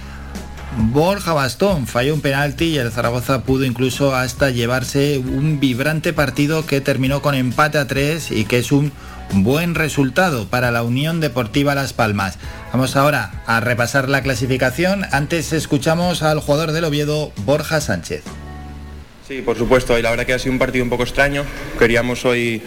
Borja 0.77 1.33
Bastón 1.33 1.87
falló 1.87 2.13
un 2.13 2.21
penalti 2.21 2.65
y 2.65 2.77
el 2.77 2.91
Zaragoza 2.91 3.43
pudo 3.43 3.65
incluso 3.65 4.15
hasta 4.15 4.49
llevarse 4.49 5.17
un 5.17 5.59
vibrante 5.59 6.13
partido 6.13 6.65
que 6.65 6.79
terminó 6.79 7.21
con 7.21 7.35
empate 7.35 7.79
a 7.79 7.87
3 7.87 8.31
y 8.31 8.45
que 8.45 8.59
es 8.59 8.71
un 8.71 8.91
buen 9.33 9.75
resultado 9.75 10.47
para 10.47 10.71
la 10.71 10.83
Unión 10.83 11.19
Deportiva 11.19 11.75
Las 11.75 11.93
Palmas. 11.93 12.37
Vamos 12.71 12.95
ahora 12.95 13.31
a 13.47 13.59
repasar 13.61 14.09
la 14.09 14.21
clasificación. 14.21 15.03
Antes 15.11 15.53
escuchamos 15.53 16.21
al 16.21 16.39
jugador 16.39 16.71
del 16.71 16.83
Oviedo, 16.83 17.31
Borja 17.43 17.81
Sánchez. 17.81 18.23
Sí, 19.27 19.41
por 19.41 19.57
supuesto, 19.57 19.97
y 19.97 20.01
la 20.03 20.11
verdad 20.11 20.25
que 20.25 20.33
ha 20.33 20.39
sido 20.39 20.53
un 20.53 20.59
partido 20.59 20.83
un 20.83 20.89
poco 20.89 21.03
extraño. 21.03 21.45
Queríamos 21.79 22.25
hoy 22.25 22.61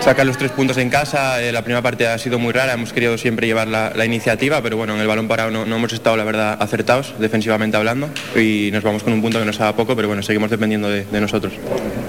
sacar 0.00 0.26
los 0.26 0.38
tres 0.38 0.52
puntos 0.52 0.78
en 0.78 0.88
casa. 0.88 1.42
eh, 1.42 1.52
la 1.52 1.62
primera 1.64 1.82
parte 1.82 2.06
ha 2.06 2.16
sido 2.18 2.38
muy 2.38 2.52
rara, 2.52 2.72
hemos 2.72 2.94
querido 2.94 3.16
siempre 3.18 3.46
llevar 3.46 3.68
la, 3.68 4.04
iniciativa, 4.04 4.62
pero 4.62 4.78
bueno, 4.78 4.94
en 4.94 5.00
el 5.00 5.06
balón 5.06 5.28
parado 5.28 5.50
no, 5.50 5.64
hemos 5.64 5.92
estado, 5.92 6.16
la 6.16 6.24
verdad, 6.24 6.56
acertados, 6.60 7.14
defensivamente 7.18 7.76
hablando, 7.76 8.08
y 8.34 8.70
nos 8.72 8.82
vamos 8.82 9.02
con 9.02 9.12
un 9.12 9.20
punto 9.22 9.38
que 9.38 9.44
nos 9.44 9.60
haga 9.60 9.76
poco, 9.76 9.96
pero 9.96 10.08
bueno, 10.08 10.22
seguimos 10.22 10.50
dependiendo 10.50 10.88
de, 10.88 11.06
nosotros. 11.20 11.54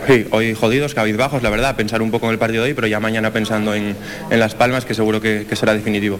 Sí, 0.07 0.28
hoy 0.32 0.53
jodidos, 0.53 0.94
cabizbajos, 0.94 1.44
la 1.44 1.49
verdad, 1.49 1.76
pensar 1.76 2.02
un 2.02 2.11
poco 2.11 2.26
en 2.26 2.34
el 2.34 2.40
partido 2.40 2.64
de 2.64 2.70
hoy, 2.70 2.74
pero 2.74 2.88
ya 2.88 2.99
mañana 2.99 3.32
pensando 3.32 3.74
en, 3.74 3.95
en 4.30 4.40
Las 4.40 4.56
Palmas, 4.56 4.86
que 4.86 4.94
seguro 4.94 5.22
que 5.22 5.48
será 5.56 5.74
definitivo. 5.74 6.20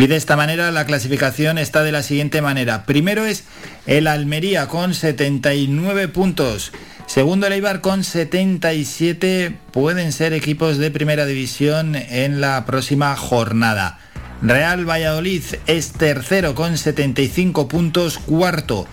Y 0.00 0.06
de 0.06 0.16
esta 0.16 0.34
manera 0.34 0.70
la 0.70 0.86
clasificación 0.86 1.58
está 1.58 1.82
de 1.82 1.92
la 1.92 2.02
siguiente 2.02 2.40
manera. 2.40 2.86
Primero 2.86 3.26
es 3.26 3.44
el 3.84 4.06
Almería 4.06 4.66
con 4.66 4.94
79 4.94 6.08
puntos. 6.08 6.72
Segundo 7.04 7.46
el 7.46 7.52
Eibar 7.52 7.82
con 7.82 8.02
77. 8.02 9.58
Pueden 9.72 10.12
ser 10.12 10.32
equipos 10.32 10.78
de 10.78 10.90
primera 10.90 11.26
división 11.26 11.96
en 11.96 12.40
la 12.40 12.64
próxima 12.64 13.14
jornada. 13.14 13.98
Real 14.40 14.88
Valladolid 14.88 15.42
es 15.66 15.92
tercero 15.92 16.54
con 16.54 16.78
75 16.78 17.68
puntos. 17.68 18.16
Cuarto 18.16 18.86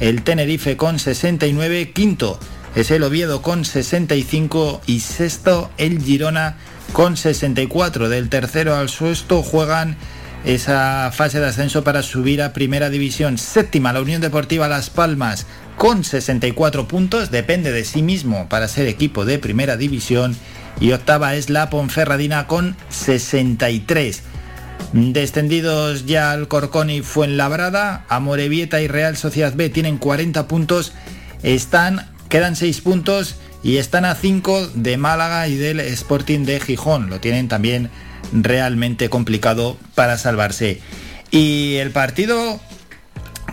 el 0.00 0.22
Tenerife 0.22 0.78
con 0.78 0.98
69. 0.98 1.92
Quinto 1.92 2.40
es 2.74 2.90
el 2.90 3.02
Oviedo 3.02 3.42
con 3.42 3.66
65 3.66 4.80
y 4.86 5.00
sexto 5.00 5.70
el 5.76 6.02
Girona 6.02 6.56
con 6.94 7.18
64. 7.18 8.08
Del 8.08 8.30
tercero 8.30 8.76
al 8.76 8.88
sexto 8.88 9.42
juegan 9.42 9.98
esa 10.44 11.10
fase 11.12 11.40
de 11.40 11.46
ascenso 11.46 11.84
para 11.84 12.02
subir 12.02 12.42
a 12.42 12.52
primera 12.52 12.90
división. 12.90 13.38
Séptima 13.38 13.92
la 13.92 14.02
Unión 14.02 14.20
Deportiva 14.20 14.68
Las 14.68 14.90
Palmas 14.90 15.46
con 15.76 16.04
64 16.04 16.86
puntos, 16.86 17.30
depende 17.30 17.72
de 17.72 17.84
sí 17.84 18.02
mismo 18.02 18.48
para 18.48 18.68
ser 18.68 18.86
equipo 18.86 19.24
de 19.24 19.38
primera 19.38 19.76
división. 19.76 20.36
Y 20.80 20.92
octava 20.92 21.34
es 21.34 21.50
la 21.50 21.70
Ponferradina 21.70 22.46
con 22.46 22.76
63. 22.90 24.22
Descendidos 24.92 26.06
ya 26.06 26.32
Alcorcón 26.32 26.90
y 26.90 27.00
Fuenlabrada, 27.00 28.04
Amorebieta 28.08 28.80
y 28.80 28.88
Real 28.88 29.16
Sociedad 29.16 29.54
B 29.54 29.70
tienen 29.70 29.98
40 29.98 30.46
puntos, 30.46 30.92
están, 31.42 32.10
quedan 32.28 32.54
6 32.54 32.80
puntos 32.80 33.36
y 33.64 33.78
están 33.78 34.04
a 34.04 34.14
5 34.14 34.68
de 34.74 34.98
Málaga 34.98 35.48
y 35.48 35.56
del 35.56 35.80
Sporting 35.80 36.44
de 36.44 36.60
Gijón. 36.60 37.08
Lo 37.08 37.18
tienen 37.18 37.48
también 37.48 37.90
realmente 38.32 39.08
complicado 39.08 39.78
para 39.94 40.18
salvarse. 40.18 40.80
Y 41.30 41.76
el 41.76 41.90
partido 41.90 42.60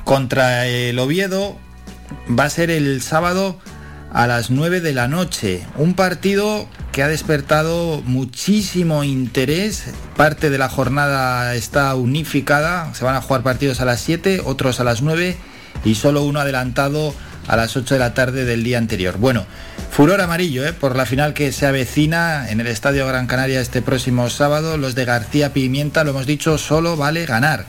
contra 0.04 0.68
el 0.68 1.00
Oviedo 1.00 1.58
va 2.38 2.44
a 2.44 2.50
ser 2.50 2.70
el 2.70 3.02
sábado 3.02 3.58
a 4.12 4.28
las 4.28 4.52
9 4.52 4.82
de 4.82 4.92
la 4.92 5.08
noche. 5.08 5.66
Un 5.78 5.94
partido 5.94 6.68
que 6.92 7.04
ha 7.04 7.08
despertado 7.08 8.02
muchísimo 8.04 9.06
interés. 9.06 9.86
Parte 10.18 10.50
de 10.50 10.58
la 10.58 10.68
jornada 10.68 11.56
está 11.56 11.96
unificada. 11.96 12.94
Se 12.94 13.06
van 13.06 13.16
a 13.16 13.22
jugar 13.22 13.44
partidos 13.44 13.80
a 13.80 13.86
las 13.86 14.02
7, 14.02 14.42
otros 14.44 14.82
a 14.82 14.84
las 14.84 15.02
9 15.02 15.38
y 15.86 15.96
solo 15.96 16.24
uno 16.24 16.42
adelantado 16.42 17.14
a 17.48 17.56
las 17.56 17.76
8 17.76 17.96
de 17.96 18.00
la 18.00 18.14
tarde 18.14 18.46
del 18.46 18.64
día 18.64 18.78
anterior. 18.78 19.18
Bueno, 19.18 19.46
furor 19.92 20.22
amarillo 20.22 20.66
¿eh? 20.66 20.74
por 20.74 20.96
la 20.96 21.06
final 21.06 21.34
que 21.34 21.52
se 21.52 21.66
avecina 21.66 22.50
en 22.50 22.60
el 22.60 22.68
Estadio 22.68 23.08
Gran 23.08 23.28
Canaria 23.28 23.62
este 23.62 23.82
próximo 23.82 24.30
sábado. 24.30 24.78
Los 24.78 24.96
de 24.96 25.06
García 25.06 25.54
Pimienta, 25.54 26.04
lo 26.04 26.12
hemos 26.12 26.26
dicho, 26.26 26.58
solo 26.58 26.98
vale 26.98 27.26
ganar. 27.26 27.66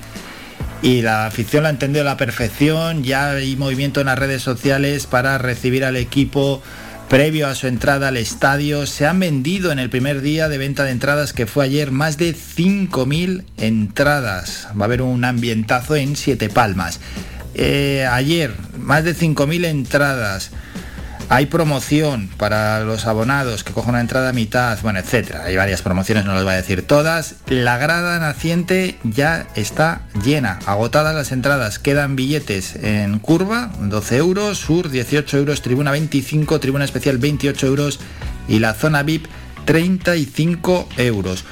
Y 0.82 1.02
la 1.02 1.26
afición 1.26 1.62
la 1.62 1.68
ha 1.68 1.72
entendido 1.72 2.02
a 2.02 2.04
la 2.04 2.16
perfección. 2.16 3.04
Ya 3.04 3.30
hay 3.30 3.54
movimiento 3.56 4.00
en 4.00 4.06
las 4.06 4.18
redes 4.18 4.42
sociales 4.42 5.06
para 5.06 5.38
recibir 5.38 5.84
al 5.84 5.96
equipo 5.96 6.60
previo 7.08 7.46
a 7.46 7.54
su 7.54 7.66
entrada 7.66 8.08
al 8.08 8.16
estadio. 8.16 8.86
Se 8.86 9.06
han 9.06 9.20
vendido 9.20 9.70
en 9.70 9.78
el 9.78 9.90
primer 9.90 10.22
día 10.22 10.48
de 10.48 10.58
venta 10.58 10.82
de 10.82 10.90
entradas 10.90 11.32
que 11.32 11.46
fue 11.46 11.66
ayer 11.66 11.90
más 11.90 12.16
de 12.18 12.34
5.000 12.34 13.44
entradas. 13.58 14.66
Va 14.76 14.84
a 14.84 14.86
haber 14.86 15.02
un 15.02 15.24
ambientazo 15.24 15.94
en 15.94 16.16
Siete 16.16 16.48
Palmas. 16.48 17.00
Eh, 17.54 18.06
ayer 18.10 18.54
más 18.78 19.04
de 19.04 19.14
5.000 19.14 19.66
entradas. 19.66 20.50
Hay 21.28 21.46
promoción 21.46 22.28
para 22.36 22.80
los 22.80 23.06
abonados 23.06 23.64
que 23.64 23.72
cojan 23.72 23.90
una 23.90 24.00
entrada 24.02 24.30
a 24.30 24.32
mitad, 24.34 24.78
bueno, 24.82 24.98
etcétera. 24.98 25.44
Hay 25.44 25.56
varias 25.56 25.80
promociones, 25.80 26.26
no 26.26 26.34
las 26.34 26.44
voy 26.44 26.52
a 26.52 26.56
decir 26.56 26.86
todas. 26.86 27.36
La 27.46 27.78
grada 27.78 28.18
naciente 28.18 28.98
ya 29.02 29.46
está 29.54 30.02
llena, 30.22 30.58
agotadas 30.66 31.14
las 31.14 31.32
entradas. 31.32 31.78
Quedan 31.78 32.16
billetes 32.16 32.76
en 32.76 33.18
curva, 33.18 33.70
12 33.80 34.16
euros, 34.18 34.58
sur 34.58 34.90
18 34.90 35.38
euros, 35.38 35.62
tribuna 35.62 35.90
25, 35.90 36.60
tribuna 36.60 36.84
especial 36.84 37.16
28 37.16 37.66
euros 37.66 38.00
y 38.46 38.58
la 38.58 38.74
zona 38.74 39.02
VIP 39.02 39.24
35 39.64 40.88
euros. 40.98 41.44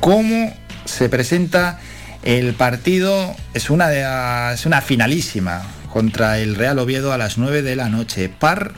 ¿Cómo 0.00 0.54
se 0.84 1.08
presenta 1.08 1.80
el 2.22 2.54
partido? 2.54 3.34
Es 3.54 3.70
una, 3.70 4.52
es 4.52 4.66
una 4.66 4.80
finalísima 4.80 5.62
contra 5.92 6.38
el 6.38 6.54
Real 6.54 6.78
Oviedo 6.78 7.12
a 7.12 7.18
las 7.18 7.38
9 7.38 7.62
de 7.62 7.76
la 7.76 7.88
noche. 7.88 8.28
Par 8.28 8.72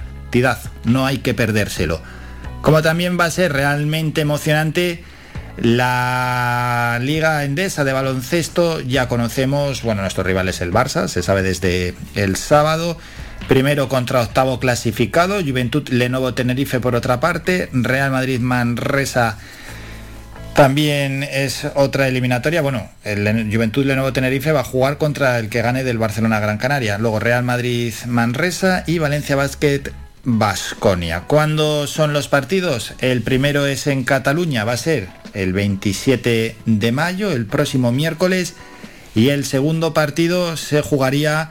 no 0.84 1.06
hay 1.06 1.18
que 1.18 1.34
perdérselo. 1.34 2.00
Como 2.60 2.82
también 2.82 3.18
va 3.18 3.26
a 3.26 3.30
ser 3.30 3.52
realmente 3.52 4.22
emocionante 4.22 5.04
la 5.56 6.98
Liga 7.00 7.44
Endesa 7.44 7.84
de 7.84 7.92
baloncesto, 7.92 8.80
ya 8.80 9.08
conocemos, 9.08 9.82
bueno, 9.82 10.00
nuestro 10.00 10.24
rival 10.24 10.48
es 10.48 10.60
el 10.60 10.72
Barça, 10.72 11.06
se 11.06 11.22
sabe 11.22 11.42
desde 11.42 11.94
el 12.14 12.36
sábado. 12.36 12.98
Primero 13.46 13.88
contra 13.88 14.22
octavo 14.22 14.58
clasificado, 14.58 15.40
Juventud 15.40 15.86
Lenovo 15.90 16.34
Tenerife 16.34 16.80
por 16.80 16.96
otra 16.96 17.20
parte, 17.20 17.68
Real 17.72 18.10
Madrid 18.10 18.40
Manresa 18.40 19.38
también 20.55 21.22
es 21.24 21.66
otra 21.74 22.09
eliminatoria. 22.09 22.62
Bueno, 22.62 22.89
el 23.05 23.51
Juventud 23.52 23.85
Lenovo 23.85 24.12
Tenerife 24.12 24.52
va 24.52 24.60
a 24.60 24.64
jugar 24.64 24.98
contra 24.98 25.39
el 25.39 25.48
que 25.48 25.62
gane 25.62 25.85
del 25.85 25.98
Barcelona 25.98 26.40
Gran 26.40 26.59
Canaria. 26.59 26.97
Luego 26.98 27.18
Real 27.18 27.43
Madrid 27.43 27.93
Manresa 28.06 28.85
y 28.86 28.98
Valencia 28.98 29.36
Basket 29.36 29.93
Basconia. 30.22 31.22
¿Cuándo 31.26 31.86
son 31.86 32.12
los 32.12 32.28
partidos? 32.28 32.94
El 33.01 33.22
primero 33.22 33.66
es 33.66 33.86
en 33.86 34.05
Cataluña, 34.05 34.64
va 34.64 34.72
a 34.72 34.76
ser 34.76 35.09
el 35.35 35.52
27 35.52 36.56
de 36.64 36.93
mayo, 36.93 37.32
el 37.32 37.47
próximo 37.47 37.93
miércoles, 37.93 38.55
y 39.14 39.31
el 39.31 39.44
segundo 39.44 39.93
partido 39.93 40.56
se 40.56 40.81
jugaría 40.81 41.51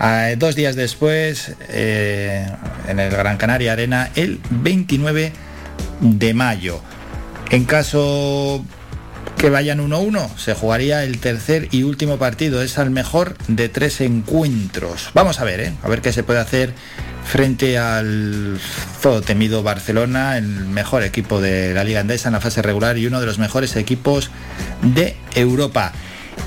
eh, 0.00 0.36
dos 0.38 0.54
días 0.54 0.76
después 0.76 1.54
eh, 1.68 2.46
en 2.88 3.00
el 3.00 3.10
Gran 3.10 3.36
Canaria 3.36 3.72
Arena 3.72 4.10
el 4.14 4.40
29 4.50 5.32
de 6.00 6.34
mayo. 6.34 6.80
En 7.50 7.64
caso 7.64 8.64
que 9.38 9.50
vayan 9.50 9.78
1-1, 9.78 10.36
se 10.36 10.54
jugaría 10.54 11.04
el 11.04 11.18
tercer 11.18 11.68
y 11.70 11.82
último 11.82 12.18
partido. 12.18 12.62
Es 12.62 12.78
al 12.78 12.90
mejor 12.90 13.36
de 13.48 13.68
tres 13.68 14.00
encuentros. 14.00 15.10
Vamos 15.14 15.40
a 15.40 15.44
ver, 15.44 15.60
¿eh? 15.60 15.72
a 15.82 15.88
ver 15.88 16.00
qué 16.00 16.12
se 16.12 16.22
puede 16.22 16.40
hacer 16.40 16.72
frente 17.24 17.78
al 17.78 18.58
todo 19.02 19.22
temido 19.22 19.62
Barcelona, 19.62 20.36
el 20.38 20.46
mejor 20.46 21.02
equipo 21.02 21.40
de 21.40 21.74
la 21.74 21.84
Liga 21.84 22.00
Andesa 22.00 22.28
en 22.28 22.34
la 22.34 22.40
fase 22.40 22.62
regular 22.62 22.98
y 22.98 23.06
uno 23.06 23.20
de 23.20 23.26
los 23.26 23.38
mejores 23.38 23.76
equipos 23.76 24.30
de 24.82 25.16
Europa. 25.34 25.92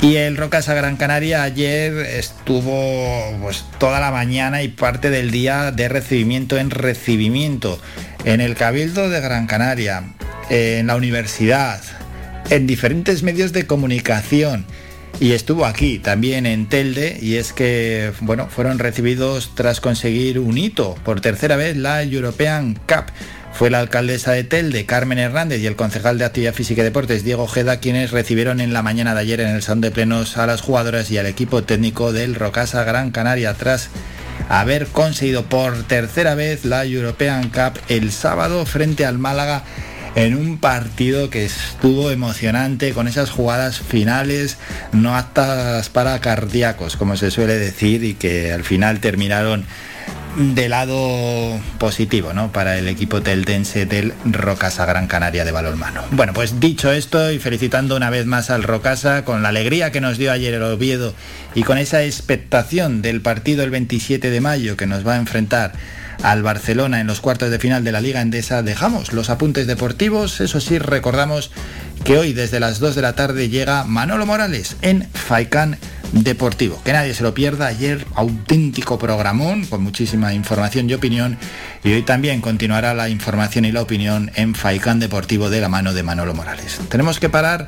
Y 0.01 0.17
el 0.17 0.37
Rocasa 0.37 0.75
Gran 0.75 0.95
Canaria 0.95 1.41
ayer 1.41 1.93
estuvo 1.93 3.35
pues, 3.41 3.65
toda 3.79 3.99
la 3.99 4.11
mañana 4.11 4.61
y 4.61 4.67
parte 4.67 5.09
del 5.09 5.31
día 5.31 5.71
de 5.71 5.89
recibimiento 5.89 6.57
en 6.57 6.69
recibimiento 6.69 7.79
en 8.23 8.39
el 8.39 8.55
Cabildo 8.55 9.09
de 9.09 9.19
Gran 9.21 9.47
Canaria, 9.47 10.03
en 10.51 10.87
la 10.87 10.95
universidad, 10.95 11.81
en 12.51 12.67
diferentes 12.67 13.23
medios 13.23 13.53
de 13.53 13.65
comunicación. 13.65 14.65
Y 15.19 15.31
estuvo 15.31 15.65
aquí 15.65 15.97
también 15.97 16.45
en 16.45 16.69
Telde 16.69 17.17
y 17.19 17.37
es 17.37 17.51
que 17.51 18.11
bueno 18.21 18.49
fueron 18.49 18.77
recibidos 18.77 19.55
tras 19.55 19.81
conseguir 19.81 20.37
un 20.37 20.59
hito 20.59 20.93
por 21.03 21.21
tercera 21.21 21.55
vez 21.55 21.75
la 21.75 22.03
European 22.03 22.75
Cup 22.87 23.05
fue 23.57 23.71
la 23.71 23.79
alcaldesa 23.79 24.33
de 24.33 24.43
Telde, 24.43 24.85
Carmen 24.85 25.17
Hernández, 25.17 25.59
y 25.61 25.65
el 25.65 25.75
concejal 25.75 26.19
de 26.19 26.25
Actividad 26.25 26.53
Física 26.53 26.81
y 26.81 26.83
Deportes, 26.83 27.23
Diego 27.23 27.41
Ojeda, 27.41 27.79
quienes 27.79 28.11
recibieron 28.11 28.61
en 28.61 28.71
la 28.71 28.83
mañana 28.83 29.15
de 29.15 29.21
ayer 29.21 29.41
en 29.41 29.47
el 29.47 29.63
Salón 29.63 29.81
de 29.81 29.89
Plenos 29.89 30.37
a 30.37 30.45
las 30.45 30.61
jugadoras 30.61 31.09
y 31.09 31.17
al 31.17 31.25
equipo 31.25 31.63
técnico 31.63 32.13
del 32.13 32.35
Rocasa 32.35 32.83
Gran 32.83 33.09
Canaria 33.09 33.55
tras 33.55 33.89
haber 34.47 34.85
conseguido 34.85 35.45
por 35.45 35.81
tercera 35.85 36.35
vez 36.35 36.65
la 36.65 36.85
European 36.85 37.49
Cup 37.49 37.81
el 37.89 38.11
sábado 38.11 38.63
frente 38.67 39.07
al 39.07 39.17
Málaga 39.17 39.63
en 40.13 40.35
un 40.35 40.59
partido 40.59 41.31
que 41.31 41.43
estuvo 41.43 42.11
emocionante 42.11 42.93
con 42.93 43.07
esas 43.07 43.31
jugadas 43.31 43.79
finales 43.79 44.59
no 44.91 45.15
aptas 45.15 45.89
para 45.89 46.19
cardíacos, 46.19 46.95
como 46.95 47.17
se 47.17 47.31
suele 47.31 47.55
decir, 47.55 48.03
y 48.03 48.13
que 48.13 48.53
al 48.53 48.63
final 48.63 48.99
terminaron 48.99 49.65
de 50.37 50.69
lado 50.69 51.59
positivo 51.79 52.31
¿no? 52.31 52.51
para 52.51 52.77
el 52.77 52.87
equipo 52.87 53.21
teldense 53.21 53.85
del 53.85 54.13
Rocasa 54.23 54.85
Gran 54.85 55.07
Canaria 55.07 55.43
de 55.43 55.51
balonmano. 55.51 56.03
Bueno, 56.11 56.33
pues 56.33 56.59
dicho 56.59 56.91
esto 56.91 57.31
y 57.31 57.39
felicitando 57.39 57.95
una 57.95 58.11
vez 58.11 58.27
más 58.27 58.51
al 58.51 58.63
Rocasa 58.63 59.25
con 59.25 59.41
la 59.41 59.49
alegría 59.49 59.91
que 59.91 59.99
nos 59.99 60.17
dio 60.17 60.31
ayer 60.31 60.53
el 60.53 60.61
Oviedo 60.61 61.13
y 61.55 61.63
con 61.63 61.79
esa 61.79 62.03
expectación 62.03 63.01
del 63.01 63.21
partido 63.21 63.63
el 63.63 63.71
27 63.71 64.29
de 64.29 64.41
mayo 64.41 64.77
que 64.77 64.85
nos 64.85 65.05
va 65.05 65.15
a 65.15 65.17
enfrentar 65.17 65.73
al 66.23 66.43
Barcelona 66.43 67.01
en 67.01 67.07
los 67.07 67.21
cuartos 67.21 67.49
de 67.49 67.59
final 67.59 67.83
de 67.83 67.91
la 67.91 68.01
Liga 68.01 68.21
Endesa, 68.21 68.61
dejamos 68.63 69.13
los 69.13 69.29
apuntes 69.29 69.67
deportivos. 69.67 70.41
Eso 70.41 70.59
sí, 70.59 70.79
recordamos 70.79 71.51
que 72.03 72.17
hoy 72.17 72.33
desde 72.33 72.59
las 72.59 72.79
2 72.79 72.95
de 72.95 73.01
la 73.01 73.13
tarde 73.13 73.49
llega 73.49 73.83
Manolo 73.83 74.25
Morales 74.25 74.77
en 74.81 75.07
Faicán 75.13 75.77
Deportivo. 76.11 76.81
Que 76.83 76.93
nadie 76.93 77.13
se 77.13 77.23
lo 77.23 77.33
pierda. 77.33 77.67
Ayer 77.67 78.05
auténtico 78.15 78.97
programón 78.97 79.65
con 79.65 79.83
muchísima 79.83 80.33
información 80.33 80.89
y 80.89 80.93
opinión. 80.93 81.37
Y 81.83 81.91
hoy 81.93 82.03
también 82.03 82.41
continuará 82.41 82.93
la 82.93 83.09
información 83.09 83.65
y 83.65 83.71
la 83.71 83.81
opinión 83.81 84.31
en 84.35 84.55
Faicán 84.55 84.99
Deportivo 84.99 85.49
de 85.49 85.61
la 85.61 85.69
mano 85.69 85.93
de 85.93 86.03
Manolo 86.03 86.33
Morales. 86.33 86.79
Tenemos 86.89 87.19
que 87.19 87.29
parar 87.29 87.67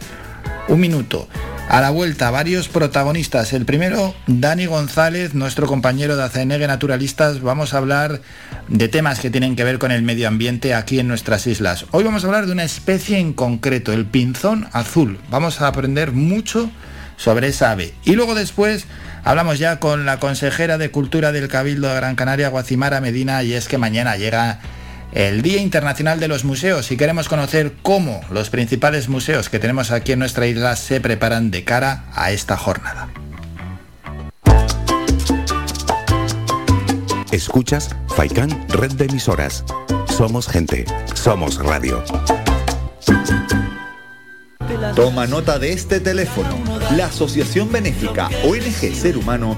un 0.68 0.80
minuto. 0.80 1.28
A 1.70 1.82
la 1.82 1.92
vuelta, 1.92 2.32
varios 2.32 2.68
protagonistas. 2.68 3.54
El 3.54 3.66
primero, 3.66 4.16
Dani 4.26 4.66
González, 4.66 5.36
nuestro 5.36 5.68
compañero 5.68 6.18
de 6.18 6.24
ACNG 6.24 6.68
Naturalistas. 6.68 7.42
Vamos 7.42 7.74
a 7.74 7.78
hablar 7.78 8.22
de 8.68 8.88
temas 8.88 9.20
que 9.20 9.30
tienen 9.30 9.56
que 9.56 9.64
ver 9.64 9.78
con 9.78 9.92
el 9.92 10.02
medio 10.02 10.28
ambiente 10.28 10.74
aquí 10.74 11.00
en 11.00 11.08
nuestras 11.08 11.46
islas. 11.46 11.86
Hoy 11.92 12.04
vamos 12.04 12.24
a 12.24 12.28
hablar 12.28 12.48
de 12.48 12.54
una 12.54 12.64
especie 12.64 13.20
en 13.20 13.34
concreto, 13.34 13.94
el 13.94 14.08
pinzón 14.08 14.68
azul. 14.72 15.20
Vamos 15.30 15.62
a 15.62 15.68
aprender 15.68 16.12
mucho 16.12 16.72
sobre 17.18 17.50
esa 17.50 17.70
ave. 17.70 17.94
Y 18.04 18.16
luego 18.16 18.34
después 18.34 18.86
hablamos 19.24 19.60
ya 19.60 19.80
con 19.80 20.08
la 20.08 20.20
consejera 20.20 20.80
de 20.80 20.90
Cultura 20.90 21.32
del 21.32 21.50
Cabildo 21.50 21.88
de 21.88 21.96
Gran 21.96 22.16
Canaria, 22.16 22.50
Guacimara 22.50 23.00
Medina, 23.00 23.44
y 23.44 23.54
es 23.54 23.68
que 23.68 23.78
mañana 23.78 24.18
llega 24.18 24.60
el 25.12 25.42
Día 25.42 25.62
Internacional 25.62 26.20
de 26.20 26.28
los 26.28 26.46
Museos 26.46 26.92
y 26.92 26.98
queremos 26.98 27.30
conocer 27.30 27.74
cómo 27.82 28.22
los 28.30 28.50
principales 28.50 29.10
museos 29.10 29.50
que 29.50 29.60
tenemos 29.60 29.92
aquí 29.92 30.12
en 30.12 30.20
nuestra 30.20 30.48
isla 30.48 30.76
se 30.76 31.02
preparan 31.02 31.52
de 31.52 31.64
cara 31.64 32.06
a 32.14 32.32
esta 32.32 32.58
jornada. 32.58 33.10
Escuchas 37.32 37.96
Faikan 38.16 38.50
Red 38.70 38.94
de 38.94 39.06
Emisoras. 39.06 39.64
Somos 40.08 40.48
gente, 40.48 40.86
somos 41.14 41.64
radio. 41.64 42.04
Toma 44.96 45.28
nota 45.28 45.60
de 45.60 45.72
este 45.72 46.00
teléfono. 46.00 46.58
La 46.96 47.06
Asociación 47.06 47.72
Benéfica 47.72 48.30
ONG 48.44 48.96
Ser 48.96 49.18
Humano 49.18 49.58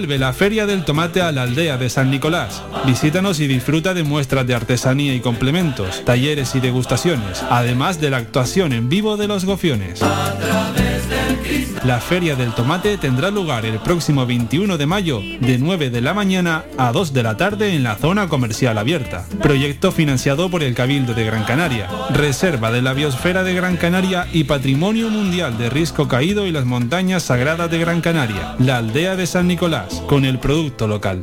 Vuelve 0.00 0.18
la 0.18 0.32
Feria 0.32 0.64
del 0.64 0.82
Tomate 0.82 1.20
a 1.20 1.30
la 1.30 1.42
aldea 1.42 1.76
de 1.76 1.90
San 1.90 2.10
Nicolás. 2.10 2.62
Visítanos 2.86 3.38
y 3.38 3.46
disfruta 3.46 3.92
de 3.92 4.02
muestras 4.02 4.46
de 4.46 4.54
artesanía 4.54 5.14
y 5.14 5.20
complementos, 5.20 6.02
talleres 6.06 6.54
y 6.54 6.60
degustaciones, 6.60 7.44
además 7.50 8.00
de 8.00 8.08
la 8.08 8.16
actuación 8.16 8.72
en 8.72 8.88
vivo 8.88 9.18
de 9.18 9.28
los 9.28 9.44
gofiones. 9.44 10.00
La 11.84 11.98
Feria 11.98 12.36
del 12.36 12.52
Tomate 12.52 12.98
tendrá 12.98 13.30
lugar 13.30 13.64
el 13.64 13.78
próximo 13.78 14.26
21 14.26 14.76
de 14.76 14.86
mayo 14.86 15.20
de 15.40 15.56
9 15.58 15.88
de 15.88 16.00
la 16.02 16.12
mañana 16.12 16.64
a 16.76 16.92
2 16.92 17.14
de 17.14 17.22
la 17.22 17.38
tarde 17.38 17.74
en 17.74 17.82
la 17.82 17.96
zona 17.96 18.28
comercial 18.28 18.76
abierta. 18.76 19.24
Proyecto 19.42 19.90
financiado 19.90 20.50
por 20.50 20.62
el 20.62 20.74
Cabildo 20.74 21.14
de 21.14 21.24
Gran 21.24 21.44
Canaria, 21.44 21.88
Reserva 22.10 22.70
de 22.70 22.82
la 22.82 22.92
Biosfera 22.92 23.44
de 23.44 23.54
Gran 23.54 23.78
Canaria 23.78 24.28
y 24.30 24.44
Patrimonio 24.44 25.08
Mundial 25.08 25.56
de 25.56 25.70
Risco 25.70 26.06
Caído 26.06 26.46
y 26.46 26.52
las 26.52 26.66
Montañas 26.66 27.22
Sagradas 27.22 27.70
de 27.70 27.78
Gran 27.78 28.02
Canaria, 28.02 28.56
la 28.58 28.76
aldea 28.76 29.16
de 29.16 29.26
San 29.26 29.48
Nicolás, 29.48 30.02
con 30.06 30.26
el 30.26 30.38
producto 30.38 30.86
local. 30.86 31.22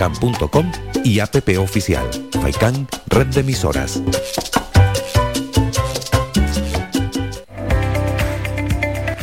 www.radiofaikan.com 0.01 0.71
y 1.03 1.19
app 1.19 1.35
oficial. 1.59 2.09
Faikan, 2.41 2.87
red 3.07 3.27
de 3.27 3.41
emisoras. 3.41 4.01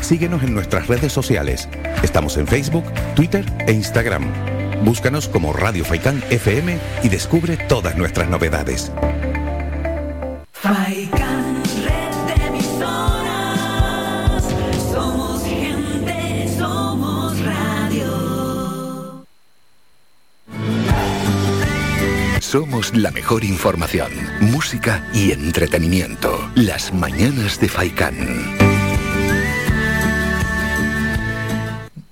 Síguenos 0.00 0.42
en 0.42 0.54
nuestras 0.54 0.86
redes 0.86 1.12
sociales. 1.12 1.68
Estamos 2.02 2.36
en 2.36 2.46
Facebook, 2.46 2.84
Twitter 3.14 3.44
e 3.66 3.72
Instagram. 3.72 4.24
Búscanos 4.84 5.28
como 5.28 5.52
Radio 5.52 5.84
Faikan 5.84 6.22
FM 6.30 6.78
y 7.02 7.08
descubre 7.08 7.56
todas 7.56 7.96
nuestras 7.96 8.28
novedades. 8.28 8.90
Somos 22.50 22.96
la 22.96 23.10
mejor 23.10 23.44
información, 23.44 24.10
música 24.40 25.06
y 25.12 25.32
entretenimiento. 25.32 26.50
Las 26.54 26.94
mañanas 26.94 27.60
de 27.60 27.68
Faikán. 27.68 28.16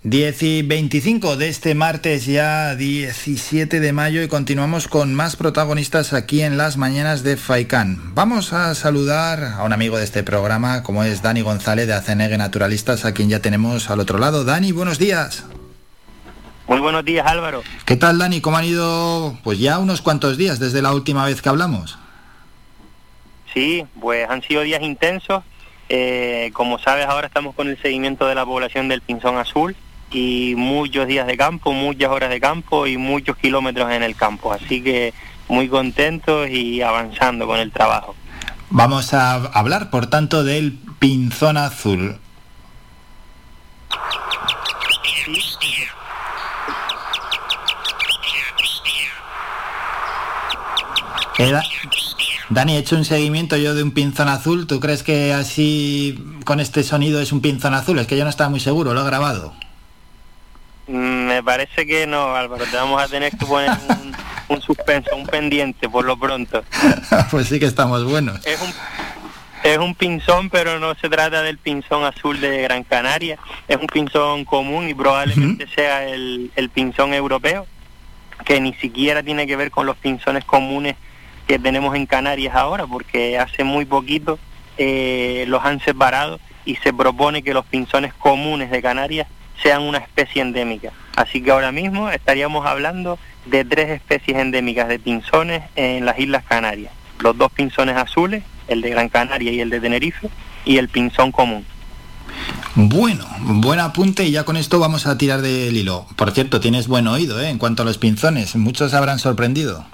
10 0.03 0.43
y 0.43 0.61
25 0.61 1.39
de 1.39 1.49
este 1.49 1.75
martes 1.75 2.27
ya 2.27 2.75
17 2.75 3.81
de 3.81 3.93
mayo 3.95 4.23
y 4.23 4.29
continuamos 4.29 4.89
con 4.89 5.15
más 5.15 5.37
protagonistas 5.37 6.13
aquí 6.13 6.43
en 6.43 6.59
las 6.59 6.77
mañanas 6.77 7.23
de 7.23 7.39
Faikán. 7.39 8.15
Vamos 8.15 8.53
a 8.53 8.75
saludar 8.75 9.43
a 9.43 9.65
un 9.65 9.73
amigo 9.73 9.97
de 9.97 10.05
este 10.05 10.23
programa 10.23 10.83
como 10.83 11.03
es 11.03 11.23
Dani 11.23 11.41
González 11.41 11.87
de 11.87 11.95
Acenegue 11.95 12.37
Naturalistas 12.37 13.07
a 13.07 13.15
quien 13.15 13.31
ya 13.31 13.41
tenemos 13.41 13.89
al 13.89 14.01
otro 14.01 14.19
lado. 14.19 14.45
Dani, 14.45 14.71
buenos 14.73 14.99
días. 14.99 15.45
Muy 16.67 16.81
buenos 16.81 17.05
días 17.05 17.27
Álvaro. 17.27 17.63
¿Qué 17.85 17.97
tal 17.97 18.19
Dani? 18.19 18.41
¿Cómo 18.41 18.57
han 18.57 18.65
ido 18.65 19.39
pues 19.45 19.59
ya 19.59 19.79
unos 19.79 20.03
cuantos 20.03 20.37
días 20.37 20.59
desde 20.59 20.83
la 20.83 20.93
última 20.93 21.25
vez 21.25 21.41
que 21.41 21.49
hablamos? 21.49 21.99
Sí, 23.55 23.87
pues 24.01 24.29
han 24.29 24.43
sido 24.43 24.63
días 24.63 24.83
intensos. 24.83 25.45
Eh, 25.89 26.51
como 26.53 26.79
sabes 26.79 27.07
ahora 27.07 27.29
estamos 27.29 27.55
con 27.55 27.69
el 27.69 27.81
seguimiento 27.81 28.27
de 28.27 28.35
la 28.35 28.45
población 28.45 28.89
del 28.89 29.01
pinzón 29.01 29.39
azul 29.39 29.77
y 30.11 30.55
muchos 30.57 31.07
días 31.07 31.29
de 31.29 31.37
campo, 31.37 31.73
muchas 31.73 32.11
horas 32.11 32.31
de 32.31 32.41
campo 32.41 32.89
y 32.89 32.97
muchos 32.97 33.37
kilómetros 33.37 33.91
en 33.93 34.03
el 34.03 34.17
campo. 34.17 34.53
Así 34.53 34.83
que 34.83 35.15
muy 35.49 35.69
contentos 35.69 36.49
y 36.51 36.83
avanzando 36.83 37.47
con 37.47 37.61
el 37.61 37.71
trabajo. 37.71 38.17
Vamos 38.71 39.15
a 39.15 39.35
hablar 39.35 39.91
por 39.91 40.09
tanto 40.09 40.43
del 40.43 40.73
pinzón 40.99 41.57
azul. 41.57 42.19
Eh, 51.39 51.51
Da- 51.53 51.63
Dani, 52.49 52.77
he 52.77 52.79
hecho 52.79 52.97
un 52.97 53.05
seguimiento 53.05 53.57
yo 53.57 53.75
de 53.75 53.83
un 53.83 53.91
pinzón 53.91 54.29
azul. 54.29 54.67
¿Tú 54.67 54.79
crees 54.81 55.03
que 55.03 55.33
así 55.33 56.19
con 56.45 56.61
este 56.61 56.83
sonido 56.85 57.21
es 57.21 57.33
un 57.33 57.41
pinzón 57.41 57.75
azul? 57.75 57.99
Es 57.99 58.07
que 58.07 58.17
yo 58.17 58.25
no 58.25 58.31
estaba 58.31 58.49
muy 58.51 58.61
seguro, 58.61 58.95
lo 58.95 59.03
he 59.03 59.05
grabado. 59.05 59.53
Mm, 60.87 61.27
Me 61.27 61.43
parece 61.43 61.87
que 61.87 62.07
no, 62.07 62.35
Álvaro. 62.35 62.65
Te 62.71 62.77
vamos 62.77 63.03
a 63.03 63.09
tener 63.09 63.33
que 63.37 63.45
poner 63.45 63.71
un, 63.89 64.15
un 64.57 64.63
suspenso, 64.63 65.15
un 65.17 65.27
pendiente 65.27 65.89
por 65.89 66.05
lo 66.05 66.17
pronto. 66.17 66.63
pues 67.31 67.49
sí 67.49 67.59
que 67.59 67.67
estamos 67.67 68.05
buenos. 68.05 68.45
Es 68.47 68.61
un, 68.63 68.73
es 69.65 69.79
un 69.79 69.95
pinzón, 69.97 70.49
pero 70.49 70.79
no 70.79 70.95
se 70.95 71.09
trata 71.09 71.43
del 71.43 71.59
pinzón 71.59 72.05
azul 72.05 72.41
de 72.41 72.63
Gran 72.63 72.85
Canaria. 72.85 73.37
Es 73.67 73.77
un 73.77 73.89
pinzón 73.89 74.45
común 74.45 74.89
y 74.89 74.95
probablemente 74.95 75.67
sea 75.75 76.05
el, 76.07 76.53
el 76.55 76.71
pinzón 76.71 77.13
europeo, 77.13 77.67
que 78.45 78.61
ni 78.61 78.73
siquiera 78.75 79.25
tiene 79.25 79.49
que 79.49 79.57
ver 79.57 79.73
con 79.73 79.85
los 79.87 79.97
pinzones 79.97 80.45
comunes 80.45 80.95
que 81.47 81.59
tenemos 81.59 81.95
en 81.95 82.07
Canarias 82.07 82.55
ahora, 82.55 82.87
porque 82.87 83.39
hace 83.39 83.65
muy 83.65 83.85
poquito 83.85 84.39
eh, 84.79 85.45
los 85.49 85.65
han 85.65 85.81
separado 85.81 86.41
y 86.65 86.77
se 86.77 86.93
propone 86.93 87.43
que 87.43 87.55
los 87.55 87.65
pinzones 87.65 88.13
comunes 88.15 88.71
de 88.71 88.83
Canarias 88.83 89.29
sean 89.63 89.83
una 89.83 89.99
especie 89.99 90.43
endémica. 90.43 90.93
Así 91.17 91.43
que 91.43 91.51
ahora 91.51 91.73
mismo 91.73 92.11
estaríamos 92.11 92.67
hablando 92.67 93.19
de 93.47 93.65
tres 93.65 93.91
especies 93.91 94.37
endémicas 94.39 94.89
de 94.89 94.99
pinzones 94.99 95.63
en 95.77 96.05
las 96.05 96.19
Islas 96.19 96.45
Canarias. 96.45 96.93
Los 97.21 97.39
dos 97.39 97.51
pinzones 97.53 97.97
azules, 97.97 98.43
el 98.69 98.83
de 98.83 98.91
Gran 98.91 99.09
Canaria 99.09 99.53
y 99.53 99.61
el 99.61 99.71
de 99.71 99.81
Tenerife, 99.81 100.29
y 100.65 100.77
el 100.77 100.89
pinzón 100.89 101.33
común. 101.33 101.65
Bueno, 102.75 103.25
buen 103.41 103.81
apunte 103.81 104.25
y 104.25 104.33
ya 104.33 104.45
con 104.45 104.57
esto 104.59 104.79
vamos 104.79 105.07
a 105.07 105.17
tirar 105.17 105.41
del 105.41 105.75
hilo. 105.75 106.07
Por 106.17 106.33
cierto, 106.33 106.61
tienes 106.61 106.89
buen 106.89 107.07
oído 107.07 107.41
¿eh? 107.41 107.49
en 107.49 107.57
cuanto 107.57 107.83
a 107.83 107.87
los 107.87 107.97
pinzones. 107.97 108.57
Muchos 108.57 108.93
habrán 108.93 109.19
sorprendido. 109.19 109.87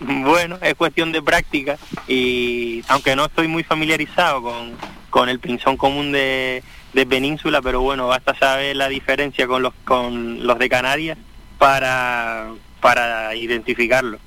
Bueno, 0.00 0.58
es 0.62 0.74
cuestión 0.74 1.12
de 1.12 1.22
práctica 1.22 1.78
y 2.08 2.82
aunque 2.88 3.14
no 3.14 3.26
estoy 3.26 3.48
muy 3.48 3.62
familiarizado 3.62 4.42
con, 4.42 4.72
con 5.10 5.28
el 5.28 5.38
pinzón 5.38 5.76
común 5.76 6.10
de, 6.10 6.62
de 6.94 7.06
Península, 7.06 7.60
pero 7.62 7.82
bueno, 7.82 8.08
basta 8.08 8.34
saber 8.34 8.76
la 8.76 8.88
diferencia 8.88 9.46
con 9.46 9.62
los, 9.62 9.74
con 9.84 10.46
los 10.46 10.58
de 10.58 10.68
Canarias 10.68 11.18
para, 11.58 12.48
para 12.80 13.34
identificarlo. 13.34 14.18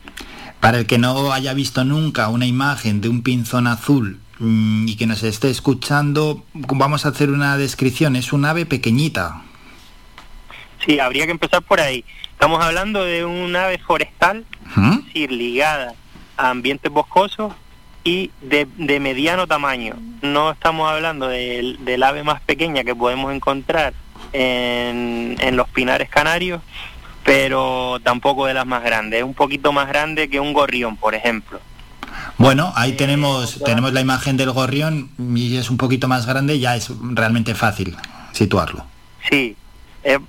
Para 0.59 0.77
el 0.77 0.85
que 0.85 0.97
no 0.97 1.33
haya 1.33 1.53
visto 1.53 1.83
nunca 1.83 2.29
una 2.29 2.45
imagen 2.45 3.01
de 3.01 3.09
un 3.09 3.21
pinzón 3.21 3.67
azul 3.67 4.19
mm, 4.39 4.87
y 4.87 4.95
que 4.95 5.07
nos 5.07 5.23
esté 5.23 5.49
escuchando, 5.49 6.45
vamos 6.53 7.05
a 7.05 7.09
hacer 7.09 7.31
una 7.31 7.57
descripción. 7.57 8.15
Es 8.15 8.31
un 8.31 8.45
ave 8.45 8.65
pequeñita. 8.65 9.41
Sí, 10.85 10.99
habría 10.99 11.25
que 11.25 11.31
empezar 11.31 11.61
por 11.63 11.81
ahí. 11.81 12.05
Estamos 12.33 12.63
hablando 12.63 13.03
de 13.03 13.25
un 13.25 13.55
ave 13.55 13.77
forestal, 13.77 14.45
¿Mm? 14.75 14.91
es 14.91 15.05
decir, 15.05 15.31
ligada 15.31 15.93
a 16.37 16.49
ambientes 16.49 16.91
boscosos 16.91 17.53
y 18.03 18.31
de, 18.41 18.67
de 18.77 18.99
mediano 18.99 19.47
tamaño. 19.47 19.95
No 20.21 20.51
estamos 20.51 20.91
hablando 20.91 21.27
del, 21.27 21.83
del 21.85 22.03
ave 22.03 22.23
más 22.23 22.41
pequeña 22.41 22.83
que 22.83 22.95
podemos 22.95 23.33
encontrar 23.33 23.93
en, 24.33 25.37
en 25.39 25.55
los 25.55 25.69
pinares 25.69 26.09
canarios, 26.09 26.61
pero 27.23 27.99
tampoco 28.03 28.45
de 28.45 28.53
las 28.53 28.65
más 28.65 28.83
grandes. 28.83 29.19
Es 29.19 29.25
un 29.25 29.33
poquito 29.33 29.71
más 29.71 29.87
grande 29.87 30.29
que 30.29 30.39
un 30.39 30.53
gorrión, 30.53 30.97
por 30.97 31.15
ejemplo. 31.15 31.59
Bueno, 32.37 32.73
ahí 32.75 32.93
tenemos, 32.93 33.63
tenemos 33.63 33.93
la 33.93 34.01
imagen 34.01 34.37
del 34.37 34.51
gorrión 34.51 35.09
y 35.35 35.55
es 35.57 35.69
un 35.69 35.77
poquito 35.77 36.07
más 36.07 36.25
grande, 36.25 36.59
ya 36.59 36.75
es 36.75 36.91
realmente 37.01 37.55
fácil 37.55 37.95
situarlo. 38.33 38.85
Sí, 39.29 39.55
es, 40.03 40.19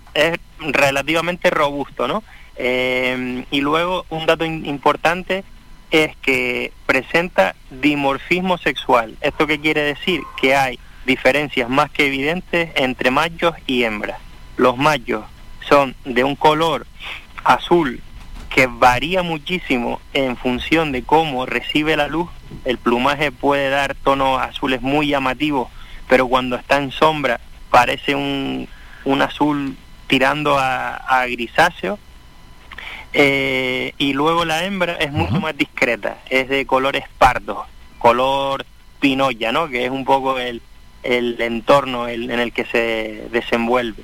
relativamente 0.60 1.50
robusto, 1.50 2.08
¿no? 2.08 2.22
Eh, 2.56 3.44
y 3.50 3.60
luego 3.60 4.06
un 4.10 4.26
dato 4.26 4.44
importante 4.44 5.44
es 5.90 6.16
que 6.16 6.72
presenta 6.86 7.54
dimorfismo 7.70 8.58
sexual. 8.58 9.16
¿Esto 9.20 9.46
qué 9.46 9.60
quiere 9.60 9.82
decir? 9.82 10.22
Que 10.40 10.56
hay 10.56 10.78
diferencias 11.06 11.68
más 11.68 11.90
que 11.90 12.06
evidentes 12.06 12.70
entre 12.74 13.10
machos 13.10 13.54
y 13.66 13.84
hembras. 13.84 14.18
Los 14.56 14.76
machos 14.76 15.24
son 15.68 15.94
de 16.04 16.24
un 16.24 16.36
color 16.36 16.86
azul 17.44 18.00
que 18.50 18.66
varía 18.66 19.22
muchísimo 19.22 20.00
en 20.12 20.36
función 20.36 20.92
de 20.92 21.02
cómo 21.02 21.44
recibe 21.46 21.96
la 21.96 22.08
luz. 22.08 22.30
El 22.64 22.78
plumaje 22.78 23.32
puede 23.32 23.68
dar 23.68 23.94
tonos 23.96 24.40
azules 24.40 24.80
muy 24.80 25.08
llamativos, 25.08 25.68
pero 26.08 26.28
cuando 26.28 26.56
está 26.56 26.78
en 26.78 26.92
sombra 26.92 27.40
parece 27.70 28.14
un, 28.14 28.68
un 29.04 29.22
azul 29.22 29.76
tirando 30.06 30.58
a, 30.58 30.96
a 30.96 31.26
grisáceo. 31.26 31.98
Eh, 33.12 33.94
y 33.98 34.12
luego 34.12 34.44
la 34.44 34.64
hembra 34.64 34.94
es 34.94 35.12
mucho 35.12 35.40
más 35.40 35.56
discreta, 35.56 36.18
es 36.28 36.48
de 36.48 36.66
colores 36.66 37.04
pardos, 37.16 37.58
color 37.98 38.66
pinoya, 38.98 39.52
¿no? 39.52 39.68
Que 39.68 39.84
es 39.84 39.90
un 39.90 40.04
poco 40.04 40.38
el, 40.38 40.60
el 41.04 41.40
entorno 41.40 42.08
el- 42.08 42.28
en 42.30 42.40
el 42.40 42.52
que 42.52 42.64
se 42.64 43.28
desenvuelve. 43.30 44.02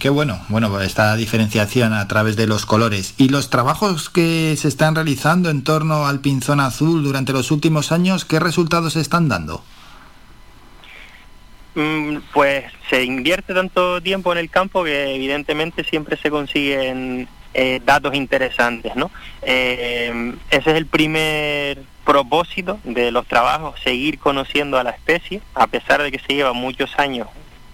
Qué 0.00 0.10
bueno. 0.10 0.40
Bueno, 0.48 0.80
esta 0.80 1.14
diferenciación 1.16 1.92
a 1.92 2.06
través 2.08 2.36
de 2.36 2.46
los 2.48 2.66
colores. 2.66 3.14
¿Y 3.18 3.28
los 3.28 3.50
trabajos 3.50 4.10
que 4.10 4.56
se 4.56 4.66
están 4.68 4.94
realizando 4.96 5.48
en 5.48 5.62
torno 5.62 6.06
al 6.06 6.20
pinzón 6.20 6.58
azul 6.60 7.02
durante 7.04 7.32
los 7.32 7.50
últimos 7.52 7.92
años, 7.92 8.24
qué 8.24 8.40
resultados 8.40 8.94
se 8.94 9.00
están 9.00 9.28
dando? 9.28 9.64
Mm, 11.74 12.18
Pues 12.32 12.64
se 12.88 13.02
invierte 13.04 13.52
tanto 13.54 14.00
tiempo 14.00 14.32
en 14.32 14.38
el 14.38 14.50
campo 14.50 14.84
que 14.84 15.14
evidentemente 15.14 15.82
siempre 15.84 16.16
se 16.16 16.30
consiguen 16.30 17.28
eh, 17.52 17.80
datos 17.84 18.14
interesantes, 18.14 18.94
¿no? 18.96 19.10
Eh, 19.42 20.34
ese 20.50 20.70
es 20.70 20.76
el 20.76 20.86
primer 20.86 21.82
propósito 22.04 22.78
de 22.84 23.10
los 23.10 23.26
trabajos, 23.26 23.80
seguir 23.80 24.18
conociendo 24.18 24.78
a 24.78 24.84
la 24.84 24.90
especie, 24.90 25.40
a 25.54 25.66
pesar 25.66 26.02
de 26.02 26.12
que 26.12 26.18
se 26.18 26.34
lleva 26.34 26.52
muchos 26.52 26.98
años, 26.98 27.28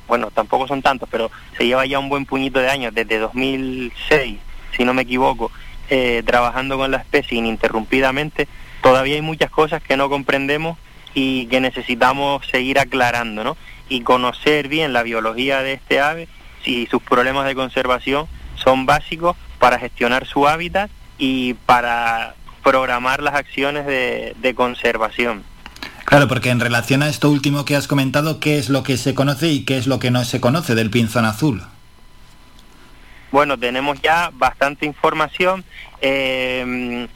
bueno, 0.07 0.31
tampoco 0.31 0.69
son 0.69 0.83
tantos, 0.83 1.09
pero 1.11 1.31
se 1.57 1.67
lleva 1.67 1.85
ya 1.87 1.99
un 1.99 2.09
buen 2.09 2.27
puñito 2.27 2.61
de 2.61 2.71
años, 2.71 2.95
desde 2.95 3.19
2006, 3.19 4.39
si 4.77 4.85
no 4.85 4.95
me 4.95 5.03
equivoco, 5.03 5.51
eh, 5.89 6.23
trabajando 6.25 6.77
con 6.77 6.91
la 6.91 6.99
especie 6.99 7.39
ininterrumpidamente, 7.39 8.49
todavía 8.83 9.17
hay 9.17 9.23
muchas 9.23 9.51
cosas 9.51 9.83
que 9.83 9.97
no 9.97 10.09
comprendemos 10.09 10.79
y 11.15 11.47
que 11.47 11.61
necesitamos 11.61 12.47
seguir 12.47 12.79
aclarando, 12.79 13.43
¿no? 13.43 13.57
Y 13.91 14.01
conocer 14.01 14.69
bien 14.69 14.95
la 14.95 15.03
biología 15.03 15.61
de 15.61 15.75
este 15.75 16.01
ave 16.01 16.29
y 16.65 16.87
sus 16.87 17.03
problemas 17.03 17.45
de 17.45 17.55
conservación 17.55 18.27
son 18.55 18.87
básicos 18.87 19.37
para 19.59 19.79
gestionar 19.79 20.27
su 20.27 20.49
hábitat 20.49 20.91
y 21.19 21.53
para 21.67 22.35
programar 22.63 23.23
las 23.23 23.35
acciones 23.35 23.85
de, 23.85 24.35
de 24.41 24.55
conservación. 24.55 25.43
Claro, 26.07 26.29
porque 26.29 26.51
en 26.51 26.61
relación 26.61 27.03
a 27.03 27.09
esto 27.09 27.31
último 27.31 27.65
que 27.65 27.77
has 27.77 27.87
comentado, 27.87 28.41
¿qué 28.41 28.59
es 28.59 28.69
lo 28.69 28.83
que 28.83 28.97
se 28.97 29.15
conoce 29.15 29.49
y 29.49 29.65
qué 29.65 29.77
es 29.77 29.87
lo 29.87 29.99
que 29.99 30.11
no 30.11 30.25
se 30.25 30.41
conoce 30.41 30.75
del 30.75 30.91
pinzón 30.91 31.25
azul? 31.25 31.63
Bueno, 33.31 33.59
tenemos 33.59 34.01
ya 34.03 34.31
bastante 34.33 34.87
información. 34.87 35.65
eh, 36.01 37.07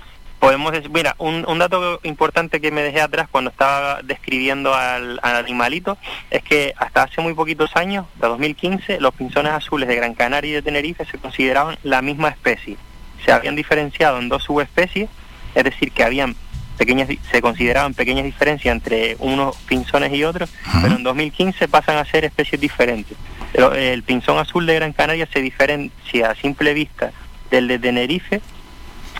podemos 0.44 0.72
decir, 0.72 0.90
mira, 0.90 1.14
un, 1.18 1.44
un 1.48 1.58
dato 1.58 2.00
importante 2.02 2.60
que 2.60 2.70
me 2.70 2.82
dejé 2.82 3.00
atrás 3.00 3.28
cuando 3.30 3.50
estaba 3.50 4.00
describiendo 4.02 4.74
al, 4.74 5.18
al 5.22 5.36
animalito 5.36 5.96
es 6.30 6.42
que 6.42 6.74
hasta 6.76 7.04
hace 7.04 7.20
muy 7.20 7.34
poquitos 7.34 7.74
años, 7.76 8.06
de 8.20 8.28
2015, 8.28 9.00
los 9.00 9.14
pinzones 9.14 9.52
azules 9.52 9.88
de 9.88 9.96
Gran 9.96 10.14
Canaria 10.14 10.50
y 10.50 10.54
de 10.54 10.62
Tenerife 10.62 11.04
se 11.06 11.18
consideraban 11.18 11.78
la 11.82 12.02
misma 12.02 12.28
especie. 12.28 12.76
Se 13.24 13.32
habían 13.32 13.56
diferenciado 13.56 14.18
en 14.18 14.28
dos 14.28 14.44
subespecies, 14.44 15.08
es 15.54 15.64
decir, 15.64 15.92
que 15.92 16.04
habían 16.04 16.36
pequeñas, 16.76 17.08
se 17.30 17.40
consideraban 17.40 17.94
pequeñas 17.94 18.24
diferencias 18.24 18.74
entre 18.74 19.16
unos 19.20 19.56
pinzones 19.56 20.12
y 20.12 20.24
otros, 20.24 20.52
pero 20.82 20.96
en 20.96 21.02
2015 21.02 21.68
pasan 21.68 21.96
a 21.96 22.04
ser 22.04 22.24
especies 22.24 22.60
diferentes. 22.60 23.16
Pero 23.52 23.72
el 23.72 24.02
pinzón 24.02 24.38
azul 24.38 24.66
de 24.66 24.74
Gran 24.74 24.92
Canaria 24.92 25.26
se 25.32 25.40
diferencia 25.40 26.30
a 26.30 26.34
simple 26.34 26.74
vista 26.74 27.12
del 27.50 27.68
de 27.68 27.78
Tenerife 27.78 28.40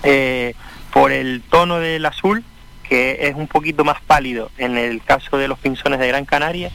eh, 0.03 0.55
por 0.95 1.11
el 1.11 1.43
tono 1.51 1.81
del 1.81 2.07
azul, 2.07 2.45
que 2.89 3.27
es 3.27 3.35
un 3.35 3.49
poquito 3.49 3.85
más 3.85 4.01
pálido 4.01 4.53
en 4.59 4.79
el 4.79 5.03
caso 5.03 5.37
de 5.37 5.49
los 5.49 5.59
pinzones 5.59 5.99
de 5.99 6.07
Gran 6.07 6.25
Canaria, 6.25 6.71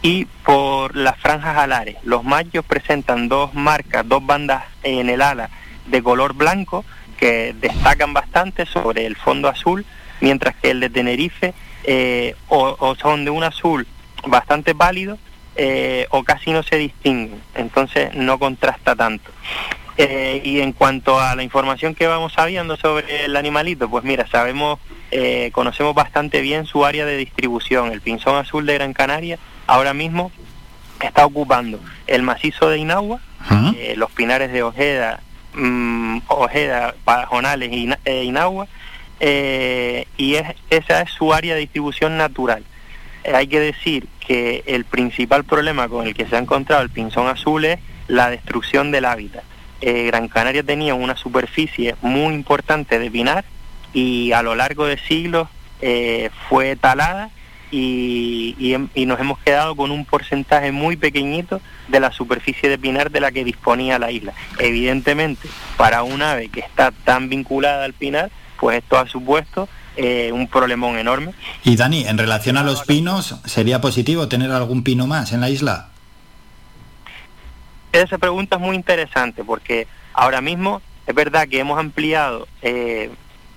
y 0.00 0.24
por 0.24 0.96
las 0.96 1.18
franjas 1.18 1.58
alares. 1.58 1.96
Los 2.02 2.24
machos 2.24 2.64
presentan 2.64 3.28
dos 3.28 3.52
marcas, 3.52 4.08
dos 4.08 4.24
bandas 4.24 4.64
en 4.84 5.10
el 5.10 5.20
ala 5.20 5.50
de 5.84 6.02
color 6.02 6.32
blanco 6.32 6.82
que 7.18 7.54
destacan 7.60 8.14
bastante 8.14 8.64
sobre 8.64 9.04
el 9.04 9.16
fondo 9.16 9.48
azul, 9.48 9.84
mientras 10.22 10.54
que 10.56 10.70
el 10.70 10.80
de 10.80 10.88
Tenerife 10.88 11.52
eh, 11.84 12.36
o, 12.48 12.94
son 12.94 13.26
de 13.26 13.30
un 13.30 13.44
azul 13.44 13.86
bastante 14.26 14.74
pálido 14.74 15.18
eh, 15.56 16.06
o 16.08 16.24
casi 16.24 16.52
no 16.52 16.62
se 16.62 16.76
distinguen, 16.76 17.42
entonces 17.54 18.14
no 18.14 18.38
contrasta 18.38 18.96
tanto. 18.96 19.30
Eh, 20.00 20.40
y 20.44 20.60
en 20.60 20.72
cuanto 20.72 21.18
a 21.18 21.34
la 21.34 21.42
información 21.42 21.92
que 21.94 22.06
vamos 22.06 22.32
sabiendo 22.32 22.76
sobre 22.76 23.24
el 23.24 23.34
animalito, 23.36 23.90
pues 23.90 24.04
mira, 24.04 24.28
sabemos, 24.28 24.78
eh, 25.10 25.50
conocemos 25.52 25.92
bastante 25.94 26.40
bien 26.40 26.66
su 26.66 26.84
área 26.84 27.04
de 27.04 27.16
distribución. 27.16 27.90
El 27.90 28.00
pinzón 28.00 28.36
azul 28.36 28.64
de 28.64 28.74
Gran 28.74 28.92
Canaria 28.92 29.38
ahora 29.66 29.94
mismo 29.94 30.30
está 31.00 31.26
ocupando 31.26 31.80
el 32.06 32.22
macizo 32.22 32.68
de 32.68 32.78
Inagua, 32.78 33.18
eh, 33.76 33.94
los 33.96 34.10
pinares 34.12 34.52
de 34.52 34.62
Ojeda, 34.62 35.20
mm, 35.54 36.18
Ojeda, 36.28 36.94
Pajonales 37.04 37.72
y 37.72 37.82
Ina- 37.84 37.98
e 38.04 38.22
Inagua, 38.22 38.68
y 39.20 40.34
es, 40.36 40.44
esa 40.70 41.02
es 41.02 41.10
su 41.10 41.34
área 41.34 41.54
de 41.54 41.60
distribución 41.60 42.16
natural. 42.16 42.62
Hay 43.34 43.48
que 43.48 43.58
decir 43.58 44.06
que 44.20 44.62
el 44.66 44.84
principal 44.84 45.42
problema 45.44 45.88
con 45.88 46.06
el 46.06 46.14
que 46.14 46.26
se 46.26 46.36
ha 46.36 46.38
encontrado 46.38 46.82
el 46.82 46.90
pinzón 46.90 47.26
azul 47.26 47.64
es 47.64 47.80
la 48.06 48.30
destrucción 48.30 48.90
del 48.92 49.04
hábitat. 49.04 49.42
Eh, 49.80 50.06
Gran 50.06 50.28
Canaria 50.28 50.62
tenía 50.62 50.94
una 50.94 51.16
superficie 51.16 51.94
muy 52.02 52.34
importante 52.34 52.98
de 52.98 53.10
pinar 53.10 53.44
y 53.92 54.32
a 54.32 54.42
lo 54.42 54.54
largo 54.54 54.86
de 54.86 54.98
siglos 54.98 55.48
eh, 55.80 56.30
fue 56.48 56.76
talada 56.76 57.30
y, 57.70 58.56
y 58.94 59.06
nos 59.06 59.20
hemos 59.20 59.38
quedado 59.40 59.76
con 59.76 59.90
un 59.90 60.04
porcentaje 60.04 60.72
muy 60.72 60.96
pequeñito 60.96 61.60
de 61.88 62.00
la 62.00 62.10
superficie 62.10 62.68
de 62.68 62.78
pinar 62.78 63.10
de 63.10 63.20
la 63.20 63.30
que 63.30 63.44
disponía 63.44 63.98
la 63.98 64.10
isla. 64.10 64.32
Evidentemente, 64.58 65.48
para 65.76 66.02
un 66.02 66.22
ave 66.22 66.48
que 66.48 66.60
está 66.60 66.92
tan 67.04 67.28
vinculada 67.28 67.84
al 67.84 67.92
pinar, 67.92 68.30
pues 68.58 68.78
esto 68.78 68.98
ha 68.98 69.06
supuesto 69.06 69.68
eh, 69.96 70.30
un 70.32 70.48
problemón 70.48 70.98
enorme. 70.98 71.32
Y 71.64 71.76
Dani, 71.76 72.06
en 72.06 72.18
relación 72.18 72.56
a 72.56 72.62
los 72.62 72.82
pinos, 72.82 73.36
¿sería 73.44 73.80
positivo 73.80 74.28
tener 74.28 74.50
algún 74.50 74.82
pino 74.82 75.06
más 75.06 75.32
en 75.32 75.40
la 75.40 75.50
isla? 75.50 75.88
Esa 77.92 78.18
pregunta 78.18 78.56
es 78.56 78.62
muy 78.62 78.76
interesante 78.76 79.44
porque 79.44 79.86
ahora 80.12 80.40
mismo 80.40 80.82
es 81.06 81.14
verdad 81.14 81.48
que 81.48 81.58
hemos 81.58 81.78
ampliado 81.78 82.46
eh, 82.62 83.10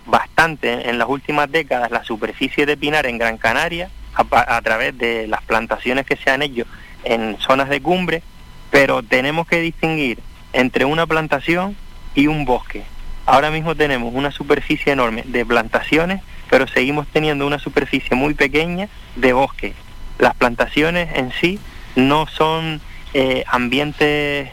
bastante 0.05 0.89
en 0.89 0.97
las 0.97 1.09
últimas 1.09 1.51
décadas 1.51 1.91
la 1.91 2.03
superficie 2.03 2.65
de 2.65 2.77
pinar 2.77 3.05
en 3.05 3.17
Gran 3.17 3.37
Canaria 3.37 3.89
a, 4.13 4.55
a 4.55 4.61
través 4.61 4.97
de 4.97 5.27
las 5.27 5.41
plantaciones 5.43 6.05
que 6.05 6.15
se 6.15 6.29
han 6.29 6.41
hecho 6.41 6.65
en 7.03 7.37
zonas 7.39 7.69
de 7.69 7.81
cumbre, 7.81 8.23
pero 8.69 9.03
tenemos 9.03 9.47
que 9.47 9.59
distinguir 9.59 10.19
entre 10.53 10.85
una 10.85 11.07
plantación 11.07 11.75
y 12.15 12.27
un 12.27 12.45
bosque. 12.45 12.83
Ahora 13.25 13.51
mismo 13.51 13.75
tenemos 13.75 14.13
una 14.13 14.31
superficie 14.31 14.93
enorme 14.93 15.23
de 15.25 15.45
plantaciones, 15.45 16.21
pero 16.49 16.67
seguimos 16.67 17.07
teniendo 17.07 17.45
una 17.45 17.59
superficie 17.59 18.15
muy 18.15 18.33
pequeña 18.33 18.89
de 19.15 19.33
bosque. 19.33 19.73
Las 20.19 20.35
plantaciones 20.35 21.09
en 21.15 21.31
sí 21.31 21.59
no 21.95 22.27
son 22.27 22.81
eh, 23.13 23.43
ambientes 23.47 24.49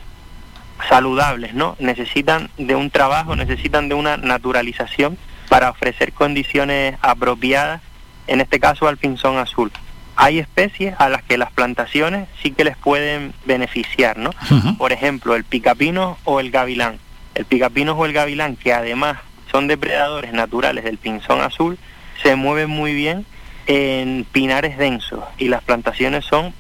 saludables, 0.88 1.54
¿no? 1.54 1.76
Necesitan 1.78 2.50
de 2.56 2.74
un 2.74 2.90
trabajo, 2.90 3.36
necesitan 3.36 3.88
de 3.88 3.94
una 3.94 4.16
naturalización 4.16 5.18
para 5.48 5.70
ofrecer 5.70 6.12
condiciones 6.12 6.96
apropiadas, 7.00 7.80
en 8.26 8.40
este 8.40 8.60
caso 8.60 8.86
al 8.88 8.96
pinzón 8.96 9.38
azul. 9.38 9.72
Hay 10.16 10.38
especies 10.38 10.94
a 10.98 11.08
las 11.08 11.22
que 11.22 11.38
las 11.38 11.52
plantaciones 11.52 12.28
sí 12.42 12.50
que 12.50 12.64
les 12.64 12.76
pueden 12.76 13.32
beneficiar, 13.44 14.18
¿no? 14.18 14.30
Por 14.76 14.92
ejemplo, 14.92 15.36
el 15.36 15.44
picapino 15.44 16.18
o 16.24 16.40
el 16.40 16.50
gavilán. 16.50 16.98
El 17.34 17.44
picapino 17.44 17.92
o 17.92 18.04
el 18.04 18.12
gavilán, 18.12 18.56
que 18.56 18.72
además 18.72 19.18
son 19.50 19.68
depredadores 19.68 20.32
naturales 20.32 20.84
del 20.84 20.98
pinzón 20.98 21.40
azul, 21.40 21.78
se 22.22 22.34
mueven 22.34 22.68
muy 22.68 22.94
bien 22.94 23.24
en 23.66 24.26
pinares 24.30 24.76
densos 24.76 25.22
y 25.38 25.48
las 25.48 25.62
plantaciones 25.62 26.24
son 26.24 26.52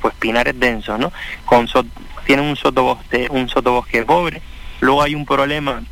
pues 0.00 0.14
pinares 0.14 0.58
densos, 0.58 0.98
¿no? 0.98 1.12
Con 1.44 1.68
so- 1.68 1.84
tienen 2.26 2.46
un 2.46 2.56
sotobosque, 2.56 3.28
un 3.30 3.48
sotobosque 3.48 4.04
pobre. 4.04 4.42
Luego 4.80 5.02
hay 5.02 5.14
un 5.14 5.26
problema 5.26 5.82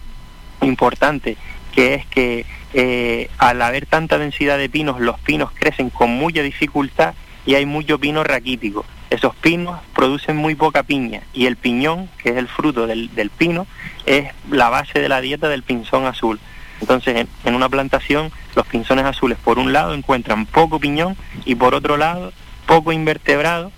importante 0.63 1.37
que 1.73 1.95
es 1.95 2.07
que 2.07 2.47
eh, 2.73 3.31
al 3.39 3.63
haber 3.63 3.87
tanta 3.87 4.19
densidad 4.19 4.59
de 4.59 4.69
pinos, 4.69 5.01
los 5.01 5.19
pinos 5.21 5.51
crecen 5.53 5.91
con 5.91 6.11
mucha 6.11 6.43
dificultad 6.43 7.15
y 7.47 7.55
hay 7.55 7.67
mucho 7.67 7.99
pino 7.99 8.25
raquítico. 8.25 8.85
Esos 9.11 9.35
pinos 9.37 9.81
producen 9.95 10.37
muy 10.37 10.55
poca 10.55 10.83
piña 10.85 11.23
y 11.33 11.47
el 11.47 11.57
piñón, 11.57 12.09
que 12.23 12.31
es 12.31 12.37
el 12.37 12.49
fruto 12.49 12.87
del, 12.87 13.13
del 13.15 13.31
pino, 13.31 13.67
es 14.07 14.31
la 14.51 14.69
base 14.69 15.01
de 15.01 15.09
la 15.09 15.21
dieta 15.21 15.49
del 15.49 15.63
pinzón 15.63 16.07
azul. 16.07 16.39
Entonces, 16.81 17.17
en, 17.17 17.29
en 17.45 17.55
una 17.55 17.69
plantación, 17.69 18.31
los 18.55 18.67
pinzones 18.67 19.05
azules, 19.05 19.37
por 19.39 19.59
un 19.59 19.73
lado, 19.73 19.95
encuentran 19.95 20.47
poco 20.47 20.79
piñón 20.79 21.17
y 21.45 21.55
por 21.57 21.75
otro 21.75 21.97
lado, 21.97 22.33
poco 22.67 22.93
invertebrado 22.93 23.73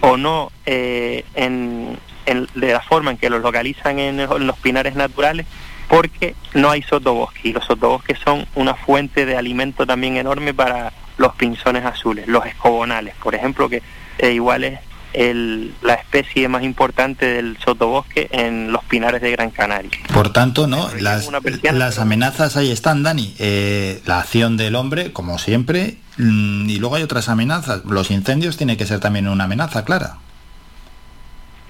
o 0.00 0.16
no 0.16 0.50
eh, 0.66 1.24
en, 1.34 1.98
en- 2.26 2.48
de 2.54 2.72
la 2.72 2.80
forma 2.80 3.10
en 3.10 3.16
que 3.18 3.30
los 3.30 3.42
localizan 3.42 3.98
en, 3.98 4.16
los 4.46 4.58
pinares 4.58 4.94
naturales 4.94 5.46
porque 5.88 6.34
no 6.54 6.70
hay 6.70 6.82
sotobosque 6.82 7.48
y 7.48 7.52
los 7.52 7.64
sotobosques 7.64 8.18
son 8.18 8.46
una 8.54 8.74
fuente 8.74 9.24
de 9.26 9.36
alimento 9.36 9.86
también 9.86 10.16
enorme 10.16 10.52
para 10.54 10.92
los 11.16 11.34
pinzones 11.34 11.84
azules, 11.84 12.28
los 12.28 12.44
escobonales, 12.46 13.14
por 13.22 13.34
ejemplo, 13.34 13.68
que 13.68 13.82
eh, 14.18 14.32
igual 14.32 14.64
es 14.64 14.78
el- 15.12 15.74
la 15.82 15.94
especie 15.94 16.48
más 16.48 16.62
importante 16.62 17.26
del 17.26 17.56
sotobosque 17.58 18.28
en 18.30 18.72
los 18.72 18.84
pinares 18.84 19.20
de 19.22 19.30
Gran 19.32 19.50
Canaria. 19.50 19.90
Por 20.12 20.32
tanto, 20.32 20.66
¿no? 20.66 20.88
Las, 21.00 21.28
las 21.72 21.98
amenazas 21.98 22.56
ahí 22.56 22.70
están, 22.70 23.02
Dani. 23.02 23.34
Eh, 23.38 24.00
la 24.06 24.20
acción 24.20 24.56
del 24.56 24.74
hombre, 24.76 25.12
como 25.12 25.38
siempre, 25.38 25.96
mm, 26.18 26.68
y 26.68 26.78
luego 26.78 26.96
hay 26.96 27.02
otras 27.02 27.28
amenazas. 27.28 27.84
Los 27.84 28.10
incendios 28.10 28.56
tiene 28.56 28.76
que 28.76 28.86
ser 28.86 29.00
también 29.00 29.28
una 29.28 29.44
amenaza, 29.44 29.84
clara. 29.84 30.16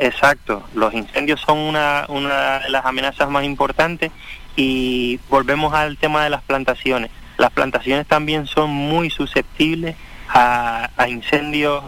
Exacto, 0.01 0.63
los 0.75 0.95
incendios 0.95 1.41
son 1.41 1.59
una, 1.59 2.05
una 2.09 2.61
de 2.61 2.71
las 2.71 2.85
amenazas 2.87 3.29
más 3.31 3.43
importantes 3.45 4.13
y 4.55 5.19
volvemos 5.29 5.75
al 5.75 5.97
tema 5.97 6.23
de 6.23 6.31
las 6.31 6.43
plantaciones. 6.43 7.11
Las 7.37 7.51
plantaciones 7.51 8.07
también 8.07 8.47
son 8.47 8.71
muy 8.71 9.11
susceptibles 9.11 9.97
a, 10.29 10.91
a 10.97 11.09
incendios 11.09 11.83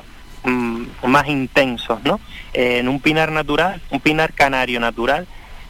mm, 0.45 0.83
más 1.07 1.29
intensos, 1.29 2.03
¿no? 2.05 2.21
Eh, 2.53 2.79
en 2.79 2.89
un 2.89 3.01
pinar 3.01 3.31
natural, 3.33 3.81
un 3.91 4.01
pinar 4.01 4.33
canario 4.33 4.81
natural, 4.81 5.27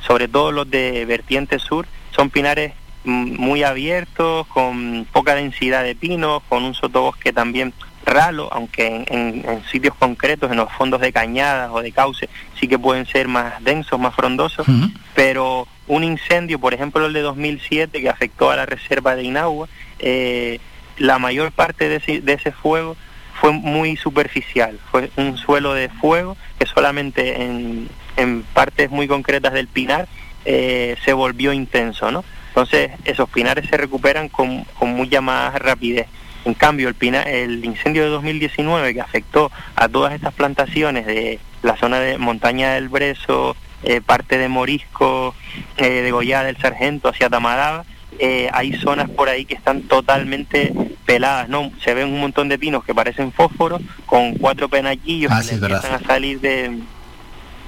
sobre 0.07 0.29
todo 0.29 0.53
los 0.53 0.71
de 0.71 1.05
vertiente 1.05 1.59
sur, 1.59 1.87
son 2.11 2.31
pinares 2.31 2.73
mm, 3.05 3.37
muy 3.39 3.63
abiertos, 3.63 4.47
con 4.49 5.07
poca 5.13 5.35
densidad 5.35 5.83
de 5.85 5.95
pinos, 5.95 6.43
con 6.49 6.65
un 6.65 6.75
sotobosque 6.75 7.33
también 7.33 7.73
ralo, 8.07 8.49
aunque 8.53 8.87
en, 8.87 9.05
en- 9.09 9.49
en 9.49 9.65
sitios 9.71 9.95
concretos, 9.95 10.51
en 10.51 10.57
los 10.57 10.73
fondos 10.73 11.01
de 11.01 11.13
cañadas 11.13 11.71
o 11.73 11.81
de 11.83 11.93
cauce, 11.93 12.29
sí 12.59 12.67
que 12.67 12.79
pueden 12.79 13.07
ser 13.07 13.29
más 13.29 13.63
densos, 13.63 14.01
más 14.01 14.15
frondosos, 14.15 14.67
pero 15.15 15.69
un 15.87 16.03
incendio, 16.05 16.59
por 16.59 16.73
ejemplo 16.73 17.05
el 17.07 17.13
de 17.13 17.21
2007 17.21 18.01
que 18.01 18.09
afectó 18.09 18.51
a 18.51 18.57
la 18.57 18.65
reserva 18.65 19.15
de 19.17 19.25
Inagua, 19.25 19.69
eh, 19.99 20.61
la 20.97 21.19
mayor 21.19 21.53
parte 21.53 21.89
de 21.89 21.97
ese, 21.97 22.21
de 22.21 22.33
ese 22.35 22.53
fuego 22.53 22.97
fue 23.41 23.53
muy 23.53 23.97
superficial, 23.97 24.79
fue 24.91 25.11
un 25.17 25.37
suelo 25.39 25.73
de 25.75 25.89
fuego 25.89 26.37
que 26.59 26.67
solamente 26.67 27.43
en, 27.43 27.89
en 28.17 28.43
partes 28.43 28.91
muy 28.91 29.09
concretas 29.09 29.53
del 29.53 29.67
pinar 29.69 30.09
eh, 30.45 30.97
se 31.05 31.13
volvió 31.13 31.53
intenso, 31.53 32.11
¿no? 32.11 32.25
Entonces 32.49 32.91
esos 33.05 33.29
pinares 33.31 33.69
se 33.69 33.77
recuperan 33.77 34.29
con, 34.29 34.65
con 34.79 34.91
mucha 34.91 35.21
más 35.21 35.55
rapidez. 35.55 36.07
En 36.45 36.55
cambio, 36.55 36.89
el, 36.89 36.95
pina- 36.95 37.23
el 37.23 37.65
incendio 37.65 38.03
de 38.03 38.09
2019 38.11 38.95
que 38.95 39.01
afectó 39.01 39.51
a 39.77 39.89
todas 39.89 40.13
estas 40.15 40.33
plantaciones 40.35 41.07
de 41.07 41.39
la 41.63 41.77
zona 41.77 42.01
de 42.01 42.17
Montaña 42.19 42.73
del 42.73 42.89
Brezo, 42.89 43.57
eh, 43.83 44.01
parte 44.01 44.39
de 44.39 44.49
Morisco, 44.49 45.35
eh, 45.77 45.89
de 46.03 46.11
Goya 46.11 46.43
del 46.43 46.57
Sargento 46.57 47.09
hacia 47.11 47.29
Tamaraba, 47.31 47.85
eh, 48.19 48.49
hay 48.53 48.73
zonas 48.75 49.09
por 49.09 49.29
ahí 49.29 49.45
que 49.45 49.55
están 49.55 49.83
totalmente 49.83 50.73
peladas, 51.07 51.49
¿no? 51.49 51.71
Se 51.83 51.95
ven 51.95 52.09
un 52.09 52.21
montón 52.21 52.49
de 52.49 52.59
pinos 52.59 52.85
que 52.85 52.95
parecen 52.95 53.33
fósforos 53.33 53.81
con 54.07 54.35
cuatro 54.35 54.69
penaquillos 54.69 55.33
Ah, 55.33 55.41
que 55.41 55.49
sí, 55.49 55.55
empiezan 55.55 55.95
a 55.95 56.01
salir 56.01 56.41
de, 56.41 56.79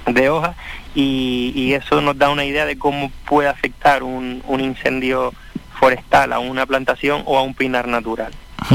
de 0.07 0.29
hojas 0.29 0.55
y, 0.95 1.51
y 1.55 1.73
eso 1.73 2.01
nos 2.01 2.17
da 2.17 2.29
una 2.29 2.45
idea 2.45 2.65
de 2.65 2.77
cómo 2.77 3.11
puede 3.25 3.49
afectar 3.49 4.03
un, 4.03 4.43
un 4.47 4.61
incendio 4.61 5.33
forestal 5.79 6.33
a 6.33 6.39
una 6.39 6.65
plantación 6.65 7.23
o 7.25 7.37
a 7.37 7.41
un 7.41 7.53
pinar 7.53 7.87
natural. 7.87 8.31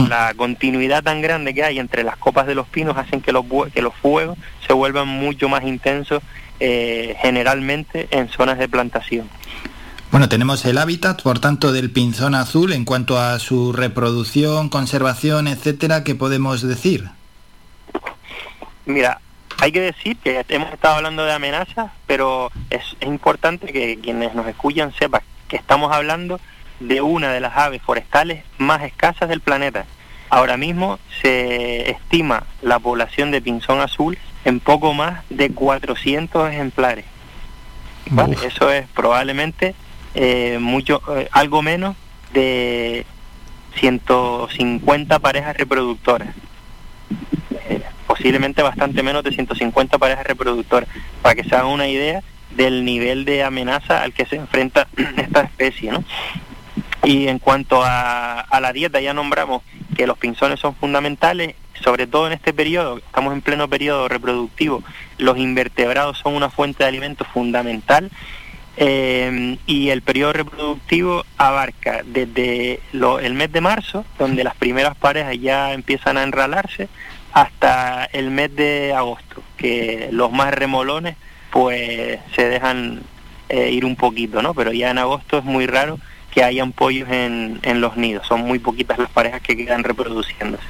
La 0.09 0.35
continuidad 0.37 1.03
tan 1.03 1.23
grande 1.23 1.55
que 1.55 1.65
hay 1.65 1.79
entre 1.79 2.03
las 2.05 2.19
copas 2.19 2.47
de 2.47 2.55
los 2.55 2.69
pinos 2.69 2.99
hacen 2.99 3.23
que 3.23 3.33
los, 3.33 3.47
que 3.73 3.81
los 3.81 3.95
fuegos 3.95 4.37
se 4.67 4.75
vuelvan 4.75 5.09
mucho 5.09 5.49
más 5.49 5.65
intensos 5.65 6.23
eh, 6.61 7.17
generalmente 7.23 8.07
en 8.11 8.29
zonas 8.29 8.59
de 8.59 8.69
plantación. 8.69 9.31
Bueno, 10.11 10.31
tenemos 10.31 10.65
el 10.65 10.79
hábitat, 10.79 11.21
por 11.21 11.39
tanto, 11.39 11.71
del 11.71 11.91
pinzón 11.91 12.35
azul 12.35 12.73
en 12.73 12.87
cuanto 12.87 13.21
a 13.21 13.39
su 13.39 13.75
reproducción, 13.75 14.71
conservación, 14.71 15.49
etcétera, 15.49 16.03
¿qué 16.03 16.15
podemos 16.15 16.63
decir? 16.63 17.11
Mira, 18.87 19.21
hay 19.59 19.71
que 19.71 19.83
decir 19.83 20.17
que 20.17 20.47
hemos 20.49 20.73
estado 20.73 20.97
hablando 20.97 21.27
de 21.27 21.33
amenazas, 21.35 21.93
pero 22.07 22.51
es, 22.71 22.83
es 23.01 23.07
importante 23.07 23.71
que 23.71 23.99
quienes 24.01 24.35
nos 24.35 24.47
escuchan 24.47 24.95
sepan 24.95 25.21
que 25.47 25.57
estamos 25.57 25.93
hablando 25.93 26.41
de 26.81 27.03
una 27.03 27.31
de 27.31 27.41
las 27.41 27.57
aves 27.59 27.83
forestales 27.83 28.45
más 28.57 28.83
escasas 28.85 29.29
del 29.29 29.43
planeta. 29.43 29.85
Ahora 30.31 30.57
mismo 30.57 30.99
se 31.21 31.91
estima 31.91 32.45
la 32.63 32.79
población 32.79 33.31
de 33.31 33.43
pinzón 33.43 33.81
azul 33.81 34.17
en 34.47 34.61
poco 34.61 34.95
más 34.95 35.23
de 35.29 35.51
400 35.51 36.51
ejemplares. 36.51 37.05
¿vale? 38.11 38.39
Eso 38.43 38.71
es 38.71 38.87
probablemente 38.95 39.75
eh, 40.21 40.59
mucho, 40.59 41.01
eh, 41.17 41.29
algo 41.31 41.63
menos 41.63 41.95
de 42.33 43.07
150 43.79 45.21
parejas 45.21 45.57
reproductoras. 45.57 46.35
Eh, 47.69 47.81
posiblemente 48.05 48.63
bastante 48.63 49.05
menos 49.05 49.23
de 49.23 49.31
150 49.31 49.97
parejas 49.97 50.27
reproductoras, 50.27 50.89
para 51.23 51.37
que 51.37 51.45
se 51.45 51.55
hagan 51.55 51.69
una 51.69 51.87
idea 51.87 52.25
del 52.51 52.85
nivel 52.85 53.25
de 53.25 53.45
amenaza 53.45 54.03
al 54.03 54.13
que 54.13 54.27
se 54.27 54.35
enfrenta 54.35 54.89
esta 55.17 55.43
especie, 55.43 55.93
¿no? 55.93 56.03
Y 57.05 57.29
en 57.29 57.39
cuanto 57.39 57.85
a, 57.85 58.41
a 58.41 58.61
la 58.61 58.73
dieta, 58.73 59.01
ya 59.01 59.15
nombramos 59.15 59.63
que 59.97 60.09
los 60.09 60.19
pinzones 60.19 60.59
son 60.59 60.75
fundamentales, 60.75 61.55
sobre 61.81 62.09
todo 62.09 62.27
en 62.27 62.33
este 62.33 62.53
periodo, 62.53 62.99
estamos 62.99 63.33
en 63.33 63.41
pleno 63.41 63.69
periodo 63.69 64.09
reproductivo, 64.09 64.83
los 65.17 65.39
invertebrados 65.39 66.19
son 66.19 66.35
una 66.35 66.51
fuente 66.51 66.83
de 66.83 66.89
alimento 66.89 67.25
fundamental 67.25 68.11
eh, 68.81 69.59
y 69.67 69.91
el 69.91 70.03
periodo 70.03 70.35
reproductivo 70.35 71.25
abarca 71.37 72.03
desde 72.05 72.81
el 72.93 73.35
mes 73.35 73.51
de 73.51 73.61
marzo, 73.61 74.05
donde 74.21 74.45
las 74.45 74.55
primeras 74.55 74.97
parejas 74.97 75.37
ya 75.41 75.73
empiezan 75.73 76.17
a 76.17 76.23
enralarse, 76.23 76.89
hasta 77.33 78.05
el 78.05 78.31
mes 78.31 78.55
de 78.55 78.95
agosto, 78.95 79.43
que 79.57 80.09
los 80.13 80.31
más 80.31 80.55
remolones 80.55 81.17
pues 81.51 82.21
se 82.37 82.49
dejan 82.49 83.03
eh, 83.49 83.71
ir 83.71 83.85
un 83.85 83.97
poquito, 83.97 84.43
¿no? 84.43 84.55
Pero 84.55 84.73
ya 84.73 84.91
en 84.91 84.99
agosto 84.99 85.39
es 85.39 85.45
muy 85.45 85.67
raro 85.67 85.99
que 86.31 86.45
hayan 86.45 86.71
pollos 86.71 87.09
en, 87.11 87.59
en 87.63 87.81
los 87.81 87.97
nidos, 87.97 88.29
son 88.29 88.43
muy 88.43 88.61
poquitas 88.61 88.99
las 88.99 89.11
parejas 89.11 89.41
que 89.43 89.57
quedan 89.57 89.83
reproduciéndose. 89.83 90.65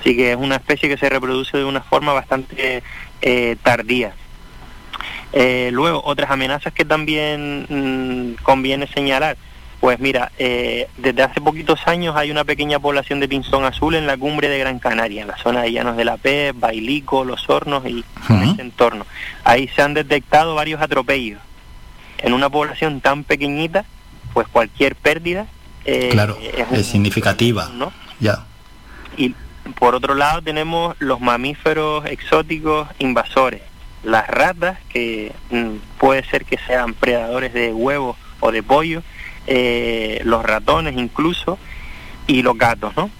Así 0.00 0.16
que 0.16 0.32
es 0.32 0.36
una 0.36 0.56
especie 0.56 0.88
que 0.88 0.96
se 0.96 1.08
reproduce 1.08 1.56
de 1.56 1.64
una 1.64 1.80
forma 1.80 2.12
bastante 2.12 2.82
eh, 3.20 3.56
tardía. 3.62 4.14
Eh, 5.32 5.70
luego, 5.72 6.02
otras 6.04 6.30
amenazas 6.30 6.72
que 6.72 6.84
también 6.84 7.66
mm, 7.68 8.42
conviene 8.42 8.86
señalar. 8.86 9.36
Pues 9.80 9.98
mira, 9.98 10.30
eh, 10.38 10.86
desde 10.98 11.24
hace 11.24 11.40
poquitos 11.40 11.80
años 11.88 12.14
hay 12.14 12.30
una 12.30 12.44
pequeña 12.44 12.78
población 12.78 13.18
de 13.18 13.26
pinzón 13.28 13.64
azul 13.64 13.96
en 13.96 14.06
la 14.06 14.16
cumbre 14.16 14.48
de 14.48 14.58
Gran 14.58 14.78
Canaria, 14.78 15.22
en 15.22 15.28
la 15.28 15.36
zona 15.38 15.62
de 15.62 15.72
Llanos 15.72 15.96
de 15.96 16.04
la 16.04 16.18
Pez, 16.18 16.52
Bailico, 16.54 17.24
Los 17.24 17.50
Hornos 17.50 17.84
y 17.86 18.04
en 18.28 18.42
ese 18.44 18.62
entorno. 18.62 19.04
Ahí 19.42 19.66
se 19.74 19.82
han 19.82 19.94
detectado 19.94 20.54
varios 20.54 20.80
atropellos. 20.80 21.40
En 22.18 22.32
una 22.32 22.48
población 22.48 23.00
tan 23.00 23.24
pequeñita, 23.24 23.84
pues 24.32 24.46
cualquier 24.46 24.94
pérdida 24.94 25.46
eh, 25.84 26.10
claro, 26.12 26.38
es 26.40 26.64
un- 26.70 26.76
es 26.76 26.86
significativa. 26.86 27.68
¿no? 27.74 27.92
Ya. 28.20 28.44
Y 29.16 29.34
por 29.80 29.96
otro 29.96 30.14
lado 30.14 30.42
tenemos 30.42 30.94
los 31.00 31.20
mamíferos 31.20 32.06
exóticos 32.06 32.86
invasores, 33.00 33.62
las 34.02 34.26
ratas, 34.26 34.78
que 34.88 35.32
mm, 35.50 35.76
puede 35.98 36.24
ser 36.24 36.44
que 36.44 36.58
sean 36.58 36.94
predadores 36.94 37.52
de 37.52 37.72
huevos 37.72 38.16
o 38.40 38.50
de 38.50 38.62
pollo, 38.62 39.02
eh, 39.46 40.20
los 40.24 40.44
ratones 40.44 40.96
incluso, 40.96 41.58
y 42.26 42.42
los 42.42 42.56
gatos, 42.56 42.96
¿no? 42.96 43.10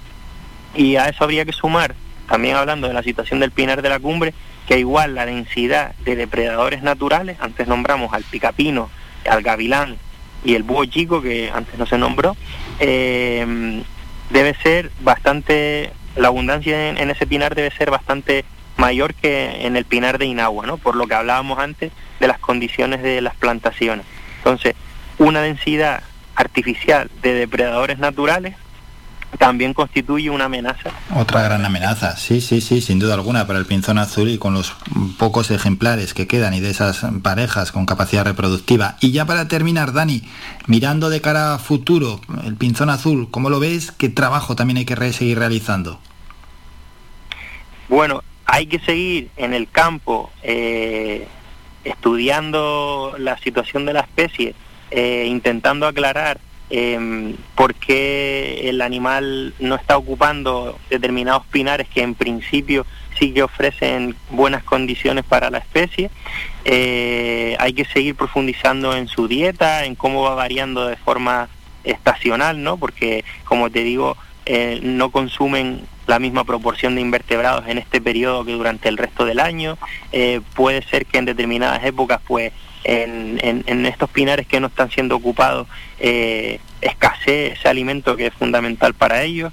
Y 0.74 0.96
a 0.96 1.08
eso 1.08 1.24
habría 1.24 1.44
que 1.44 1.52
sumar, 1.52 1.94
también 2.28 2.56
hablando 2.56 2.88
de 2.88 2.94
la 2.94 3.02
situación 3.02 3.40
del 3.40 3.50
pinar 3.50 3.82
de 3.82 3.88
la 3.88 3.98
cumbre, 3.98 4.34
que 4.66 4.78
igual 4.78 5.14
la 5.14 5.26
densidad 5.26 5.94
de 6.04 6.16
depredadores 6.16 6.82
naturales, 6.82 7.36
antes 7.40 7.66
nombramos 7.66 8.12
al 8.12 8.24
picapino, 8.24 8.90
al 9.28 9.42
gavilán 9.42 9.96
y 10.44 10.54
el 10.54 10.62
búho 10.62 10.84
chico, 10.86 11.20
que 11.20 11.50
antes 11.52 11.78
no 11.78 11.86
se 11.86 11.98
nombró, 11.98 12.36
eh, 12.80 13.82
debe 14.30 14.54
ser 14.54 14.90
bastante, 15.00 15.92
la 16.16 16.28
abundancia 16.28 16.90
en, 16.90 16.98
en 16.98 17.10
ese 17.10 17.26
pinar 17.26 17.54
debe 17.54 17.70
ser 17.70 17.90
bastante 17.90 18.44
mayor 18.82 19.14
que 19.14 19.64
en 19.64 19.76
el 19.76 19.84
pinar 19.84 20.18
de 20.18 20.26
Inagua, 20.26 20.66
¿no? 20.66 20.76
Por 20.76 20.96
lo 20.96 21.06
que 21.06 21.14
hablábamos 21.14 21.60
antes 21.60 21.92
de 22.18 22.26
las 22.26 22.40
condiciones 22.40 23.00
de 23.00 23.20
las 23.20 23.36
plantaciones. 23.36 24.04
Entonces, 24.38 24.74
una 25.18 25.40
densidad 25.40 26.02
artificial 26.34 27.08
de 27.22 27.32
depredadores 27.32 28.00
naturales 28.00 28.56
también 29.38 29.72
constituye 29.72 30.30
una 30.30 30.46
amenaza. 30.46 30.90
Otra 31.14 31.42
gran 31.42 31.64
amenaza, 31.64 32.16
sí, 32.16 32.40
sí, 32.40 32.60
sí, 32.60 32.80
sin 32.80 32.98
duda 32.98 33.14
alguna 33.14 33.46
para 33.46 33.60
el 33.60 33.66
pinzón 33.66 33.98
azul 33.98 34.28
y 34.28 34.38
con 34.38 34.52
los 34.52 34.74
pocos 35.16 35.52
ejemplares 35.52 36.12
que 36.12 36.26
quedan 36.26 36.52
y 36.52 36.58
de 36.58 36.70
esas 36.70 37.06
parejas 37.22 37.70
con 37.70 37.86
capacidad 37.86 38.24
reproductiva. 38.24 38.96
Y 39.00 39.12
ya 39.12 39.26
para 39.26 39.46
terminar, 39.46 39.92
Dani, 39.92 40.28
mirando 40.66 41.08
de 41.08 41.20
cara 41.20 41.54
a 41.54 41.58
futuro, 41.60 42.20
el 42.44 42.56
pinzón 42.56 42.90
azul, 42.90 43.28
¿cómo 43.30 43.48
lo 43.48 43.60
ves? 43.60 43.92
¿Qué 43.92 44.08
trabajo 44.08 44.56
también 44.56 44.78
hay 44.78 44.86
que 44.86 45.12
seguir 45.12 45.38
realizando? 45.38 46.00
Bueno, 47.88 48.22
hay 48.46 48.66
que 48.66 48.78
seguir 48.80 49.30
en 49.36 49.54
el 49.54 49.68
campo 49.68 50.30
eh, 50.42 51.26
estudiando 51.84 53.14
la 53.18 53.38
situación 53.38 53.86
de 53.86 53.92
la 53.92 54.00
especie, 54.00 54.54
eh, 54.90 55.26
intentando 55.28 55.86
aclarar 55.86 56.38
eh, 56.74 57.34
por 57.54 57.74
qué 57.74 58.70
el 58.70 58.80
animal 58.80 59.54
no 59.58 59.74
está 59.74 59.98
ocupando 59.98 60.78
determinados 60.88 61.44
pinares 61.46 61.86
que 61.88 62.02
en 62.02 62.14
principio 62.14 62.86
sí 63.18 63.32
que 63.32 63.42
ofrecen 63.42 64.16
buenas 64.30 64.64
condiciones 64.64 65.24
para 65.24 65.50
la 65.50 65.58
especie. 65.58 66.10
Eh, 66.64 67.56
hay 67.58 67.74
que 67.74 67.84
seguir 67.84 68.14
profundizando 68.14 68.96
en 68.96 69.06
su 69.06 69.28
dieta, 69.28 69.84
en 69.84 69.94
cómo 69.94 70.22
va 70.22 70.34
variando 70.34 70.86
de 70.86 70.96
forma 70.96 71.48
estacional, 71.84 72.62
¿no? 72.62 72.78
Porque, 72.78 73.24
como 73.44 73.68
te 73.68 73.82
digo, 73.82 74.16
eh, 74.46 74.80
no 74.82 75.10
consumen 75.10 75.86
la 76.06 76.18
misma 76.18 76.44
proporción 76.44 76.94
de 76.94 77.00
invertebrados 77.00 77.66
en 77.68 77.78
este 77.78 78.00
periodo 78.00 78.44
que 78.44 78.52
durante 78.52 78.88
el 78.88 78.96
resto 78.96 79.24
del 79.24 79.40
año. 79.40 79.78
Eh, 80.12 80.40
puede 80.54 80.82
ser 80.82 81.06
que 81.06 81.18
en 81.18 81.24
determinadas 81.24 81.84
épocas, 81.84 82.20
pues, 82.26 82.52
en, 82.84 83.86
estos 83.86 84.10
pinares 84.10 84.46
que 84.46 84.58
no 84.58 84.66
están 84.66 84.90
siendo 84.90 85.16
ocupados, 85.16 85.68
eh, 86.00 86.58
escasee 86.80 87.52
ese 87.52 87.68
alimento 87.68 88.16
que 88.16 88.26
es 88.26 88.34
fundamental 88.34 88.94
para 88.94 89.22
ellos. 89.22 89.52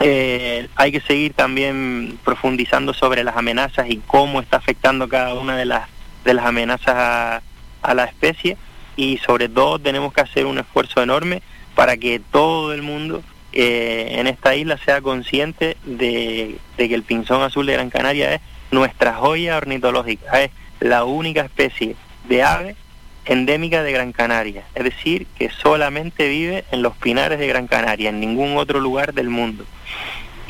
Eh, 0.00 0.68
hay 0.76 0.92
que 0.92 1.00
seguir 1.00 1.32
también 1.32 2.18
profundizando 2.24 2.94
sobre 2.94 3.24
las 3.24 3.36
amenazas 3.36 3.90
y 3.90 3.96
cómo 4.06 4.40
está 4.40 4.58
afectando 4.58 5.08
cada 5.08 5.34
una 5.34 5.56
de 5.56 5.64
las, 5.64 5.88
de 6.24 6.34
las 6.34 6.44
amenazas 6.46 7.42
a 7.82 7.94
la 7.94 8.04
especie 8.04 8.56
y 8.96 9.18
sobre 9.18 9.48
todo 9.48 9.78
tenemos 9.78 10.12
que 10.12 10.20
hacer 10.20 10.46
un 10.46 10.58
esfuerzo 10.58 11.02
enorme 11.02 11.42
para 11.74 11.96
que 11.96 12.20
todo 12.20 12.72
el 12.72 12.82
mundo 12.82 13.22
eh, 13.52 14.16
en 14.18 14.26
esta 14.26 14.54
isla 14.54 14.78
sea 14.78 15.00
consciente 15.00 15.76
de, 15.84 16.58
que 16.76 16.94
el 16.94 17.02
pinzón 17.02 17.42
azul 17.42 17.66
de 17.66 17.72
Gran 17.74 17.90
Canaria 17.90 18.34
es 18.34 18.40
nuestra 18.70 19.14
joya 19.14 19.56
ornitológica, 19.56 20.42
es 20.42 20.50
la 20.80 21.04
única 21.04 21.42
especie 21.42 21.96
de 22.28 22.42
ave 22.42 22.76
endémica 23.24 23.82
de 23.82 23.92
Gran 23.92 24.12
Canaria, 24.12 24.64
es 24.74 24.84
decir, 24.84 25.26
que 25.38 25.50
solamente 25.50 26.28
vive 26.28 26.64
en 26.72 26.82
los 26.82 26.96
pinares 26.96 27.38
de 27.38 27.46
Gran 27.46 27.66
Canaria, 27.66 28.10
en 28.10 28.20
ningún 28.20 28.56
otro 28.56 28.80
lugar 28.80 29.12
del 29.14 29.28
mundo. 29.28 29.64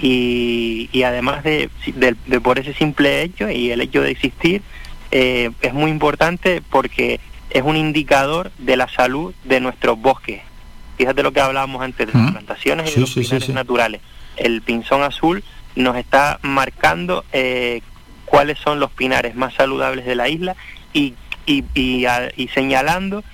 Y, 0.01 1.03
además 1.05 1.43
de, 1.43 1.71
de, 1.87 2.41
por 2.41 2.61
ese 2.61 2.73
simple 2.73 3.23
hecho 3.23 3.51
y 3.51 3.73
el 3.73 3.81
hecho 3.81 4.01
de 4.01 4.13
existir, 4.13 4.63
eh, 5.11 5.51
es 5.61 5.75
muy 5.75 5.91
importante 5.91 6.63
porque 6.71 7.19
es 7.51 7.63
un 7.63 7.77
indicador 7.77 8.53
de 8.59 8.77
la 8.77 8.89
salud 8.89 9.35
de 9.45 9.61
nuestros 9.61 9.99
bosques. 9.99 10.43
Fíjate 10.99 11.23
lo 11.23 11.33
que 11.33 11.41
hablábamos 11.41 11.81
antes 11.81 12.07
de 12.07 12.19
las 12.19 12.33
plantaciones 12.33 12.95
y 12.95 13.01
los 13.01 13.15
pinares 13.15 13.49
naturales. 13.49 14.03
El 14.37 14.61
pinzón 14.61 15.03
azul 15.03 15.43
nos 15.75 15.97
está 15.97 16.39
marcando 16.43 17.25
eh, 17.33 17.81
cuáles 18.27 18.59
son 18.59 18.79
los 18.81 18.91
pinares 18.91 19.35
más 19.35 19.55
saludables 19.55 20.05
de 20.05 20.15
la 20.15 20.29
isla 20.29 20.55
y 20.93 21.15
y, 21.49 22.49
señalando 22.53 23.25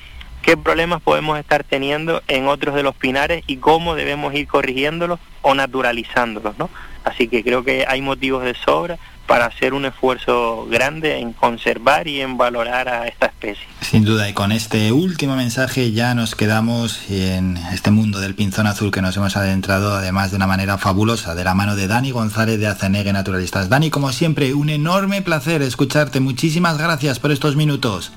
qué 0.43 0.57
problemas 0.57 1.03
podemos 1.03 1.39
estar 1.39 1.65
teniendo 1.65 2.23
en 2.29 2.49
otros 2.49 2.75
de 2.75 2.83
los 2.83 2.95
pinares 2.95 3.43
y 3.47 3.57
cómo 3.57 3.95
debemos 3.95 4.35
ir 4.35 4.47
corrigiéndolos 4.47 5.19
o 5.43 5.55
naturalizándolos, 5.55 6.59
¿no? 6.59 6.71
Así 7.03 7.29
que 7.29 7.43
creo 7.43 7.65
que 7.65 7.85
hay 7.89 8.01
motivos 8.01 8.45
de 8.45 8.55
sobra 8.55 8.99
para 9.27 9.47
hacer 9.47 9.75
un 9.75 9.85
esfuerzo 9.85 10.67
grande 10.71 11.19
en 11.19 11.33
conservar 11.33 12.07
y 12.09 12.21
en 12.21 12.37
valorar 12.37 12.89
a 12.89 13.07
esta 13.07 13.27
especie. 13.27 13.65
Sin 13.81 14.05
duda, 14.05 14.29
y 14.29 14.33
con 14.33 14.53
este 14.53 14.93
último 14.93 15.37
mensaje 15.37 15.93
ya 15.93 16.15
nos 16.15 16.35
quedamos 16.35 17.11
en 17.11 17.57
este 17.73 17.91
mundo 17.91 18.21
del 18.21 18.35
pinzón 18.35 18.67
azul 18.67 18.91
que 18.91 19.03
nos 19.03 19.17
hemos 19.17 19.37
adentrado 19.37 19.95
además 19.95 20.31
de 20.31 20.37
una 20.37 20.47
manera 20.47 20.79
fabulosa, 20.79 21.35
de 21.35 21.45
la 21.45 21.55
mano 21.55 21.77
de 21.77 21.87
Dani 21.87 22.11
González 22.11 22.59
de 22.59 22.67
Azenegue 22.67 23.13
Naturalistas. 23.13 23.69
Dani, 23.69 23.91
como 23.91 24.13
siempre, 24.13 24.55
un 24.55 24.71
enorme 24.71 25.23
placer 25.23 25.63
escucharte. 25.63 26.21
Muchísimas 26.21 26.79
gracias 26.79 27.19
por 27.19 27.33
estos 27.33 27.57
minutos. 27.57 28.13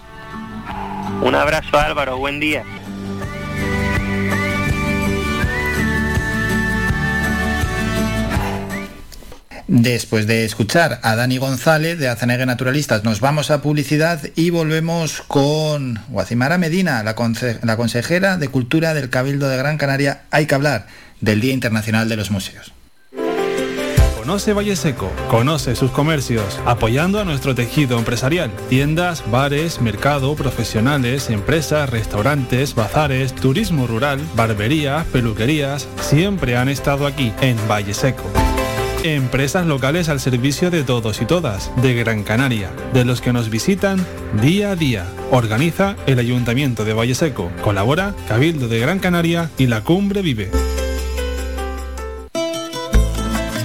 Un 1.21 1.35
abrazo 1.35 1.79
Álvaro, 1.79 2.17
buen 2.17 2.39
día. 2.39 2.63
Después 9.67 10.27
de 10.27 10.45
escuchar 10.45 11.01
a 11.03 11.17
Dani 11.17 11.37
González 11.39 11.99
de 11.99 12.07
Azanegue 12.07 12.45
Naturalistas, 12.45 13.03
nos 13.03 13.19
vamos 13.19 13.51
a 13.51 13.61
publicidad 13.61 14.21
y 14.33 14.49
volvemos 14.49 15.21
con 15.27 15.99
Guacimara 16.07 16.57
Medina, 16.57 17.03
la, 17.03 17.15
consejera 17.15 18.37
de 18.37 18.47
Cultura 18.47 18.93
del 18.93 19.09
Cabildo 19.09 19.49
de 19.49 19.57
Gran 19.57 19.77
Canaria. 19.77 20.21
Hay 20.31 20.45
que 20.45 20.55
hablar 20.55 20.87
del 21.19 21.41
Día 21.41 21.53
Internacional 21.53 22.07
de 22.07 22.15
los 22.15 22.31
Museos. 22.31 22.71
Conoce 24.17 24.53
Valle 24.53 24.77
Seco, 24.77 25.11
conoce 25.29 25.75
sus 25.75 25.91
comercios, 25.91 26.59
apoyando 26.65 27.19
a 27.19 27.25
nuestro 27.25 27.53
tejido 27.53 27.97
empresarial. 27.97 28.51
Tiendas, 28.69 29.29
bares, 29.29 29.81
mercado, 29.81 30.35
profesionales, 30.35 31.29
empresas, 31.29 31.89
restaurantes, 31.89 32.73
bazares, 32.73 33.33
turismo 33.35 33.85
rural, 33.85 34.19
barberías, 34.35 35.05
peluquerías, 35.07 35.87
siempre 36.01 36.55
han 36.55 36.69
estado 36.69 37.05
aquí 37.05 37.33
en 37.41 37.57
Valle 37.69 37.93
Seco. 37.93 38.23
Empresas 39.03 39.65
locales 39.65 40.09
al 40.09 40.19
servicio 40.19 40.71
de 40.71 40.83
todos 40.83 41.21
y 41.21 41.25
todas, 41.25 41.71
de 41.81 41.93
Gran 41.93 42.23
Canaria, 42.23 42.71
de 42.93 43.05
los 43.05 43.21
que 43.21 43.31
nos 43.31 43.49
visitan 43.49 44.03
día 44.41 44.71
a 44.71 44.75
día. 44.75 45.05
Organiza 45.31 45.95
el 46.07 46.19
Ayuntamiento 46.19 46.83
de 46.83 46.93
Valle 46.93 47.15
Seco. 47.15 47.51
Colabora 47.63 48.15
Cabildo 48.27 48.67
de 48.67 48.79
Gran 48.79 48.99
Canaria 48.99 49.49
y 49.57 49.67
la 49.67 49.83
Cumbre 49.83 50.21
Vive. 50.21 50.49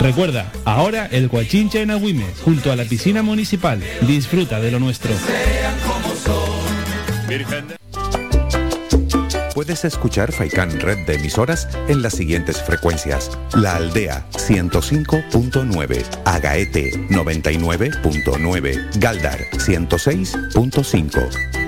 Recuerda, 0.00 0.50
ahora 0.64 1.06
el 1.06 1.28
Coachincha 1.28 1.80
en 1.80 1.92
Agüimes, 1.92 2.40
junto 2.44 2.72
a 2.72 2.76
la 2.76 2.84
piscina 2.84 3.22
municipal. 3.22 3.80
Disfruta 4.00 4.58
de 4.58 4.72
lo 4.72 4.80
nuestro. 4.80 5.12
Puedes 9.54 9.84
escuchar 9.84 10.32
Faikan 10.32 10.80
Red 10.80 11.06
de 11.06 11.14
emisoras 11.14 11.68
en 11.86 12.02
las 12.02 12.14
siguientes 12.14 12.60
frecuencias. 12.60 13.30
La 13.54 13.76
Aldea 13.76 14.26
105.9, 14.32 16.04
Agaete 16.24 16.90
99.9, 17.08 18.98
Galdar 18.98 19.38
106.5. 19.52 21.61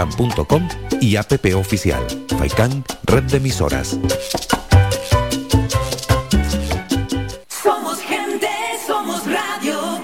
faikan.com 0.00 0.68
y 1.00 1.16
app 1.16 1.32
oficial. 1.54 2.06
Faikan, 2.38 2.84
red 3.04 3.24
de 3.24 3.36
emisoras. 3.36 3.98
Somos 7.48 8.00
gente, 8.00 8.48
somos 8.86 9.22
radio. 9.26 10.00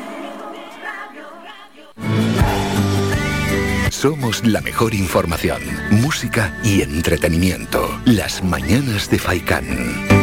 Somos 3.90 4.44
la 4.44 4.60
mejor 4.60 4.94
información, 4.94 5.62
música 5.90 6.58
y 6.62 6.82
entretenimiento. 6.82 8.00
Las 8.04 8.42
mañanas 8.42 9.10
de 9.10 9.18
Faikan. 9.18 10.15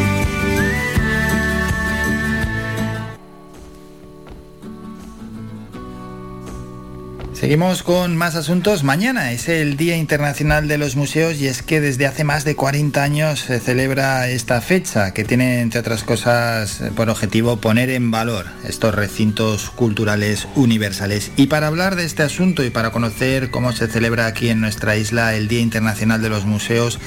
Seguimos 7.44 7.82
con 7.82 8.16
más 8.16 8.36
asuntos. 8.36 8.84
Mañana 8.84 9.32
es 9.32 9.50
el 9.50 9.76
Día 9.76 9.98
Internacional 9.98 10.66
de 10.66 10.78
los 10.78 10.96
Museos 10.96 11.36
y 11.42 11.46
es 11.46 11.60
que 11.60 11.82
desde 11.82 12.06
hace 12.06 12.24
más 12.24 12.44
de 12.44 12.56
40 12.56 13.02
años 13.02 13.40
se 13.40 13.60
celebra 13.60 14.30
esta 14.30 14.62
fecha 14.62 15.12
que 15.12 15.24
tiene, 15.24 15.60
entre 15.60 15.80
otras 15.80 16.04
cosas, 16.04 16.82
por 16.96 17.10
objetivo 17.10 17.58
poner 17.58 17.90
en 17.90 18.10
valor 18.10 18.46
estos 18.66 18.94
recintos 18.94 19.68
culturales 19.68 20.48
universales. 20.54 21.32
Y 21.36 21.48
para 21.48 21.66
hablar 21.66 21.96
de 21.96 22.06
este 22.06 22.22
asunto 22.22 22.64
y 22.64 22.70
para 22.70 22.92
conocer 22.92 23.50
cómo 23.50 23.72
se 23.72 23.88
celebra 23.88 24.24
aquí 24.24 24.48
en 24.48 24.62
nuestra 24.62 24.96
isla 24.96 25.34
el 25.34 25.46
Día 25.46 25.60
Internacional 25.60 26.22
de 26.22 26.30
los 26.30 26.46
Museos, 26.46 26.98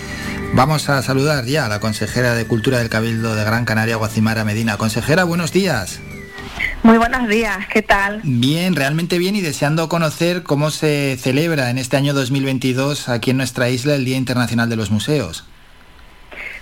vamos 0.54 0.88
a 0.90 1.02
saludar 1.02 1.46
ya 1.46 1.66
a 1.66 1.70
la 1.70 1.80
consejera 1.80 2.36
de 2.36 2.46
Cultura 2.46 2.78
del 2.78 2.90
Cabildo 2.90 3.34
de 3.34 3.44
Gran 3.44 3.66
Canaria, 3.66 3.96
Guacimara 3.96 4.46
Medina. 4.46 4.78
Consejera, 4.78 5.24
buenos 5.24 5.52
días. 5.52 6.00
Muy 6.84 6.98
buenos 6.98 7.28
días, 7.28 7.68
¿qué 7.68 7.82
tal? 7.82 8.22
Bien, 8.24 8.76
realmente 8.76 9.18
bien 9.18 9.36
y 9.36 9.42
deseando 9.42 9.90
conocer 9.90 10.44
cómo 10.44 10.72
se 10.72 11.18
celebra 11.18 11.70
en 11.70 11.78
este 11.78 11.98
año 11.98 12.14
2022 12.14 13.10
aquí 13.10 13.32
en 13.32 13.38
nuestra 13.38 13.70
isla 13.70 13.96
el 13.96 14.06
Día 14.06 14.18
Internacional 14.18 14.70
de 14.70 14.76
los 14.76 14.90
Museos. 14.90 15.46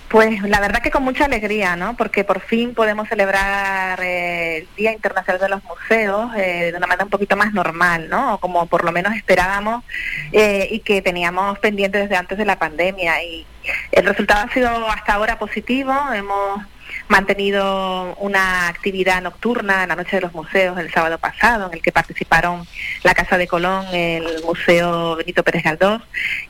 Pues 0.08 0.40
la 0.42 0.60
verdad 0.60 0.82
que 0.82 0.92
con 0.92 1.02
mucha 1.02 1.24
alegría, 1.24 1.74
¿no? 1.74 1.96
Porque 1.96 2.22
por 2.22 2.40
fin 2.40 2.74
podemos 2.74 3.08
celebrar 3.08 4.00
eh, 4.00 4.58
el 4.58 4.68
Día 4.76 4.92
Internacional 4.92 5.40
de 5.40 5.48
los 5.48 5.64
Museos 5.64 6.30
eh, 6.36 6.70
de 6.70 6.78
una 6.78 6.86
manera 6.86 7.04
un 7.04 7.10
poquito 7.10 7.36
más 7.36 7.52
normal, 7.52 8.08
¿no? 8.08 8.38
Como 8.38 8.66
por 8.66 8.84
lo 8.84 8.92
menos 8.92 9.14
esperábamos 9.16 9.82
eh, 10.30 10.68
y 10.70 10.78
que 10.80 11.02
teníamos 11.02 11.58
pendiente 11.58 11.98
desde 11.98 12.16
antes 12.16 12.38
de 12.38 12.44
la 12.44 12.56
pandemia. 12.56 13.20
Y 13.24 13.44
el 13.90 14.06
resultado 14.06 14.46
ha 14.48 14.54
sido 14.54 14.88
hasta 14.88 15.14
ahora 15.14 15.38
positivo. 15.40 15.92
Hemos 16.14 16.62
mantenido 17.08 18.14
una 18.16 18.68
actividad 18.68 19.22
nocturna 19.22 19.82
en 19.82 19.88
la 19.88 19.96
Noche 19.96 20.16
de 20.16 20.22
los 20.22 20.34
Museos 20.34 20.78
el 20.78 20.92
sábado 20.92 21.18
pasado, 21.18 21.68
en 21.68 21.74
el 21.74 21.82
que 21.82 21.92
participaron 21.92 22.66
la 23.02 23.14
Casa 23.14 23.38
de 23.38 23.46
Colón, 23.46 23.86
el 23.92 24.42
Museo 24.44 25.16
Benito 25.16 25.42
Pérez 25.42 25.64
Galdós 25.64 26.02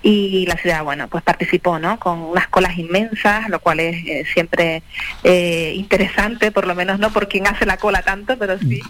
y 0.02 0.46
la 0.46 0.56
ciudad, 0.56 0.82
bueno, 0.84 1.08
pues 1.08 1.22
participó, 1.22 1.78
¿no? 1.78 1.98
Con 1.98 2.18
unas 2.20 2.48
colas 2.48 2.78
inmensas, 2.78 3.48
lo 3.48 3.60
cual 3.60 3.80
es 3.80 3.96
eh, 4.06 4.24
siempre 4.32 4.82
eh, 5.24 5.72
interesante, 5.74 6.50
por 6.50 6.66
lo 6.66 6.74
menos 6.74 6.98
no 6.98 7.10
por 7.10 7.28
quien 7.28 7.46
hace 7.46 7.66
la 7.66 7.76
cola 7.76 8.02
tanto, 8.02 8.38
pero 8.38 8.58
sí, 8.58 8.80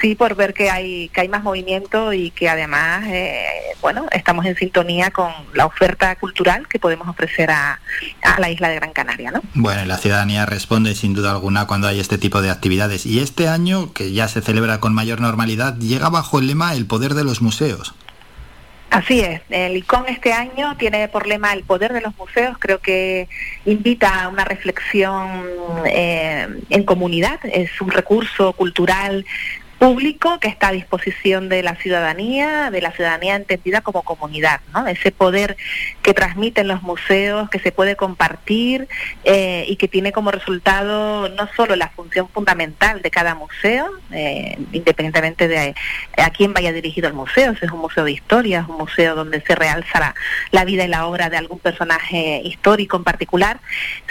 sí 0.00 0.14
por 0.14 0.34
ver 0.34 0.54
que 0.54 0.70
hay 0.70 1.08
que 1.10 1.20
hay 1.20 1.28
más 1.28 1.42
movimiento 1.42 2.12
y 2.12 2.30
que 2.30 2.48
además, 2.48 3.04
eh, 3.06 3.44
bueno, 3.80 4.06
estamos 4.12 4.46
en 4.46 4.56
sintonía 4.56 5.10
con 5.10 5.30
la 5.54 5.66
oferta 5.66 6.16
cultural 6.16 6.66
que 6.68 6.78
podemos 6.78 7.08
ofrecer 7.08 7.50
a, 7.50 7.80
a 8.22 8.40
la 8.40 8.50
isla 8.50 8.68
de 8.68 8.76
Gran 8.76 8.92
Canaria, 8.92 9.30
¿no? 9.30 9.42
Bueno, 9.54 9.84
la 9.84 9.98
ciudadanía 9.98 10.46
responde 10.46 10.94
sin 10.94 11.14
duda 11.14 11.30
alguna 11.30 11.66
cuando 11.66 11.88
hay 11.88 12.00
este 12.00 12.18
tipo 12.18 12.42
de 12.42 12.50
actividades. 12.50 13.06
Y 13.06 13.20
este 13.20 13.48
año, 13.48 13.92
que 13.92 14.12
ya 14.12 14.28
se 14.28 14.40
celebra 14.40 14.80
con 14.80 14.94
mayor 14.94 15.20
normalidad, 15.20 15.76
llega 15.78 16.08
bajo 16.08 16.38
el 16.38 16.46
lema 16.46 16.74
El 16.74 16.86
poder 16.86 17.14
de 17.14 17.24
los 17.24 17.42
museos. 17.42 17.94
Así 18.90 19.20
es, 19.20 19.40
el 19.50 19.76
ICON 19.76 20.06
este 20.08 20.32
año 20.32 20.76
tiene 20.76 21.06
por 21.06 21.28
lema 21.28 21.52
el 21.52 21.62
poder 21.62 21.92
de 21.92 22.00
los 22.00 22.16
museos, 22.18 22.56
creo 22.58 22.80
que 22.80 23.28
invita 23.64 24.24
a 24.24 24.28
una 24.28 24.44
reflexión 24.44 25.44
eh, 25.86 26.48
en 26.70 26.82
comunidad, 26.82 27.38
es 27.44 27.80
un 27.80 27.92
recurso 27.92 28.52
cultural 28.52 29.24
público 29.80 30.38
que 30.40 30.48
está 30.48 30.68
a 30.68 30.72
disposición 30.72 31.48
de 31.48 31.62
la 31.62 31.74
ciudadanía, 31.74 32.70
de 32.70 32.82
la 32.82 32.92
ciudadanía 32.92 33.34
entendida 33.34 33.80
como 33.80 34.02
comunidad, 34.02 34.60
¿no? 34.74 34.86
Ese 34.86 35.10
poder 35.10 35.56
que 36.02 36.14
transmiten 36.14 36.68
los 36.68 36.82
museos, 36.82 37.50
que 37.50 37.58
se 37.58 37.72
puede 37.72 37.96
compartir 37.96 38.88
eh, 39.24 39.64
y 39.68 39.76
que 39.76 39.88
tiene 39.88 40.12
como 40.12 40.30
resultado 40.30 41.28
no 41.28 41.48
solo 41.54 41.76
la 41.76 41.90
función 41.90 42.28
fundamental 42.28 43.02
de 43.02 43.10
cada 43.10 43.34
museo, 43.34 43.86
eh, 44.10 44.58
independientemente 44.72 45.48
de 45.48 45.74
a 46.16 46.30
quién 46.30 46.52
vaya 46.52 46.72
dirigido 46.72 47.08
el 47.08 47.14
museo, 47.14 47.54
si 47.56 47.66
es 47.66 47.70
un 47.70 47.80
museo 47.80 48.04
de 48.04 48.12
historia, 48.12 48.60
es 48.60 48.68
un 48.68 48.78
museo 48.78 49.14
donde 49.14 49.40
se 49.42 49.54
realza 49.54 50.00
la, 50.00 50.14
la 50.50 50.64
vida 50.64 50.84
y 50.84 50.88
la 50.88 51.06
obra 51.06 51.28
de 51.28 51.36
algún 51.36 51.58
personaje 51.58 52.40
histórico 52.44 52.96
en 52.96 53.04
particular, 53.04 53.60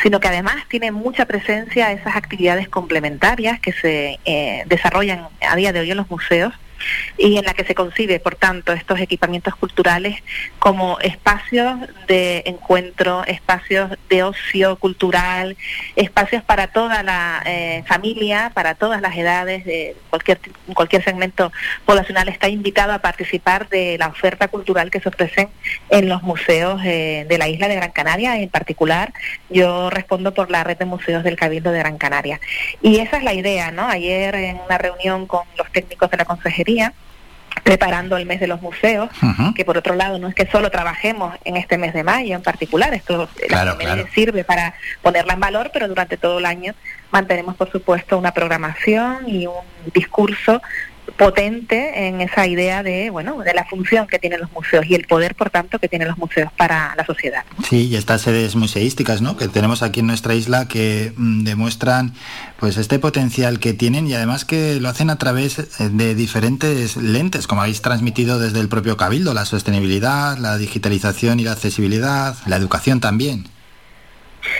sino 0.01 0.19
que 0.19 0.27
además 0.27 0.57
tiene 0.67 0.91
mucha 0.91 1.25
presencia 1.25 1.91
esas 1.91 2.15
actividades 2.15 2.69
complementarias 2.69 3.59
que 3.59 3.73
se 3.73 4.19
eh, 4.25 4.63
desarrollan 4.67 5.27
a 5.41 5.55
día 5.55 5.73
de 5.73 5.79
hoy 5.79 5.91
en 5.91 5.97
los 5.97 6.09
museos 6.09 6.53
y 7.18 7.38
en 7.38 7.45
la 7.45 7.53
que 7.53 7.64
se 7.64 7.76
concibe, 7.76 8.19
por 8.19 8.35
tanto, 8.35 8.73
estos 8.73 8.99
equipamientos 8.99 9.56
culturales 9.56 10.22
como 10.60 10.99
espacios 10.99 11.77
de 12.07 12.43
encuentro, 12.45 13.23
espacios 13.26 13.91
de 14.10 14.23
ocio 14.23 14.76
cultural, 14.77 15.57
espacios 15.95 16.43
para 16.43 16.68
toda 16.68 17.03
la 17.03 17.41
eh, 17.45 17.84
familia, 17.88 18.51
para 18.53 18.76
todas 18.76 19.01
las 19.01 19.15
edades, 19.15 19.65
de 19.65 19.95
cualquier, 20.10 20.39
cualquier 20.73 21.03
segmento 21.03 21.51
poblacional 21.85 22.30
está 22.30 22.49
invitado 22.49 22.93
a 22.93 22.99
participar 22.99 23.69
de 23.69 23.97
la 23.97 24.07
oferta 24.07 24.47
cultural 24.47 24.91
que 24.91 24.99
se 24.99 25.10
ofrecen 25.10 25.49
en 25.89 26.10
los 26.10 26.23
museos 26.23 26.81
eh, 26.84 27.26
de 27.27 27.38
la 27.38 27.47
isla 27.47 27.68
de 27.68 27.76
Gran 27.76 27.91
Canaria. 27.91 28.38
En 28.38 28.49
particular, 28.49 29.14
yo 29.49 29.89
respondo 29.89 30.34
por 30.34 30.51
la 30.51 30.64
red 30.64 30.77
de 30.77 30.85
museos 30.85 31.23
del 31.23 31.35
Cabildo 31.35 31.72
de 31.72 31.80
Gran 31.80 31.97
Canaria. 31.97 32.39
Y 32.81 32.99
esa 32.99 33.18
es 33.18 33.23
la 33.23 33.34
idea, 33.34 33.72
¿no? 33.72 33.88
Ayer 33.88 34.35
en 34.35 34.57
una 34.65 34.77
reunión 34.77 35.27
con 35.27 35.41
los 35.57 35.72
técnicos 35.72 36.10
de 36.10 36.18
la 36.18 36.26
consejería, 36.26 36.68
preparando 37.63 38.17
el 38.17 38.25
mes 38.25 38.39
de 38.39 38.47
los 38.47 38.61
museos, 38.61 39.09
que 39.55 39.65
por 39.65 39.77
otro 39.77 39.95
lado 39.95 40.17
no 40.17 40.27
es 40.27 40.35
que 40.35 40.47
solo 40.47 40.71
trabajemos 40.71 41.35
en 41.43 41.57
este 41.57 41.77
mes 41.77 41.93
de 41.93 42.03
mayo 42.03 42.35
en 42.35 42.41
particular, 42.41 42.93
esto 42.93 43.29
sirve 44.13 44.43
para 44.43 44.73
ponerla 45.01 45.33
en 45.33 45.39
valor, 45.39 45.69
pero 45.73 45.87
durante 45.87 46.17
todo 46.17 46.39
el 46.39 46.45
año 46.45 46.73
mantenemos 47.11 47.55
por 47.55 47.71
supuesto 47.71 48.17
una 48.17 48.31
programación 48.33 49.27
y 49.27 49.47
un 49.47 49.53
discurso 49.93 50.61
potente 51.19 52.07
en 52.07 52.21
esa 52.21 52.47
idea 52.47 52.81
de 52.81 53.09
bueno 53.09 53.37
de 53.39 53.53
la 53.53 53.65
función 53.65 54.07
que 54.07 54.19
tienen 54.19 54.39
los 54.39 54.51
museos 54.53 54.85
y 54.87 54.95
el 54.95 55.05
poder 55.05 55.35
por 55.35 55.49
tanto 55.49 55.77
que 55.77 55.89
tienen 55.89 56.07
los 56.07 56.17
museos 56.17 56.49
para 56.57 56.95
la 56.95 57.05
sociedad. 57.05 57.43
Sí 57.67 57.89
y 57.89 57.97
estas 57.97 58.21
sedes 58.21 58.55
museísticas 58.55 59.21
no 59.21 59.35
que 59.35 59.49
tenemos 59.49 59.83
aquí 59.83 59.99
en 59.99 60.07
nuestra 60.07 60.33
isla 60.33 60.69
que 60.69 61.11
mm, 61.17 61.43
demuestran 61.43 62.13
pues 62.57 62.77
este 62.77 62.99
potencial 62.99 63.59
que 63.59 63.73
tienen 63.73 64.07
y 64.07 64.13
además 64.13 64.45
que 64.45 64.79
lo 64.79 64.87
hacen 64.87 65.09
a 65.09 65.17
través 65.17 65.59
eh, 65.59 65.89
de 65.91 66.15
diferentes 66.15 66.95
lentes 66.95 67.47
como 67.47 67.63
habéis 67.63 67.81
transmitido 67.81 68.39
desde 68.39 68.61
el 68.61 68.69
propio 68.69 68.95
cabildo 68.95 69.33
la 69.33 69.43
sostenibilidad 69.43 70.37
la 70.37 70.57
digitalización 70.57 71.41
y 71.41 71.43
la 71.43 71.51
accesibilidad 71.51 72.37
la 72.45 72.55
educación 72.55 73.01
también 73.01 73.49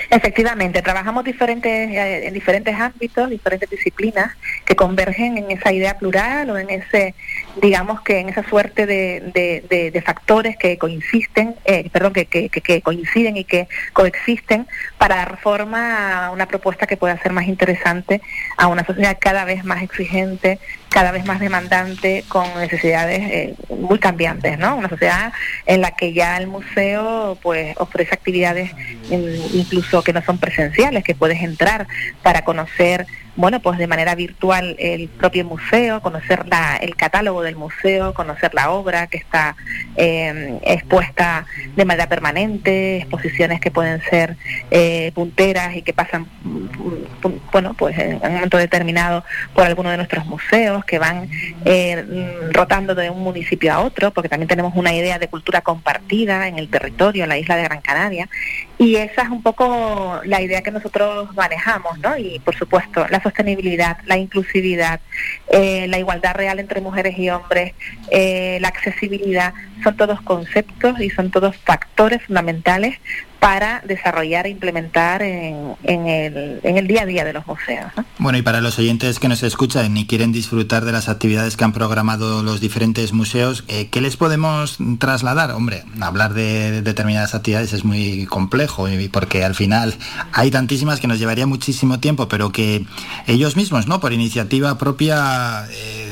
Efectivamente, 0.10 0.82
trabajamos 0.82 1.24
diferentes, 1.24 1.72
eh, 1.72 2.28
en 2.28 2.34
diferentes 2.34 2.76
ámbitos, 2.80 3.30
diferentes 3.30 3.70
disciplinas 3.70 4.36
que 4.66 4.76
convergen 4.76 5.38
en 5.38 5.52
esa 5.52 5.72
idea 5.72 5.98
plural 5.98 6.50
o 6.50 6.58
en 6.58 6.70
ese, 6.70 7.16
digamos 7.62 8.02
que 8.02 8.20
en 8.20 8.30
esa 8.30 8.44
suerte 8.44 8.86
de, 8.86 10.04
factores 10.06 10.58
que 10.58 10.78
coinciden, 10.78 11.56
eh, 11.66 11.90
perdón, 11.92 12.14
que, 12.14 12.26
que, 12.26 12.82
coinciden 12.82 13.38
y 13.38 13.44
que 13.44 13.68
coexisten 13.94 14.66
para 14.98 15.18
dar 15.18 15.38
forma 15.38 16.26
a 16.26 16.32
una 16.32 16.48
propuesta 16.48 16.88
que 16.88 16.98
pueda 16.98 17.22
ser 17.22 17.32
más 17.32 17.48
interesante 17.48 18.22
a 18.58 18.68
una 18.68 18.86
sociedad 18.86 19.18
cada 19.20 19.46
vez 19.46 19.64
más 19.64 19.84
exigente, 19.84 20.60
cada 20.90 21.12
vez 21.12 21.26
más 21.26 21.40
demandante, 21.40 22.26
con 22.28 22.46
necesidades 22.60 23.20
eh, 23.20 23.56
muy 23.70 24.00
cambiantes, 24.00 24.58
¿no? 24.58 24.76
Una 24.76 24.90
sociedad 24.90 25.32
en 25.66 25.82
la 25.82 25.92
que 25.92 26.14
ya 26.14 26.38
el 26.38 26.48
museo 26.48 27.38
pues 27.42 27.76
ofrece 27.78 28.14
actividades 28.14 28.72
incluso 29.10 30.04
que 30.04 30.14
no 30.14 30.22
son 30.24 30.40
presenciales, 30.40 31.04
que 31.04 31.16
puedes 31.16 31.42
entrar 31.42 31.88
para 32.24 32.44
conocer 32.44 33.06
bueno, 33.40 33.62
pues 33.62 33.80
de 33.80 33.88
manera 33.88 34.16
virtual 34.16 34.76
el 34.80 35.08
propio 35.08 35.46
museo, 35.46 36.02
conocer 36.02 36.46
la, 36.50 36.76
el 36.76 36.98
catálogo 36.98 37.42
del 37.42 37.56
museo, 37.56 38.14
conocer 38.14 38.54
la 38.54 38.70
obra 38.72 39.08
que 39.08 39.16
está 39.16 39.56
eh, 39.96 40.60
expuesta 40.62 41.46
de 41.74 41.86
manera 41.86 42.10
permanente, 42.10 42.98
exposiciones 42.98 43.62
que 43.62 43.72
pueden 43.72 44.02
ser 44.02 44.36
eh, 44.72 45.14
punteras 45.16 45.74
y 45.78 45.84
que 45.84 45.94
pasan, 45.94 46.28
mm, 46.44 47.30
bueno, 47.54 47.76
pues 47.76 47.98
en 47.98 48.16
un 48.16 48.34
momento 48.34 48.58
determinado 48.58 49.24
por 49.54 49.64
alguno 49.64 49.90
de 49.90 49.96
nuestros 49.96 50.26
museos, 50.26 50.84
que 50.84 51.00
van 51.00 51.30
eh, 51.64 52.50
rotando 52.52 52.94
de 52.94 53.10
un 53.10 53.22
municipio 53.22 53.72
a 53.72 53.80
otro, 53.80 54.12
porque 54.12 54.28
también 54.28 54.50
tenemos 54.50 54.74
una 54.76 54.94
idea 54.94 55.18
de 55.18 55.30
cultura 55.30 55.62
compartida 55.62 56.50
en 56.50 56.60
el 56.60 56.68
territorio, 56.68 57.24
en 57.24 57.30
la 57.30 57.38
isla 57.38 57.56
de 57.56 57.64
Gran 57.64 57.80
Canaria, 57.80 58.28
y 58.80 58.96
esa 58.96 59.24
es 59.24 59.30
un 59.30 59.44
poco 59.44 60.22
la 60.24 60.42
idea 60.42 60.62
que 60.62 60.72
nosotros 60.72 61.36
manejamos, 61.36 62.00
¿no? 62.00 62.18
Y 62.18 62.40
por 62.40 62.56
supuesto, 62.56 63.06
la 63.10 63.22
sostenibilidad, 63.22 63.98
la 64.06 64.18
inclusividad, 64.18 65.02
eh, 65.50 65.86
la 65.90 66.00
igualdad 66.00 66.34
real 66.34 66.60
entre 66.60 66.80
mujeres 66.80 67.20
y 67.20 67.30
hombres, 67.30 67.74
eh, 68.10 68.58
la 68.62 68.70
accesibilidad, 68.70 69.54
son 69.84 69.98
todos 69.98 70.22
conceptos 70.22 70.98
y 71.02 71.10
son 71.10 71.30
todos 71.30 71.58
factores 71.58 72.24
fundamentales 72.24 72.98
para 73.40 73.82
desarrollar 73.86 74.46
e 74.48 74.50
implementar 74.50 75.22
en, 75.22 75.76
el, 75.84 76.60
en 76.64 76.78
el, 76.78 76.88
día 76.88 77.04
a 77.04 77.06
día 77.06 77.24
de 77.24 77.34
los 77.34 77.48
museos. 77.48 77.92
Bueno, 78.18 78.38
y 78.38 78.42
para 78.42 78.60
los 78.62 78.78
oyentes 78.80 79.20
que 79.20 79.30
nos 79.30 79.44
escuchan 79.44 79.96
y 79.96 80.06
quieren 80.06 80.32
disfrutar 80.32 80.86
de 80.86 80.92
las 80.92 81.08
actividades 81.08 81.56
que 81.56 81.64
han 81.64 81.72
programado 81.72 82.44
los 82.44 82.60
diferentes 82.60 83.14
museos, 83.14 83.64
eh, 83.68 83.88
¿qué 83.90 84.02
les 84.02 84.18
podemos 84.18 84.78
trasladar? 85.00 85.52
Hombre, 85.52 85.84
hablar 86.02 86.34
de 86.34 86.82
determinadas 86.82 87.34
actividades 87.34 87.74
es 87.74 87.86
muy 87.86 88.26
complejo 88.26 88.90
y 88.90 89.08
porque 89.08 89.44
al 89.44 89.56
final 89.56 89.96
hay 90.34 90.52
tantísimas 90.52 91.00
que 91.00 91.08
nos 91.08 91.20
llevaría 91.20 91.48
muchísimo 91.48 92.00
tiempo, 92.00 92.28
pero 92.28 92.52
que 92.52 92.86
ellos 93.28 93.56
mismos, 93.56 93.88
¿no? 93.88 94.00
Por 94.00 94.14
iniciativa 94.14 94.78
propia... 94.78 95.66
Eh, 95.72 96.09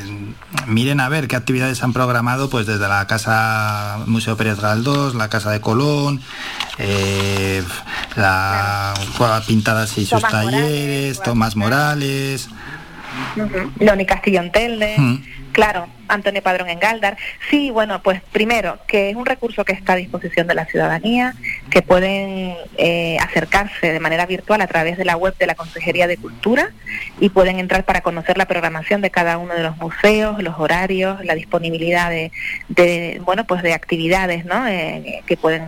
miren 0.66 1.00
a 1.00 1.08
ver 1.08 1.28
qué 1.28 1.36
actividades 1.36 1.82
han 1.82 1.92
programado 1.92 2.48
pues 2.50 2.66
desde 2.66 2.88
la 2.88 3.06
Casa 3.06 3.98
Museo 4.06 4.36
Pérez 4.36 4.60
Galdós, 4.60 5.14
la 5.14 5.28
Casa 5.28 5.50
de 5.50 5.60
Colón, 5.60 6.20
eh, 6.78 7.62
la 8.16 8.94
Cueva 9.16 9.40
Pintadas 9.42 9.96
y 9.98 10.02
sus 10.06 10.20
Tomás 10.20 10.32
talleres, 10.32 11.20
Tomás 11.22 11.56
Morales. 11.56 12.48
Ujú. 13.36 13.72
Leoni 13.78 14.06
Castillón 14.06 14.50
Telde, 14.52 14.96
Mm. 14.98 15.22
Claro, 15.58 15.88
Antonio 16.06 16.40
Padrón 16.40 16.68
en 16.68 16.78
Galdar. 16.78 17.16
Sí, 17.50 17.70
bueno, 17.72 18.00
pues 18.00 18.22
primero, 18.30 18.78
que 18.86 19.10
es 19.10 19.16
un 19.16 19.26
recurso 19.26 19.64
que 19.64 19.72
está 19.72 19.94
a 19.94 19.96
disposición 19.96 20.46
de 20.46 20.54
la 20.54 20.66
ciudadanía, 20.66 21.34
que 21.68 21.82
pueden 21.82 22.54
eh, 22.76 23.16
acercarse 23.20 23.92
de 23.92 23.98
manera 23.98 24.24
virtual 24.24 24.60
a 24.60 24.68
través 24.68 24.96
de 24.96 25.04
la 25.04 25.16
web 25.16 25.34
de 25.36 25.48
la 25.48 25.56
Consejería 25.56 26.06
de 26.06 26.16
Cultura 26.16 26.70
y 27.18 27.30
pueden 27.30 27.58
entrar 27.58 27.82
para 27.82 28.02
conocer 28.02 28.38
la 28.38 28.46
programación 28.46 29.00
de 29.00 29.10
cada 29.10 29.36
uno 29.36 29.52
de 29.52 29.64
los 29.64 29.76
museos, 29.78 30.40
los 30.44 30.60
horarios, 30.60 31.24
la 31.24 31.34
disponibilidad 31.34 32.08
de, 32.08 32.30
de 32.68 33.20
bueno, 33.24 33.44
pues 33.44 33.64
de 33.64 33.74
actividades, 33.74 34.44
¿no? 34.44 34.64
Eh, 34.68 35.24
que 35.26 35.36
pueden 35.36 35.64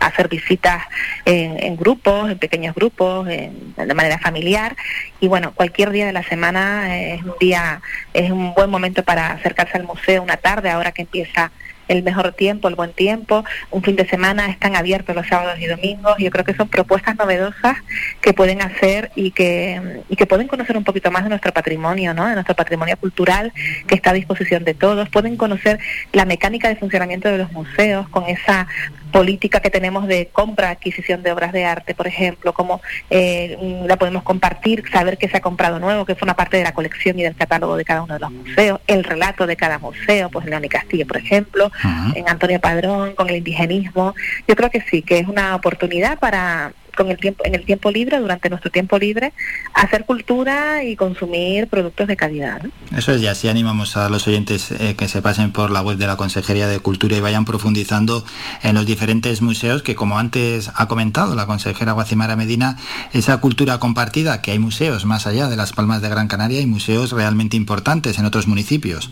hacer 0.00 0.28
visitas 0.28 0.82
en, 1.24 1.62
en 1.62 1.76
grupos, 1.76 2.30
en 2.30 2.38
pequeños 2.38 2.74
grupos, 2.74 3.28
en- 3.28 3.74
de 3.76 3.94
manera 3.94 4.18
familiar. 4.18 4.76
Y 5.20 5.28
bueno, 5.28 5.52
cualquier 5.54 5.90
día 5.90 6.06
de 6.06 6.12
la 6.12 6.22
semana 6.24 6.96
es 6.98 7.22
un 7.22 7.34
día, 7.38 7.80
es 8.14 8.30
un 8.30 8.54
buen 8.54 8.70
momento 8.70 9.02
para 9.04 9.32
acercarse 9.32 9.76
al 9.76 9.84
museo 9.84 10.22
una 10.22 10.36
tarde, 10.36 10.70
ahora 10.70 10.92
que 10.92 11.02
empieza 11.02 11.52
el 11.88 12.04
mejor 12.04 12.32
tiempo, 12.34 12.68
el 12.68 12.76
buen 12.76 12.92
tiempo, 12.92 13.44
un 13.72 13.82
fin 13.82 13.96
de 13.96 14.06
semana 14.08 14.46
están 14.46 14.76
abiertos 14.76 15.16
los 15.16 15.26
sábados 15.26 15.58
y 15.58 15.66
domingos, 15.66 16.14
yo 16.18 16.30
creo 16.30 16.44
que 16.44 16.54
son 16.54 16.68
propuestas 16.68 17.16
novedosas 17.16 17.78
que 18.20 18.32
pueden 18.32 18.62
hacer 18.62 19.10
y 19.16 19.32
que, 19.32 20.00
y 20.08 20.14
que 20.14 20.24
pueden 20.24 20.46
conocer 20.46 20.76
un 20.76 20.84
poquito 20.84 21.10
más 21.10 21.24
de 21.24 21.30
nuestro 21.30 21.52
patrimonio, 21.52 22.14
¿no? 22.14 22.28
de 22.28 22.34
nuestro 22.34 22.54
patrimonio 22.54 22.96
cultural 22.96 23.52
que 23.88 23.96
está 23.96 24.10
a 24.10 24.12
disposición 24.12 24.62
de 24.62 24.74
todos, 24.74 25.08
pueden 25.08 25.36
conocer 25.36 25.80
la 26.12 26.24
mecánica 26.26 26.68
de 26.68 26.76
funcionamiento 26.76 27.28
de 27.28 27.38
los 27.38 27.50
museos 27.50 28.08
con 28.10 28.28
esa 28.28 28.68
política 29.10 29.60
que 29.60 29.70
tenemos 29.70 30.06
de 30.06 30.28
compra, 30.28 30.70
adquisición 30.70 31.22
de 31.22 31.32
obras 31.32 31.52
de 31.52 31.64
arte, 31.64 31.94
por 31.94 32.06
ejemplo, 32.06 32.52
cómo 32.52 32.80
eh, 33.10 33.56
mm, 33.60 33.86
la 33.86 33.96
podemos 33.96 34.22
compartir, 34.22 34.84
saber 34.90 35.18
qué 35.18 35.28
se 35.28 35.36
ha 35.36 35.40
comprado 35.40 35.78
nuevo, 35.78 36.04
que 36.04 36.14
forma 36.14 36.34
parte 36.34 36.56
de 36.56 36.64
la 36.64 36.72
colección 36.72 37.18
y 37.18 37.22
del 37.22 37.34
catálogo 37.34 37.76
de 37.76 37.84
cada 37.84 38.02
uno 38.02 38.14
de 38.14 38.20
los 38.20 38.30
museos, 38.30 38.80
el 38.86 39.04
relato 39.04 39.46
de 39.46 39.56
cada 39.56 39.78
museo, 39.78 40.30
pues 40.30 40.44
en 40.44 40.50
Leoni 40.50 40.68
Castillo, 40.68 41.06
por 41.06 41.16
ejemplo, 41.16 41.70
en 42.14 42.28
Antonio 42.28 42.60
Padrón, 42.60 43.14
con 43.14 43.28
el 43.28 43.36
indigenismo. 43.36 44.14
Yo 44.46 44.56
creo 44.56 44.70
que 44.70 44.80
sí, 44.82 45.02
que 45.02 45.18
es 45.18 45.28
una 45.28 45.54
oportunidad 45.54 46.18
para 46.18 46.72
con 47.00 47.10
el 47.10 47.16
tiempo 47.16 47.44
en 47.46 47.54
el 47.54 47.64
tiempo 47.64 47.90
libre 47.90 48.18
durante 48.18 48.50
nuestro 48.50 48.70
tiempo 48.70 48.98
libre 48.98 49.32
hacer 49.72 50.04
cultura 50.04 50.84
y 50.84 50.96
consumir 50.96 51.66
productos 51.66 52.06
de 52.06 52.14
calidad 52.14 52.62
¿no? 52.62 52.70
Eso 52.96 53.12
es, 53.12 53.22
y 53.22 53.26
así 53.26 53.48
animamos 53.48 53.96
a 53.96 54.10
los 54.10 54.28
oyentes 54.28 54.70
eh, 54.72 54.96
que 54.96 55.08
se 55.08 55.22
pasen 55.22 55.50
por 55.50 55.70
la 55.70 55.80
web 55.80 55.96
de 55.96 56.06
la 56.06 56.16
Consejería 56.16 56.66
de 56.68 56.80
Cultura 56.80 57.16
y 57.16 57.20
vayan 57.20 57.46
profundizando 57.46 58.24
en 58.62 58.74
los 58.74 58.84
diferentes 58.84 59.40
museos 59.40 59.82
que, 59.82 59.94
como 59.94 60.18
antes 60.18 60.70
ha 60.74 60.88
comentado 60.88 61.34
la 61.34 61.46
consejera 61.46 61.92
Guacimara 61.92 62.36
Medina, 62.36 62.76
esa 63.12 63.38
cultura 63.38 63.78
compartida, 63.78 64.42
que 64.42 64.50
hay 64.50 64.58
museos 64.58 65.06
más 65.06 65.26
allá 65.26 65.48
de 65.48 65.56
las 65.56 65.72
Palmas 65.72 66.02
de 66.02 66.08
Gran 66.08 66.28
Canaria 66.28 66.60
y 66.60 66.66
museos 66.66 67.12
realmente 67.12 67.56
importantes 67.56 68.18
en 68.18 68.26
otros 68.26 68.46
municipios. 68.46 69.10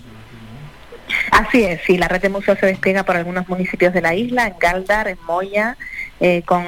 Así 1.30 1.62
es, 1.62 1.80
sí, 1.86 1.96
la 1.96 2.08
red 2.08 2.20
de 2.20 2.28
museos 2.28 2.58
se 2.58 2.66
despliega 2.66 3.04
por 3.04 3.16
algunos 3.16 3.48
municipios 3.48 3.94
de 3.94 4.02
la 4.02 4.14
isla, 4.14 4.48
en 4.48 4.54
Galdar, 4.58 5.08
en 5.08 5.18
Moya, 5.26 5.76
eh, 6.20 6.42
con 6.44 6.64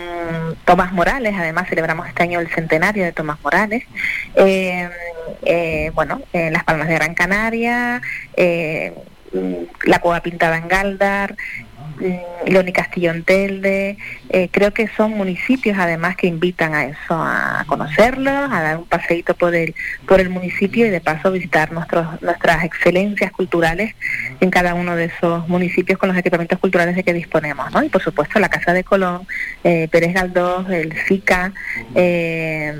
Tomás 0.64 0.92
Morales, 0.92 1.34
además 1.36 1.68
celebramos 1.68 2.08
este 2.08 2.22
año 2.22 2.40
el 2.40 2.48
centenario 2.48 3.04
de 3.04 3.12
Tomás 3.12 3.38
Morales, 3.42 3.84
eh, 4.36 4.88
eh, 5.42 5.90
bueno, 5.94 6.20
en 6.32 6.52
Las 6.52 6.64
Palmas 6.64 6.88
de 6.88 6.94
Gran 6.94 7.14
Canaria, 7.14 8.00
eh, 8.36 8.94
la 9.84 10.00
Cueva 10.00 10.20
Pintada 10.20 10.56
en 10.56 10.68
Galdar, 10.68 11.36
Leoni 12.46 12.72
Castillo 12.72 13.10
en 13.10 13.22
Telde, 13.24 13.96
eh, 14.30 14.48
creo 14.50 14.72
que 14.72 14.88
son 14.96 15.12
municipios 15.12 15.78
además 15.78 16.16
que 16.16 16.26
invitan 16.26 16.74
a 16.74 16.84
eso, 16.84 17.14
a 17.14 17.64
conocerlos, 17.66 18.50
a 18.50 18.62
dar 18.62 18.76
un 18.78 18.86
paseíto 18.86 19.34
por 19.34 19.54
el, 19.54 19.74
por 20.06 20.20
el 20.20 20.30
municipio 20.30 20.86
y 20.86 20.90
de 20.90 21.00
paso 21.00 21.30
visitar 21.30 21.72
nuestros, 21.72 22.20
nuestras 22.22 22.64
excelencias 22.64 23.32
culturales 23.32 23.94
en 24.40 24.50
cada 24.50 24.74
uno 24.74 24.96
de 24.96 25.06
esos 25.06 25.48
municipios 25.48 25.98
con 25.98 26.08
los 26.08 26.18
equipamientos 26.18 26.58
culturales 26.58 26.96
de 26.96 27.04
que 27.04 27.12
disponemos, 27.12 27.70
¿no? 27.72 27.82
Y 27.82 27.88
por 27.88 28.02
supuesto 28.02 28.38
la 28.38 28.48
Casa 28.48 28.72
de 28.72 28.84
Colón, 28.84 29.26
eh, 29.64 29.88
Pérez 29.90 30.14
Galdós, 30.14 30.68
el 30.70 30.94
SICA, 31.06 31.52
eh, 31.94 32.74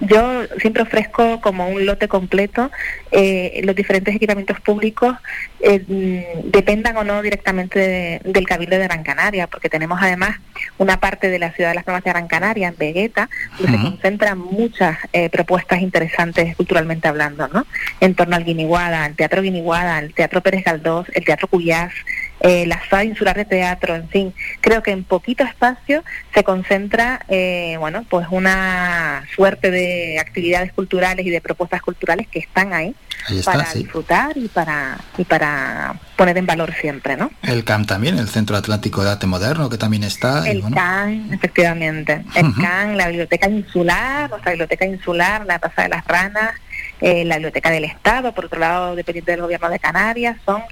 yo 0.00 0.44
siempre 0.58 0.82
ofrezco 0.82 1.40
como 1.40 1.68
un 1.68 1.84
lote 1.86 2.08
completo 2.08 2.70
eh, 3.12 3.60
los 3.64 3.76
diferentes 3.76 4.14
equipamientos 4.14 4.60
públicos, 4.60 5.16
eh, 5.60 6.40
dependan 6.44 6.96
o 6.96 7.04
no 7.04 7.20
directamente 7.22 7.78
de- 7.78 8.20
del 8.24 8.46
Cabildo 8.46 8.76
de 8.78 8.84
Gran 8.84 9.02
Canaria, 9.02 9.46
porque 9.46 9.68
tenemos 9.68 9.98
además 10.00 10.38
una 10.78 10.98
parte 11.00 11.28
de 11.28 11.38
la 11.38 11.52
ciudad 11.52 11.70
de 11.70 11.74
las 11.74 11.84
Palmas 11.84 12.04
de 12.04 12.10
Gran 12.10 12.28
Canaria, 12.28 12.68
en 12.68 12.76
Vegueta, 12.78 13.28
donde 13.58 13.76
se 13.78 13.82
concentran 13.84 14.38
muchas 14.38 14.96
eh, 15.12 15.28
propuestas 15.28 15.80
interesantes 15.80 16.56
culturalmente 16.56 17.08
hablando, 17.08 17.48
¿no? 17.48 17.66
En 18.00 18.14
torno 18.14 18.36
al 18.36 18.44
Guiniguada, 18.44 19.04
al 19.04 19.14
Teatro 19.16 19.42
Guiniguada, 19.42 19.96
al 19.98 20.14
Teatro 20.14 20.40
Pérez 20.40 20.64
Galdós, 20.64 21.06
el 21.14 21.24
Teatro 21.24 21.48
Cuyás, 21.48 21.92
eh, 22.40 22.66
la 22.66 22.80
sala 22.88 23.04
insular 23.04 23.36
de 23.36 23.44
teatro, 23.44 23.94
en 23.94 24.08
fin, 24.08 24.34
creo 24.60 24.82
que 24.82 24.90
en 24.90 25.04
poquito 25.04 25.44
espacio 25.44 26.02
se 26.34 26.42
concentra, 26.42 27.20
eh, 27.28 27.76
bueno, 27.78 28.04
pues 28.08 28.26
una 28.30 29.24
suerte 29.34 29.70
de 29.70 30.18
actividades 30.18 30.72
culturales 30.72 31.26
y 31.26 31.30
de 31.30 31.40
propuestas 31.40 31.82
culturales 31.82 32.26
que 32.28 32.38
están 32.38 32.72
ahí, 32.72 32.94
Ahí 33.28 33.38
está, 33.38 33.52
para 33.52 33.66
sí. 33.66 33.80
disfrutar 33.80 34.36
y 34.36 34.48
para 34.48 34.98
y 35.18 35.24
para 35.24 35.94
poner 36.16 36.38
en 36.38 36.46
valor 36.46 36.72
siempre, 36.80 37.16
¿no? 37.16 37.30
El 37.42 37.64
CAM 37.64 37.84
también, 37.84 38.18
el 38.18 38.28
Centro 38.28 38.56
Atlántico 38.56 39.04
de 39.04 39.10
Arte 39.10 39.26
Moderno, 39.26 39.68
que 39.68 39.76
también 39.76 40.04
está. 40.04 40.48
El 40.48 40.62
bueno, 40.62 40.76
CAN, 40.76 41.28
efectivamente. 41.32 42.24
El 42.34 42.46
Ujú. 42.46 42.60
CAN, 42.62 42.96
la 42.96 43.08
biblioteca 43.08 43.48
insular, 43.48 44.30
nuestra 44.30 44.52
biblioteca 44.52 44.86
insular, 44.86 45.44
la 45.44 45.58
Plaza 45.58 45.82
de 45.82 45.88
las 45.90 46.04
Ranas, 46.06 46.52
eh, 47.00 47.24
la 47.24 47.36
biblioteca 47.36 47.70
del 47.70 47.84
Estado, 47.84 48.32
por 48.34 48.46
otro 48.46 48.58
lado, 48.60 48.94
dependiente 48.94 49.32
del 49.32 49.42
gobierno 49.42 49.68
de 49.68 49.78
Canarias, 49.78 50.36
son, 50.44 50.62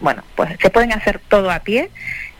bueno, 0.00 0.22
pues 0.36 0.50
se 0.60 0.70
pueden 0.70 0.92
hacer 0.92 1.20
todo 1.28 1.50
a 1.50 1.60
pie 1.60 1.90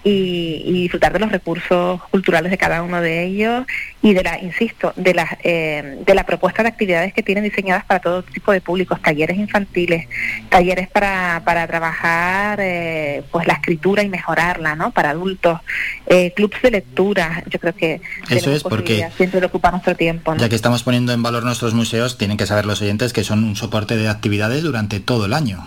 y, 0.03 0.63
y 0.65 0.73
disfrutar 0.85 1.13
de 1.13 1.19
los 1.19 1.31
recursos 1.31 2.03
culturales 2.05 2.51
de 2.51 2.57
cada 2.57 2.83
uno 2.83 3.03
de 3.03 3.23
ellos 3.25 3.67
y 4.01 4.15
de 4.15 4.23
la, 4.23 4.39
insisto, 4.41 4.95
de 4.97 5.13
la, 5.13 5.37
eh, 5.45 5.99
de 6.07 6.15
la 6.15 6.25
propuesta 6.25 6.63
de 6.63 6.71
actividades 6.71 7.13
que 7.13 7.23
tienen 7.23 7.45
diseñadas 7.45 7.85
para 7.85 8.01
todo 8.01 8.23
tipo 8.23 8.51
de 8.51 8.63
públicos, 8.63 8.99
talleres 9.03 9.37
infantiles, 9.37 10.09
talleres 10.49 10.89
para, 10.89 11.43
para 11.45 11.67
trabajar 11.67 12.61
eh, 12.63 13.23
pues 13.31 13.47
la 13.47 13.53
escritura 13.55 14.03
y 14.03 14.09
mejorarla, 14.09 14.75
¿no? 14.75 14.91
Para 14.91 15.11
adultos, 15.11 15.61
eh, 16.07 16.33
clubs 16.35 16.63
de 16.63 16.71
lectura, 16.71 17.45
yo 17.51 17.61
creo 17.61 17.75
que 17.75 18.01
tenemos 18.27 18.47
es, 18.57 18.63
porque- 18.63 19.07
siempre 19.19 19.41
de 19.41 19.47
ocupar 19.47 19.73
nuestro 19.73 19.95
tiempo, 19.97 20.35
¿no? 20.35 20.41
ya 20.41 20.49
que 20.49 20.57
estamos 20.57 20.83
poniendo 20.83 21.13
en 21.13 21.23
valor 21.23 21.45
nuestros 21.45 21.75
museos, 21.75 22.17
tienen 22.17 22.39
que 22.39 22.47
saber 22.47 22.65
los 22.65 22.81
oyentes 22.81 23.13
que 23.13 23.23
son 23.23 23.45
un 23.45 23.55
soporte 23.55 23.99
de 23.99 24.09
actividades 24.09 24.63
durante 24.63 24.99
todo 24.99 25.27
el 25.27 25.35
año. 25.35 25.67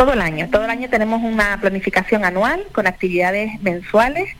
Todo 0.00 0.14
el 0.14 0.22
año, 0.22 0.48
todo 0.50 0.64
el 0.64 0.70
año 0.70 0.88
tenemos 0.88 1.22
una 1.22 1.60
planificación 1.60 2.24
anual 2.24 2.64
con 2.72 2.86
actividades 2.86 3.60
mensuales 3.60 4.30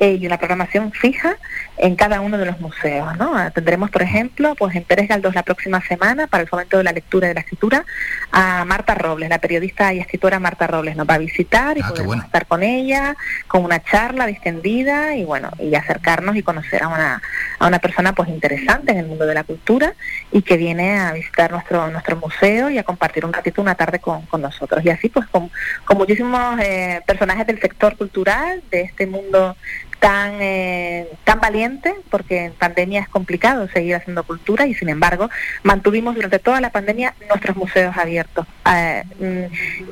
eh, 0.00 0.16
y 0.20 0.26
una 0.26 0.38
programación 0.38 0.92
fija 0.92 1.36
en 1.76 1.96
cada 1.96 2.20
uno 2.20 2.38
de 2.38 2.46
los 2.46 2.60
museos. 2.60 3.18
¿no? 3.18 3.36
Ah, 3.36 3.50
Tendremos, 3.50 3.90
por 3.90 4.02
ejemplo, 4.02 4.54
pues 4.54 4.76
en 4.76 4.84
Pérez 4.84 5.08
Galdós 5.08 5.34
la 5.34 5.42
próxima 5.42 5.80
semana, 5.82 6.28
para 6.28 6.44
el 6.44 6.48
fomento 6.48 6.78
de 6.78 6.84
la 6.84 6.92
lectura 6.92 7.26
y 7.26 7.30
de 7.30 7.34
la 7.34 7.40
escritura, 7.40 7.84
a 8.30 8.64
Marta 8.64 8.94
Robles, 8.94 9.28
la 9.28 9.40
periodista 9.40 9.92
y 9.92 9.98
escritora 9.98 10.38
Marta 10.38 10.68
Robles, 10.68 10.94
nos 10.94 11.08
va 11.08 11.14
a 11.14 11.18
visitar 11.18 11.76
y 11.76 11.82
podemos 11.82 12.24
estar 12.24 12.46
con 12.46 12.62
ella, 12.62 13.16
con 13.48 13.64
una 13.64 13.82
charla 13.82 14.26
distendida 14.26 15.16
y 15.16 15.24
bueno, 15.24 15.50
y 15.58 15.74
acercarnos 15.74 16.36
y 16.36 16.44
conocer 16.44 16.84
a 16.84 16.88
una, 16.88 17.20
a 17.58 17.66
una 17.66 17.80
persona 17.80 18.12
pues 18.12 18.28
interesante 18.28 18.92
en 18.92 18.98
el 18.98 19.06
mundo 19.06 19.26
de 19.26 19.34
la 19.34 19.42
cultura 19.42 19.94
y 20.30 20.42
que 20.42 20.56
viene 20.56 20.98
a 21.00 21.12
visitar 21.12 21.50
nuestro 21.50 21.88
nuestro 21.90 22.14
museo 22.16 22.70
y 22.70 22.78
a 22.78 22.84
compartir 22.84 23.24
un 23.24 23.32
ratito, 23.32 23.60
una 23.60 23.74
tarde 23.74 23.98
con, 23.98 24.22
con 24.26 24.42
nosotros. 24.42 24.84
Y 24.84 24.90
así 24.90 25.08
pues 25.08 25.26
con, 25.26 25.50
con 25.84 25.98
muchísimos 25.98 26.60
eh, 26.60 27.00
personajes 27.04 27.46
del 27.48 27.60
sector 27.60 27.96
cultural, 27.96 28.62
de 28.70 28.82
este 28.82 29.06
mundo 29.06 29.56
tan 29.98 30.34
eh, 30.40 31.08
tan 31.24 31.40
valiente 31.40 31.94
porque 32.10 32.46
en 32.46 32.52
pandemia 32.52 33.00
es 33.00 33.08
complicado 33.08 33.68
seguir 33.68 33.96
haciendo 33.96 34.22
cultura 34.22 34.66
y 34.66 34.74
sin 34.74 34.88
embargo 34.88 35.28
mantuvimos 35.62 36.14
durante 36.14 36.38
toda 36.38 36.60
la 36.60 36.70
pandemia 36.70 37.14
nuestros 37.28 37.56
museos 37.56 37.96
abiertos 37.96 38.46
Eh, 38.70 39.02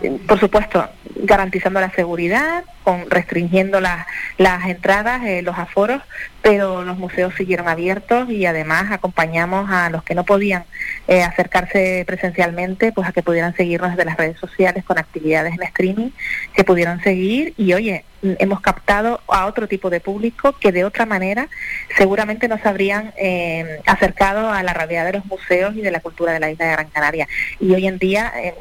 mm, 0.02 0.26
por 0.26 0.38
supuesto 0.38 0.88
garantizando 1.16 1.80
la 1.80 1.90
seguridad 1.90 2.64
con 2.86 3.10
restringiendo 3.10 3.80
las, 3.80 4.06
las 4.38 4.64
entradas, 4.66 5.24
eh, 5.24 5.42
los 5.42 5.58
aforos, 5.58 6.00
pero 6.40 6.84
los 6.84 6.96
museos 6.96 7.34
siguieron 7.34 7.66
abiertos 7.66 8.30
y 8.30 8.46
además 8.46 8.92
acompañamos 8.92 9.68
a 9.72 9.90
los 9.90 10.04
que 10.04 10.14
no 10.14 10.22
podían 10.22 10.62
eh, 11.08 11.24
acercarse 11.24 12.04
presencialmente, 12.06 12.92
pues 12.92 13.08
a 13.08 13.12
que 13.12 13.24
pudieran 13.24 13.56
seguirnos 13.56 13.90
desde 13.90 14.04
las 14.04 14.16
redes 14.16 14.38
sociales 14.38 14.84
con 14.84 14.98
actividades 14.98 15.54
en 15.54 15.64
streaming, 15.64 16.10
que 16.54 16.62
pudieran 16.62 17.02
seguir 17.02 17.54
y 17.56 17.74
oye, 17.74 18.04
hemos 18.22 18.60
captado 18.60 19.20
a 19.28 19.46
otro 19.46 19.68
tipo 19.68 19.90
de 19.90 20.00
público 20.00 20.52
que 20.58 20.72
de 20.72 20.84
otra 20.84 21.06
manera 21.06 21.48
seguramente 21.96 22.48
no 22.48 22.58
se 22.58 22.68
habrían 22.68 23.12
eh, 23.18 23.80
acercado 23.86 24.50
a 24.50 24.62
la 24.62 24.72
realidad 24.72 25.04
de 25.04 25.12
los 25.12 25.26
museos 25.26 25.74
y 25.76 25.82
de 25.82 25.90
la 25.90 26.00
cultura 26.00 26.32
de 26.32 26.40
la 26.40 26.50
isla 26.50 26.66
de 26.66 26.72
Gran 26.72 26.88
Canaria. 26.88 27.28
Y 27.60 27.74
hoy 27.74 27.86
en 27.86 27.98
día, 27.98 28.32
eh, 28.36 28.54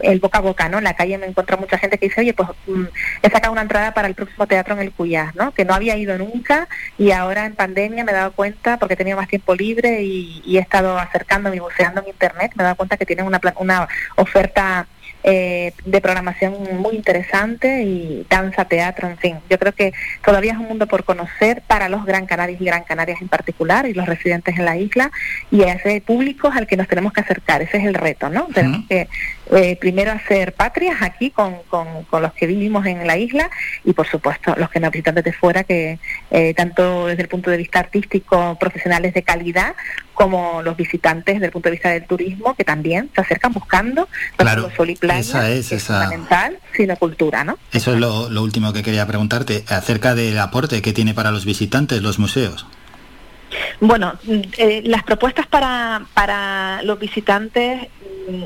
el 0.00 0.20
boca 0.20 0.38
a 0.38 0.42
boca, 0.42 0.68
¿no? 0.68 0.78
En 0.78 0.84
la 0.84 0.94
calle 0.94 1.18
me 1.18 1.26
encuentro 1.26 1.58
mucha 1.58 1.78
gente 1.78 1.98
que 1.98 2.06
dice, 2.06 2.20
oye, 2.20 2.34
pues 2.34 2.48
mm, 2.66 2.84
he 3.22 3.30
sacado 3.30 3.52
una 3.54 3.62
entrada 3.62 3.94
para 3.94 4.08
el 4.08 4.14
próximo 4.14 4.46
teatro 4.46 4.74
en 4.74 4.80
el 4.80 4.92
Cuyás, 4.92 5.34
¿no? 5.34 5.52
Que 5.52 5.64
no 5.64 5.74
había 5.74 5.96
ido 5.96 6.18
nunca 6.18 6.68
y 6.98 7.12
ahora 7.12 7.46
en 7.46 7.54
pandemia 7.54 8.04
me 8.04 8.12
he 8.12 8.14
dado 8.14 8.32
cuenta, 8.32 8.78
porque 8.78 8.94
he 8.94 8.96
tenido 8.96 9.16
más 9.16 9.28
tiempo 9.28 9.54
libre 9.54 10.02
y, 10.02 10.42
he 10.56 10.60
estado 10.60 10.98
acercándome 10.98 11.56
y 11.56 11.60
buceando 11.60 12.00
en 12.02 12.08
internet, 12.08 12.52
me 12.54 12.62
he 12.62 12.64
dado 12.64 12.76
cuenta 12.76 12.96
que 12.96 13.06
tienen 13.06 13.26
una, 13.26 13.40
una 13.58 13.88
oferta 14.16 14.86
eh, 15.26 15.72
de 15.86 16.00
programación 16.02 16.54
muy 16.80 16.96
interesante 16.96 17.82
y 17.82 18.26
danza, 18.28 18.66
teatro, 18.66 19.08
en 19.08 19.16
fin. 19.16 19.38
Yo 19.48 19.58
creo 19.58 19.72
que 19.72 19.94
todavía 20.22 20.52
es 20.52 20.58
un 20.58 20.68
mundo 20.68 20.86
por 20.86 21.04
conocer 21.04 21.62
para 21.66 21.88
los 21.88 22.04
Gran 22.04 22.26
Canarias 22.26 22.60
y 22.60 22.64
Gran 22.66 22.84
Canarias 22.84 23.22
en 23.22 23.28
particular 23.28 23.86
y 23.86 23.94
los 23.94 24.04
residentes 24.04 24.58
en 24.58 24.66
la 24.66 24.76
isla 24.76 25.10
y 25.50 25.62
a 25.62 25.72
ese 25.72 26.02
público 26.02 26.52
al 26.54 26.66
que 26.66 26.76
nos 26.76 26.88
tenemos 26.88 27.14
que 27.14 27.22
acercar. 27.22 27.62
Ese 27.62 27.78
es 27.78 27.84
el 27.84 27.94
reto, 27.94 28.28
¿no? 28.28 28.48
Tenemos 28.52 28.86
que 28.86 29.08
eh, 29.50 29.76
primero 29.76 30.10
hacer 30.10 30.54
patrias 30.54 30.96
aquí 31.02 31.30
con, 31.30 31.56
con, 31.68 32.22
los 32.22 32.32
que 32.32 32.46
vivimos 32.46 32.86
en 32.86 33.06
la 33.06 33.18
isla 33.18 33.50
y 33.84 33.92
por 33.92 34.06
supuesto 34.06 34.54
los 34.56 34.70
que 34.70 34.80
nos 34.80 34.90
visitan 34.90 35.14
desde 35.14 35.32
fuera 35.32 35.64
que 35.64 35.98
eh, 36.30 36.54
tanto 36.54 37.06
desde 37.06 37.22
el 37.22 37.28
punto 37.28 37.50
de 37.50 37.58
vista 37.58 37.80
artístico, 37.80 38.56
profesionales 38.58 39.12
de 39.12 39.22
calidad 39.22 39.74
como 40.14 40.62
los 40.62 40.76
visitantes 40.76 41.34
desde 41.34 41.46
el 41.46 41.52
punto 41.52 41.68
de 41.68 41.72
vista 41.72 41.90
del 41.90 42.06
turismo 42.06 42.54
que 42.54 42.64
también 42.64 43.10
se 43.14 43.20
acercan 43.20 43.52
buscando 43.52 44.08
claro, 44.36 44.70
sol 44.74 44.90
y 44.90 44.96
playa, 44.96 45.20
esa 45.20 45.50
es, 45.50 45.72
esa... 45.72 46.04
fundamental, 46.04 46.58
sino 46.74 46.96
cultura, 46.96 47.44
¿no? 47.44 47.58
Eso 47.72 47.92
es 47.92 48.00
lo, 48.00 48.30
lo 48.30 48.42
último 48.42 48.72
que 48.72 48.82
quería 48.82 49.06
preguntarte 49.06 49.64
acerca 49.68 50.14
del 50.14 50.38
aporte 50.38 50.80
que 50.80 50.92
tiene 50.92 51.14
para 51.14 51.30
los 51.30 51.44
visitantes 51.44 52.00
los 52.02 52.18
museos. 52.18 52.66
Bueno, 53.80 54.14
eh, 54.58 54.82
las 54.84 55.02
propuestas 55.02 55.46
para, 55.46 56.06
para 56.14 56.82
los 56.82 56.98
visitantes 56.98 57.82
mm, 57.82 58.03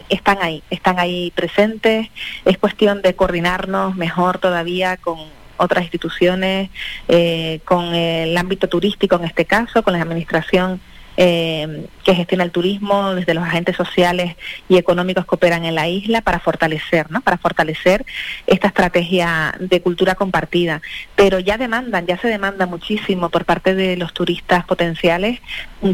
están 0.08 0.38
ahí, 0.40 0.62
están 0.70 0.98
ahí 0.98 1.32
presentes. 1.34 2.08
Es 2.44 2.58
cuestión 2.58 3.02
de 3.02 3.14
coordinarnos 3.14 3.96
mejor 3.96 4.38
todavía 4.38 4.96
con 4.96 5.18
otras 5.56 5.84
instituciones, 5.84 6.70
eh, 7.08 7.60
con 7.64 7.94
el 7.94 8.36
ámbito 8.36 8.68
turístico 8.68 9.16
en 9.16 9.24
este 9.24 9.44
caso, 9.44 9.82
con 9.82 9.92
la 9.92 10.02
administración 10.02 10.80
eh, 11.20 11.88
que 12.04 12.14
gestiona 12.14 12.44
el 12.44 12.52
turismo, 12.52 13.16
desde 13.16 13.34
los 13.34 13.42
agentes 13.42 13.74
sociales 13.74 14.36
y 14.68 14.76
económicos 14.76 15.26
que 15.26 15.34
operan 15.34 15.64
en 15.64 15.74
la 15.74 15.88
isla 15.88 16.20
para 16.20 16.38
fortalecer, 16.38 17.10
¿no? 17.10 17.22
Para 17.22 17.38
fortalecer 17.38 18.06
esta 18.46 18.68
estrategia 18.68 19.52
de 19.58 19.82
cultura 19.82 20.14
compartida. 20.14 20.80
Pero 21.16 21.40
ya 21.40 21.58
demandan, 21.58 22.06
ya 22.06 22.18
se 22.18 22.28
demanda 22.28 22.66
muchísimo 22.66 23.30
por 23.30 23.44
parte 23.44 23.74
de 23.74 23.96
los 23.96 24.14
turistas 24.14 24.64
potenciales 24.64 25.40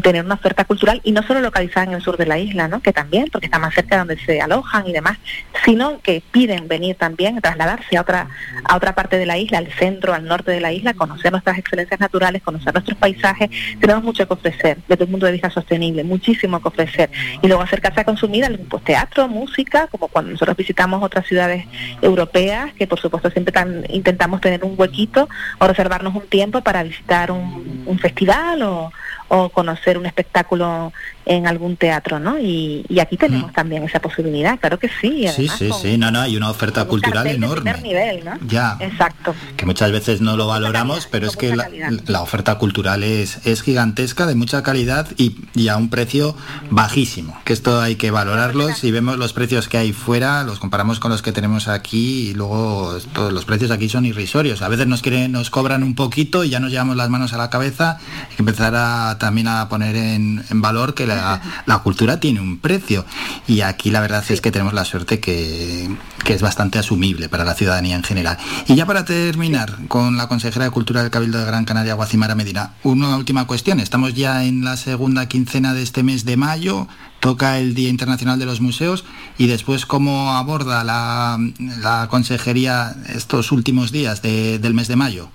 tener 0.03 0.23
una 0.23 0.35
oferta 0.35 0.65
cultural 0.65 1.01
y 1.03 1.11
no 1.11 1.23
solo 1.23 1.41
localizada 1.41 1.87
en 1.87 1.93
el 1.93 2.01
sur 2.01 2.17
de 2.17 2.27
la 2.27 2.37
isla, 2.37 2.67
¿no? 2.67 2.81
Que 2.81 2.93
también, 2.93 3.29
porque 3.31 3.47
está 3.47 3.57
más 3.57 3.73
cerca 3.73 3.95
de 3.95 3.99
donde 3.99 4.19
se 4.25 4.41
alojan 4.41 4.87
y 4.87 4.93
demás, 4.93 5.17
sino 5.63 5.99
que 6.01 6.21
piden 6.31 6.67
venir 6.67 6.97
también, 6.97 7.41
trasladarse 7.41 7.97
a 7.97 8.01
otra, 8.01 8.27
a 8.63 8.75
otra 8.75 8.93
parte 8.93 9.17
de 9.17 9.25
la 9.25 9.39
isla, 9.39 9.57
al 9.57 9.71
centro, 9.73 10.13
al 10.13 10.25
norte 10.25 10.51
de 10.51 10.59
la 10.59 10.71
isla, 10.71 10.93
conocer 10.93 11.31
nuestras 11.31 11.57
excelencias 11.57 11.99
naturales, 11.99 12.43
conocer 12.43 12.73
nuestros 12.73 12.97
paisajes. 12.97 13.49
Tenemos 13.79 14.03
mucho 14.03 14.27
que 14.27 14.33
ofrecer 14.33 14.77
desde 14.87 15.14
punto 15.15 15.25
de 15.25 15.31
vista 15.31 15.49
sostenible, 15.49 16.03
muchísimo 16.03 16.61
que 16.61 16.67
ofrecer. 16.67 17.09
Y 17.41 17.47
luego 17.47 17.63
acercarse 17.63 18.01
a 18.01 18.03
consumir 18.03 18.45
algún 18.45 18.67
pues, 18.67 18.83
teatro, 18.83 19.27
música, 19.27 19.87
como 19.87 20.07
cuando 20.07 20.31
nosotros 20.31 20.57
visitamos 20.57 21.01
otras 21.01 21.25
ciudades 21.25 21.65
europeas, 22.01 22.73
que 22.73 22.85
por 22.87 22.99
supuesto 22.99 23.29
siempre 23.31 23.53
intentamos 23.89 24.41
tener 24.41 24.63
un 24.63 24.75
huequito 24.77 25.29
o 25.59 25.67
reservarnos 25.67 26.13
un 26.15 26.27
tiempo 26.27 26.61
para 26.61 26.83
visitar 26.83 27.31
un, 27.31 27.83
un 27.85 27.99
festival 27.99 28.61
o, 28.63 28.91
o 29.27 29.49
conocer 29.49 29.97
un 29.97 30.05
espectáculo 30.05 30.93
en 31.25 31.47
algún 31.47 31.75
teatro, 31.75 32.19
¿no? 32.19 32.39
Y, 32.39 32.85
aquí 32.99 33.17
tenemos 33.17 33.51
mm. 33.51 33.53
también 33.53 33.83
esa 33.83 33.99
posibilidad, 33.99 34.59
claro 34.59 34.79
que 34.79 34.89
sí. 35.01 35.25
Sí, 35.35 35.47
sí, 35.47 35.69
sí, 35.81 35.97
no, 35.97 36.11
no, 36.11 36.21
hay 36.21 36.37
una 36.37 36.49
oferta 36.49 36.85
cultural 36.85 37.27
enorme. 37.27 37.73
nivel, 37.81 38.23
¿no? 38.23 38.33
Ya. 38.47 38.77
Exacto. 38.79 39.35
Que 39.57 39.65
muchas 39.65 39.91
veces 39.91 40.21
no 40.21 40.37
lo 40.37 40.47
valoramos, 40.47 41.07
pero 41.11 41.27
es 41.27 41.35
que 41.35 41.55
la, 41.55 42.21
oferta 42.21 42.57
cultural 42.57 43.03
es, 43.03 43.45
es 43.45 43.61
gigantesca, 43.61 44.25
de 44.25 44.35
mucha 44.35 44.63
calidad 44.63 45.07
y, 45.17 45.35
y, 45.55 45.67
a 45.67 45.77
un 45.77 45.89
precio 45.89 46.35
bajísimo. 46.69 47.39
Que 47.43 47.53
esto 47.53 47.81
hay 47.81 47.95
que 47.95 48.11
valorarlo. 48.11 48.73
Si 48.73 48.91
vemos 48.91 49.17
los 49.17 49.33
precios 49.33 49.67
que 49.67 49.77
hay 49.77 49.93
fuera, 49.93 50.43
los 50.43 50.59
comparamos 50.59 50.99
con 50.99 51.11
los 51.11 51.21
que 51.21 51.31
tenemos 51.31 51.67
aquí 51.67 52.29
y 52.29 52.33
luego 52.33 52.97
todos 53.13 53.33
los 53.33 53.45
precios 53.45 53.71
aquí 53.71 53.89
son 53.89 54.05
irrisorios. 54.05 54.61
A 54.61 54.69
veces 54.69 54.87
nos 54.87 55.01
quieren, 55.01 55.31
nos 55.31 55.49
cobran 55.49 55.83
un 55.83 55.95
poquito 55.95 56.43
y 56.43 56.49
ya 56.49 56.59
nos 56.59 56.71
llevamos 56.71 56.95
las 56.95 57.09
manos 57.09 57.33
a 57.33 57.37
la 57.37 57.49
cabeza. 57.49 57.97
y 58.31 58.35
que 58.35 58.41
empezar 58.41 58.73
a, 58.75 59.17
también 59.19 59.47
a 59.47 59.67
poner 59.69 59.95
en, 59.95 60.43
en 60.49 60.61
valor 60.61 60.93
que 60.93 61.07
la 61.07 61.14
la, 61.15 61.79
cultura 61.79 62.19
tiene 62.19 62.41
un 62.41 62.59
precio 62.59 63.05
y 63.47 63.61
aquí 63.61 63.91
la 63.91 64.01
verdad 64.01 64.23
es 64.29 64.41
que 64.41 64.51
tenemos 64.51 64.73
la 64.73 64.85
suerte 64.85 65.19
que, 65.19 65.89
es 66.25 66.41
bastante 66.41 66.79
asumible 66.79 67.29
para 67.29 67.43
la 67.43 67.53
ciudadanía 67.53 67.95
en 67.95 68.03
general. 68.03 68.37
Y 68.67 68.75
ya 68.75 68.85
para 68.85 69.05
terminar 69.05 69.77
con 69.87 70.17
la 70.17 70.27
consejera 70.27 70.65
de 70.65 70.71
Cultura 70.71 71.01
del 71.01 71.11
Cabildo 71.11 71.37
de 71.37 71.45
Gran 71.45 71.65
Canaria, 71.65 71.93
Guacimara 71.93 72.33
Medina, 72.33 72.73
una 72.83 73.15
última 73.15 73.45
cuestión. 73.45 73.79
Estamos 73.79 74.15
ya 74.15 74.43
en 74.43 74.65
la 74.65 74.75
segunda 74.75 75.27
quincena 75.27 75.73
de 75.73 75.83
este 75.83 76.01
mes 76.01 76.25
de 76.25 76.35
mayo 76.35 76.87
toca 77.25 77.57
el 77.57 77.73
Día 77.73 77.89
Internacional 77.89 78.37
de 78.37 78.45
los 78.45 78.61
Museos 78.61 79.03
y 79.39 79.47
después 79.47 79.87
cómo 79.87 80.33
aborda 80.33 80.83
la, 80.83 82.07
consejería 82.09 82.95
estos 83.15 83.51
últimos 83.51 83.91
días 83.91 84.21
del 84.21 84.73
mes 84.75 84.87
de 84.87 84.95
mayo. 84.95 85.29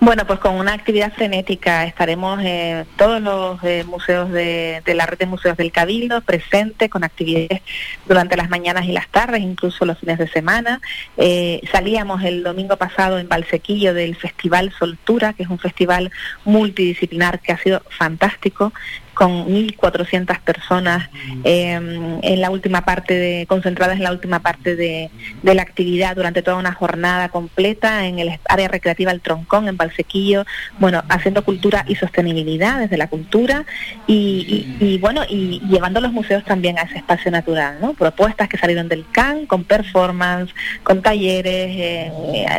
Bueno, 0.00 0.26
pues 0.26 0.38
con 0.40 0.56
una 0.56 0.72
actividad 0.74 1.12
frenética 1.12 1.84
estaremos 1.84 2.40
en 2.42 2.86
todos 2.96 3.20
los 3.20 3.62
eh, 3.64 3.84
museos 3.84 4.30
de, 4.30 4.82
la 4.86 5.06
red 5.06 5.18
de 5.18 5.26
museos 5.26 5.56
del 5.56 5.72
Cabildo 5.72 6.20
presentes 6.20 6.90
con 6.90 7.04
actividades 7.04 7.62
durante 8.06 8.36
las 8.36 8.50
mañanas 8.50 8.84
y 8.86 8.92
las 8.92 9.08
tardes, 9.08 9.40
incluso 9.40 9.84
los 9.84 9.98
fines 9.98 10.18
de 10.18 10.28
semana. 10.28 10.80
Eh, 11.16 11.60
salíamos 11.72 12.22
el 12.22 12.42
domingo 12.42 12.76
pasado 12.76 13.18
en 13.18 13.28
Valsequillo 13.28 13.94
del 13.94 14.16
Festival 14.16 14.72
Soltura, 14.78 15.32
que 15.32 15.44
es 15.44 15.48
un 15.48 15.58
festival 15.58 16.10
multidisciplinar 16.44 17.40
que 17.40 17.52
ha 17.52 17.58
sido 17.58 17.82
fantástico 17.90 18.72
con 19.14 19.46
1.400 19.46 20.40
personas 20.40 21.08
em, 21.44 22.18
en 22.22 22.40
la 22.40 22.50
última 22.50 22.84
parte 22.84 23.14
de, 23.14 23.46
concentradas 23.46 23.96
en 23.96 24.02
la 24.02 24.12
última 24.12 24.40
parte 24.40 24.76
de, 24.76 25.10
la 25.42 25.62
actividad 25.62 26.16
durante 26.16 26.42
toda 26.42 26.56
una 26.56 26.72
jornada 26.72 27.28
completa 27.28 28.06
en 28.06 28.18
el 28.18 28.38
área 28.48 28.68
recreativa 28.68 29.12
El 29.12 29.20
Troncón, 29.20 29.68
en 29.68 29.76
Valsequillo, 29.76 30.44
bueno, 30.78 31.02
haciendo 31.08 31.44
cultura 31.44 31.84
y 31.86 31.94
sostenibilidad 31.94 32.80
desde 32.80 32.96
la 32.96 33.06
cultura 33.06 33.64
y, 34.06 34.98
bueno, 35.00 35.22
y 35.28 35.60
llevando 35.68 36.00
los 36.00 36.12
museos 36.12 36.44
también 36.44 36.78
a 36.78 36.82
ese 36.82 36.98
espacio 36.98 37.30
natural, 37.30 37.78
¿no? 37.80 37.94
Propuestas 37.94 38.48
que 38.48 38.58
salieron 38.58 38.88
del 38.88 39.06
CAN 39.12 39.46
con 39.46 39.64
performance, 39.64 40.52
con 40.82 41.02
talleres 41.02 41.70
eh, 41.76 42.12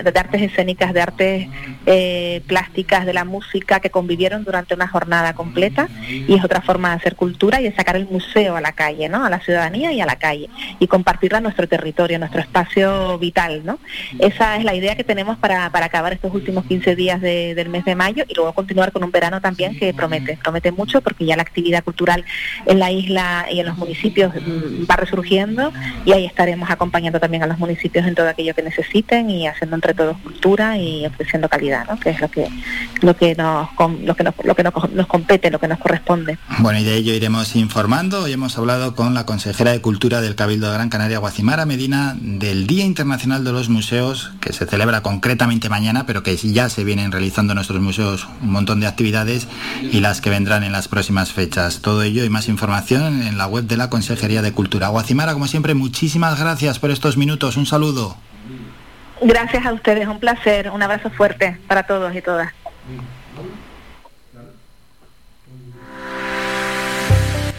de 0.04 0.20
artes 0.20 0.42
escénicas, 0.42 0.94
de 0.94 1.02
artes 1.02 1.48
eh, 1.86 2.42
plásticas, 2.48 3.06
de 3.06 3.14
la 3.14 3.26
música 3.26 3.80
que 3.80 3.90
convivieron 3.90 4.44
durante 4.44 4.74
una 4.74 4.88
jornada 4.88 5.34
completa 5.34 5.90
otra 6.46 6.62
forma 6.62 6.90
de 6.90 6.96
hacer 6.96 7.16
cultura 7.16 7.62
y 7.62 7.66
de 7.66 7.76
sacar 7.76 7.96
el 7.96 8.08
museo 8.08 8.56
a 8.56 8.62
la 8.62 8.72
calle, 8.72 9.10
¿no? 9.10 9.26
A 9.26 9.30
la 9.30 9.40
ciudadanía 9.40 9.92
y 9.92 10.02
a 10.02 10.06
la 10.06 10.16
calle 10.18 10.50
y 10.80 10.88
compartirla 10.88 11.40
en 11.40 11.44
nuestro 11.44 11.68
territorio, 11.68 12.20
nuestro 12.20 12.42
espacio 12.42 13.18
vital, 13.20 13.64
¿no? 13.66 13.80
Esa 14.20 14.58
es 14.58 14.64
la 14.64 14.76
idea 14.76 14.96
que 14.96 15.04
tenemos 15.04 15.38
para, 15.38 15.70
para 15.70 15.88
acabar 15.88 16.14
estos 16.14 16.34
últimos 16.34 16.66
15 16.66 16.96
días 16.96 17.22
del 17.22 17.70
mes 17.70 17.86
de 17.86 17.96
mayo 17.96 18.24
y 18.28 18.34
luego 18.34 18.54
continuar 18.54 18.92
con 18.92 19.04
un 19.04 19.12
verano 19.12 19.42
también 19.42 19.78
que 19.78 19.94
promete, 19.94 20.38
promete 20.42 20.72
mucho 20.72 21.02
porque 21.02 21.26
ya 21.26 21.36
la 21.36 21.42
actividad 21.42 21.84
cultural 21.84 22.26
en 22.66 22.80
la 22.80 22.92
isla 22.92 23.48
y 23.52 23.60
en 23.60 23.66
los 23.66 23.78
municipios 23.78 24.34
mm, 24.34 24.86
va 24.90 24.96
resurgiendo 24.96 25.72
y 26.06 26.12
ahí 26.12 26.26
estaremos 26.26 26.70
acompañando 26.70 27.20
también 27.20 27.44
a 27.44 27.48
los 27.48 27.58
municipios 27.60 28.06
en 28.06 28.16
todo 28.16 28.28
aquello 28.30 28.54
que 28.54 28.64
necesiten 28.64 29.30
y 29.30 29.48
haciendo 29.48 29.76
entre 29.76 29.94
todos 29.94 30.18
cultura 30.18 30.78
y 30.78 31.06
ofreciendo 31.06 31.50
calidad, 31.50 31.88
¿no? 31.88 32.00
Que 32.00 32.12
es 32.12 32.22
lo 32.22 32.30
que 32.30 32.48
lo 33.02 33.16
que 33.16 33.36
nos 33.36 33.70
lo 34.04 34.16
que 34.16 34.24
nos, 34.24 34.34
lo 34.44 34.56
que 34.56 34.64
nos 34.64 35.08
compete, 35.08 35.52
lo 35.52 35.60
que 35.60 35.68
nos 35.68 35.80
corresponde. 35.80 36.35
Bueno, 36.60 36.80
y 36.80 36.84
de 36.84 36.96
ello 36.96 37.14
iremos 37.14 37.56
informando. 37.56 38.24
Hoy 38.24 38.34
hemos 38.34 38.58
hablado 38.58 38.96
con 38.96 39.14
la 39.14 39.26
consejera 39.26 39.72
de 39.72 39.82
Cultura 39.82 40.22
del 40.22 40.36
Cabildo 40.36 40.68
de 40.68 40.74
Gran 40.74 40.90
Canaria, 40.90 41.20
Guacimara 41.20 41.66
Medina, 41.66 42.16
del 42.20 42.68
Día 42.68 42.86
Internacional 42.86 43.44
de 43.44 43.52
los 43.52 43.70
Museos, 43.70 44.32
que 44.40 44.54
se 44.54 44.66
celebra 44.66 45.02
concretamente 45.02 45.70
mañana, 45.70 46.06
pero 46.06 46.24
que 46.24 46.36
ya 46.38 46.70
se 46.70 46.84
vienen 46.84 47.12
realizando 47.12 47.54
en 47.54 47.56
nuestros 47.56 47.82
museos 47.82 48.28
un 48.42 48.52
montón 48.52 48.80
de 48.80 48.88
actividades 48.88 49.48
y 49.82 50.00
las 50.00 50.22
que 50.22 50.30
vendrán 50.30 50.64
en 50.64 50.72
las 50.72 50.88
próximas 50.88 51.34
fechas. 51.34 51.82
Todo 51.82 52.04
ello 52.04 52.24
y 52.24 52.30
más 52.30 52.48
información 52.48 53.22
en 53.24 53.38
la 53.38 53.48
web 53.48 53.66
de 53.66 53.78
la 53.78 53.90
Consejería 53.90 54.42
de 54.42 54.52
Cultura. 54.52 54.88
Guacimara, 54.88 55.34
como 55.34 55.48
siempre, 55.48 55.74
muchísimas 55.74 56.40
gracias 56.40 56.80
por 56.80 56.92
estos 56.92 57.18
minutos. 57.18 57.58
Un 57.58 57.66
saludo. 57.66 58.18
Gracias 59.22 59.66
a 59.66 59.74
ustedes, 59.74 60.08
un 60.08 60.20
placer, 60.20 60.70
un 60.70 60.84
abrazo 60.84 61.10
fuerte 61.10 61.58
para 61.68 61.84
todos 61.84 62.16
y 62.16 62.22
todas. 62.22 62.52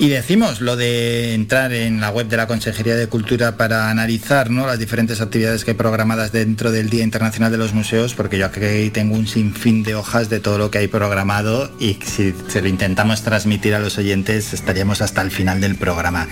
Y 0.00 0.08
decimos 0.08 0.62
lo 0.62 0.76
de 0.76 1.34
entrar 1.34 1.74
en 1.74 2.00
la 2.00 2.08
web 2.08 2.26
de 2.26 2.38
la 2.38 2.46
Consejería 2.46 2.96
de 2.96 3.06
Cultura 3.06 3.58
para 3.58 3.90
analizar 3.90 4.48
¿no? 4.48 4.66
las 4.66 4.78
diferentes 4.78 5.20
actividades 5.20 5.62
que 5.62 5.72
hay 5.72 5.76
programadas 5.76 6.32
dentro 6.32 6.72
del 6.72 6.88
Día 6.88 7.04
Internacional 7.04 7.52
de 7.52 7.58
los 7.58 7.74
Museos, 7.74 8.14
porque 8.14 8.38
yo 8.38 8.46
aquí 8.46 8.88
tengo 8.94 9.14
un 9.14 9.26
sinfín 9.26 9.82
de 9.82 9.94
hojas 9.94 10.30
de 10.30 10.40
todo 10.40 10.56
lo 10.56 10.70
que 10.70 10.78
hay 10.78 10.88
programado 10.88 11.70
y 11.78 11.98
si 12.02 12.34
se 12.48 12.62
lo 12.62 12.68
intentamos 12.68 13.20
transmitir 13.20 13.74
a 13.74 13.78
los 13.78 13.98
oyentes 13.98 14.54
estaríamos 14.54 15.02
hasta 15.02 15.20
el 15.20 15.30
final 15.30 15.60
del 15.60 15.76
programa. 15.76 16.26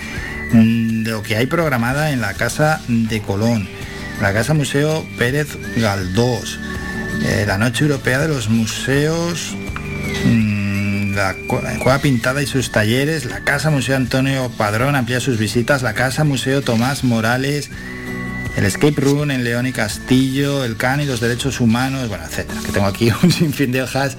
Mm, 0.51 1.03
Lo 1.03 1.21
que 1.21 1.35
hay 1.35 1.45
programada 1.45 2.11
en 2.11 2.21
la 2.21 2.33
Casa 2.33 2.81
de 2.87 3.21
Colón, 3.21 3.67
la 4.19 4.33
Casa 4.33 4.55
Museo 4.55 5.05
Pérez 5.19 5.47
Galdós, 5.77 6.59
eh, 7.23 7.43
la 7.45 7.59
Noche 7.59 7.83
Europea 7.83 8.17
de 8.17 8.29
los 8.29 8.49
Museos. 8.49 9.55
La 11.15 11.33
Cu- 11.47 11.59
Cueva 11.79 11.99
Pintada 11.99 12.41
y 12.41 12.47
sus 12.47 12.71
talleres, 12.71 13.25
la 13.25 13.41
Casa 13.43 13.69
Museo 13.69 13.95
Antonio 13.95 14.49
Padrón 14.57 14.95
amplía 14.95 15.19
sus 15.19 15.37
visitas, 15.37 15.81
la 15.81 15.93
Casa 15.93 16.23
Museo 16.23 16.61
Tomás 16.61 17.03
Morales, 17.03 17.69
el 18.57 18.65
Escape 18.65 18.95
Room 18.99 19.31
en 19.31 19.43
León 19.43 19.67
y 19.67 19.71
Castillo, 19.71 20.65
el 20.65 20.75
CAN 20.75 20.99
y 21.01 21.05
los 21.05 21.19
derechos 21.21 21.61
humanos, 21.61 22.09
bueno, 22.09 22.25
etcétera. 22.25 22.59
Que 22.65 22.71
tengo 22.71 22.87
aquí 22.87 23.09
un 23.23 23.31
sinfín 23.31 23.71
de 23.71 23.83
hojas 23.83 24.17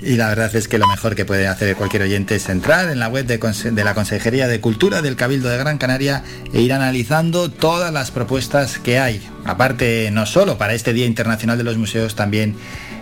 y 0.00 0.16
la 0.16 0.28
verdad 0.28 0.54
es 0.54 0.68
que 0.68 0.78
lo 0.78 0.86
mejor 0.86 1.14
que 1.14 1.24
puede 1.24 1.48
hacer 1.48 1.74
cualquier 1.76 2.02
oyente 2.02 2.36
es 2.36 2.48
entrar 2.48 2.88
en 2.90 2.98
la 2.98 3.08
web 3.08 3.26
de, 3.26 3.38
de 3.38 3.84
la 3.84 3.94
Consejería 3.94 4.48
de 4.48 4.60
Cultura 4.60 5.02
del 5.02 5.16
Cabildo 5.16 5.48
de 5.48 5.58
Gran 5.58 5.76
Canaria 5.78 6.22
e 6.52 6.60
ir 6.60 6.72
analizando 6.72 7.50
todas 7.50 7.92
las 7.92 8.10
propuestas 8.10 8.78
que 8.78 8.98
hay. 8.98 9.20
Aparte, 9.44 10.08
no 10.12 10.24
solo 10.24 10.56
para 10.56 10.72
este 10.74 10.92
Día 10.94 11.04
Internacional 11.06 11.58
de 11.58 11.64
los 11.64 11.76
Museos, 11.76 12.14
también 12.14 12.56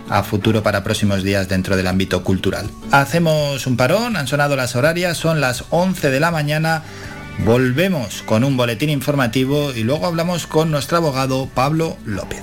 a 0.09 0.23
futuro 0.23 0.63
para 0.63 0.83
próximos 0.83 1.23
días 1.23 1.49
dentro 1.49 1.75
del 1.75 1.87
ámbito 1.87 2.23
cultural. 2.23 2.69
Hacemos 2.91 3.67
un 3.67 3.77
parón, 3.77 4.15
han 4.15 4.27
sonado 4.27 4.55
las 4.55 4.75
horarias, 4.75 5.17
son 5.17 5.41
las 5.41 5.65
11 5.69 6.09
de 6.09 6.19
la 6.19 6.31
mañana. 6.31 6.83
Volvemos 7.39 8.21
con 8.23 8.43
un 8.43 8.57
boletín 8.57 8.89
informativo 8.89 9.73
y 9.73 9.83
luego 9.83 10.05
hablamos 10.05 10.47
con 10.47 10.71
nuestro 10.71 10.97
abogado 10.97 11.49
Pablo 11.53 11.97
López. 12.05 12.41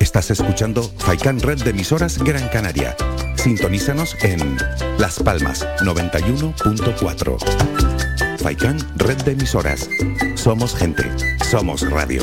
Estás 0.00 0.30
escuchando 0.30 0.82
Faikan 0.98 1.40
Red 1.40 1.62
de 1.62 1.70
emisoras 1.70 2.18
Gran 2.18 2.48
Canaria. 2.48 2.96
Sintonízanos 3.36 4.16
en 4.22 4.56
Las 4.98 5.20
Palmas 5.20 5.66
91.4. 5.80 8.38
Faikan 8.38 8.78
Red 8.96 9.22
de 9.22 9.32
emisoras. 9.32 9.88
Somos 10.48 10.74
gente. 10.74 11.02
Somos 11.44 11.82
radio. 11.90 12.22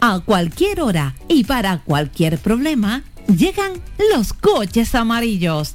A 0.00 0.20
cualquier 0.20 0.80
hora 0.82 1.16
y 1.26 1.42
para 1.42 1.78
cualquier 1.78 2.38
problema, 2.38 3.02
llegan 3.26 3.72
los 4.14 4.32
coches 4.32 4.94
amarillos. 4.94 5.74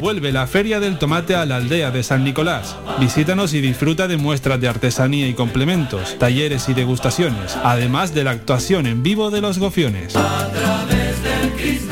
Vuelve 0.00 0.32
la 0.32 0.46
Feria 0.46 0.80
del 0.80 0.98
Tomate 0.98 1.34
a 1.34 1.46
la 1.46 1.56
aldea 1.56 1.90
de 1.90 2.02
San 2.02 2.24
Nicolás. 2.24 2.76
Visítanos 3.00 3.54
y 3.54 3.60
disfruta 3.60 4.08
de 4.08 4.16
muestras 4.16 4.60
de 4.60 4.68
artesanía 4.68 5.26
y 5.26 5.34
complementos, 5.34 6.18
talleres 6.18 6.68
y 6.68 6.74
degustaciones, 6.74 7.56
además 7.62 8.14
de 8.14 8.24
la 8.24 8.32
actuación 8.32 8.86
en 8.86 9.02
vivo 9.02 9.30
de 9.30 9.40
los 9.40 9.58
gofiones. 9.58 10.14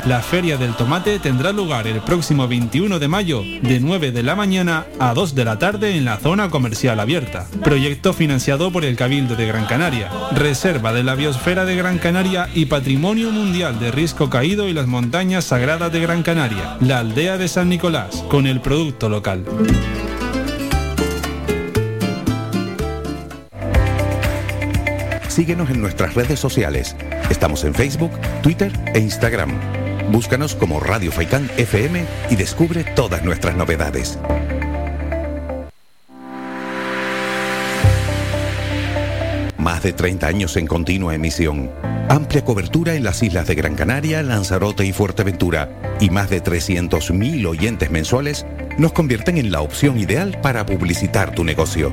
La 0.06 0.20
Feria 0.20 0.56
del 0.56 0.74
Tomate 0.74 1.18
tendrá 1.18 1.52
lugar 1.52 1.86
el 1.86 2.00
próximo 2.00 2.46
21 2.46 2.98
de 2.98 3.08
mayo 3.08 3.42
de 3.42 3.80
9 3.80 4.12
de 4.12 4.22
la 4.22 4.36
mañana 4.36 4.86
a 4.98 5.14
2 5.14 5.34
de 5.34 5.44
la 5.44 5.58
tarde 5.58 5.96
en 5.96 6.04
la 6.04 6.18
zona 6.18 6.50
comercial 6.50 7.00
abierta. 7.00 7.46
Proyecto 7.62 8.12
financiado 8.12 8.70
por 8.70 8.84
el 8.84 8.96
Cabildo 8.96 9.36
de 9.36 9.46
Gran 9.46 9.66
Canaria, 9.66 10.10
Reserva 10.32 10.92
de 10.92 11.02
la 11.02 11.14
Biosfera 11.14 11.64
de 11.64 11.76
Gran 11.76 11.98
Canaria 11.98 12.48
y 12.54 12.66
Patrimonio 12.66 13.30
Mundial 13.30 13.78
de 13.80 13.90
Risco 13.90 14.30
Caído 14.30 14.68
y 14.68 14.72
las 14.72 14.86
Montañas 14.86 15.46
Sagradas 15.46 15.92
de 15.92 16.00
Gran 16.00 16.22
Canaria, 16.22 16.76
la 16.80 16.98
aldea 16.98 17.38
de 17.38 17.48
San 17.48 17.68
Nicolás, 17.68 18.24
con 18.28 18.46
el 18.46 18.60
producto 18.60 19.08
local. 19.08 19.44
Síguenos 25.34 25.68
en 25.68 25.80
nuestras 25.80 26.14
redes 26.14 26.38
sociales. 26.38 26.94
Estamos 27.28 27.64
en 27.64 27.74
Facebook, 27.74 28.12
Twitter 28.40 28.70
e 28.94 29.00
Instagram. 29.00 29.50
Búscanos 30.12 30.54
como 30.54 30.78
Radio 30.78 31.10
Faikán 31.10 31.50
FM 31.56 32.04
y 32.30 32.36
descubre 32.36 32.84
todas 32.94 33.24
nuestras 33.24 33.56
novedades. 33.56 34.16
Más 39.58 39.82
de 39.82 39.92
30 39.92 40.24
años 40.24 40.56
en 40.56 40.68
continua 40.68 41.16
emisión. 41.16 41.68
Amplia 42.08 42.44
cobertura 42.44 42.94
en 42.94 43.02
las 43.02 43.20
islas 43.24 43.48
de 43.48 43.56
Gran 43.56 43.74
Canaria, 43.74 44.22
Lanzarote 44.22 44.86
y 44.86 44.92
Fuerteventura. 44.92 45.96
Y 45.98 46.10
más 46.10 46.30
de 46.30 46.44
300.000 46.44 47.44
oyentes 47.44 47.90
mensuales 47.90 48.46
nos 48.78 48.92
convierten 48.92 49.38
en 49.38 49.50
la 49.50 49.62
opción 49.62 49.98
ideal 49.98 50.38
para 50.42 50.64
publicitar 50.64 51.34
tu 51.34 51.42
negocio. 51.42 51.92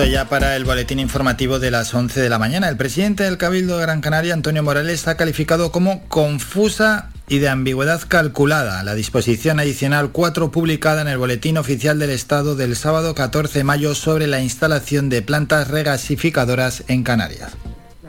Ya 0.00 0.24
para 0.24 0.56
el 0.56 0.64
boletín 0.64 0.98
informativo 0.98 1.58
de 1.58 1.70
las 1.70 1.92
11 1.92 2.20
de 2.20 2.30
la 2.30 2.38
mañana. 2.38 2.70
El 2.70 2.78
presidente 2.78 3.24
del 3.24 3.36
Cabildo 3.36 3.76
de 3.76 3.82
Gran 3.82 4.00
Canaria, 4.00 4.32
Antonio 4.32 4.62
Morales, 4.62 5.06
ha 5.06 5.18
calificado 5.18 5.70
como 5.70 6.02
confusa 6.08 7.10
y 7.28 7.40
de 7.40 7.50
ambigüedad 7.50 8.00
calculada 8.08 8.82
la 8.84 8.94
disposición 8.94 9.60
adicional 9.60 10.10
4 10.10 10.50
publicada 10.50 11.02
en 11.02 11.08
el 11.08 11.18
Boletín 11.18 11.58
Oficial 11.58 11.98
del 11.98 12.10
Estado 12.10 12.56
del 12.56 12.74
sábado 12.74 13.14
14 13.14 13.58
de 13.58 13.64
mayo 13.64 13.94
sobre 13.94 14.26
la 14.26 14.40
instalación 14.40 15.10
de 15.10 15.20
plantas 15.20 15.68
regasificadoras 15.68 16.84
en 16.88 17.02
Canarias. 17.02 17.52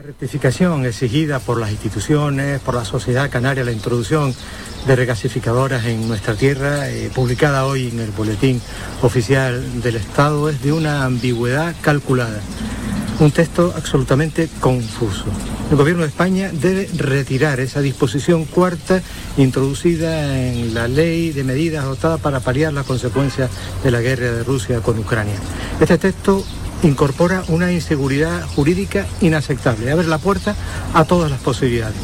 La 0.04 0.08
rectificación 0.08 0.86
exigida 0.86 1.40
por 1.40 1.58
las 1.58 1.72
instituciones, 1.72 2.60
por 2.60 2.76
la 2.76 2.84
sociedad 2.84 3.30
canaria, 3.30 3.64
la 3.64 3.72
introducción 3.72 4.36
de 4.86 4.98
regasificadoras 4.98 5.86
en 5.86 6.10
nuestra 6.10 6.36
tierra, 6.36 6.90
eh, 6.90 7.10
publicada 7.16 7.66
hoy 7.66 7.88
en 7.88 8.02
el 8.02 8.12
Boletín 8.12 8.62
Oficial 9.02 9.82
del 9.82 9.96
Estado, 9.96 10.50
es 10.50 10.62
de 10.62 10.74
una 10.74 11.06
ambigüedad 11.06 11.74
calculada. 11.80 12.42
Un 13.22 13.32
texto 13.32 13.74
absolutamente 13.78 14.50
confuso. 14.60 15.24
El 15.72 15.78
Gobierno 15.78 16.02
de 16.02 16.10
España 16.10 16.52
debe 16.52 16.90
retirar 16.98 17.62
esa 17.62 17.80
disposición 17.80 18.44
cuarta 18.44 19.02
introducida 19.38 20.38
en 20.38 20.74
la 20.74 20.90
ley 20.90 21.32
de 21.32 21.46
medidas 21.46 21.86
adoptada 21.86 22.18
para 22.18 22.42
paliar 22.42 22.74
las 22.74 22.86
consecuencias 22.86 23.50
de 23.82 23.92
la 23.92 24.02
guerra 24.02 24.34
de 24.34 24.44
Rusia 24.44 24.82
con 24.82 25.00
Ucrania. 25.00 25.36
Este 25.80 25.98
texto 25.98 26.44
incorpora 26.84 27.44
una 27.48 27.72
inseguridad 27.72 28.46
jurídica 28.48 29.06
inaceptable, 29.22 29.92
abre 29.92 30.08
la 30.08 30.18
puerta 30.18 30.56
a 30.94 31.06
todas 31.06 31.32
las 31.32 31.40
posibilidades. 31.40 31.96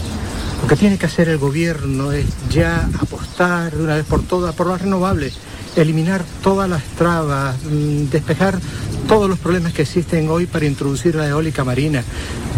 Lo 0.61 0.67
que 0.67 0.75
tiene 0.75 0.98
que 0.98 1.06
hacer 1.06 1.30
el 1.30 1.38
gobierno 1.38 2.11
es 2.11 2.25
ya 2.49 2.90
apostar 2.99 3.75
de 3.75 3.83
una 3.83 3.95
vez 3.95 4.06
por 4.06 4.24
todas 4.24 4.53
por 4.56 4.67
las 4.67 4.82
renovables, 4.82 5.33
eliminar 5.75 6.24
todas 6.43 6.69
las 6.69 6.83
trabas, 6.98 7.56
mm, 7.64 8.09
despejar 8.09 8.59
todos 9.08 9.30
los 9.30 9.40
problemas 9.40 9.74
que 9.74 9.83
existen 9.83 10.30
hoy 10.30 10.45
para 10.45 10.66
introducir 10.66 11.16
la 11.16 11.27
eólica 11.27 11.64
marina, 11.64 12.03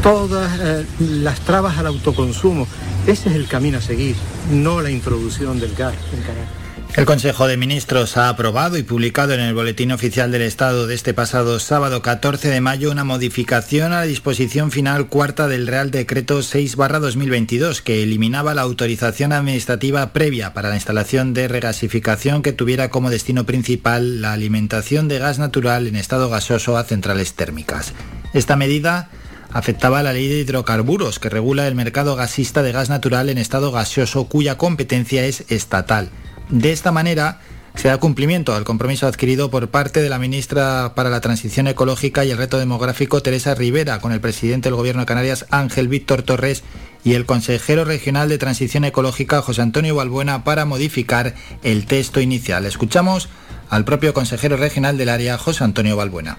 todas 0.02 0.52
eh, 0.60 0.86
las 1.00 1.40
trabas 1.42 1.78
al 1.78 1.88
autoconsumo. 1.88 2.68
Ese 3.08 3.30
es 3.30 3.36
el 3.36 3.48
camino 3.48 3.78
a 3.78 3.82
seguir, 3.82 4.16
no 4.52 4.82
la 4.82 4.90
introducción 4.90 5.60
del 5.60 5.76
gas 5.76 5.96
en 6.14 6.22
Canarias. 6.22 6.61
El 6.98 7.06
Consejo 7.06 7.48
de 7.48 7.56
Ministros 7.56 8.18
ha 8.18 8.28
aprobado 8.28 8.78
y 8.78 8.84
publicado 8.84 9.34
en 9.34 9.40
el 9.40 9.54
Boletín 9.54 9.94
Oficial 9.94 10.30
del 10.30 10.42
Estado 10.42 10.88
de 10.88 10.96
este 10.96 11.14
pasado 11.14 11.58
sábado 11.60 12.02
14 12.02 12.50
de 12.50 12.60
mayo 12.60 12.92
una 12.92 13.06
modificación 13.06 13.94
a 13.94 14.02
la 14.02 14.06
disposición 14.06 14.72
final 14.72 15.08
cuarta 15.08 15.48
del 15.48 15.68
Real 15.68 15.90
Decreto 15.90 16.40
6-2022 16.40 17.80
que 17.82 18.04
eliminaba 18.04 18.54
la 18.54 18.64
autorización 18.64 19.32
administrativa 19.32 20.12
previa 20.12 20.54
para 20.54 20.68
la 20.68 20.76
instalación 20.76 21.34
de 21.34 21.48
regasificación 21.48 22.42
que 22.42 22.52
tuviera 22.52 22.90
como 22.90 23.10
destino 23.10 23.46
principal 23.46 24.22
la 24.22 24.34
alimentación 24.34 25.08
de 25.08 25.20
gas 25.20 25.40
natural 25.40 25.88
en 25.88 25.96
estado 25.96 26.30
gasoso 26.30 26.78
a 26.78 26.84
centrales 26.84 27.36
térmicas. 27.36 27.94
Esta 28.34 28.58
medida 28.58 29.10
afectaba 29.54 30.00
a 30.00 30.04
la 30.04 30.12
ley 30.12 30.28
de 30.28 30.40
hidrocarburos 30.40 31.20
que 31.20 31.30
regula 31.30 31.68
el 31.68 31.76
mercado 31.76 32.18
gasista 32.18 32.62
de 32.64 32.74
gas 32.74 32.90
natural 32.90 33.30
en 33.30 33.38
estado 33.38 33.72
gaseoso 33.72 34.26
cuya 34.26 34.58
competencia 34.58 35.24
es 35.24 35.46
estatal. 35.48 36.10
De 36.50 36.72
esta 36.72 36.92
manera, 36.92 37.40
se 37.76 37.88
da 37.88 37.98
cumplimiento 37.98 38.54
al 38.54 38.66
compromiso 38.66 39.08
adquirido 39.08 39.50
por 39.50 39.70
parte 39.70 40.02
de 40.02 40.10
la 40.10 40.20
ministra 40.20 40.94
para 40.94 41.10
la 41.10 41.22
Transición 41.22 41.68
Ecológica 41.68 42.26
y 42.26 42.32
el 42.32 42.38
Reto 42.38 42.60
Demográfico, 42.60 43.22
Teresa 43.22 43.56
Rivera, 43.56 44.00
con 44.02 44.12
el 44.12 44.20
presidente 44.20 44.70
del 44.70 44.76
Gobierno 44.76 45.04
de 45.04 45.06
Canarias, 45.06 45.46
Ángel 45.52 45.88
Víctor 45.88 46.24
Torres, 46.24 46.64
y 47.04 47.14
el 47.14 47.26
consejero 47.26 47.86
regional 47.86 48.30
de 48.30 48.38
Transición 48.38 48.84
Ecológica, 48.84 49.42
José 49.42 49.62
Antonio 49.62 49.96
Balbuena, 49.96 50.44
para 50.44 50.66
modificar 50.66 51.34
el 51.64 51.86
texto 51.86 52.20
inicial. 52.20 52.66
Escuchamos 52.66 53.30
al 53.70 53.86
propio 53.86 54.14
consejero 54.14 54.58
regional 54.58 54.98
del 54.98 55.10
área, 55.10 55.38
José 55.38 55.64
Antonio 55.64 55.96
Balbuena. 55.96 56.38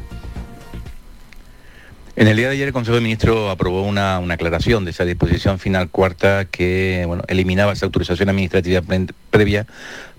En 2.15 2.29
el 2.29 2.37
día 2.37 2.49
de 2.49 2.53
ayer 2.53 2.67
el 2.67 2.75
Consejo 2.75 2.95
de 2.95 3.01
Ministros 3.01 3.51
aprobó 3.51 3.85
una, 3.85 4.19
aclaración 4.19 4.85
de 4.85 4.91
esa 4.91 5.07
disposición 5.07 5.59
final 5.59 5.89
cuarta 5.89 6.45
que 6.45 7.05
bueno, 7.07 7.23
eliminaba 7.27 7.73
esa 7.73 7.87
autorización 7.87 8.29
administrativa 8.29 8.83
previa 9.31 9.67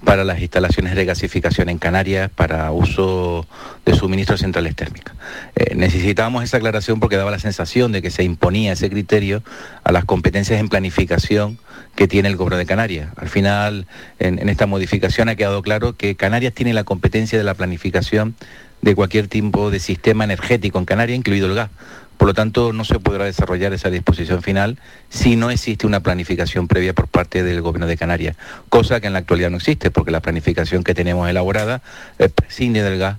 para 0.04 0.24
las 0.24 0.42
instalaciones 0.42 0.96
de 0.96 1.06
gasificación 1.06 1.70
en 1.70 1.78
Canarias 1.78 2.32
para 2.34 2.72
uso 2.72 3.46
de 3.86 3.94
suministros 3.94 4.40
centrales 4.40 4.76
térmicas. 4.76 5.14
Eh, 5.56 5.76
necesitábamos 5.76 6.44
esa 6.44 6.58
aclaración 6.58 7.00
porque 7.00 7.16
daba 7.16 7.30
la 7.30 7.38
sensación 7.38 7.92
de 7.92 8.02
que 8.02 8.10
se 8.10 8.24
imponía 8.24 8.74
ese 8.74 8.90
criterio 8.90 9.44
a 9.84 9.92
las 9.92 10.04
competencias 10.04 10.60
en 10.60 10.70
planificación 10.70 11.60
que 11.96 12.08
tiene 12.08 12.28
el 12.28 12.38
Gobierno 12.38 12.58
de 12.58 12.66
Canarias. 12.66 13.10
Al 13.18 13.30
final, 13.30 13.86
en 14.18 14.50
esta 14.50 14.66
modificación 14.66 15.30
ha 15.30 15.36
quedado 15.36 15.62
claro 15.62 15.96
que 15.96 16.16
Canarias 16.16 16.54
tiene 16.54 16.74
la 16.74 16.86
competencia 16.86 17.38
de 17.38 17.44
la 17.44 17.54
planificación 17.54 18.36
de 18.84 18.96
cualquier 18.96 19.30
tipo 19.30 19.72
de 19.72 19.80
sistema 19.80 20.26
energético 20.26 20.78
en 20.78 20.86
Canarias, 20.86 21.18
incluido 21.18 21.48
el 21.48 21.56
gas. 21.56 21.70
Por 22.18 22.28
lo 22.28 22.34
tanto, 22.34 22.74
no 22.74 22.84
se 22.84 23.00
podrá 23.00 23.26
desarrollar 23.26 23.74
esa 23.74 23.90
disposición 23.90 24.44
final 24.44 24.78
si 25.10 25.36
no 25.36 25.50
existe 25.50 25.88
una 25.88 26.02
planificación 26.02 26.68
previa 26.68 26.94
por 26.94 27.08
parte 27.08 27.44
del 27.44 27.62
Gobierno 27.62 27.88
de 27.88 27.98
Canarias, 27.98 28.36
cosa 28.70 29.00
que 29.00 29.08
en 29.08 29.14
la 29.14 29.20
actualidad 29.20 29.50
no 29.50 29.58
existe, 29.58 29.90
porque 29.90 30.12
la 30.12 30.22
planificación 30.22 30.84
que 30.84 30.94
tenemos 30.94 31.30
elaborada 31.30 31.82
prescinde 32.36 32.84
del 32.84 33.00
gas 33.00 33.18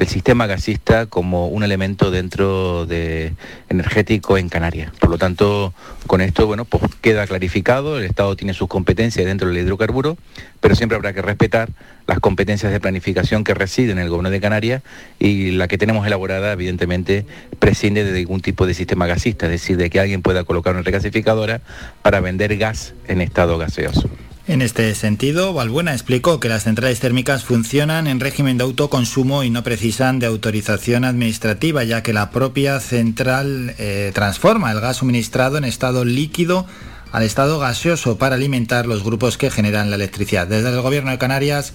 del 0.00 0.08
sistema 0.08 0.46
gasista 0.46 1.04
como 1.04 1.48
un 1.48 1.62
elemento 1.62 2.10
dentro 2.10 2.86
de 2.86 3.34
energético 3.68 4.38
en 4.38 4.48
Canarias. 4.48 4.90
Por 4.98 5.10
lo 5.10 5.18
tanto, 5.18 5.74
con 6.06 6.22
esto, 6.22 6.46
bueno, 6.46 6.64
pues 6.64 6.84
queda 7.02 7.26
clarificado, 7.26 7.98
el 7.98 8.04
Estado 8.04 8.34
tiene 8.34 8.54
sus 8.54 8.66
competencias 8.66 9.26
dentro 9.26 9.48
del 9.48 9.58
hidrocarburo, 9.58 10.16
pero 10.60 10.74
siempre 10.74 10.96
habrá 10.96 11.12
que 11.12 11.20
respetar 11.20 11.68
las 12.06 12.18
competencias 12.18 12.72
de 12.72 12.80
planificación 12.80 13.44
que 13.44 13.52
residen 13.52 13.98
en 13.98 14.04
el 14.04 14.08
Gobierno 14.08 14.30
de 14.30 14.40
Canarias 14.40 14.82
y 15.18 15.50
la 15.50 15.68
que 15.68 15.76
tenemos 15.76 16.06
elaborada, 16.06 16.54
evidentemente, 16.54 17.26
prescinde 17.58 18.02
de 18.02 18.12
ningún 18.20 18.40
tipo 18.40 18.66
de 18.66 18.72
sistema 18.72 19.06
gasista, 19.06 19.46
es 19.46 19.52
decir, 19.52 19.76
de 19.76 19.90
que 19.90 20.00
alguien 20.00 20.22
pueda 20.22 20.44
colocar 20.44 20.72
una 20.72 20.82
regasificadora 20.82 21.60
para 22.00 22.20
vender 22.20 22.56
gas 22.56 22.94
en 23.06 23.20
estado 23.20 23.58
gaseoso. 23.58 24.08
En 24.50 24.62
este 24.62 24.92
sentido, 24.96 25.54
Valbuena 25.54 25.92
explicó 25.92 26.40
que 26.40 26.48
las 26.48 26.64
centrales 26.64 26.98
térmicas 26.98 27.44
funcionan 27.44 28.08
en 28.08 28.18
régimen 28.18 28.58
de 28.58 28.64
autoconsumo 28.64 29.44
y 29.44 29.50
no 29.50 29.62
precisan 29.62 30.18
de 30.18 30.26
autorización 30.26 31.04
administrativa, 31.04 31.84
ya 31.84 32.02
que 32.02 32.12
la 32.12 32.32
propia 32.32 32.80
central 32.80 33.76
eh, 33.78 34.10
transforma 34.12 34.72
el 34.72 34.80
gas 34.80 34.96
suministrado 34.96 35.56
en 35.56 35.62
estado 35.62 36.04
líquido 36.04 36.66
al 37.12 37.22
estado 37.22 37.60
gaseoso 37.60 38.18
para 38.18 38.34
alimentar 38.34 38.86
los 38.86 39.04
grupos 39.04 39.38
que 39.38 39.52
generan 39.52 39.88
la 39.88 39.94
electricidad. 39.94 40.48
Desde 40.48 40.70
el 40.70 40.80
Gobierno 40.80 41.12
de 41.12 41.18
Canarias 41.18 41.72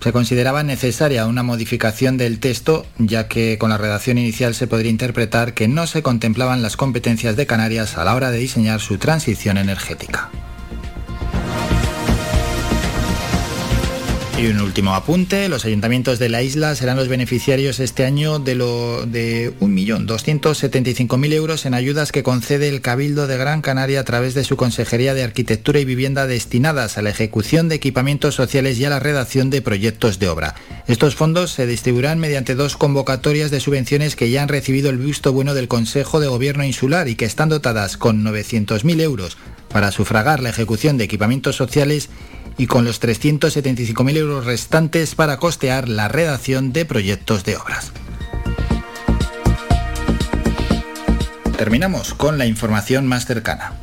se 0.00 0.10
consideraba 0.10 0.64
necesaria 0.64 1.26
una 1.26 1.44
modificación 1.44 2.16
del 2.16 2.40
texto, 2.40 2.84
ya 2.98 3.28
que 3.28 3.58
con 3.58 3.70
la 3.70 3.78
redacción 3.78 4.18
inicial 4.18 4.56
se 4.56 4.66
podría 4.66 4.90
interpretar 4.90 5.54
que 5.54 5.68
no 5.68 5.86
se 5.86 6.02
contemplaban 6.02 6.62
las 6.62 6.76
competencias 6.76 7.36
de 7.36 7.46
Canarias 7.46 7.96
a 7.96 8.02
la 8.02 8.16
hora 8.16 8.32
de 8.32 8.38
diseñar 8.38 8.80
su 8.80 8.98
transición 8.98 9.56
energética. 9.56 10.30
Y 14.38 14.46
un 14.46 14.60
último 14.60 14.94
apunte, 14.94 15.48
los 15.48 15.66
ayuntamientos 15.66 16.18
de 16.18 16.28
la 16.28 16.42
isla 16.42 16.74
serán 16.74 16.96
los 16.96 17.06
beneficiarios 17.06 17.78
este 17.80 18.06
año 18.06 18.38
de, 18.38 18.54
lo, 18.54 19.04
de 19.06 19.54
1.275.000 19.60 21.32
euros 21.32 21.66
en 21.66 21.74
ayudas 21.74 22.12
que 22.12 22.22
concede 22.22 22.68
el 22.68 22.80
Cabildo 22.80 23.26
de 23.26 23.36
Gran 23.36 23.60
Canaria 23.60 24.00
a 24.00 24.04
través 24.04 24.34
de 24.34 24.42
su 24.42 24.56
Consejería 24.56 25.14
de 25.14 25.22
Arquitectura 25.22 25.80
y 25.80 25.84
Vivienda 25.84 26.26
destinadas 26.26 26.96
a 26.96 27.02
la 27.02 27.10
ejecución 27.10 27.68
de 27.68 27.76
equipamientos 27.76 28.34
sociales 28.34 28.78
y 28.78 28.84
a 28.86 28.90
la 28.90 29.00
redacción 29.00 29.50
de 29.50 29.62
proyectos 29.62 30.18
de 30.18 30.28
obra. 30.28 30.54
Estos 30.88 31.14
fondos 31.14 31.52
se 31.52 31.66
distribuirán 31.66 32.18
mediante 32.18 32.54
dos 32.54 32.76
convocatorias 32.76 33.50
de 33.50 33.60
subvenciones 33.60 34.16
que 34.16 34.30
ya 34.30 34.42
han 34.42 34.48
recibido 34.48 34.90
el 34.90 34.98
visto 34.98 35.32
bueno 35.32 35.54
del 35.54 35.68
Consejo 35.68 36.20
de 36.20 36.28
Gobierno 36.28 36.64
Insular 36.64 37.06
y 37.06 37.16
que 37.16 37.26
están 37.26 37.50
dotadas 37.50 37.96
con 37.96 38.24
900.000 38.24 39.00
euros 39.02 39.36
para 39.68 39.92
sufragar 39.92 40.40
la 40.40 40.50
ejecución 40.50 40.98
de 40.98 41.04
equipamientos 41.04 41.56
sociales 41.56 42.08
y 42.58 42.66
con 42.66 42.84
los 42.84 43.00
375.000 43.00 44.16
euros 44.16 44.44
restantes 44.44 45.14
para 45.14 45.38
costear 45.38 45.88
la 45.88 46.08
redacción 46.08 46.72
de 46.72 46.84
proyectos 46.84 47.44
de 47.44 47.56
obras. 47.56 47.92
Terminamos 51.56 52.14
con 52.14 52.38
la 52.38 52.46
información 52.46 53.06
más 53.06 53.26
cercana. 53.26 53.74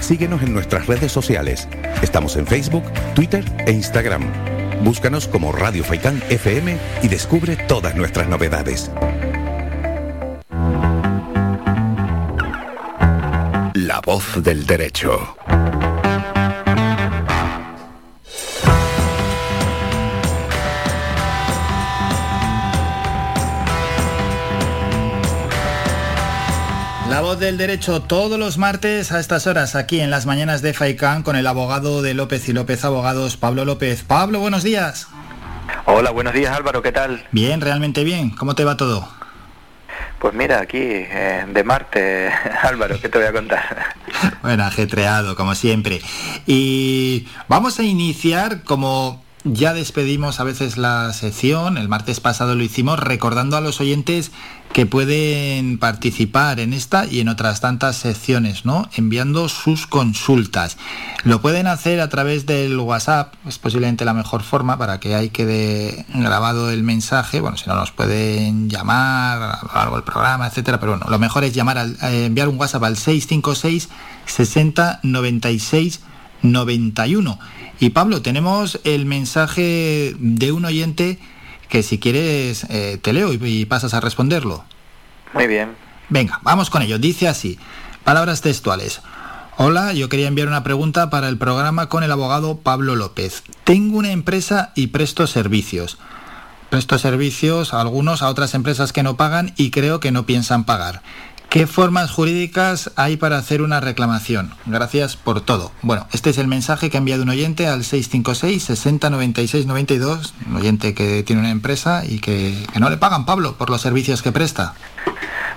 Síguenos 0.00 0.42
en 0.42 0.54
nuestras 0.54 0.86
redes 0.86 1.12
sociales. 1.12 1.68
Estamos 2.02 2.36
en 2.36 2.46
Facebook, 2.46 2.84
Twitter 3.14 3.44
e 3.66 3.72
Instagram. 3.72 4.22
Búscanos 4.82 5.28
como 5.28 5.52
Radio 5.52 5.84
Faicán 5.84 6.22
FM 6.30 6.78
y 7.02 7.08
descubre 7.08 7.56
todas 7.56 7.94
nuestras 7.94 8.28
novedades. 8.28 8.90
La 13.86 14.00
voz 14.00 14.42
del 14.42 14.66
derecho. 14.66 15.36
La 27.08 27.20
voz 27.20 27.38
del 27.38 27.56
derecho 27.56 28.02
todos 28.02 28.36
los 28.36 28.58
martes 28.58 29.12
a 29.12 29.20
estas 29.20 29.46
horas 29.46 29.76
aquí 29.76 30.00
en 30.00 30.10
las 30.10 30.26
mañanas 30.26 30.60
de 30.60 30.74
FAICAN 30.74 31.22
con 31.22 31.36
el 31.36 31.46
abogado 31.46 32.02
de 32.02 32.14
López 32.14 32.48
y 32.48 32.52
López 32.52 32.84
Abogados, 32.84 33.36
Pablo 33.36 33.64
López. 33.64 34.02
Pablo, 34.02 34.40
buenos 34.40 34.64
días. 34.64 35.06
Hola, 35.84 36.10
buenos 36.10 36.34
días 36.34 36.52
Álvaro, 36.56 36.82
¿qué 36.82 36.90
tal? 36.90 37.24
Bien, 37.30 37.60
realmente 37.60 38.02
bien. 38.02 38.30
¿Cómo 38.30 38.56
te 38.56 38.64
va 38.64 38.76
todo? 38.76 39.08
Pues 40.18 40.34
mira, 40.34 40.60
aquí 40.60 40.78
eh, 40.80 41.46
de 41.48 41.64
Marte, 41.64 42.28
Álvaro, 42.62 43.00
¿qué 43.00 43.08
te 43.08 43.18
voy 43.18 43.26
a 43.28 43.32
contar? 43.32 43.94
Bueno, 44.42 44.64
ajetreado, 44.64 45.36
como 45.36 45.54
siempre. 45.54 46.00
Y 46.46 47.28
vamos 47.46 47.78
a 47.78 47.84
iniciar 47.84 48.64
como 48.64 49.22
ya 49.52 49.74
despedimos 49.74 50.40
a 50.40 50.44
veces 50.44 50.76
la 50.76 51.12
sección, 51.12 51.78
el 51.78 51.88
martes 51.88 52.20
pasado 52.20 52.54
lo 52.54 52.62
hicimos 52.62 52.98
recordando 52.98 53.56
a 53.56 53.60
los 53.60 53.80
oyentes 53.80 54.30
que 54.72 54.86
pueden 54.86 55.78
participar 55.78 56.60
en 56.60 56.72
esta 56.72 57.06
y 57.06 57.20
en 57.20 57.28
otras 57.28 57.60
tantas 57.60 57.96
secciones, 57.96 58.64
¿no? 58.64 58.88
Enviando 58.94 59.48
sus 59.48 59.86
consultas. 59.86 60.76
Lo 61.24 61.40
pueden 61.40 61.66
hacer 61.66 62.00
a 62.00 62.08
través 62.08 62.46
del 62.46 62.78
WhatsApp, 62.78 63.34
es 63.46 63.58
posiblemente 63.58 64.04
la 64.04 64.14
mejor 64.14 64.42
forma 64.42 64.76
para 64.76 65.00
que 65.00 65.14
ahí 65.14 65.30
quede 65.30 66.06
grabado 66.14 66.70
el 66.70 66.82
mensaje. 66.82 67.40
Bueno, 67.40 67.56
si 67.56 67.68
no 67.68 67.74
nos 67.74 67.92
pueden 67.92 68.68
llamar 68.68 69.42
a 69.42 69.60
lo 69.62 69.74
largo 69.74 69.96
del 69.96 70.04
programa, 70.04 70.46
etcétera, 70.46 70.78
pero 70.78 70.92
bueno, 70.92 71.06
lo 71.08 71.18
mejor 71.18 71.44
es 71.44 71.54
llamar 71.54 71.78
al, 71.78 71.96
eh, 72.02 72.26
enviar 72.26 72.48
un 72.48 72.58
WhatsApp 72.58 72.84
al 72.84 72.96
656 72.96 73.88
60 74.26 75.00
96 75.02 76.00
91. 76.42 77.38
Y 77.80 77.90
Pablo, 77.90 78.22
tenemos 78.22 78.80
el 78.84 79.06
mensaje 79.06 80.14
de 80.18 80.52
un 80.52 80.64
oyente 80.64 81.18
que 81.68 81.82
si 81.82 81.98
quieres 81.98 82.64
eh, 82.70 82.98
te 83.00 83.12
leo 83.12 83.32
y, 83.32 83.64
pasas 83.66 83.94
a 83.94 84.00
responderlo. 84.00 84.64
Muy 85.34 85.46
bien. 85.46 85.70
Venga, 86.08 86.40
vamos 86.42 86.70
con 86.70 86.82
ello. 86.82 86.98
Dice 86.98 87.28
así, 87.28 87.58
palabras 88.04 88.40
textuales. 88.40 89.02
Hola, 89.58 89.92
yo 89.92 90.08
quería 90.08 90.28
enviar 90.28 90.48
una 90.48 90.62
pregunta 90.62 91.10
para 91.10 91.28
el 91.28 91.36
programa 91.36 91.88
con 91.88 92.04
el 92.04 92.12
abogado 92.12 92.58
Pablo 92.58 92.96
López. 92.96 93.42
Tengo 93.64 93.98
una 93.98 94.12
empresa 94.12 94.72
y 94.74 94.88
presto 94.88 95.26
servicios. 95.26 95.98
Presto 96.70 96.98
servicios 96.98 97.74
a 97.74 97.80
algunos 97.80 98.22
a 98.22 98.28
otras 98.28 98.54
empresas 98.54 98.92
que 98.92 99.02
no 99.02 99.16
pagan 99.16 99.52
y 99.56 99.70
creo 99.70 100.00
que 100.00 100.12
no 100.12 100.26
piensan 100.26 100.64
pagar. 100.64 101.02
¿Qué 101.48 101.66
formas 101.66 102.10
jurídicas 102.10 102.92
hay 102.96 103.16
para 103.16 103.38
hacer 103.38 103.62
una 103.62 103.80
reclamación? 103.80 104.52
Gracias 104.66 105.16
por 105.16 105.40
todo. 105.40 105.72
Bueno, 105.80 106.06
este 106.12 106.28
es 106.28 106.36
el 106.36 106.46
mensaje 106.46 106.90
que 106.90 106.98
ha 106.98 107.00
enviado 107.00 107.22
un 107.22 107.30
oyente 107.30 107.66
al 107.66 107.84
656 107.84 108.62
60 108.62 109.08
96 109.08 109.64
92, 109.64 110.34
un 110.46 110.56
oyente 110.56 110.92
que 110.92 111.22
tiene 111.22 111.40
una 111.40 111.50
empresa 111.50 112.02
y 112.04 112.20
que, 112.20 112.54
no 112.78 112.90
le 112.90 112.98
pagan, 112.98 113.24
Pablo, 113.24 113.56
por 113.56 113.70
los 113.70 113.80
servicios 113.80 114.20
que 114.20 114.30
presta. 114.30 114.74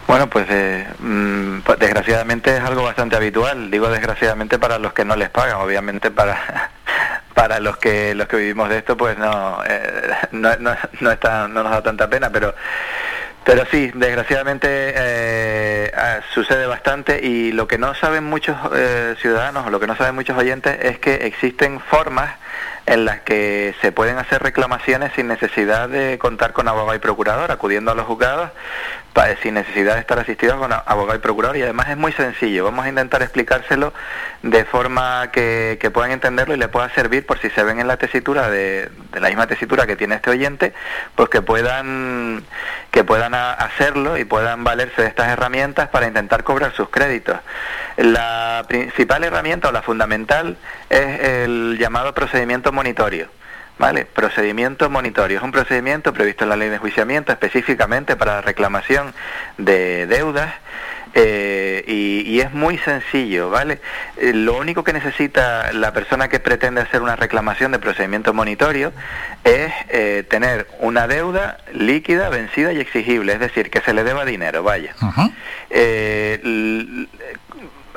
Bueno, 0.07 0.29
pues, 0.29 0.47
eh, 0.49 0.87
mm, 0.99 1.59
pues 1.65 1.77
desgraciadamente 1.77 2.55
es 2.55 2.63
algo 2.63 2.83
bastante 2.83 3.17
habitual. 3.17 3.69
Digo 3.69 3.89
desgraciadamente 3.89 4.59
para 4.59 4.79
los 4.79 4.93
que 4.93 5.03
no 5.03 5.17
les 5.17 5.29
pagan, 5.29 5.57
obviamente 5.57 6.09
para 6.09 6.71
para 7.33 7.59
los 7.59 7.75
que 7.77 8.15
los 8.15 8.29
que 8.29 8.37
vivimos 8.37 8.69
de 8.69 8.77
esto, 8.77 8.95
pues 8.95 9.17
no 9.17 9.61
eh, 9.67 10.09
no, 10.31 10.55
no, 10.55 10.73
no, 11.01 11.11
está, 11.11 11.49
no 11.49 11.63
nos 11.63 11.71
da 11.73 11.83
tanta 11.83 12.09
pena, 12.09 12.29
pero 12.29 12.55
pero 13.43 13.65
sí, 13.71 13.91
desgraciadamente 13.95 14.67
eh, 14.69 15.91
ah, 15.95 16.19
sucede 16.33 16.67
bastante 16.67 17.25
y 17.25 17.51
lo 17.51 17.67
que 17.67 17.77
no 17.77 17.95
saben 17.95 18.23
muchos 18.23 18.55
eh, 18.73 19.15
ciudadanos 19.19 19.65
o 19.65 19.69
lo 19.71 19.79
que 19.79 19.87
no 19.87 19.95
saben 19.95 20.15
muchos 20.15 20.37
oyentes 20.37 20.77
es 20.83 20.99
que 20.99 21.25
existen 21.25 21.79
formas 21.79 22.35
en 22.85 23.05
las 23.05 23.21
que 23.21 23.75
se 23.81 23.91
pueden 23.91 24.17
hacer 24.17 24.43
reclamaciones 24.43 25.11
sin 25.15 25.27
necesidad 25.27 25.89
de 25.89 26.17
contar 26.19 26.53
con 26.53 26.67
abogado 26.67 26.95
y 26.95 26.99
procurador, 26.99 27.51
acudiendo 27.51 27.91
a 27.91 27.95
los 27.95 28.05
juzgados 28.05 28.51
sin 29.41 29.55
necesidad 29.55 29.95
de 29.95 29.99
estar 29.99 30.19
asistidos 30.19 30.57
con 30.57 30.71
abogado 30.71 31.15
y 31.15 31.19
procurador 31.19 31.57
y 31.57 31.61
además 31.61 31.89
es 31.89 31.97
muy 31.97 32.11
sencillo. 32.13 32.63
Vamos 32.63 32.85
a 32.85 32.89
intentar 32.89 33.21
explicárselo 33.21 33.93
de 34.41 34.65
forma 34.65 35.29
que, 35.31 35.77
puedan 35.93 36.11
entenderlo 36.11 36.53
y 36.53 36.57
le 36.57 36.67
pueda 36.67 36.89
servir 36.93 37.25
por 37.25 37.39
si 37.39 37.49
se 37.49 37.63
ven 37.63 37.79
en 37.79 37.87
la 37.87 37.97
tesitura 37.97 38.49
de, 38.49 38.89
la 39.13 39.27
misma 39.27 39.47
tesitura 39.47 39.85
que 39.85 39.95
tiene 39.95 40.15
este 40.15 40.29
oyente, 40.29 40.73
pues 41.15 41.29
que 41.29 41.41
puedan 41.41 42.43
que 42.91 43.03
puedan 43.03 43.33
hacerlo 43.33 44.17
y 44.17 44.25
puedan 44.25 44.63
valerse 44.63 45.01
de 45.01 45.07
estas 45.07 45.29
herramientas 45.29 45.89
para 45.89 46.07
intentar 46.07 46.43
cobrar 46.43 46.73
sus 46.73 46.89
créditos. 46.89 47.37
La 47.97 48.65
principal 48.67 49.23
herramienta 49.23 49.69
o 49.69 49.71
la 49.71 49.81
fundamental 49.81 50.57
es 50.89 51.19
el 51.19 51.77
llamado 51.79 52.13
procedimiento 52.13 52.71
monitorio. 52.71 53.29
¿Vale? 53.81 54.05
Procedimiento 54.05 54.91
monitorio. 54.91 55.39
Es 55.39 55.43
un 55.43 55.51
procedimiento 55.51 56.13
previsto 56.13 56.43
en 56.43 56.49
la 56.49 56.55
ley 56.55 56.69
de 56.69 56.75
enjuiciamiento 56.75 57.31
específicamente 57.31 58.15
para 58.15 58.35
la 58.35 58.41
reclamación 58.41 59.11
de 59.57 60.05
deudas 60.05 60.53
eh, 61.15 61.83
y, 61.87 62.39
es 62.39 62.53
muy 62.53 62.77
sencillo, 62.77 63.49
¿vale? 63.49 63.81
Eh, 64.17 64.33
lo 64.33 64.57
único 64.57 64.83
que 64.83 64.93
necesita 64.93 65.73
la 65.73 65.93
persona 65.93 66.29
que 66.29 66.39
pretende 66.39 66.81
hacer 66.81 67.01
una 67.01 67.15
reclamación 67.15 67.71
de 67.71 67.79
procedimiento 67.79 68.33
monitorio 68.33 68.93
es 69.43 69.73
eh, 69.89 70.23
tener 70.29 70.67
una 70.79 71.07
deuda 71.07 71.57
líquida, 71.73 72.29
vencida 72.29 72.71
y 72.71 72.79
exigible, 72.79 73.33
es 73.33 73.39
decir, 73.39 73.69
que 73.69 73.81
se 73.81 73.93
le 73.93 74.03
deba 74.03 74.25
dinero, 74.25 74.63
vaya 74.63 74.95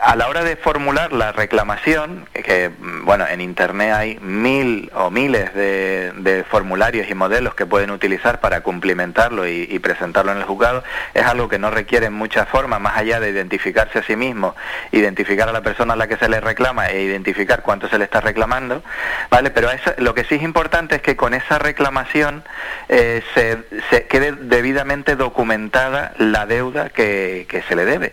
a 0.05 0.17
la 0.17 0.29
hora 0.29 0.45
de 0.45 0.57
formular 0.57 1.15
la 1.15 1.33
reclamación, 1.33 2.29
que 2.35 2.71
bueno, 3.05 3.27
en 3.27 3.41
Internet 3.41 3.93
hay 3.95 4.19
mil 4.21 4.91
o 4.95 5.11
miles 5.11 5.55
de, 5.55 6.45
formularios 6.51 7.09
y 7.09 7.15
modelos 7.15 7.55
que 7.55 7.65
pueden 7.65 7.91
utilizar 7.91 8.39
para 8.41 8.61
cumplimentarlo 8.61 9.49
y, 9.49 9.79
presentarlo 9.79 10.33
en 10.33 10.39
el 10.39 10.45
juzgado, 10.45 10.85
es 11.15 11.25
algo 11.25 11.49
que 11.49 11.59
no 11.59 11.71
requiere 11.71 12.11
mucha 12.11 12.45
forma, 12.45 12.79
más 12.79 12.99
allá 12.99 13.19
de 13.19 13.31
identificarse 13.31 13.99
a 13.99 14.03
sí 14.03 14.15
mismo, 14.15 14.55
identificar 14.93 15.49
a 15.49 15.53
la 15.53 15.63
persona 15.63 15.95
a 15.95 15.97
la 15.97 16.07
que 16.07 16.19
se 16.19 16.29
le 16.29 16.39
reclama 16.41 16.89
e 16.89 17.03
identificar 17.03 17.63
cuánto 17.63 17.89
se 17.89 17.99
le 17.99 18.05
está 18.05 18.21
reclamando, 18.21 18.83
¿vale? 19.31 19.51
Pero 19.51 19.71
lo 19.99 20.15
que 20.15 20.25
sí 20.25 20.35
es 20.35 20.43
importante 20.43 20.97
es 20.97 21.03
que 21.03 21.17
con 21.17 21.33
esa 21.33 21.59
reclamación 21.59 22.45
eh, 22.91 23.23
se, 23.35 24.07
quede 24.07 24.33
debidamente 24.33 25.17
documentada 25.17 26.13
la 26.19 26.45
deuda 26.45 26.91
que 26.91 27.65
se 27.67 27.75
le 27.75 27.87
debe. 27.87 28.13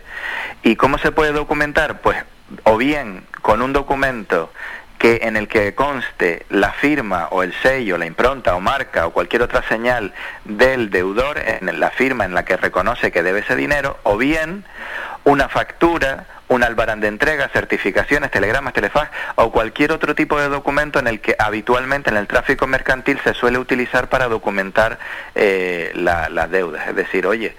¿Y 0.62 0.76
cómo 0.76 0.96
se 0.98 1.10
puede 1.10 1.32
documentar? 1.32 1.81
Pues 1.90 2.16
o 2.62 2.76
bien 2.76 3.26
con 3.40 3.60
un 3.60 3.72
documento 3.72 4.52
que 4.98 5.20
en 5.22 5.36
el 5.36 5.48
que 5.48 5.74
conste 5.74 6.46
la 6.48 6.70
firma 6.70 7.26
o 7.32 7.42
el 7.42 7.52
sello, 7.54 7.98
la 7.98 8.06
impronta 8.06 8.54
o 8.54 8.60
marca 8.60 9.08
o 9.08 9.10
cualquier 9.10 9.42
otra 9.42 9.66
señal 9.68 10.14
del 10.44 10.90
deudor 10.90 11.40
en 11.44 11.80
la 11.80 11.90
firma 11.90 12.24
en 12.24 12.34
la 12.34 12.44
que 12.44 12.56
reconoce 12.56 13.10
que 13.10 13.24
debe 13.24 13.40
ese 13.40 13.56
dinero, 13.56 13.98
o 14.04 14.16
bien 14.16 14.64
una 15.24 15.48
factura 15.48 16.26
un 16.52 16.62
albarán 16.62 17.00
de 17.00 17.08
entrega, 17.08 17.48
certificaciones, 17.48 18.30
telegramas, 18.30 18.74
telefax 18.74 19.10
o 19.36 19.50
cualquier 19.50 19.92
otro 19.92 20.14
tipo 20.14 20.38
de 20.38 20.48
documento 20.48 20.98
en 20.98 21.06
el 21.06 21.20
que 21.20 21.34
habitualmente 21.38 22.10
en 22.10 22.16
el 22.16 22.26
tráfico 22.26 22.66
mercantil 22.66 23.18
se 23.24 23.32
suele 23.32 23.58
utilizar 23.58 24.08
para 24.08 24.28
documentar 24.28 24.98
eh, 25.34 25.92
las 25.94 26.50
deudas. 26.50 26.86
Es 26.88 26.94
decir, 26.94 27.26
oye, 27.26 27.56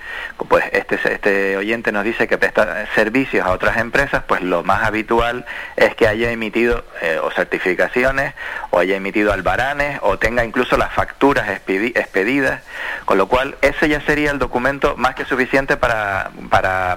pues 0.48 0.66
este, 0.72 1.00
este 1.12 1.58
oyente 1.58 1.92
nos 1.92 2.04
dice 2.04 2.28
que 2.28 2.38
presta 2.38 2.86
servicios 2.94 3.46
a 3.46 3.52
otras 3.52 3.78
empresas, 3.78 4.24
pues 4.28 4.42
lo 4.42 4.64
más 4.64 4.84
habitual 4.84 5.46
es 5.76 5.96
que 5.96 6.08
haya 6.08 6.32
emitido 6.32 6.86
eh, 7.02 7.20
o 7.22 7.32
certificaciones 7.32 8.34
o 8.70 8.80
haya 8.80 8.96
emitido 8.96 9.34
albaranes 9.34 10.00
o 10.02 10.20
tenga 10.20 10.46
incluso 10.46 10.78
las 10.78 10.94
facturas 10.94 11.50
expedidas, 11.50 12.62
con 13.06 13.18
lo 13.18 13.28
cual 13.28 13.56
ese 13.62 13.90
ya 13.90 14.02
sería 14.02 14.32
el 14.32 14.40
documento 14.40 14.96
más 14.98 15.16
que 15.16 15.26
suficiente 15.26 15.78
para, 15.78 16.32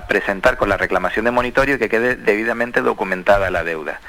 presentar 0.09 0.57
con 0.57 0.69
la 0.69 0.77
reclamación 0.77 1.25
de 1.25 1.31
monitorio 1.31 1.79
que 1.79 1.86
quede 1.89 2.17
debidamente 2.17 2.83
documentada 2.83 3.51
la 3.51 3.65
deuda. 3.65 4.01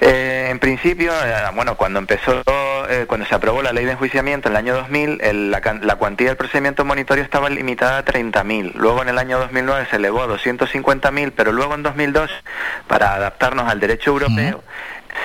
Eh, 0.00 0.48
en 0.50 0.58
principio, 0.58 1.12
eh, 1.24 1.34
bueno, 1.54 1.76
cuando 1.76 1.98
empezó, 1.98 2.42
eh, 2.88 3.06
cuando 3.06 3.24
se 3.26 3.34
aprobó 3.34 3.62
la 3.62 3.72
ley 3.72 3.86
de 3.86 3.92
enjuiciamiento 3.92 4.48
en 4.48 4.52
el 4.52 4.58
año 4.58 4.74
2000, 4.74 5.50
la, 5.50 5.96
cuantía 5.96 6.28
del 6.28 6.36
procedimiento 6.36 6.84
monitorio 6.84 7.24
estaba 7.24 7.48
limitada 7.48 7.98
a 7.98 8.04
30.000. 8.04 8.74
Luego 8.74 9.00
en 9.02 9.08
el 9.08 9.18
año 9.18 9.38
2009 9.38 9.86
se 9.90 9.96
elevó 9.96 10.22
a 10.22 10.28
250.000, 10.28 11.32
pero 11.34 11.52
luego 11.52 11.74
en 11.74 11.82
2002, 11.82 12.30
para 12.88 13.14
adaptarnos 13.14 13.70
al 13.70 13.80
derecho 13.80 14.10
europeo, 14.10 14.62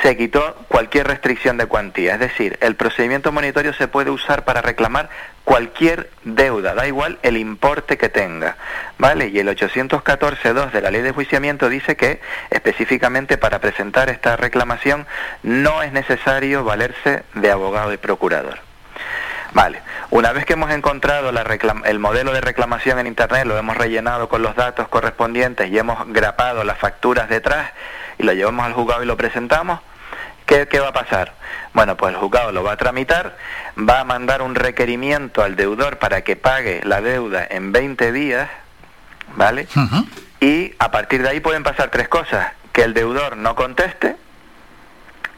se 0.01 0.15
quitó 0.15 0.56
cualquier 0.69 1.07
restricción 1.07 1.57
de 1.57 1.65
cuantía. 1.65 2.14
Es 2.14 2.19
decir, 2.22 2.57
el 2.61 2.75
procedimiento 2.75 3.33
monitorio 3.33 3.73
se 3.73 3.90
puede 3.90 4.09
usar 4.09 4.45
para 4.45 4.61
reclamar 4.61 5.09
cualquier 5.43 6.09
deuda, 6.23 6.73
da 6.75 6.87
igual 6.87 7.19
el 7.23 7.37
importe 7.37 7.97
que 7.97 8.09
tenga, 8.09 8.57
¿vale? 8.97 9.27
Y 9.27 9.39
el 9.39 9.47
814.2 9.47 10.71
de 10.71 10.81
la 10.81 10.91
Ley 10.91 11.01
de 11.01 11.11
Juiciamiento 11.11 11.69
dice 11.69 11.95
que 11.95 12.21
específicamente 12.49 13.37
para 13.37 13.59
presentar 13.59 14.09
esta 14.09 14.35
reclamación 14.37 15.07
no 15.43 15.83
es 15.83 15.91
necesario 15.91 16.63
valerse 16.63 17.23
de 17.33 17.51
abogado 17.51 17.91
y 17.93 17.97
procurador. 17.97 18.59
Vale, 19.53 19.81
una 20.11 20.31
vez 20.31 20.45
que 20.45 20.53
hemos 20.53 20.71
encontrado 20.71 21.29
el 21.29 21.99
modelo 21.99 22.31
de 22.31 22.39
reclamación 22.39 22.99
en 22.99 23.07
Internet, 23.07 23.45
lo 23.45 23.57
hemos 23.57 23.75
rellenado 23.75 24.29
con 24.29 24.41
los 24.41 24.55
datos 24.55 24.87
correspondientes 24.87 25.69
y 25.69 25.77
hemos 25.77 26.07
grapado 26.07 26.63
las 26.63 26.77
facturas 26.77 27.27
detrás 27.27 27.71
y 28.17 28.23
lo 28.23 28.31
llevamos 28.31 28.65
al 28.65 28.73
juzgado 28.73 29.03
y 29.03 29.05
lo 29.05 29.17
presentamos, 29.17 29.81
¿Qué, 30.69 30.80
va 30.81 30.89
a 30.89 30.93
pasar? 30.93 31.33
Bueno, 31.73 31.95
pues 31.95 32.13
el 32.13 32.19
juzgado 32.19 32.51
lo 32.51 32.61
va 32.61 32.73
a 32.73 32.77
tramitar, 32.77 33.38
va 33.77 34.01
a 34.01 34.03
mandar 34.03 34.41
un 34.41 34.53
requerimiento 34.53 35.43
al 35.43 35.55
deudor 35.55 35.97
para 35.97 36.25
que 36.25 36.35
pague 36.35 36.81
la 36.83 36.99
deuda 36.99 37.47
en 37.49 37.71
20 37.71 38.11
días, 38.11 38.49
¿vale? 39.38 39.69
Y 40.41 40.73
a 40.77 40.91
partir 40.91 41.21
de 41.21 41.30
ahí 41.30 41.39
pueden 41.39 41.63
pasar 41.63 41.89
tres 41.89 42.09
cosas. 42.09 42.51
Que 42.73 42.83
el 42.83 42.93
deudor 42.93 43.38
no 43.38 43.55
conteste 43.55 44.17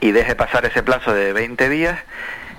y 0.01 0.11
deje 0.11 0.33
pasar 0.33 0.65
ese 0.65 0.81
plazo 0.81 1.13
de 1.13 1.31
20 1.31 1.69
días 1.69 1.99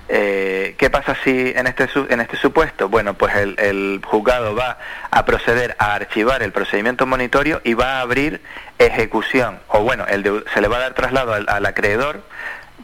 Eh, 0.09 0.75
¿Qué 0.77 0.91
pasa 0.91 1.17
si 1.25 1.53
en 1.57 1.67
este, 1.67 1.89
en 2.11 2.21
este 2.21 2.37
supuesto? 2.37 2.89
Bueno, 2.89 3.15
pues 3.15 3.35
el, 3.37 4.01
juzgado 4.05 4.55
va 4.55 4.79
a 5.11 5.25
proceder 5.25 5.77
a 5.79 5.95
archivar 5.95 6.43
el 6.43 6.53
procedimiento 6.53 7.07
monitorio 7.07 7.61
y 7.65 7.75
va 7.75 7.99
a 7.99 8.01
abrir 8.01 8.43
ejecución, 8.79 9.61
o 9.69 9.81
bueno, 9.81 10.05
el 10.07 10.45
se 10.53 10.61
le 10.61 10.69
va 10.69 10.77
a 10.77 10.81
dar 10.81 10.95
traslado 10.95 11.33
al, 11.33 11.47
al 11.49 11.65
acreedor 11.67 12.23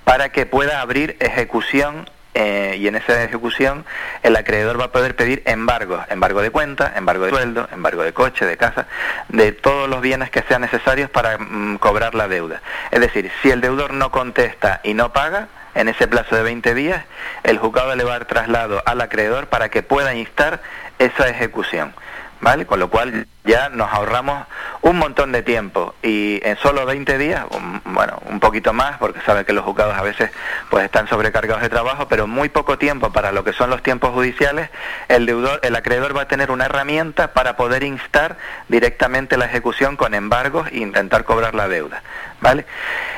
para 0.05 0.31
que 0.31 0.47
pueda 0.47 0.81
abrir 0.81 1.16
ejecución 1.20 2.07
eh, 2.32 2.76
y 2.78 2.86
en 2.86 2.94
esa 2.94 3.24
ejecución 3.24 3.84
el 4.23 4.36
acreedor 4.36 4.81
va 4.81 4.84
a 4.86 4.92
poder 4.92 5.16
pedir 5.16 5.42
embargo, 5.47 6.00
embargo 6.08 6.40
de 6.40 6.50
cuenta, 6.50 6.92
embargo 6.97 7.24
de 7.24 7.31
sueldo, 7.31 7.68
embargo 7.73 8.05
de 8.05 8.12
coche, 8.12 8.47
de 8.47 8.57
casa, 8.57 8.86
de 9.28 9.50
todos 9.50 9.89
los 9.89 10.00
bienes 10.00 10.31
que 10.31 10.42
sean 10.42 10.60
necesarios 10.60 11.10
para 11.10 11.39
mm, 11.39 11.78
cobrar 11.78 12.15
la 12.15 12.28
deuda. 12.28 12.62
Es 12.92 13.00
decir, 13.00 13.31
si 13.42 13.50
el 13.50 13.60
deudor 13.60 13.92
no 13.94 14.12
contesta 14.12 14.81
y 14.84 14.94
no 14.94 15.12
paga, 15.12 15.49
en 15.74 15.89
ese 15.89 16.08
plazo 16.08 16.36
de 16.36 16.42
20 16.42 16.74
días, 16.74 17.05
el 17.42 17.58
juzgado 17.58 17.94
le 17.97 18.05
va 18.05 18.10
a 18.15 18.18
dar 18.20 18.26
traslado 18.26 18.82
al 18.86 19.00
acreedor 19.00 19.47
para 19.49 19.68
que 19.68 19.82
pueda 19.82 20.15
instar 20.15 20.60
esa 20.99 21.28
ejecución. 21.28 21.94
¿Vale? 22.42 22.65
Con 22.65 22.81
lo 22.81 22.89
cual 22.89 23.26
ya 23.44 23.68
nos 23.68 23.92
ahorramos 23.92 24.47
un 24.81 24.97
montón 24.97 25.31
de 25.31 25.42
tiempo 25.42 25.94
y 26.02 26.40
en 26.42 26.57
solo 26.57 26.86
20 26.86 27.18
días, 27.18 27.44
un- 27.50 27.82
bueno, 27.84 28.18
un 28.31 28.40
poquito 28.40 28.73
más, 28.73 28.97
porque 28.97 29.20
saben 29.26 29.44
que 29.44 29.52
los 29.52 29.62
juzgados 29.62 29.94
a 29.94 30.00
veces 30.00 30.31
pues 30.70 30.86
están 30.86 31.07
sobrecargados 31.07 31.60
de 31.62 31.68
trabajo, 31.68 32.08
pero 32.08 32.26
muy 32.26 32.49
poco 32.49 32.78
tiempo 32.78 33.12
para 33.12 33.31
lo 33.31 33.44
que 33.44 33.52
son 33.52 33.68
los 33.68 33.82
tiempos 33.82 34.12
judiciales, 34.15 34.70
el 35.08 35.26
deudor, 35.26 35.60
el 35.62 35.76
acreedor 35.76 36.16
va 36.16 36.23
a 36.23 36.28
tener 36.28 36.50
una 36.50 36.65
herramienta 36.65 37.34
para 37.34 37.58
poder 37.58 37.82
instar 37.82 38.39
directamente 38.68 39.36
la 39.36 39.44
ejecución 39.44 39.99
con 39.99 40.15
embargos 40.15 40.66
e 40.73 40.78
intentar 40.78 41.24
cobrar 41.24 41.55
la 41.55 41.68
deuda, 41.68 42.02
¿vale? 42.40 42.65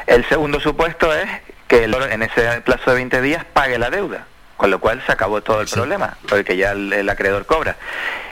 El 0.09 0.25
segundo 0.29 0.59
supuesto 0.59 1.15
es 1.15 1.29
que 1.73 1.85
el, 1.85 1.95
en 1.95 2.23
ese 2.23 2.61
plazo 2.61 2.91
de 2.91 2.97
20 2.97 3.23
días 3.23 3.47
pague 3.51 3.79
la 3.79 3.89
deuda, 3.89 4.27
con 4.59 4.71
lo 4.71 4.79
cual 4.79 5.03
se 5.07 5.13
acabó 5.13 5.41
todo 5.41 5.63
el 5.63 5.69
problema, 5.69 6.19
porque 6.29 6.59
ya 6.59 6.73
el, 6.73 6.93
el 6.93 7.09
acreedor 7.09 7.47
cobra. 7.47 7.77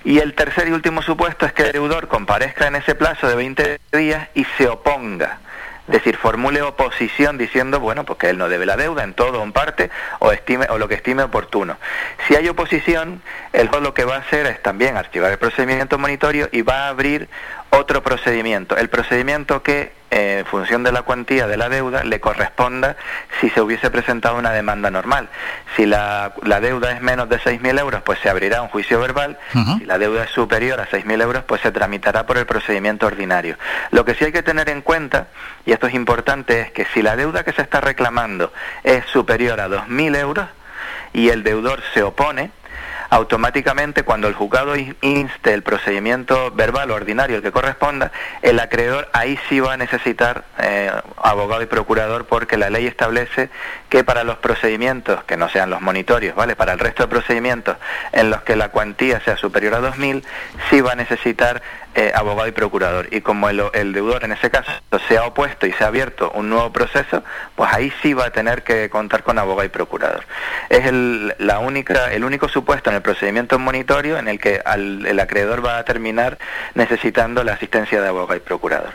Y 0.05 0.19
el 0.19 0.35
tercer 0.35 0.69
y 0.69 0.73
último 0.73 1.01
supuesto 1.01 1.47
es 1.47 1.55
que 1.55 1.62
el 1.62 1.73
deudor 1.73 2.07
comparezca 2.07 2.67
en 2.67 2.77
ese 2.77 2.94
plazo 2.94 3.28
de 3.28 3.36
20 3.36 3.81
días 3.93 4.28
y 4.35 4.44
se 4.59 4.69
oponga. 4.69 5.39
Es 5.89 5.94
decir, 5.94 6.19
formule 6.19 6.60
oposición 6.60 7.39
diciendo, 7.39 7.81
bueno, 7.81 8.05
pues 8.05 8.19
que 8.19 8.28
él 8.28 8.36
no 8.36 8.51
debe 8.51 8.67
la 8.67 8.77
deuda 8.77 9.05
en 9.05 9.15
todo 9.15 9.41
o 9.41 9.43
en 9.43 9.52
parte 9.52 9.91
o, 10.19 10.31
estime, 10.31 10.67
o 10.69 10.77
lo 10.77 10.86
que 10.86 10.94
estime 10.94 11.23
oportuno. 11.23 11.78
Si 12.28 12.36
hay 12.36 12.47
oposición, 12.47 13.23
el 13.55 13.69
juez 13.69 13.83
lo 13.83 13.94
que 13.94 14.05
va 14.05 14.17
a 14.17 14.19
hacer 14.19 14.47
es 14.47 14.62
también 14.62 14.99
archivar 14.99 15.33
el 15.33 15.39
procedimiento 15.39 15.99
monitorio 15.99 16.51
y 16.52 16.60
va 16.60 16.85
a 16.85 16.89
abrir 16.91 17.28
otro 17.70 18.02
procedimiento. 18.02 18.76
El 18.76 18.89
procedimiento 18.89 19.62
que, 19.62 19.92
eh, 20.10 20.39
en 20.40 20.47
función 20.47 20.82
de 20.82 20.92
la 20.92 21.02
cuantía 21.02 21.47
de 21.47 21.57
la 21.57 21.68
deuda, 21.68 22.05
le 22.05 22.20
corresponda 22.20 22.97
si 23.40 23.49
se 23.50 23.60
hubiese 23.60 23.90
presentado 23.90 24.36
una 24.36 24.50
demanda 24.50 24.90
normal. 24.90 25.28
Si 25.76 25.86
la, 25.86 26.34
la 26.42 26.60
deuda 26.60 26.92
es 26.92 27.00
menos 27.00 27.28
de 27.28 27.39
6.000 27.39 27.78
euros, 27.78 28.02
pues 28.02 28.18
se 28.18 28.28
abrirá 28.28 28.62
un 28.62 28.68
juicio 28.68 29.00
verbal. 29.00 29.39
Si 29.78 29.84
la 29.84 29.99
deuda 29.99 30.24
es 30.24 30.31
superior 30.31 30.81
a 30.81 30.89
6.000 30.89 31.23
euros, 31.23 31.44
pues 31.44 31.60
se 31.60 31.70
tramitará 31.70 32.26
por 32.26 32.39
el 32.39 32.47
procedimiento 32.47 33.07
ordinario. 33.07 33.57
Lo 33.92 34.05
que 34.05 34.15
sí 34.15 34.24
hay 34.24 34.32
que 34.32 34.42
tener 34.42 34.68
en 34.68 34.82
cuenta, 34.82 35.28
y 35.65 35.73
esto 35.73 35.86
es 35.86 35.94
importante, 35.94 36.60
es 36.60 36.73
que 36.73 36.86
si 36.86 37.02
la 37.02 37.16
deuda 37.16 37.44
que 37.44 37.52
se 37.52 37.62
está 37.62 37.81
reclamando 37.81 38.52
es 38.82 39.05
superior 39.07 39.60
a 39.60 39.68
2.000 39.68 40.16
euros 40.16 40.49
y 41.12 41.28
el 41.28 41.42
deudor 41.42 41.82
se 41.94 42.02
opone, 42.02 42.50
automáticamente 43.10 44.02
cuando 44.05 44.28
el 44.28 44.34
juzgado 44.34 44.76
in- 44.76 44.97
inste 45.02 45.52
el 45.52 45.62
procedimiento 45.62 46.50
verbal 46.52 46.90
ordinario 46.90 47.36
el 47.36 47.42
que 47.42 47.52
corresponda, 47.52 48.12
el 48.42 48.58
acreedor 48.60 49.08
ahí 49.12 49.39
sí 49.48 49.60
va 49.60 49.74
a 49.74 49.76
necesitar 49.76 50.44
eh, 50.58 50.90
abogado 51.22 51.62
y 51.62 51.66
procurador 51.66 52.24
porque 52.26 52.56
la 52.56 52.70
ley 52.70 52.86
establece 52.86 53.50
que 53.91 54.05
para 54.05 54.25
los 54.25 54.39
procedimientos 54.39 55.23
que 55.25 55.36
no 55.36 55.49
sean 55.51 55.69
los 55.69 55.83
monitorios, 55.83 56.35
¿vale? 56.35 56.57
Para 56.57 56.73
el 56.73 56.78
resto 56.78 57.02
de 57.02 57.09
procedimientos 57.09 57.77
en 58.12 58.31
los 58.31 58.41
que 58.43 58.57
la 58.57 58.69
cuantía 58.70 59.20
sea 59.20 59.36
superior 59.36 59.75
a 59.75 59.81
2.000, 59.81 60.23
sí 60.70 60.81
va 60.81 60.93
a 60.93 60.94
necesitar 60.94 61.60
eh, 61.97 62.12
abogado 62.15 62.47
y 62.49 62.52
procurador. 62.52 63.09
Y 63.10 63.20
como 63.20 63.49
el, 63.51 63.93
deudor 63.93 64.23
en 64.25 64.31
ese 64.33 64.49
caso 64.49 64.70
se 65.09 65.19
ha 65.19 65.25
opuesto 65.25 65.67
y 65.67 65.73
se 65.73 65.83
ha 65.83 65.89
abierto 65.89 66.31
un 66.36 66.49
nuevo 66.49 66.73
proceso, 66.73 67.25
pues 67.57 67.69
ahí 67.73 67.93
sí 68.01 68.15
va 68.15 68.27
a 68.27 68.31
tener 68.31 68.62
que 68.62 68.89
contar 68.89 69.25
con 69.25 69.39
abogado 69.41 69.65
y 69.67 69.70
procurador. 69.70 70.25
Es 70.69 70.86
el, 70.86 71.35
la 71.39 71.59
única, 71.59 72.12
el 72.12 72.25
único 72.25 72.49
supuesto 72.49 72.91
en 72.91 72.97
el 72.97 73.02
procedimiento 73.02 73.59
monitorio 73.59 74.19
en 74.19 74.28
el 74.28 74.39
que 74.39 74.62
al- 74.65 75.05
el 75.05 75.19
acreedor 75.19 75.67
va 75.67 75.78
a 75.78 75.85
terminar 75.85 76.39
necesitando 76.75 77.43
la 77.43 77.55
asistencia 77.55 78.01
de 78.01 78.07
abogado 78.09 78.36
y 78.36 78.41
procurador. 78.41 78.93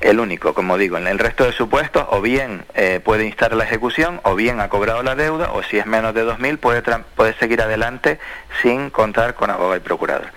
El 0.00 0.20
único, 0.20 0.54
como 0.54 0.78
digo, 0.78 0.96
en 0.96 1.08
el 1.08 1.18
resto 1.18 1.44
de 1.44 1.52
supuestos, 1.52 2.06
o 2.10 2.20
bien 2.22 2.64
eh, 2.74 3.00
puede 3.04 3.26
instar 3.26 3.52
la 3.54 3.64
ejecución, 3.64 4.19
o 4.24 4.34
bien 4.34 4.60
ha 4.60 4.68
cobrado 4.68 5.02
la 5.02 5.14
deuda, 5.14 5.50
o 5.52 5.62
si 5.62 5.78
es 5.78 5.86
menos 5.86 6.14
de 6.14 6.24
2.000, 6.24 6.58
puede, 6.58 6.82
puede 7.16 7.34
seguir 7.34 7.62
adelante 7.62 8.18
sin 8.62 8.90
contar 8.90 9.34
con 9.34 9.50
abogado 9.50 9.76
y 9.76 9.80
procurador. 9.80 10.28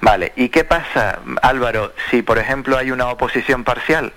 Vale, 0.00 0.32
¿y 0.36 0.48
qué 0.50 0.64
pasa, 0.64 1.18
Álvaro, 1.42 1.92
si 2.10 2.22
por 2.22 2.38
ejemplo 2.38 2.78
hay 2.78 2.90
una 2.90 3.08
oposición 3.08 3.64
parcial? 3.64 4.12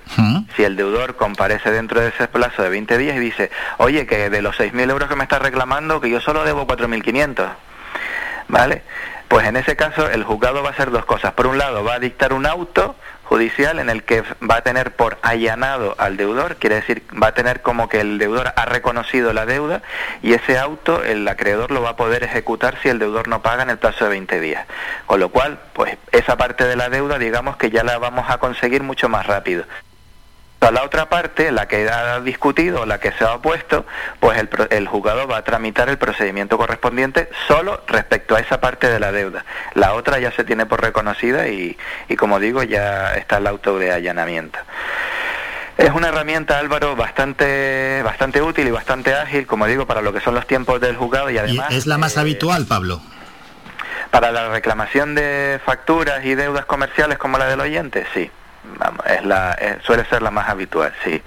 Si 0.56 0.64
el 0.64 0.76
deudor 0.76 1.16
comparece 1.16 1.72
dentro 1.72 2.02
de 2.02 2.10
ese 2.10 2.28
plazo 2.28 2.62
de 2.62 2.70
20 2.70 2.98
días 2.98 3.16
y 3.16 3.20
dice, 3.20 3.50
oye, 3.78 4.06
que 4.06 4.30
de 4.30 4.42
los 4.42 4.60
6.000 4.60 4.92
euros 4.92 5.10
que 5.10 5.16
me 5.16 5.24
está 5.24 5.40
reclamando, 5.40 6.00
que 6.00 6.10
yo 6.10 6.22
solo 6.22 6.44
debo 6.44 6.68
4.500, 6.68 7.50
¿vale? 8.48 8.84
Pues 9.28 9.48
en 9.48 9.56
ese 9.56 9.78
caso 9.78 10.10
el 10.10 10.24
juzgado 10.24 10.62
va 10.62 10.70
a 10.70 10.72
hacer 10.74 10.92
dos 10.92 11.06
cosas. 11.06 11.32
Por 11.32 11.48
un 11.48 11.58
lado, 11.58 11.84
va 11.86 11.94
a 11.94 12.00
dictar 12.00 12.34
un 12.34 12.46
auto 12.46 12.96
judicial 13.32 13.80
en 13.80 13.90
el 13.90 14.03
que 14.03 14.24
va 14.43 14.58
a 14.58 14.61
tener 14.61 14.92
por 14.92 15.18
allanado 15.22 15.95
al 15.98 16.18
deudor, 16.18 16.58
quiere 16.58 16.76
decir, 16.76 17.01
va 17.11 17.27
a 17.27 17.34
tener 17.34 17.61
como 17.61 17.88
que 17.88 18.01
el 18.01 18.18
deudor 18.18 18.51
ha 18.58 18.66
reconocido 18.66 19.32
la 19.32 19.45
deuda 19.45 19.82
y 20.22 20.34
ese 20.34 20.58
auto 20.58 21.01
el 21.01 21.26
acreedor 21.26 21.72
lo 21.72 21.82
va 21.82 21.92
a 21.92 21.95
poder 21.95 22.24
ejecutar 22.24 22.77
si 22.84 22.90
el 22.90 23.00
deudor 23.00 23.30
no 23.30 23.42
paga 23.42 23.64
en 23.64 23.69
el 23.69 23.77
plazo 23.77 24.03
de 24.03 24.10
20 24.10 24.42
días. 24.42 24.68
Con 25.06 25.22
lo 25.22 25.30
cual, 25.30 25.60
pues 25.72 25.98
esa 26.11 26.35
parte 26.35 26.66
de 26.66 26.76
la 26.76 26.90
deuda, 26.90 27.19
digamos 27.19 27.56
que 27.56 27.69
ya 27.69 27.85
la 27.85 27.98
vamos 28.00 28.30
a 28.30 28.38
conseguir 28.38 28.84
mucho 28.84 29.08
más 29.08 29.26
rápido. 29.26 29.64
A 30.62 30.70
la 30.70 30.84
otra 30.84 31.10
parte, 31.10 31.52
la 31.52 31.68
que 31.68 31.90
ha 31.90 32.20
discutido, 32.20 32.86
la 32.86 33.00
que 33.00 33.12
se 33.14 33.24
ha 33.26 33.34
opuesto, 33.34 33.84
pues 34.20 34.38
el, 34.38 34.48
el 34.70 34.88
juzgado 34.88 35.28
va 35.28 35.38
a 35.38 35.44
tramitar 35.44 35.90
el 35.90 35.98
procedimiento 35.98 36.58
correspondiente 36.58 37.30
solo 37.48 37.82
respecto 37.88 38.36
a 38.36 38.40
esa 38.40 38.62
parte 38.62 38.88
de 38.88 39.00
la 39.00 39.12
deuda. 39.12 39.44
La 39.74 39.96
otra 39.96 40.20
ya 40.20 40.32
se 40.32 40.44
tiene 40.44 40.68
por 40.68 40.80
reconocida 40.82 41.48
y, 41.48 41.76
y 42.10 42.16
como 42.16 42.40
digo, 42.40 42.62
ya 42.62 43.16
está 43.16 43.38
el 43.38 43.48
auto 43.48 43.80
de 43.80 43.92
allanamiento. 43.92 44.60
Es 45.78 45.90
una 45.92 46.10
herramienta, 46.10 46.60
Álvaro, 46.60 46.96
bastante, 46.96 48.02
bastante 48.04 48.40
útil 48.42 48.68
y 48.68 48.72
bastante 48.72 49.16
ágil, 49.16 49.48
como 49.48 49.66
digo, 49.66 49.88
para 49.88 50.02
lo 50.02 50.14
que 50.14 50.22
son 50.22 50.36
los 50.36 50.46
tiempos 50.46 50.80
del 50.80 50.96
juzgado 50.96 51.32
y 51.32 51.36
Y 51.36 51.38
además 51.40 51.72
es 51.72 51.88
la 51.88 51.98
más 51.98 52.18
habitual, 52.20 52.68
Pablo. 52.68 53.02
para 54.12 54.32
la 54.32 54.50
reclamación 54.50 55.16
de 55.16 55.60
facturas 55.66 56.24
y 56.24 56.36
deudas 56.36 56.66
comerciales 56.66 57.18
como 57.18 57.40
la 57.40 57.48
del 57.48 57.62
oyente, 57.62 58.06
sí. 58.14 58.30
Es 59.06 59.26
la, 59.26 59.54
es- 59.54 59.84
suele 59.84 60.06
ser 60.06 60.22
la 60.22 60.32
más 60.32 60.50
habitual, 60.50 60.94
sí. 61.04 61.22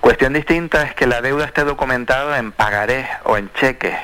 Cuestión 0.00 0.32
distinta 0.32 0.82
es 0.82 0.94
que 0.94 1.06
la 1.06 1.20
deuda 1.22 1.44
esté 1.46 1.64
documentada 1.64 2.38
en 2.38 2.52
pagarés 2.52 3.06
o 3.24 3.36
en 3.36 3.50
cheques. 3.54 3.96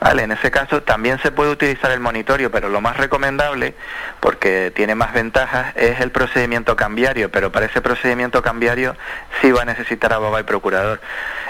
Vale, 0.00 0.24
en 0.24 0.32
ese 0.32 0.50
caso 0.50 0.82
también 0.82 1.18
se 1.20 1.32
puede 1.32 1.50
utilizar 1.50 1.90
el 1.90 2.00
monitorio, 2.00 2.50
pero 2.50 2.68
lo 2.68 2.80
más 2.82 2.98
recomendable, 2.98 3.74
porque 4.20 4.70
tiene 4.74 4.94
más 4.94 5.12
ventajas, 5.14 5.74
es 5.74 6.00
el 6.00 6.10
procedimiento 6.10 6.76
cambiario, 6.76 7.30
pero 7.30 7.50
para 7.50 7.66
ese 7.66 7.80
procedimiento 7.80 8.42
cambiario 8.42 8.94
sí 9.40 9.50
va 9.52 9.62
a 9.62 9.64
necesitar 9.64 10.12
abogado 10.12 10.40
y 10.40 10.44
procurador. 10.44 11.00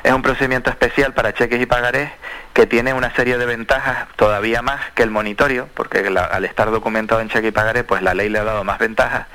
Es 0.04 0.12
un 0.12 0.22
procedimiento 0.22 0.70
especial 0.70 1.12
para 1.12 1.34
cheques 1.34 1.60
y 1.60 1.66
pagarés 1.66 2.08
que 2.54 2.66
tiene 2.66 2.94
una 2.94 3.12
serie 3.16 3.36
de 3.36 3.46
ventajas 3.46 4.06
todavía 4.14 4.62
más 4.62 4.80
que 4.94 5.02
el 5.02 5.10
monitorio, 5.10 5.68
porque 5.74 6.08
la- 6.08 6.24
al 6.24 6.44
estar 6.44 6.70
documentado 6.70 7.20
en 7.20 7.28
cheque 7.28 7.48
y 7.48 7.52
pagaré, 7.52 7.82
pues 7.82 8.00
la 8.02 8.14
ley 8.14 8.28
le 8.28 8.38
ha 8.38 8.44
dado 8.44 8.62
más 8.64 8.78
ventajas 8.78 9.26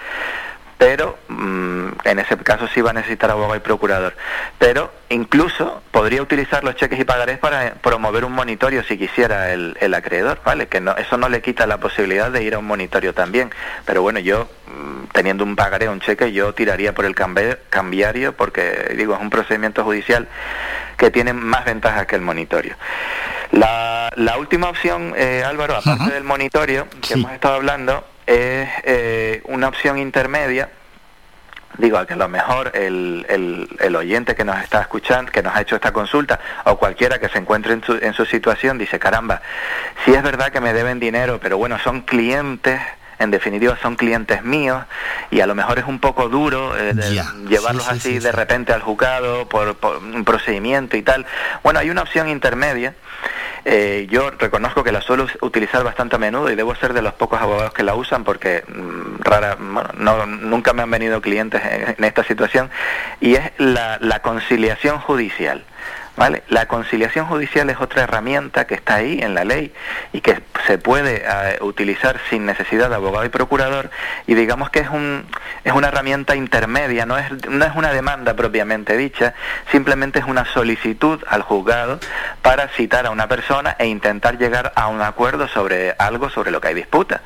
pero 0.82 1.16
mm, 1.28 1.90
en 2.06 2.18
ese 2.18 2.36
caso 2.38 2.68
sí 2.74 2.82
va 2.82 2.90
a 2.90 2.94
necesitar 2.94 3.30
abogado 3.30 3.56
y 3.56 3.60
procurador. 3.60 4.16
Pero 4.58 4.92
incluso 5.10 5.84
podría 5.92 6.24
utilizar 6.24 6.64
los 6.64 6.76
cheques 6.76 7.00
y 7.00 7.04
pagarés 7.04 7.38
para 7.38 7.76
promover 7.76 8.26
un 8.26 8.32
monitorio 8.32 8.84
si 8.84 8.98
quisiera 8.98 9.54
el, 9.54 9.78
el 9.80 9.94
acreedor, 9.94 10.42
¿vale? 10.44 10.70
Que 10.70 10.82
no, 10.82 10.98
eso 10.98 11.18
no 11.18 11.30
le 11.30 11.44
quita 11.44 11.68
la 11.68 11.78
posibilidad 11.78 12.32
de 12.32 12.42
ir 12.42 12.56
a 12.56 12.58
un 12.58 12.66
monitorio 12.66 13.14
también. 13.14 13.52
Pero 13.86 14.02
bueno, 14.02 14.18
yo 14.18 14.50
mm, 14.66 15.10
teniendo 15.14 15.44
un 15.44 15.56
pagaré 15.56 15.88
o 15.88 15.92
un 15.92 16.00
cheque, 16.00 16.32
yo 16.32 16.52
tiraría 16.56 16.96
por 16.96 17.06
el 17.06 17.14
cambiario 17.14 18.36
porque, 18.36 18.96
digo, 18.98 19.14
es 19.14 19.22
un 19.22 19.30
procedimiento 19.30 19.84
judicial 19.84 20.28
que 20.98 21.12
tiene 21.12 21.32
más 21.34 21.64
ventajas 21.64 22.08
que 22.08 22.16
el 22.16 22.24
monitorio. 22.24 22.76
La, 23.52 24.10
la 24.16 24.40
última 24.40 24.70
opción, 24.70 25.14
eh, 25.16 25.44
Álvaro, 25.46 25.76
aparte 25.76 26.12
del 26.12 26.24
monitorio 26.24 26.88
que 27.08 27.14
hemos 27.14 27.34
estado 27.34 27.54
hablando, 27.54 28.04
es 28.26 28.70
eh, 28.84 29.42
una 29.46 29.68
opción 29.68 29.98
intermedia. 29.98 30.70
Digo, 31.78 31.98
a 31.98 32.06
que 32.06 32.14
a 32.14 32.18
lo 32.18 32.28
mejor 32.28 32.72
el, 32.76 33.26
el, 33.30 33.70
el 33.80 33.96
oyente 33.96 34.36
que 34.36 34.44
nos 34.44 34.62
está 34.62 34.82
escuchando, 34.82 35.32
que 35.32 35.42
nos 35.42 35.56
ha 35.56 35.62
hecho 35.62 35.76
esta 35.76 35.94
consulta, 35.94 36.38
o 36.66 36.78
cualquiera 36.78 37.18
que 37.18 37.30
se 37.30 37.38
encuentre 37.38 37.72
en 37.72 37.82
su, 37.82 37.94
en 37.94 38.14
su 38.14 38.26
situación, 38.26 38.78
dice, 38.78 39.00
caramba, 39.00 39.42
sí 40.04 40.14
es 40.14 40.22
verdad 40.22 40.52
que 40.52 40.60
me 40.60 40.74
deben 40.74 41.00
dinero, 41.00 41.40
pero 41.42 41.58
bueno, 41.58 41.80
son 41.80 42.02
clientes, 42.02 42.82
en 43.20 43.32
definitiva 43.32 43.78
son 43.82 43.96
clientes 43.96 44.44
míos, 44.44 44.84
y 45.32 45.40
a 45.40 45.48
lo 45.48 45.56
mejor 45.56 45.80
es 45.80 45.86
un 45.86 46.00
poco 46.00 46.28
duro 46.28 46.78
eh, 46.78 46.94
llevarlos 47.48 47.88
así 47.88 48.20
de 48.20 48.34
repente 48.34 48.74
al 48.74 48.82
juzgado 48.82 49.48
por, 49.48 49.76
por 49.78 50.00
un 50.00 50.26
procedimiento 50.26 50.98
y 50.98 51.04
tal. 51.04 51.26
Bueno, 51.64 51.80
hay 51.80 51.90
una 51.90 52.02
opción 52.02 52.28
intermedia 52.28 52.96
Eh, 53.64 54.08
yo 54.10 54.32
reconozco 54.32 54.84
que 54.84 54.92
la 54.92 55.02
suelo 55.02 55.28
utilizar 55.42 55.84
bastante 55.84 56.16
a 56.16 56.20
menudo 56.20 56.50
y 56.50 56.56
debo 56.56 56.74
ser 56.76 56.94
de 56.94 57.02
los 57.02 57.14
pocos 57.14 57.40
abogados 57.40 57.74
que 57.74 57.84
la 57.84 57.94
usan 57.94 58.24
porque 58.24 58.64
mm, 58.68 59.22
rara, 59.22 59.56
bueno, 59.60 59.90
no, 59.98 60.26
nunca 60.26 60.74
me 60.74 60.82
han 60.82 60.90
venido 60.90 61.22
clientes 61.22 61.62
en, 61.64 62.04
esta 62.04 62.24
situación 62.24 62.70
y 63.20 63.36
es 63.36 63.52
la, 63.58 63.98
la 64.02 64.22
conciliación 64.22 65.00
judicial. 65.00 65.64
¿Vale? 66.18 66.44
La 66.50 66.68
conciliación 66.68 67.26
judicial 67.26 67.70
es 67.70 67.80
otra 67.80 68.04
herramienta 68.04 68.68
que 68.68 68.76
está 68.76 68.96
ahí 68.96 69.20
en 69.22 69.34
la 69.34 69.46
ley 69.46 69.74
y 70.12 70.20
que 70.20 70.42
se 70.68 70.78
puede 70.78 71.24
eh, 71.26 71.58
utilizar 71.62 72.20
sin 72.30 72.46
necesidad 72.46 72.90
de 72.90 72.96
abogado 72.96 73.24
y 73.26 73.30
procurador 73.30 73.90
y 74.28 74.34
digamos 74.34 74.70
que 74.70 74.80
es, 74.80 74.90
un, 74.90 75.26
es 75.64 75.72
una 75.72 75.88
herramienta 75.88 76.36
intermedia, 76.36 77.06
no 77.06 77.18
es, 77.18 77.32
no 77.48 77.64
es 77.64 77.76
una 77.76 77.94
demanda 77.94 78.36
propiamente 78.36 78.98
dicha, 78.98 79.34
simplemente 79.72 80.20
es 80.20 80.26
una 80.26 80.44
solicitud 80.46 81.24
al 81.28 81.44
juzgado 81.44 82.00
para 82.42 82.68
citar 82.68 83.06
a 83.06 83.10
una 83.10 83.28
persona 83.28 83.78
e 83.80 83.88
intentar 83.88 84.38
llegar 84.38 84.74
a 84.76 84.88
un 84.90 85.02
acuerdo 85.02 85.48
sobre 85.48 85.96
algo 85.98 86.30
sobre 86.30 86.52
lo 86.52 86.60
que 86.60 86.68
hay 86.68 86.74
disputa. 86.74 87.22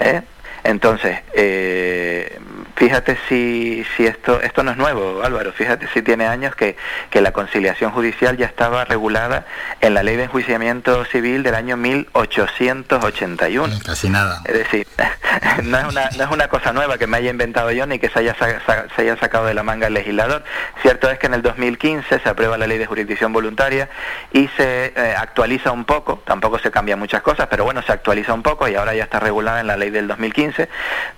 ¿eh? 0.00 0.22
Entonces, 0.64 1.18
eh, 1.34 2.38
fíjate 2.82 3.16
si, 3.28 3.86
si 3.96 4.06
esto, 4.06 4.40
esto 4.40 4.64
no 4.64 4.72
es 4.72 4.76
nuevo, 4.76 5.22
Álvaro, 5.22 5.52
fíjate 5.52 5.86
si 5.94 6.02
tiene 6.02 6.26
años 6.26 6.56
que, 6.56 6.76
que 7.10 7.20
la 7.20 7.30
conciliación 7.30 7.92
judicial 7.92 8.36
ya 8.36 8.46
estaba 8.46 8.84
regulada 8.84 9.46
en 9.80 9.94
la 9.94 10.02
ley 10.02 10.16
de 10.16 10.24
enjuiciamiento 10.24 11.04
civil 11.04 11.44
del 11.44 11.54
año 11.54 11.76
1881. 11.76 13.78
Casi 13.86 14.08
nada. 14.08 14.40
Es 14.44 14.54
decir, 14.54 14.88
no 15.62 15.78
es, 15.78 15.84
una, 15.84 16.10
no 16.16 16.24
es 16.24 16.30
una 16.30 16.48
cosa 16.48 16.72
nueva 16.72 16.98
que 16.98 17.06
me 17.06 17.18
haya 17.18 17.30
inventado 17.30 17.70
yo 17.70 17.86
ni 17.86 18.00
que 18.00 18.08
se 18.08 18.18
haya, 18.18 18.34
se 18.34 19.02
haya 19.02 19.16
sacado 19.16 19.46
de 19.46 19.54
la 19.54 19.62
manga 19.62 19.86
el 19.86 19.94
legislador. 19.94 20.42
Cierto 20.80 21.08
es 21.08 21.20
que 21.20 21.28
en 21.28 21.34
el 21.34 21.42
2015 21.42 22.18
se 22.18 22.28
aprueba 22.28 22.58
la 22.58 22.66
ley 22.66 22.78
de 22.78 22.86
jurisdicción 22.86 23.32
voluntaria 23.32 23.90
y 24.32 24.48
se 24.56 24.92
eh, 24.96 25.14
actualiza 25.16 25.70
un 25.70 25.84
poco, 25.84 26.20
tampoco 26.24 26.58
se 26.58 26.72
cambian 26.72 26.98
muchas 26.98 27.22
cosas, 27.22 27.46
pero 27.48 27.64
bueno, 27.64 27.80
se 27.82 27.92
actualiza 27.92 28.34
un 28.34 28.42
poco 28.42 28.66
y 28.66 28.74
ahora 28.74 28.92
ya 28.92 29.04
está 29.04 29.20
regulada 29.20 29.60
en 29.60 29.68
la 29.68 29.76
ley 29.76 29.90
del 29.90 30.08
2015 30.08 30.68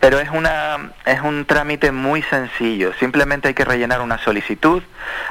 pero 0.01 0.18
es, 0.18 0.28
una, 0.28 0.93
es 1.07 1.23
un 1.23 1.47
trámite 1.55 1.92
muy 1.92 2.20
sencillo. 2.23 2.92
Simplemente 2.99 3.47
hay 3.47 3.55
que 3.55 3.65
rellenar 3.65 4.00
una 4.00 4.18
solicitud 4.18 4.83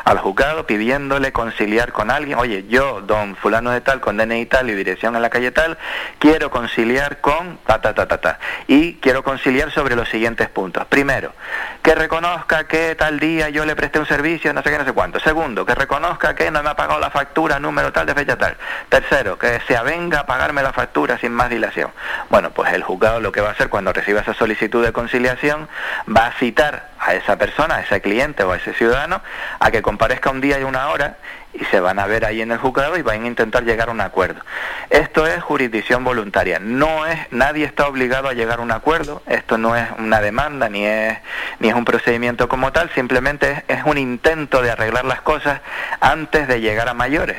al 0.05 0.19
juzgado 0.19 0.65
pidiéndole 0.65 1.33
conciliar 1.33 1.91
con 1.91 2.09
alguien. 2.09 2.39
Oye, 2.39 2.63
yo, 2.69 3.01
don 3.01 3.35
fulano 3.35 3.71
de 3.71 3.81
tal, 3.81 3.99
con 3.99 4.15
DNI 4.15 4.45
tal 4.45 4.69
y 4.69 4.73
dirección 4.73 5.17
en 5.17 5.21
la 5.21 5.29
calle 5.29 5.51
tal, 5.51 5.77
quiero 6.19 6.49
conciliar 6.49 7.19
con 7.19 7.57
ta, 7.65 7.81
ta, 7.81 7.93
ta, 7.93 8.07
ta, 8.07 8.21
ta. 8.21 8.39
Y 8.67 8.93
quiero 9.01 9.21
conciliar 9.21 9.69
sobre 9.71 9.97
los 9.97 10.07
siguientes 10.07 10.47
puntos. 10.47 10.85
Primero, 10.85 11.33
que 11.81 11.93
reconozca 11.93 12.67
que 12.69 12.95
tal 12.95 13.19
día 13.19 13.49
yo 13.49 13.65
le 13.65 13.75
presté 13.75 13.99
un 13.99 14.05
servicio, 14.05 14.53
no 14.53 14.63
sé 14.63 14.71
qué, 14.71 14.77
no 14.77 14.85
sé 14.85 14.93
cuánto. 14.93 15.19
Segundo, 15.19 15.65
que 15.65 15.75
reconozca 15.75 16.35
que 16.35 16.49
no 16.51 16.63
me 16.63 16.69
ha 16.69 16.75
pagado 16.77 17.01
la 17.01 17.09
factura 17.09 17.59
número 17.59 17.91
tal 17.91 18.05
de 18.05 18.15
fecha 18.15 18.37
tal. 18.37 18.55
Tercero, 18.87 19.37
que 19.37 19.59
se 19.67 19.75
avenga 19.75 20.21
a 20.21 20.25
pagarme 20.25 20.63
la 20.63 20.71
factura 20.71 21.17
sin 21.17 21.33
más 21.33 21.49
dilación. 21.49 21.91
Bueno, 22.29 22.51
pues 22.51 22.71
el 22.71 22.81
juzgado 22.81 23.19
lo 23.19 23.33
que 23.33 23.41
va 23.41 23.49
a 23.49 23.51
hacer 23.51 23.67
cuando 23.67 23.91
reciba 23.91 24.21
esa 24.21 24.33
solicitud 24.33 24.85
de 24.85 24.93
conciliación, 24.93 25.67
va 26.07 26.27
a 26.27 26.31
citar 26.33 26.89
a 26.99 27.13
esa 27.13 27.37
persona, 27.37 27.75
a 27.75 27.81
ese 27.81 28.01
cliente 28.01 28.43
o 28.43 28.51
a 28.51 28.57
ese 28.57 28.73
ciudadano, 28.73 29.21
a 29.59 29.71
que 29.71 29.81
comparezca 29.81 30.29
un 30.29 30.41
día 30.41 30.59
y 30.59 30.63
una 30.63 30.89
hora 30.89 31.17
y 31.53 31.63
se 31.65 31.79
van 31.79 31.99
a 31.99 32.07
ver 32.07 32.25
ahí 32.25 32.41
en 32.41 32.51
el 32.51 32.57
juzgado 32.57 32.97
y 32.97 33.03
van 33.03 33.23
a 33.23 33.27
intentar 33.27 33.63
llegar 33.63 33.89
a 33.89 33.91
un 33.91 34.01
acuerdo. 34.01 34.41
Esto 34.89 35.27
es 35.27 35.41
jurisdicción 35.43 36.03
voluntaria. 36.03 36.59
No 36.59 37.05
es, 37.05 37.19
nadie 37.31 37.65
está 37.65 37.87
obligado 37.87 38.27
a 38.27 38.33
llegar 38.33 38.59
a 38.59 38.61
un 38.63 38.71
acuerdo. 38.71 39.21
Esto 39.27 39.57
no 39.57 39.75
es 39.75 39.87
una 39.99 40.19
demanda 40.19 40.69
ni 40.69 40.85
es 40.85 41.17
ni 41.59 41.69
es 41.69 41.75
un 41.75 41.85
procedimiento 41.85 42.49
como 42.49 42.71
tal. 42.71 42.89
Simplemente 42.95 43.63
es, 43.67 43.79
es 43.79 43.83
un 43.85 43.97
intento 43.97 44.61
de 44.61 44.71
arreglar 44.71 45.05
las 45.05 45.21
cosas 45.21 45.61
antes 45.99 46.47
de 46.47 46.59
llegar 46.59 46.89
a 46.89 46.93
mayores. 46.93 47.37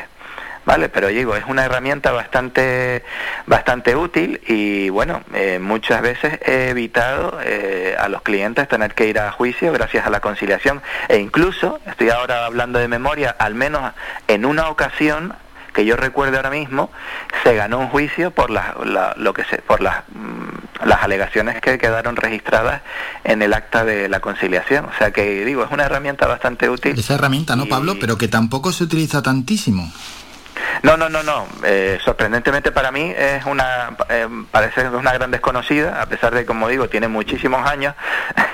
¿Vale? 0.65 0.89
Pero 0.89 1.09
digo, 1.09 1.37
es 1.37 1.45
una 1.47 1.65
herramienta 1.65 2.13
bastante, 2.13 3.03
bastante 3.47 3.97
útil 3.97 4.41
y 4.47 4.89
bueno, 4.89 5.23
eh, 5.35 5.59
muchas 5.61 6.03
veces 6.03 6.41
he 6.47 6.71
evitado 6.71 7.39
eh, 7.43 7.97
a 7.99 8.09
los 8.09 8.23
clientes 8.23 8.69
tener 8.69 8.95
que 8.95 9.07
ir 9.07 9.19
a 9.19 9.31
juicio 9.33 9.73
gracias 9.73 10.07
a 10.07 10.11
la 10.11 10.21
conciliación 10.21 10.83
e 11.09 11.19
incluso, 11.19 11.81
estoy 11.87 12.11
ahora 12.11 12.47
hablando 12.47 12.79
de 12.79 12.89
memoria, 12.89 13.35
al 13.39 13.55
menos 13.55 13.93
en 14.29 14.45
una 14.45 14.69
ocasión 14.69 15.35
que 15.75 15.85
yo 15.85 15.97
recuerde 15.97 16.37
ahora 16.37 16.51
mismo, 16.51 16.91
se 17.43 17.55
ganó 17.55 17.81
un 17.81 17.89
juicio 17.89 18.31
por 18.31 18.49
las, 18.49 18.75
lo 19.17 19.35
que 19.35 19.45
se, 19.45 19.59
por 19.59 19.81
las, 19.81 20.05
mm, 20.15 20.87
las 20.87 21.03
alegaciones 21.03 21.61
que 21.61 21.79
quedaron 21.79 22.17
registradas 22.17 22.81
en 23.25 23.43
el 23.43 23.53
acta 23.53 23.85
de 23.85 24.09
la 24.09 24.21
conciliación. 24.21 24.87
O 24.87 24.93
sea 24.97 25.11
que 25.11 25.45
digo, 25.45 25.65
es 25.65 25.71
una 25.71 25.85
herramienta 25.85 26.27
bastante 26.27 26.71
útil. 26.71 26.99
Esa 26.99 27.15
herramienta, 27.15 27.57
¿no, 27.57 27.67
Pablo? 27.67 27.97
Pero 28.01 28.17
que 28.17 28.29
tampoco 28.29 28.73
se 28.73 28.85
utiliza 28.85 29.21
tantísimo. 29.21 29.93
No, 30.83 30.97
no, 30.97 31.09
no, 31.09 31.23
no. 31.23 31.47
Eh, 31.65 31.99
sorprendentemente 32.05 32.73
para 32.73 32.93
mí 32.93 33.13
es 33.17 33.45
una, 33.47 33.97
eh, 34.09 34.29
parece 34.51 34.89
una 34.89 35.13
gran 35.13 35.31
desconocida, 35.31 36.03
a 36.03 36.07
pesar 36.07 36.35
de, 36.35 36.45
como 36.45 36.69
digo, 36.69 36.89
tiene 36.89 37.09
muchísimos 37.09 37.67
años, 37.67 37.95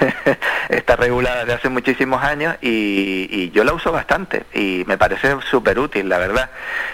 está 0.68 0.96
regulada 0.96 1.40
desde 1.40 1.54
hace 1.54 1.68
muchísimos 1.68 2.22
años 2.22 2.56
y, 2.60 3.50
yo 3.50 3.64
la 3.64 3.72
uso 3.72 3.90
bastante 3.90 4.44
y 4.54 4.84
me 4.86 4.96
parece 4.96 5.34
súper 5.50 5.78
útil, 5.78 6.08
la 6.08 6.18
verdad. 6.18 6.50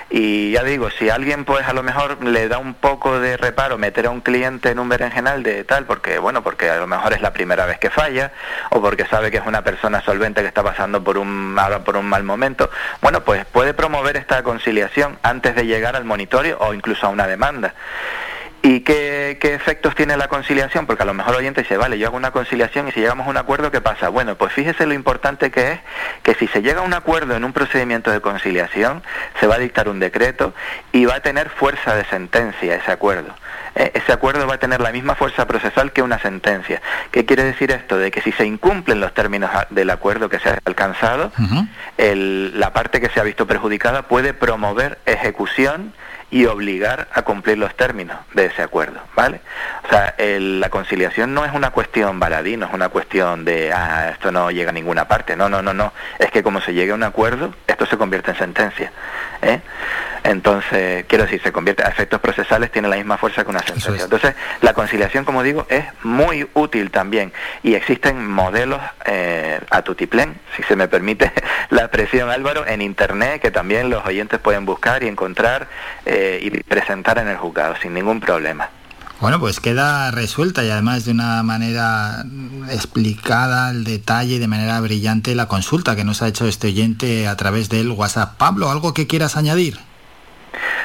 Y 0.09 0.53
ya 0.53 0.63
digo, 0.63 0.89
si 0.91 1.11
alguien 1.11 1.45
pues 1.45 1.67
a 1.67 1.73
lo 1.73 1.83
mejor 1.83 2.25
le 2.25 2.47
da 2.47 2.59
un 2.59 2.75
poco 2.75 3.19
de 3.19 3.37
reparo 3.37 3.77
meter 3.77 4.07
a 4.07 4.11
un 4.11 4.21
cliente 4.21 4.71
en 4.71 4.79
un 4.79 4.89
berenjenal 4.89 5.43
de 5.43 5.65
tal, 5.65 5.85
porque 5.85 6.19
bueno, 6.19 6.45
porque 6.45 6.71
a 6.71 6.77
lo 6.77 6.87
mejor 6.87 7.13
es 7.13 7.21
la 7.21 7.33
primera 7.33 7.67
vez 7.67 7.79
que 7.81 7.91
falla 7.91 8.31
o 8.71 8.81
porque 8.81 9.05
sabe 9.07 9.33
que 9.33 9.39
es 9.39 9.47
una 9.47 9.63
persona 9.63 10.03
solvente 10.03 10.43
que 10.43 10.49
está 10.49 10.63
pasando 10.63 11.03
por 11.03 11.19
un, 11.19 11.59
por 11.85 11.97
un 11.97 12.07
mal 12.07 12.23
momento, 12.23 12.71
bueno, 13.03 13.25
pues 13.25 13.45
puede 13.47 13.75
promover 13.75 14.17
esta 14.17 14.45
conciliación 14.45 15.19
antes 15.23 15.57
de 15.57 15.67
llegar 15.67 15.97
al 15.97 16.05
monitorio 16.05 16.57
o 16.61 16.73
incluso 16.73 17.07
a 17.07 17.11
una 17.11 17.27
demanda. 17.27 17.75
¿Y 18.69 18.81
qué, 18.81 19.39
efectos 19.43 19.95
tiene 19.95 20.17
la 20.17 20.27
conciliación? 20.27 20.87
Porque 20.87 21.05
a 21.05 21.07
lo 21.07 21.15
mejor 21.15 21.35
el 21.35 21.39
oyente 21.39 21.63
dice, 21.63 21.77
vale, 21.77 22.01
yo 22.01 22.09
hago 22.09 22.17
una 22.17 22.33
conciliación 22.33 22.89
y 22.89 22.91
si 22.91 22.99
llegamos 22.99 23.29
a 23.29 23.31
un 23.31 23.37
acuerdo, 23.37 23.71
¿qué 23.71 23.81
pasa? 23.81 24.09
Bueno, 24.09 24.35
pues 24.35 24.53
fíjese 24.53 24.87
lo 24.87 24.93
importante 24.93 25.53
que 25.53 25.71
es 25.71 25.81
que 26.25 26.35
si 26.35 26.49
se 26.49 26.63
llega 26.63 26.81
a 26.81 26.83
un 26.83 26.93
acuerdo 26.93 27.37
en 27.37 27.45
un 27.45 27.53
procedimiento 27.53 28.11
de 28.11 28.21
conciliación, 28.21 29.05
se 29.39 29.47
va 29.47 29.55
a 29.55 29.59
dictar 29.59 29.89
un 29.89 30.01
decreto 30.01 30.53
y 30.91 31.05
va 31.05 31.15
a 31.15 31.21
tener 31.21 31.49
fuerza 31.49 31.95
de 31.95 32.07
sentencia 32.07 32.75
ese 32.75 32.91
acuerdo. 32.91 33.37
E, 33.77 33.93
ese 33.95 34.13
acuerdo 34.13 34.49
va 34.49 34.55
a 34.55 34.59
tener 34.59 34.81
la 34.81 34.91
misma 34.91 35.15
fuerza 35.15 35.47
procesal 35.47 35.93
que 35.93 36.03
una 36.03 36.19
sentencia. 36.19 36.83
¿Qué 37.13 37.25
quiere 37.25 37.45
decir 37.45 37.71
esto? 37.71 37.97
De 37.99 38.11
que 38.11 38.21
si 38.21 38.33
se 38.33 38.47
incumplen 38.47 38.99
los 38.99 39.15
términos 39.15 39.49
del 39.71 39.91
acuerdo 39.91 40.29
que 40.29 40.41
se 40.41 40.49
ha 40.49 40.59
alcanzado, 40.65 41.31
la 41.99 42.73
parte 42.73 43.01
que 43.01 43.11
se 43.11 43.21
ha 43.21 43.23
visto 43.23 43.47
perjudicada 43.47 44.09
puede 44.09 44.35
promover 44.35 44.99
ejecución 45.07 45.95
y 46.37 46.45
obligar 46.45 47.09
a 47.15 47.23
cumplir 47.23 47.57
los 47.57 47.75
términos 47.77 48.19
de 48.35 48.45
ese 48.45 48.61
acuerdo, 48.61 49.01
¿vale? 49.15 49.41
O 49.87 49.89
sea, 49.89 50.15
la 50.19 50.69
conciliación 50.69 51.33
no 51.33 51.47
es 51.47 51.53
una 51.55 51.71
cuestión 51.71 52.21
baladí, 52.21 52.59
no 52.59 52.67
es 52.67 52.75
una 52.75 52.91
cuestión 52.91 53.47
de, 53.47 53.73
ah, 53.73 54.11
esto 54.13 54.31
no 54.31 54.51
llega 54.51 54.69
a 54.69 54.75
ninguna 54.75 55.09
parte, 55.09 55.35
no, 55.35 55.49
no, 55.49 55.63
no, 55.63 55.73
no, 55.73 55.95
es 56.19 56.31
que 56.31 56.43
como 56.43 56.61
se 56.61 56.75
llegue 56.75 56.93
a 56.93 56.95
un 56.95 57.05
acuerdo, 57.05 57.55
esto 57.67 57.87
se 57.87 57.97
convierte 57.97 58.33
en 58.33 58.37
sentencia, 58.37 58.93
¿eh? 59.43 59.61
Entonces, 60.25 61.05
quiero 61.07 61.25
decir, 61.25 61.41
se 61.41 61.53
convierte 61.53 61.85
a 61.85 61.89
efectos 61.89 62.21
procesales, 62.21 62.73
tiene 62.73 62.89
la 62.89 62.97
misma 62.97 63.17
fuerza 63.17 63.45
que 63.45 63.51
una 63.51 63.61
sentencia. 63.61 64.05
Entonces, 64.05 64.35
la 64.61 64.75
conciliación, 64.75 65.25
como 65.25 65.43
digo, 65.45 65.67
es 65.69 65.85
muy 66.03 66.49
útil 66.55 66.91
también 66.91 67.33
y 67.63 67.75
existen 67.75 68.27
modelos 68.29 68.81
eh, 69.05 69.61
a 69.71 69.83
tutiplén, 69.83 70.39
si 70.57 70.65
se 70.65 70.75
me 70.75 70.89
permite 70.89 71.33
la 71.71 71.89
presión, 71.89 72.31
Álvaro, 72.31 72.67
en 72.67 72.83
Internet 72.83 73.41
que 73.41 73.51
también 73.53 73.89
los 73.89 74.05
oyentes 74.05 74.41
pueden 74.41 74.65
buscar 74.65 75.03
y 75.05 75.09
encontrar 75.09 75.69
eh, 76.05 76.41
y 76.43 76.51
presentar 76.63 77.19
en 77.19 77.29
el 77.29 77.37
juzgado 77.37 77.77
sin 77.77 77.95
ningún 77.95 78.21
problema. 78.21 78.69
Bueno, 79.19 79.41
pues 79.41 79.61
queda 79.61 80.11
resuelta 80.11 80.63
y 80.63 80.71
además 80.71 81.07
de 81.07 81.13
una 81.13 81.43
manera 81.43 82.23
explicada 82.71 83.69
al 83.69 83.85
detalle, 83.85 84.39
de 84.39 84.47
manera 84.47 84.79
brillante, 84.81 85.35
la 85.35 85.47
consulta 85.47 85.97
que 85.97 86.05
nos 86.05 86.21
ha 86.21 86.29
hecho 86.29 86.47
este 86.47 86.67
oyente 86.67 87.27
a 87.27 87.35
través 87.37 87.71
del 87.71 87.91
WhatsApp. 87.93 88.37
Pablo, 88.37 88.71
¿algo 88.71 88.93
que 88.93 89.07
quieras 89.07 89.39
añadir? 89.39 89.79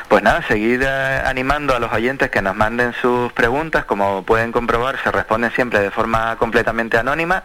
Pues 0.07 0.23
nada, 0.23 0.45
seguir 0.47 0.81
eh, 0.83 1.21
animando 1.25 1.75
a 1.75 1.79
los 1.79 1.91
oyentes 1.91 2.29
que 2.29 2.41
nos 2.41 2.55
manden 2.55 2.93
sus 3.01 3.31
preguntas. 3.33 3.85
Como 3.85 4.23
pueden 4.23 4.51
comprobar, 4.51 4.97
se 5.03 5.11
responden 5.11 5.51
siempre 5.51 5.79
de 5.79 5.91
forma 5.91 6.35
completamente 6.37 6.97
anónima 6.97 7.43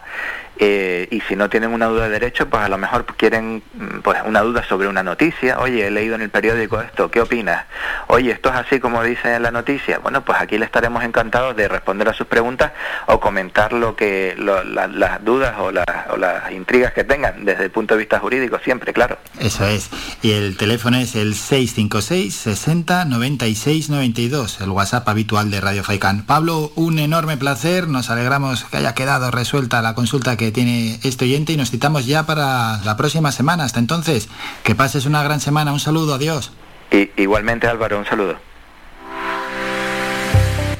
eh, 0.59 1.07
y 1.11 1.21
si 1.21 1.35
no 1.35 1.49
tienen 1.49 1.71
una 1.71 1.87
duda 1.87 2.05
de 2.05 2.09
derecho, 2.09 2.49
pues 2.49 2.63
a 2.63 2.69
lo 2.69 2.77
mejor 2.77 3.05
quieren 3.17 3.63
mm, 3.73 3.99
pues 3.99 4.19
una 4.25 4.41
duda 4.41 4.63
sobre 4.63 4.87
una 4.87 5.03
noticia. 5.03 5.59
Oye, 5.59 5.87
he 5.87 5.91
leído 5.91 6.15
en 6.15 6.21
el 6.21 6.29
periódico 6.29 6.81
esto, 6.81 7.11
¿qué 7.11 7.21
opinas? 7.21 7.65
Oye, 8.07 8.31
esto 8.31 8.49
es 8.49 8.55
así 8.55 8.79
como 8.79 9.03
dice 9.03 9.35
en 9.35 9.43
la 9.43 9.51
noticia. 9.51 9.99
Bueno, 9.99 10.23
pues 10.23 10.39
aquí 10.39 10.57
le 10.57 10.65
estaremos 10.65 11.03
encantados 11.03 11.55
de 11.55 11.67
responder 11.67 12.09
a 12.09 12.13
sus 12.13 12.27
preguntas 12.27 12.71
o 13.07 13.19
comentar 13.19 13.73
lo 13.73 13.95
que 13.95 14.35
las 14.37 15.23
dudas 15.23 15.55
o, 15.59 15.65
o, 15.67 16.17
las 16.17 16.51
intrigas 16.51 16.93
que 16.93 17.03
tengan 17.03 17.45
desde 17.45 17.65
el 17.65 17.71
punto 17.71 17.93
de 17.93 17.99
vista 17.99 18.19
jurídico, 18.19 18.59
siempre, 18.59 18.93
claro. 18.93 19.17
Eso 19.39 19.65
es. 19.65 19.89
Y 20.21 20.31
el 20.31 20.57
teléfono 20.57 20.97
es 20.97 21.15
el 21.15 21.35
656 21.35 22.33
60 22.35 23.05
96 23.05 23.89
92, 23.89 24.61
el 24.61 24.69
WhatsApp 24.69 25.07
habitual 25.07 25.51
de 25.51 25.61
Radio 25.61 25.83
Faikan. 25.83 26.25
Pablo, 26.25 26.71
un 26.75 26.99
enorme 26.99 27.37
placer. 27.37 27.87
Nos 27.87 28.09
alegramos 28.09 28.63
que 28.65 28.77
haya 28.77 28.93
quedado 28.93 29.31
resuelta 29.31 29.81
la 29.81 29.93
consulta 29.93 30.37
que 30.37 30.46
tiene 30.51 30.99
este 31.03 31.25
oyente 31.25 31.53
y 31.53 31.57
nos 31.57 31.71
citamos 31.71 32.05
ya 32.05 32.25
para 32.25 32.79
la 32.83 32.97
próxima 32.97 33.31
semana. 33.31 33.63
Hasta 33.63 33.79
entonces, 33.79 34.29
que 34.63 34.75
pases 34.75 35.05
una 35.05 35.23
gran 35.23 35.39
semana. 35.39 35.73
Un 35.73 35.79
saludo, 35.79 36.13
adiós. 36.13 36.51
Y, 36.91 37.09
igualmente 37.21 37.67
Álvaro, 37.67 37.99
un 37.99 38.05
saludo. 38.05 38.35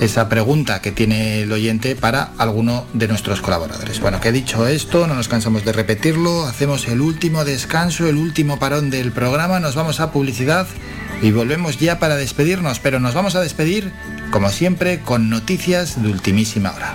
esa 0.00 0.28
pregunta 0.28 0.80
que 0.80 0.92
tiene 0.92 1.42
el 1.42 1.52
oyente 1.52 1.96
para 1.96 2.30
alguno 2.38 2.84
de 2.92 3.08
nuestros 3.08 3.40
colaboradores. 3.40 4.00
Bueno, 4.00 4.20
que 4.20 4.32
dicho 4.32 4.66
esto, 4.66 5.06
no 5.06 5.14
nos 5.14 5.28
cansamos 5.28 5.64
de 5.64 5.72
repetirlo, 5.72 6.46
hacemos 6.46 6.86
el 6.88 7.00
último 7.00 7.44
descanso, 7.44 8.08
el 8.08 8.16
último 8.16 8.58
parón 8.58 8.90
del 8.90 9.12
programa, 9.12 9.60
nos 9.60 9.74
vamos 9.74 10.00
a 10.00 10.12
publicidad 10.12 10.66
y 11.22 11.30
volvemos 11.32 11.78
ya 11.78 11.98
para 11.98 12.16
despedirnos, 12.16 12.78
pero 12.78 13.00
nos 13.00 13.14
vamos 13.14 13.34
a 13.36 13.40
despedir, 13.40 13.92
como 14.30 14.50
siempre, 14.50 15.00
con 15.00 15.30
noticias 15.30 16.02
de 16.02 16.08
ultimísima 16.08 16.72
hora. 16.72 16.94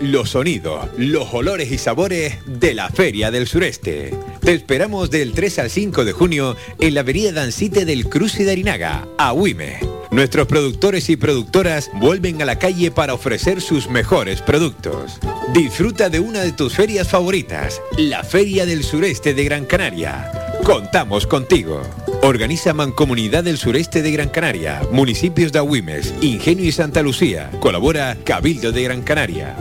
los 0.00 0.30
sonidos, 0.30 0.88
los 0.96 1.32
olores 1.32 1.70
y 1.72 1.78
sabores 1.78 2.36
de 2.46 2.74
la 2.74 2.88
Feria 2.88 3.30
del 3.30 3.46
Sureste. 3.46 4.14
Te 4.40 4.54
esperamos 4.54 5.10
del 5.10 5.32
3 5.32 5.58
al 5.58 5.70
5 5.70 6.04
de 6.04 6.12
junio 6.12 6.56
en 6.78 6.94
la 6.94 7.00
avenida 7.00 7.32
Dancite 7.32 7.84
del 7.84 8.08
Cruce 8.08 8.44
de 8.44 8.52
Arinaga, 8.52 9.08
a 9.18 9.32
Huime. 9.32 9.80
Nuestros 10.10 10.46
productores 10.46 11.10
y 11.10 11.16
productoras 11.16 11.90
vuelven 11.94 12.40
a 12.40 12.46
la 12.46 12.58
calle 12.58 12.90
para 12.90 13.14
ofrecer 13.14 13.60
sus 13.60 13.88
mejores 13.90 14.40
productos. 14.40 15.18
Disfruta 15.52 16.08
de 16.08 16.20
una 16.20 16.40
de 16.40 16.52
tus 16.52 16.74
ferias 16.74 17.08
favoritas, 17.08 17.82
la 17.98 18.24
Feria 18.24 18.64
del 18.64 18.84
Sureste 18.84 19.34
de 19.34 19.44
Gran 19.44 19.66
Canaria. 19.66 20.32
Contamos 20.64 21.26
contigo. 21.26 21.82
Organiza 22.22 22.74
Mancomunidad 22.74 23.44
del 23.44 23.58
Sureste 23.58 24.02
de 24.02 24.10
Gran 24.10 24.28
Canaria, 24.28 24.82
municipios 24.90 25.52
de 25.52 25.60
Agüimes, 25.60 26.12
Ingenio 26.20 26.64
y 26.64 26.72
Santa 26.72 27.00
Lucía. 27.00 27.48
Colabora 27.60 28.16
Cabildo 28.24 28.72
de 28.72 28.82
Gran 28.82 29.02
Canaria. 29.02 29.56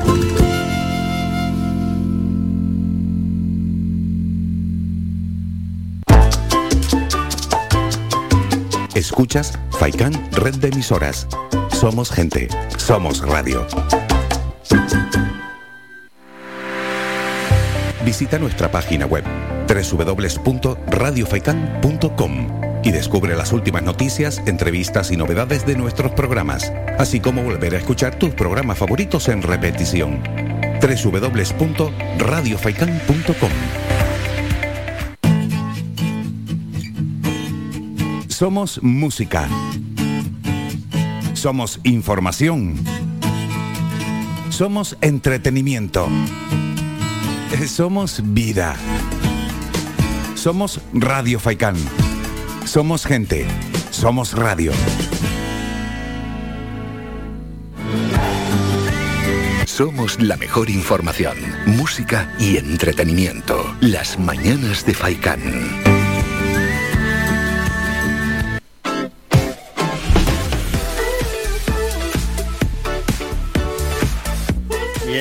Escuchas 8.96 9.58
Faikan 9.72 10.14
Red 10.32 10.56
de 10.56 10.70
Emisoras. 10.70 11.28
Somos 11.70 12.10
gente. 12.10 12.48
Somos 12.78 13.22
radio. 13.22 13.68
Visita 18.04 18.40
nuestra 18.40 18.72
página 18.72 19.06
web 19.06 19.24
www.radiofaikan.com 19.68 22.48
y 22.84 22.92
descubre 22.92 23.36
las 23.36 23.52
últimas 23.52 23.82
noticias, 23.84 24.42
entrevistas 24.46 25.12
y 25.12 25.18
novedades 25.18 25.66
de 25.66 25.76
nuestros 25.76 26.14
programas, 26.14 26.72
así 26.98 27.20
como 27.20 27.44
volver 27.44 27.76
a 27.76 27.80
escuchar 27.80 28.18
tus 28.18 28.34
programas 28.34 28.78
favoritos 28.78 29.28
en 29.28 29.42
repetición. 29.42 30.24
www.radiofaikan.com 30.82 33.52
Somos 38.38 38.84
música. 38.84 39.50
Somos 41.34 41.80
información. 41.84 42.76
Somos 44.50 44.96
entretenimiento. 45.02 46.08
Somos 47.66 48.22
vida. 48.24 48.76
Somos 50.48 50.80
Radio 50.94 51.42
Faikán. 51.42 51.76
Somos 52.64 53.06
gente. 53.06 53.46
Somos 53.92 54.32
radio. 54.32 54.72
Somos 59.66 60.22
la 60.22 60.38
mejor 60.38 60.70
información, 60.70 61.36
música 61.66 62.34
y 62.40 62.56
entretenimiento. 62.56 63.76
Las 63.82 64.18
mañanas 64.18 64.86
de 64.86 64.94
Faikán. 64.94 65.87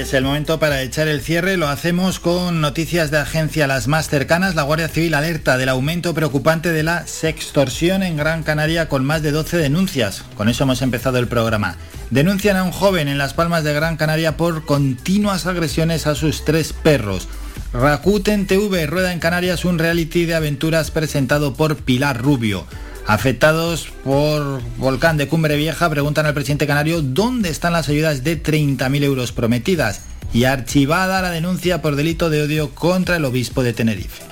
Es 0.06 0.14
el 0.14 0.22
momento 0.22 0.60
para 0.60 0.82
echar 0.82 1.08
el 1.08 1.20
cierre. 1.20 1.56
Lo 1.56 1.66
hacemos 1.66 2.20
con 2.20 2.60
noticias 2.60 3.10
de 3.10 3.18
agencia 3.18 3.66
las 3.66 3.88
más 3.88 4.08
cercanas. 4.08 4.54
La 4.54 4.62
Guardia 4.62 4.86
Civil 4.86 5.14
alerta 5.14 5.58
del 5.58 5.68
aumento 5.68 6.14
preocupante 6.14 6.70
de 6.70 6.84
la 6.84 7.08
sextorsión 7.08 8.04
en 8.04 8.16
Gran 8.16 8.44
Canaria 8.44 8.88
con 8.88 9.04
más 9.04 9.22
de 9.22 9.32
12 9.32 9.56
denuncias. 9.56 10.22
Con 10.36 10.48
eso 10.48 10.62
hemos 10.62 10.80
empezado 10.80 11.18
el 11.18 11.26
programa. 11.26 11.76
Denuncian 12.10 12.56
a 12.56 12.62
un 12.62 12.70
joven 12.70 13.08
en 13.08 13.18
Las 13.18 13.34
Palmas 13.34 13.64
de 13.64 13.72
Gran 13.72 13.96
Canaria 13.96 14.36
por 14.36 14.64
continuas 14.64 15.46
agresiones 15.46 16.06
a 16.06 16.14
sus 16.14 16.44
tres 16.44 16.72
perros. 16.72 17.26
Rakuten 17.72 18.46
TV 18.46 18.86
rueda 18.86 19.12
en 19.12 19.18
Canarias 19.18 19.64
un 19.64 19.76
reality 19.76 20.24
de 20.24 20.36
aventuras 20.36 20.92
presentado 20.92 21.54
por 21.54 21.78
Pilar 21.78 22.22
Rubio. 22.22 22.64
Afectados 23.06 23.86
por 24.02 24.60
volcán 24.78 25.16
de 25.16 25.28
Cumbre 25.28 25.56
Vieja 25.56 25.88
preguntan 25.88 26.26
al 26.26 26.34
presidente 26.34 26.66
canario 26.66 27.02
dónde 27.02 27.50
están 27.50 27.72
las 27.72 27.88
ayudas 27.88 28.24
de 28.24 28.42
30.000 28.42 29.04
euros 29.04 29.30
prometidas 29.30 30.02
y 30.32 30.44
archivada 30.44 31.22
la 31.22 31.30
denuncia 31.30 31.80
por 31.82 31.94
delito 31.94 32.30
de 32.30 32.42
odio 32.42 32.74
contra 32.74 33.16
el 33.16 33.24
obispo 33.24 33.62
de 33.62 33.72
Tenerife. 33.72 34.24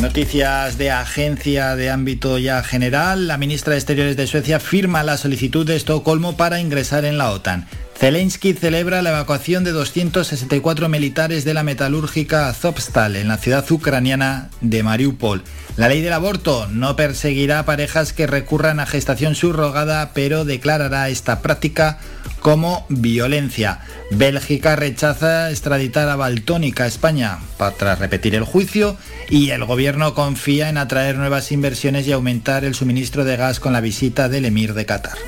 Noticias 0.00 0.76
de 0.76 0.90
agencia 0.90 1.74
de 1.74 1.90
ámbito 1.90 2.38
ya 2.38 2.62
general. 2.62 3.26
La 3.26 3.38
ministra 3.38 3.72
de 3.72 3.78
Exteriores 3.78 4.16
de 4.16 4.26
Suecia 4.26 4.60
firma 4.60 5.02
la 5.02 5.16
solicitud 5.16 5.66
de 5.66 5.74
Estocolmo 5.74 6.36
para 6.36 6.60
ingresar 6.60 7.06
en 7.06 7.16
la 7.16 7.30
OTAN. 7.30 7.66
Zelensky 7.98 8.52
celebra 8.52 9.00
la 9.00 9.10
evacuación 9.10 9.64
de 9.64 9.72
264 9.72 10.90
militares 10.90 11.46
de 11.46 11.54
la 11.54 11.62
metalúrgica 11.62 12.48
Azovstal 12.48 13.16
en 13.16 13.28
la 13.28 13.38
ciudad 13.38 13.64
ucraniana 13.70 14.50
de 14.60 14.82
Mariupol. 14.82 15.42
La 15.78 15.88
ley 15.88 16.02
del 16.02 16.12
aborto 16.12 16.68
no 16.68 16.94
perseguirá 16.94 17.64
parejas 17.64 18.12
que 18.12 18.26
recurran 18.26 18.80
a 18.80 18.86
gestación 18.86 19.34
subrogada, 19.34 20.12
pero 20.12 20.44
declarará 20.44 21.08
esta 21.08 21.40
práctica 21.40 21.98
como 22.46 22.86
violencia. 22.88 23.80
Bélgica 24.12 24.76
rechaza 24.76 25.50
extraditar 25.50 26.08
a 26.08 26.14
Baltónica 26.14 26.84
a 26.84 26.86
España 26.86 27.40
para 27.56 27.96
repetir 27.96 28.36
el 28.36 28.44
juicio 28.44 28.96
y 29.28 29.50
el 29.50 29.64
gobierno 29.64 30.14
confía 30.14 30.68
en 30.68 30.78
atraer 30.78 31.16
nuevas 31.16 31.50
inversiones 31.50 32.06
y 32.06 32.12
aumentar 32.12 32.64
el 32.64 32.76
suministro 32.76 33.24
de 33.24 33.36
gas 33.36 33.58
con 33.58 33.72
la 33.72 33.80
visita 33.80 34.28
del 34.28 34.44
emir 34.44 34.74
de 34.74 34.86
Qatar. 34.86 35.18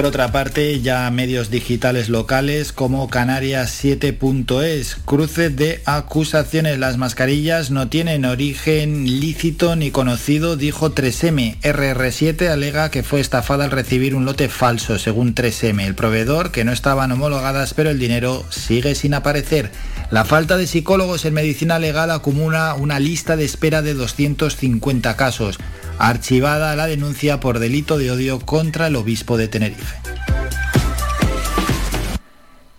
Por 0.00 0.06
otra 0.06 0.32
parte, 0.32 0.80
ya 0.80 1.10
medios 1.10 1.50
digitales 1.50 2.08
locales 2.08 2.72
como 2.72 3.10
Canarias 3.10 3.84
7.es, 3.84 4.96
cruce 5.04 5.50
de 5.50 5.82
acusaciones. 5.84 6.78
Las 6.78 6.96
mascarillas 6.96 7.70
no 7.70 7.88
tienen 7.88 8.24
origen 8.24 9.04
lícito 9.20 9.76
ni 9.76 9.90
conocido, 9.90 10.56
dijo 10.56 10.94
3M. 10.94 11.60
RR7 11.60 12.48
alega 12.48 12.90
que 12.90 13.02
fue 13.02 13.20
estafada 13.20 13.64
al 13.64 13.72
recibir 13.72 14.14
un 14.14 14.24
lote 14.24 14.48
falso, 14.48 14.98
según 14.98 15.34
3M. 15.34 15.84
El 15.84 15.94
proveedor, 15.94 16.50
que 16.50 16.64
no 16.64 16.72
estaban 16.72 17.12
homologadas, 17.12 17.74
pero 17.74 17.90
el 17.90 17.98
dinero 17.98 18.46
sigue 18.48 18.94
sin 18.94 19.12
aparecer. 19.12 19.70
La 20.10 20.24
falta 20.24 20.56
de 20.56 20.66
psicólogos 20.66 21.26
en 21.26 21.34
medicina 21.34 21.78
legal 21.78 22.10
acumula 22.10 22.74
una 22.74 22.98
lista 23.00 23.36
de 23.36 23.44
espera 23.44 23.82
de 23.82 23.92
250 23.92 25.14
casos 25.16 25.58
archivada 26.00 26.74
la 26.76 26.86
denuncia 26.86 27.40
por 27.40 27.58
delito 27.58 27.98
de 27.98 28.10
odio 28.10 28.40
contra 28.40 28.86
el 28.86 28.96
obispo 28.96 29.36
de 29.36 29.48
Tenerife. 29.48 29.96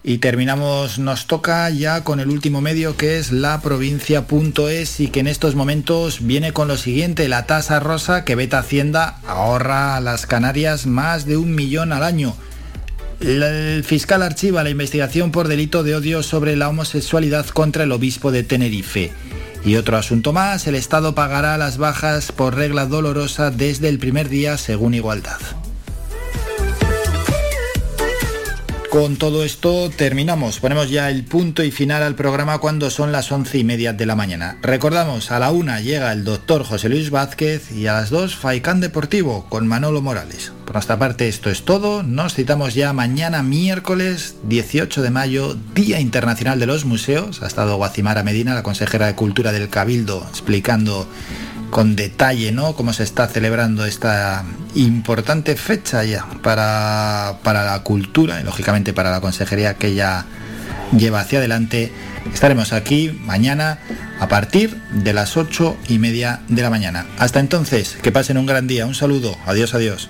Y 0.03 0.17
terminamos, 0.17 0.97
nos 0.97 1.27
toca 1.27 1.69
ya 1.69 2.03
con 2.03 2.19
el 2.19 2.29
último 2.29 2.59
medio 2.59 2.97
que 2.97 3.19
es 3.19 3.31
la 3.31 3.61
provincia.es 3.61 4.99
y 4.99 5.07
que 5.09 5.19
en 5.19 5.27
estos 5.27 5.53
momentos 5.53 6.25
viene 6.25 6.53
con 6.53 6.67
lo 6.67 6.75
siguiente, 6.75 7.29
la 7.29 7.45
tasa 7.45 7.79
rosa 7.79 8.25
que 8.25 8.33
Beta 8.33 8.57
Hacienda 8.57 9.19
ahorra 9.27 9.95
a 9.95 10.01
las 10.01 10.25
Canarias 10.25 10.87
más 10.87 11.27
de 11.27 11.37
un 11.37 11.53
millón 11.53 11.93
al 11.93 12.03
año. 12.03 12.35
El 13.19 13.83
fiscal 13.83 14.23
archiva 14.23 14.63
la 14.63 14.71
investigación 14.71 15.31
por 15.31 15.47
delito 15.47 15.83
de 15.83 15.93
odio 15.93 16.23
sobre 16.23 16.55
la 16.55 16.69
homosexualidad 16.69 17.45
contra 17.45 17.83
el 17.83 17.91
obispo 17.91 18.31
de 18.31 18.41
Tenerife. 18.41 19.11
Y 19.63 19.75
otro 19.75 19.97
asunto 19.97 20.33
más, 20.33 20.65
el 20.67 20.75
Estado 20.75 21.13
pagará 21.13 21.57
las 21.57 21.77
bajas 21.77 22.31
por 22.31 22.55
regla 22.55 22.85
dolorosa 22.85 23.51
desde 23.51 23.89
el 23.89 23.99
primer 23.99 24.27
día 24.27 24.57
según 24.57 24.93
igualdad. 24.93 25.39
Con 28.91 29.15
todo 29.15 29.45
esto 29.45 29.89
terminamos. 29.89 30.59
Ponemos 30.59 30.89
ya 30.89 31.09
el 31.09 31.23
punto 31.23 31.63
y 31.63 31.71
final 31.71 32.03
al 32.03 32.15
programa 32.15 32.57
cuando 32.57 32.89
son 32.89 33.13
las 33.13 33.31
once 33.31 33.57
y 33.57 33.63
media 33.63 33.93
de 33.93 34.05
la 34.05 34.17
mañana. 34.17 34.57
Recordamos, 34.61 35.31
a 35.31 35.39
la 35.39 35.49
una 35.51 35.79
llega 35.79 36.11
el 36.11 36.25
doctor 36.25 36.65
José 36.65 36.89
Luis 36.89 37.09
Vázquez 37.09 37.71
y 37.71 37.87
a 37.87 37.93
las 37.93 38.09
dos 38.09 38.35
Faicán 38.35 38.81
Deportivo 38.81 39.45
con 39.47 39.65
Manolo 39.65 40.01
Morales. 40.01 40.51
Por 40.65 40.73
nuestra 40.73 40.99
parte 40.99 41.29
esto 41.29 41.49
es 41.49 41.63
todo. 41.63 42.03
Nos 42.03 42.33
citamos 42.33 42.73
ya 42.73 42.91
mañana 42.91 43.43
miércoles 43.43 44.35
18 44.43 45.01
de 45.01 45.09
mayo, 45.09 45.55
Día 45.73 46.01
Internacional 46.01 46.59
de 46.59 46.65
los 46.65 46.83
Museos. 46.83 47.41
Ha 47.41 47.47
estado 47.47 47.77
Guacimara 47.77 48.23
Medina, 48.23 48.55
la 48.55 48.61
consejera 48.61 49.07
de 49.07 49.15
Cultura 49.15 49.53
del 49.53 49.69
Cabildo, 49.69 50.27
explicando 50.29 51.07
con 51.71 51.95
detalle, 51.95 52.51
¿no? 52.51 52.75
Cómo 52.75 52.93
se 52.93 53.03
está 53.03 53.27
celebrando 53.27 53.85
esta 53.85 54.43
importante 54.75 55.55
fecha 55.55 56.03
ya 56.03 56.27
para, 56.43 57.39
para 57.43 57.63
la 57.63 57.81
cultura 57.81 58.39
y 58.39 58.43
lógicamente 58.43 58.93
para 58.93 59.09
la 59.09 59.21
consejería 59.21 59.75
que 59.75 59.87
ella 59.87 60.25
lleva 60.95 61.21
hacia 61.21 61.39
adelante. 61.39 61.91
Estaremos 62.33 62.73
aquí 62.73 63.17
mañana 63.25 63.79
a 64.19 64.27
partir 64.27 64.79
de 64.91 65.13
las 65.13 65.37
ocho 65.37 65.75
y 65.87 65.97
media 65.97 66.41
de 66.47 66.61
la 66.61 66.69
mañana. 66.69 67.07
Hasta 67.17 67.39
entonces, 67.39 67.97
que 68.03 68.11
pasen 68.11 68.37
un 68.37 68.45
gran 68.45 68.67
día. 68.67 68.85
Un 68.85 68.93
saludo. 68.93 69.35
Adiós, 69.47 69.73
adiós. 69.73 70.09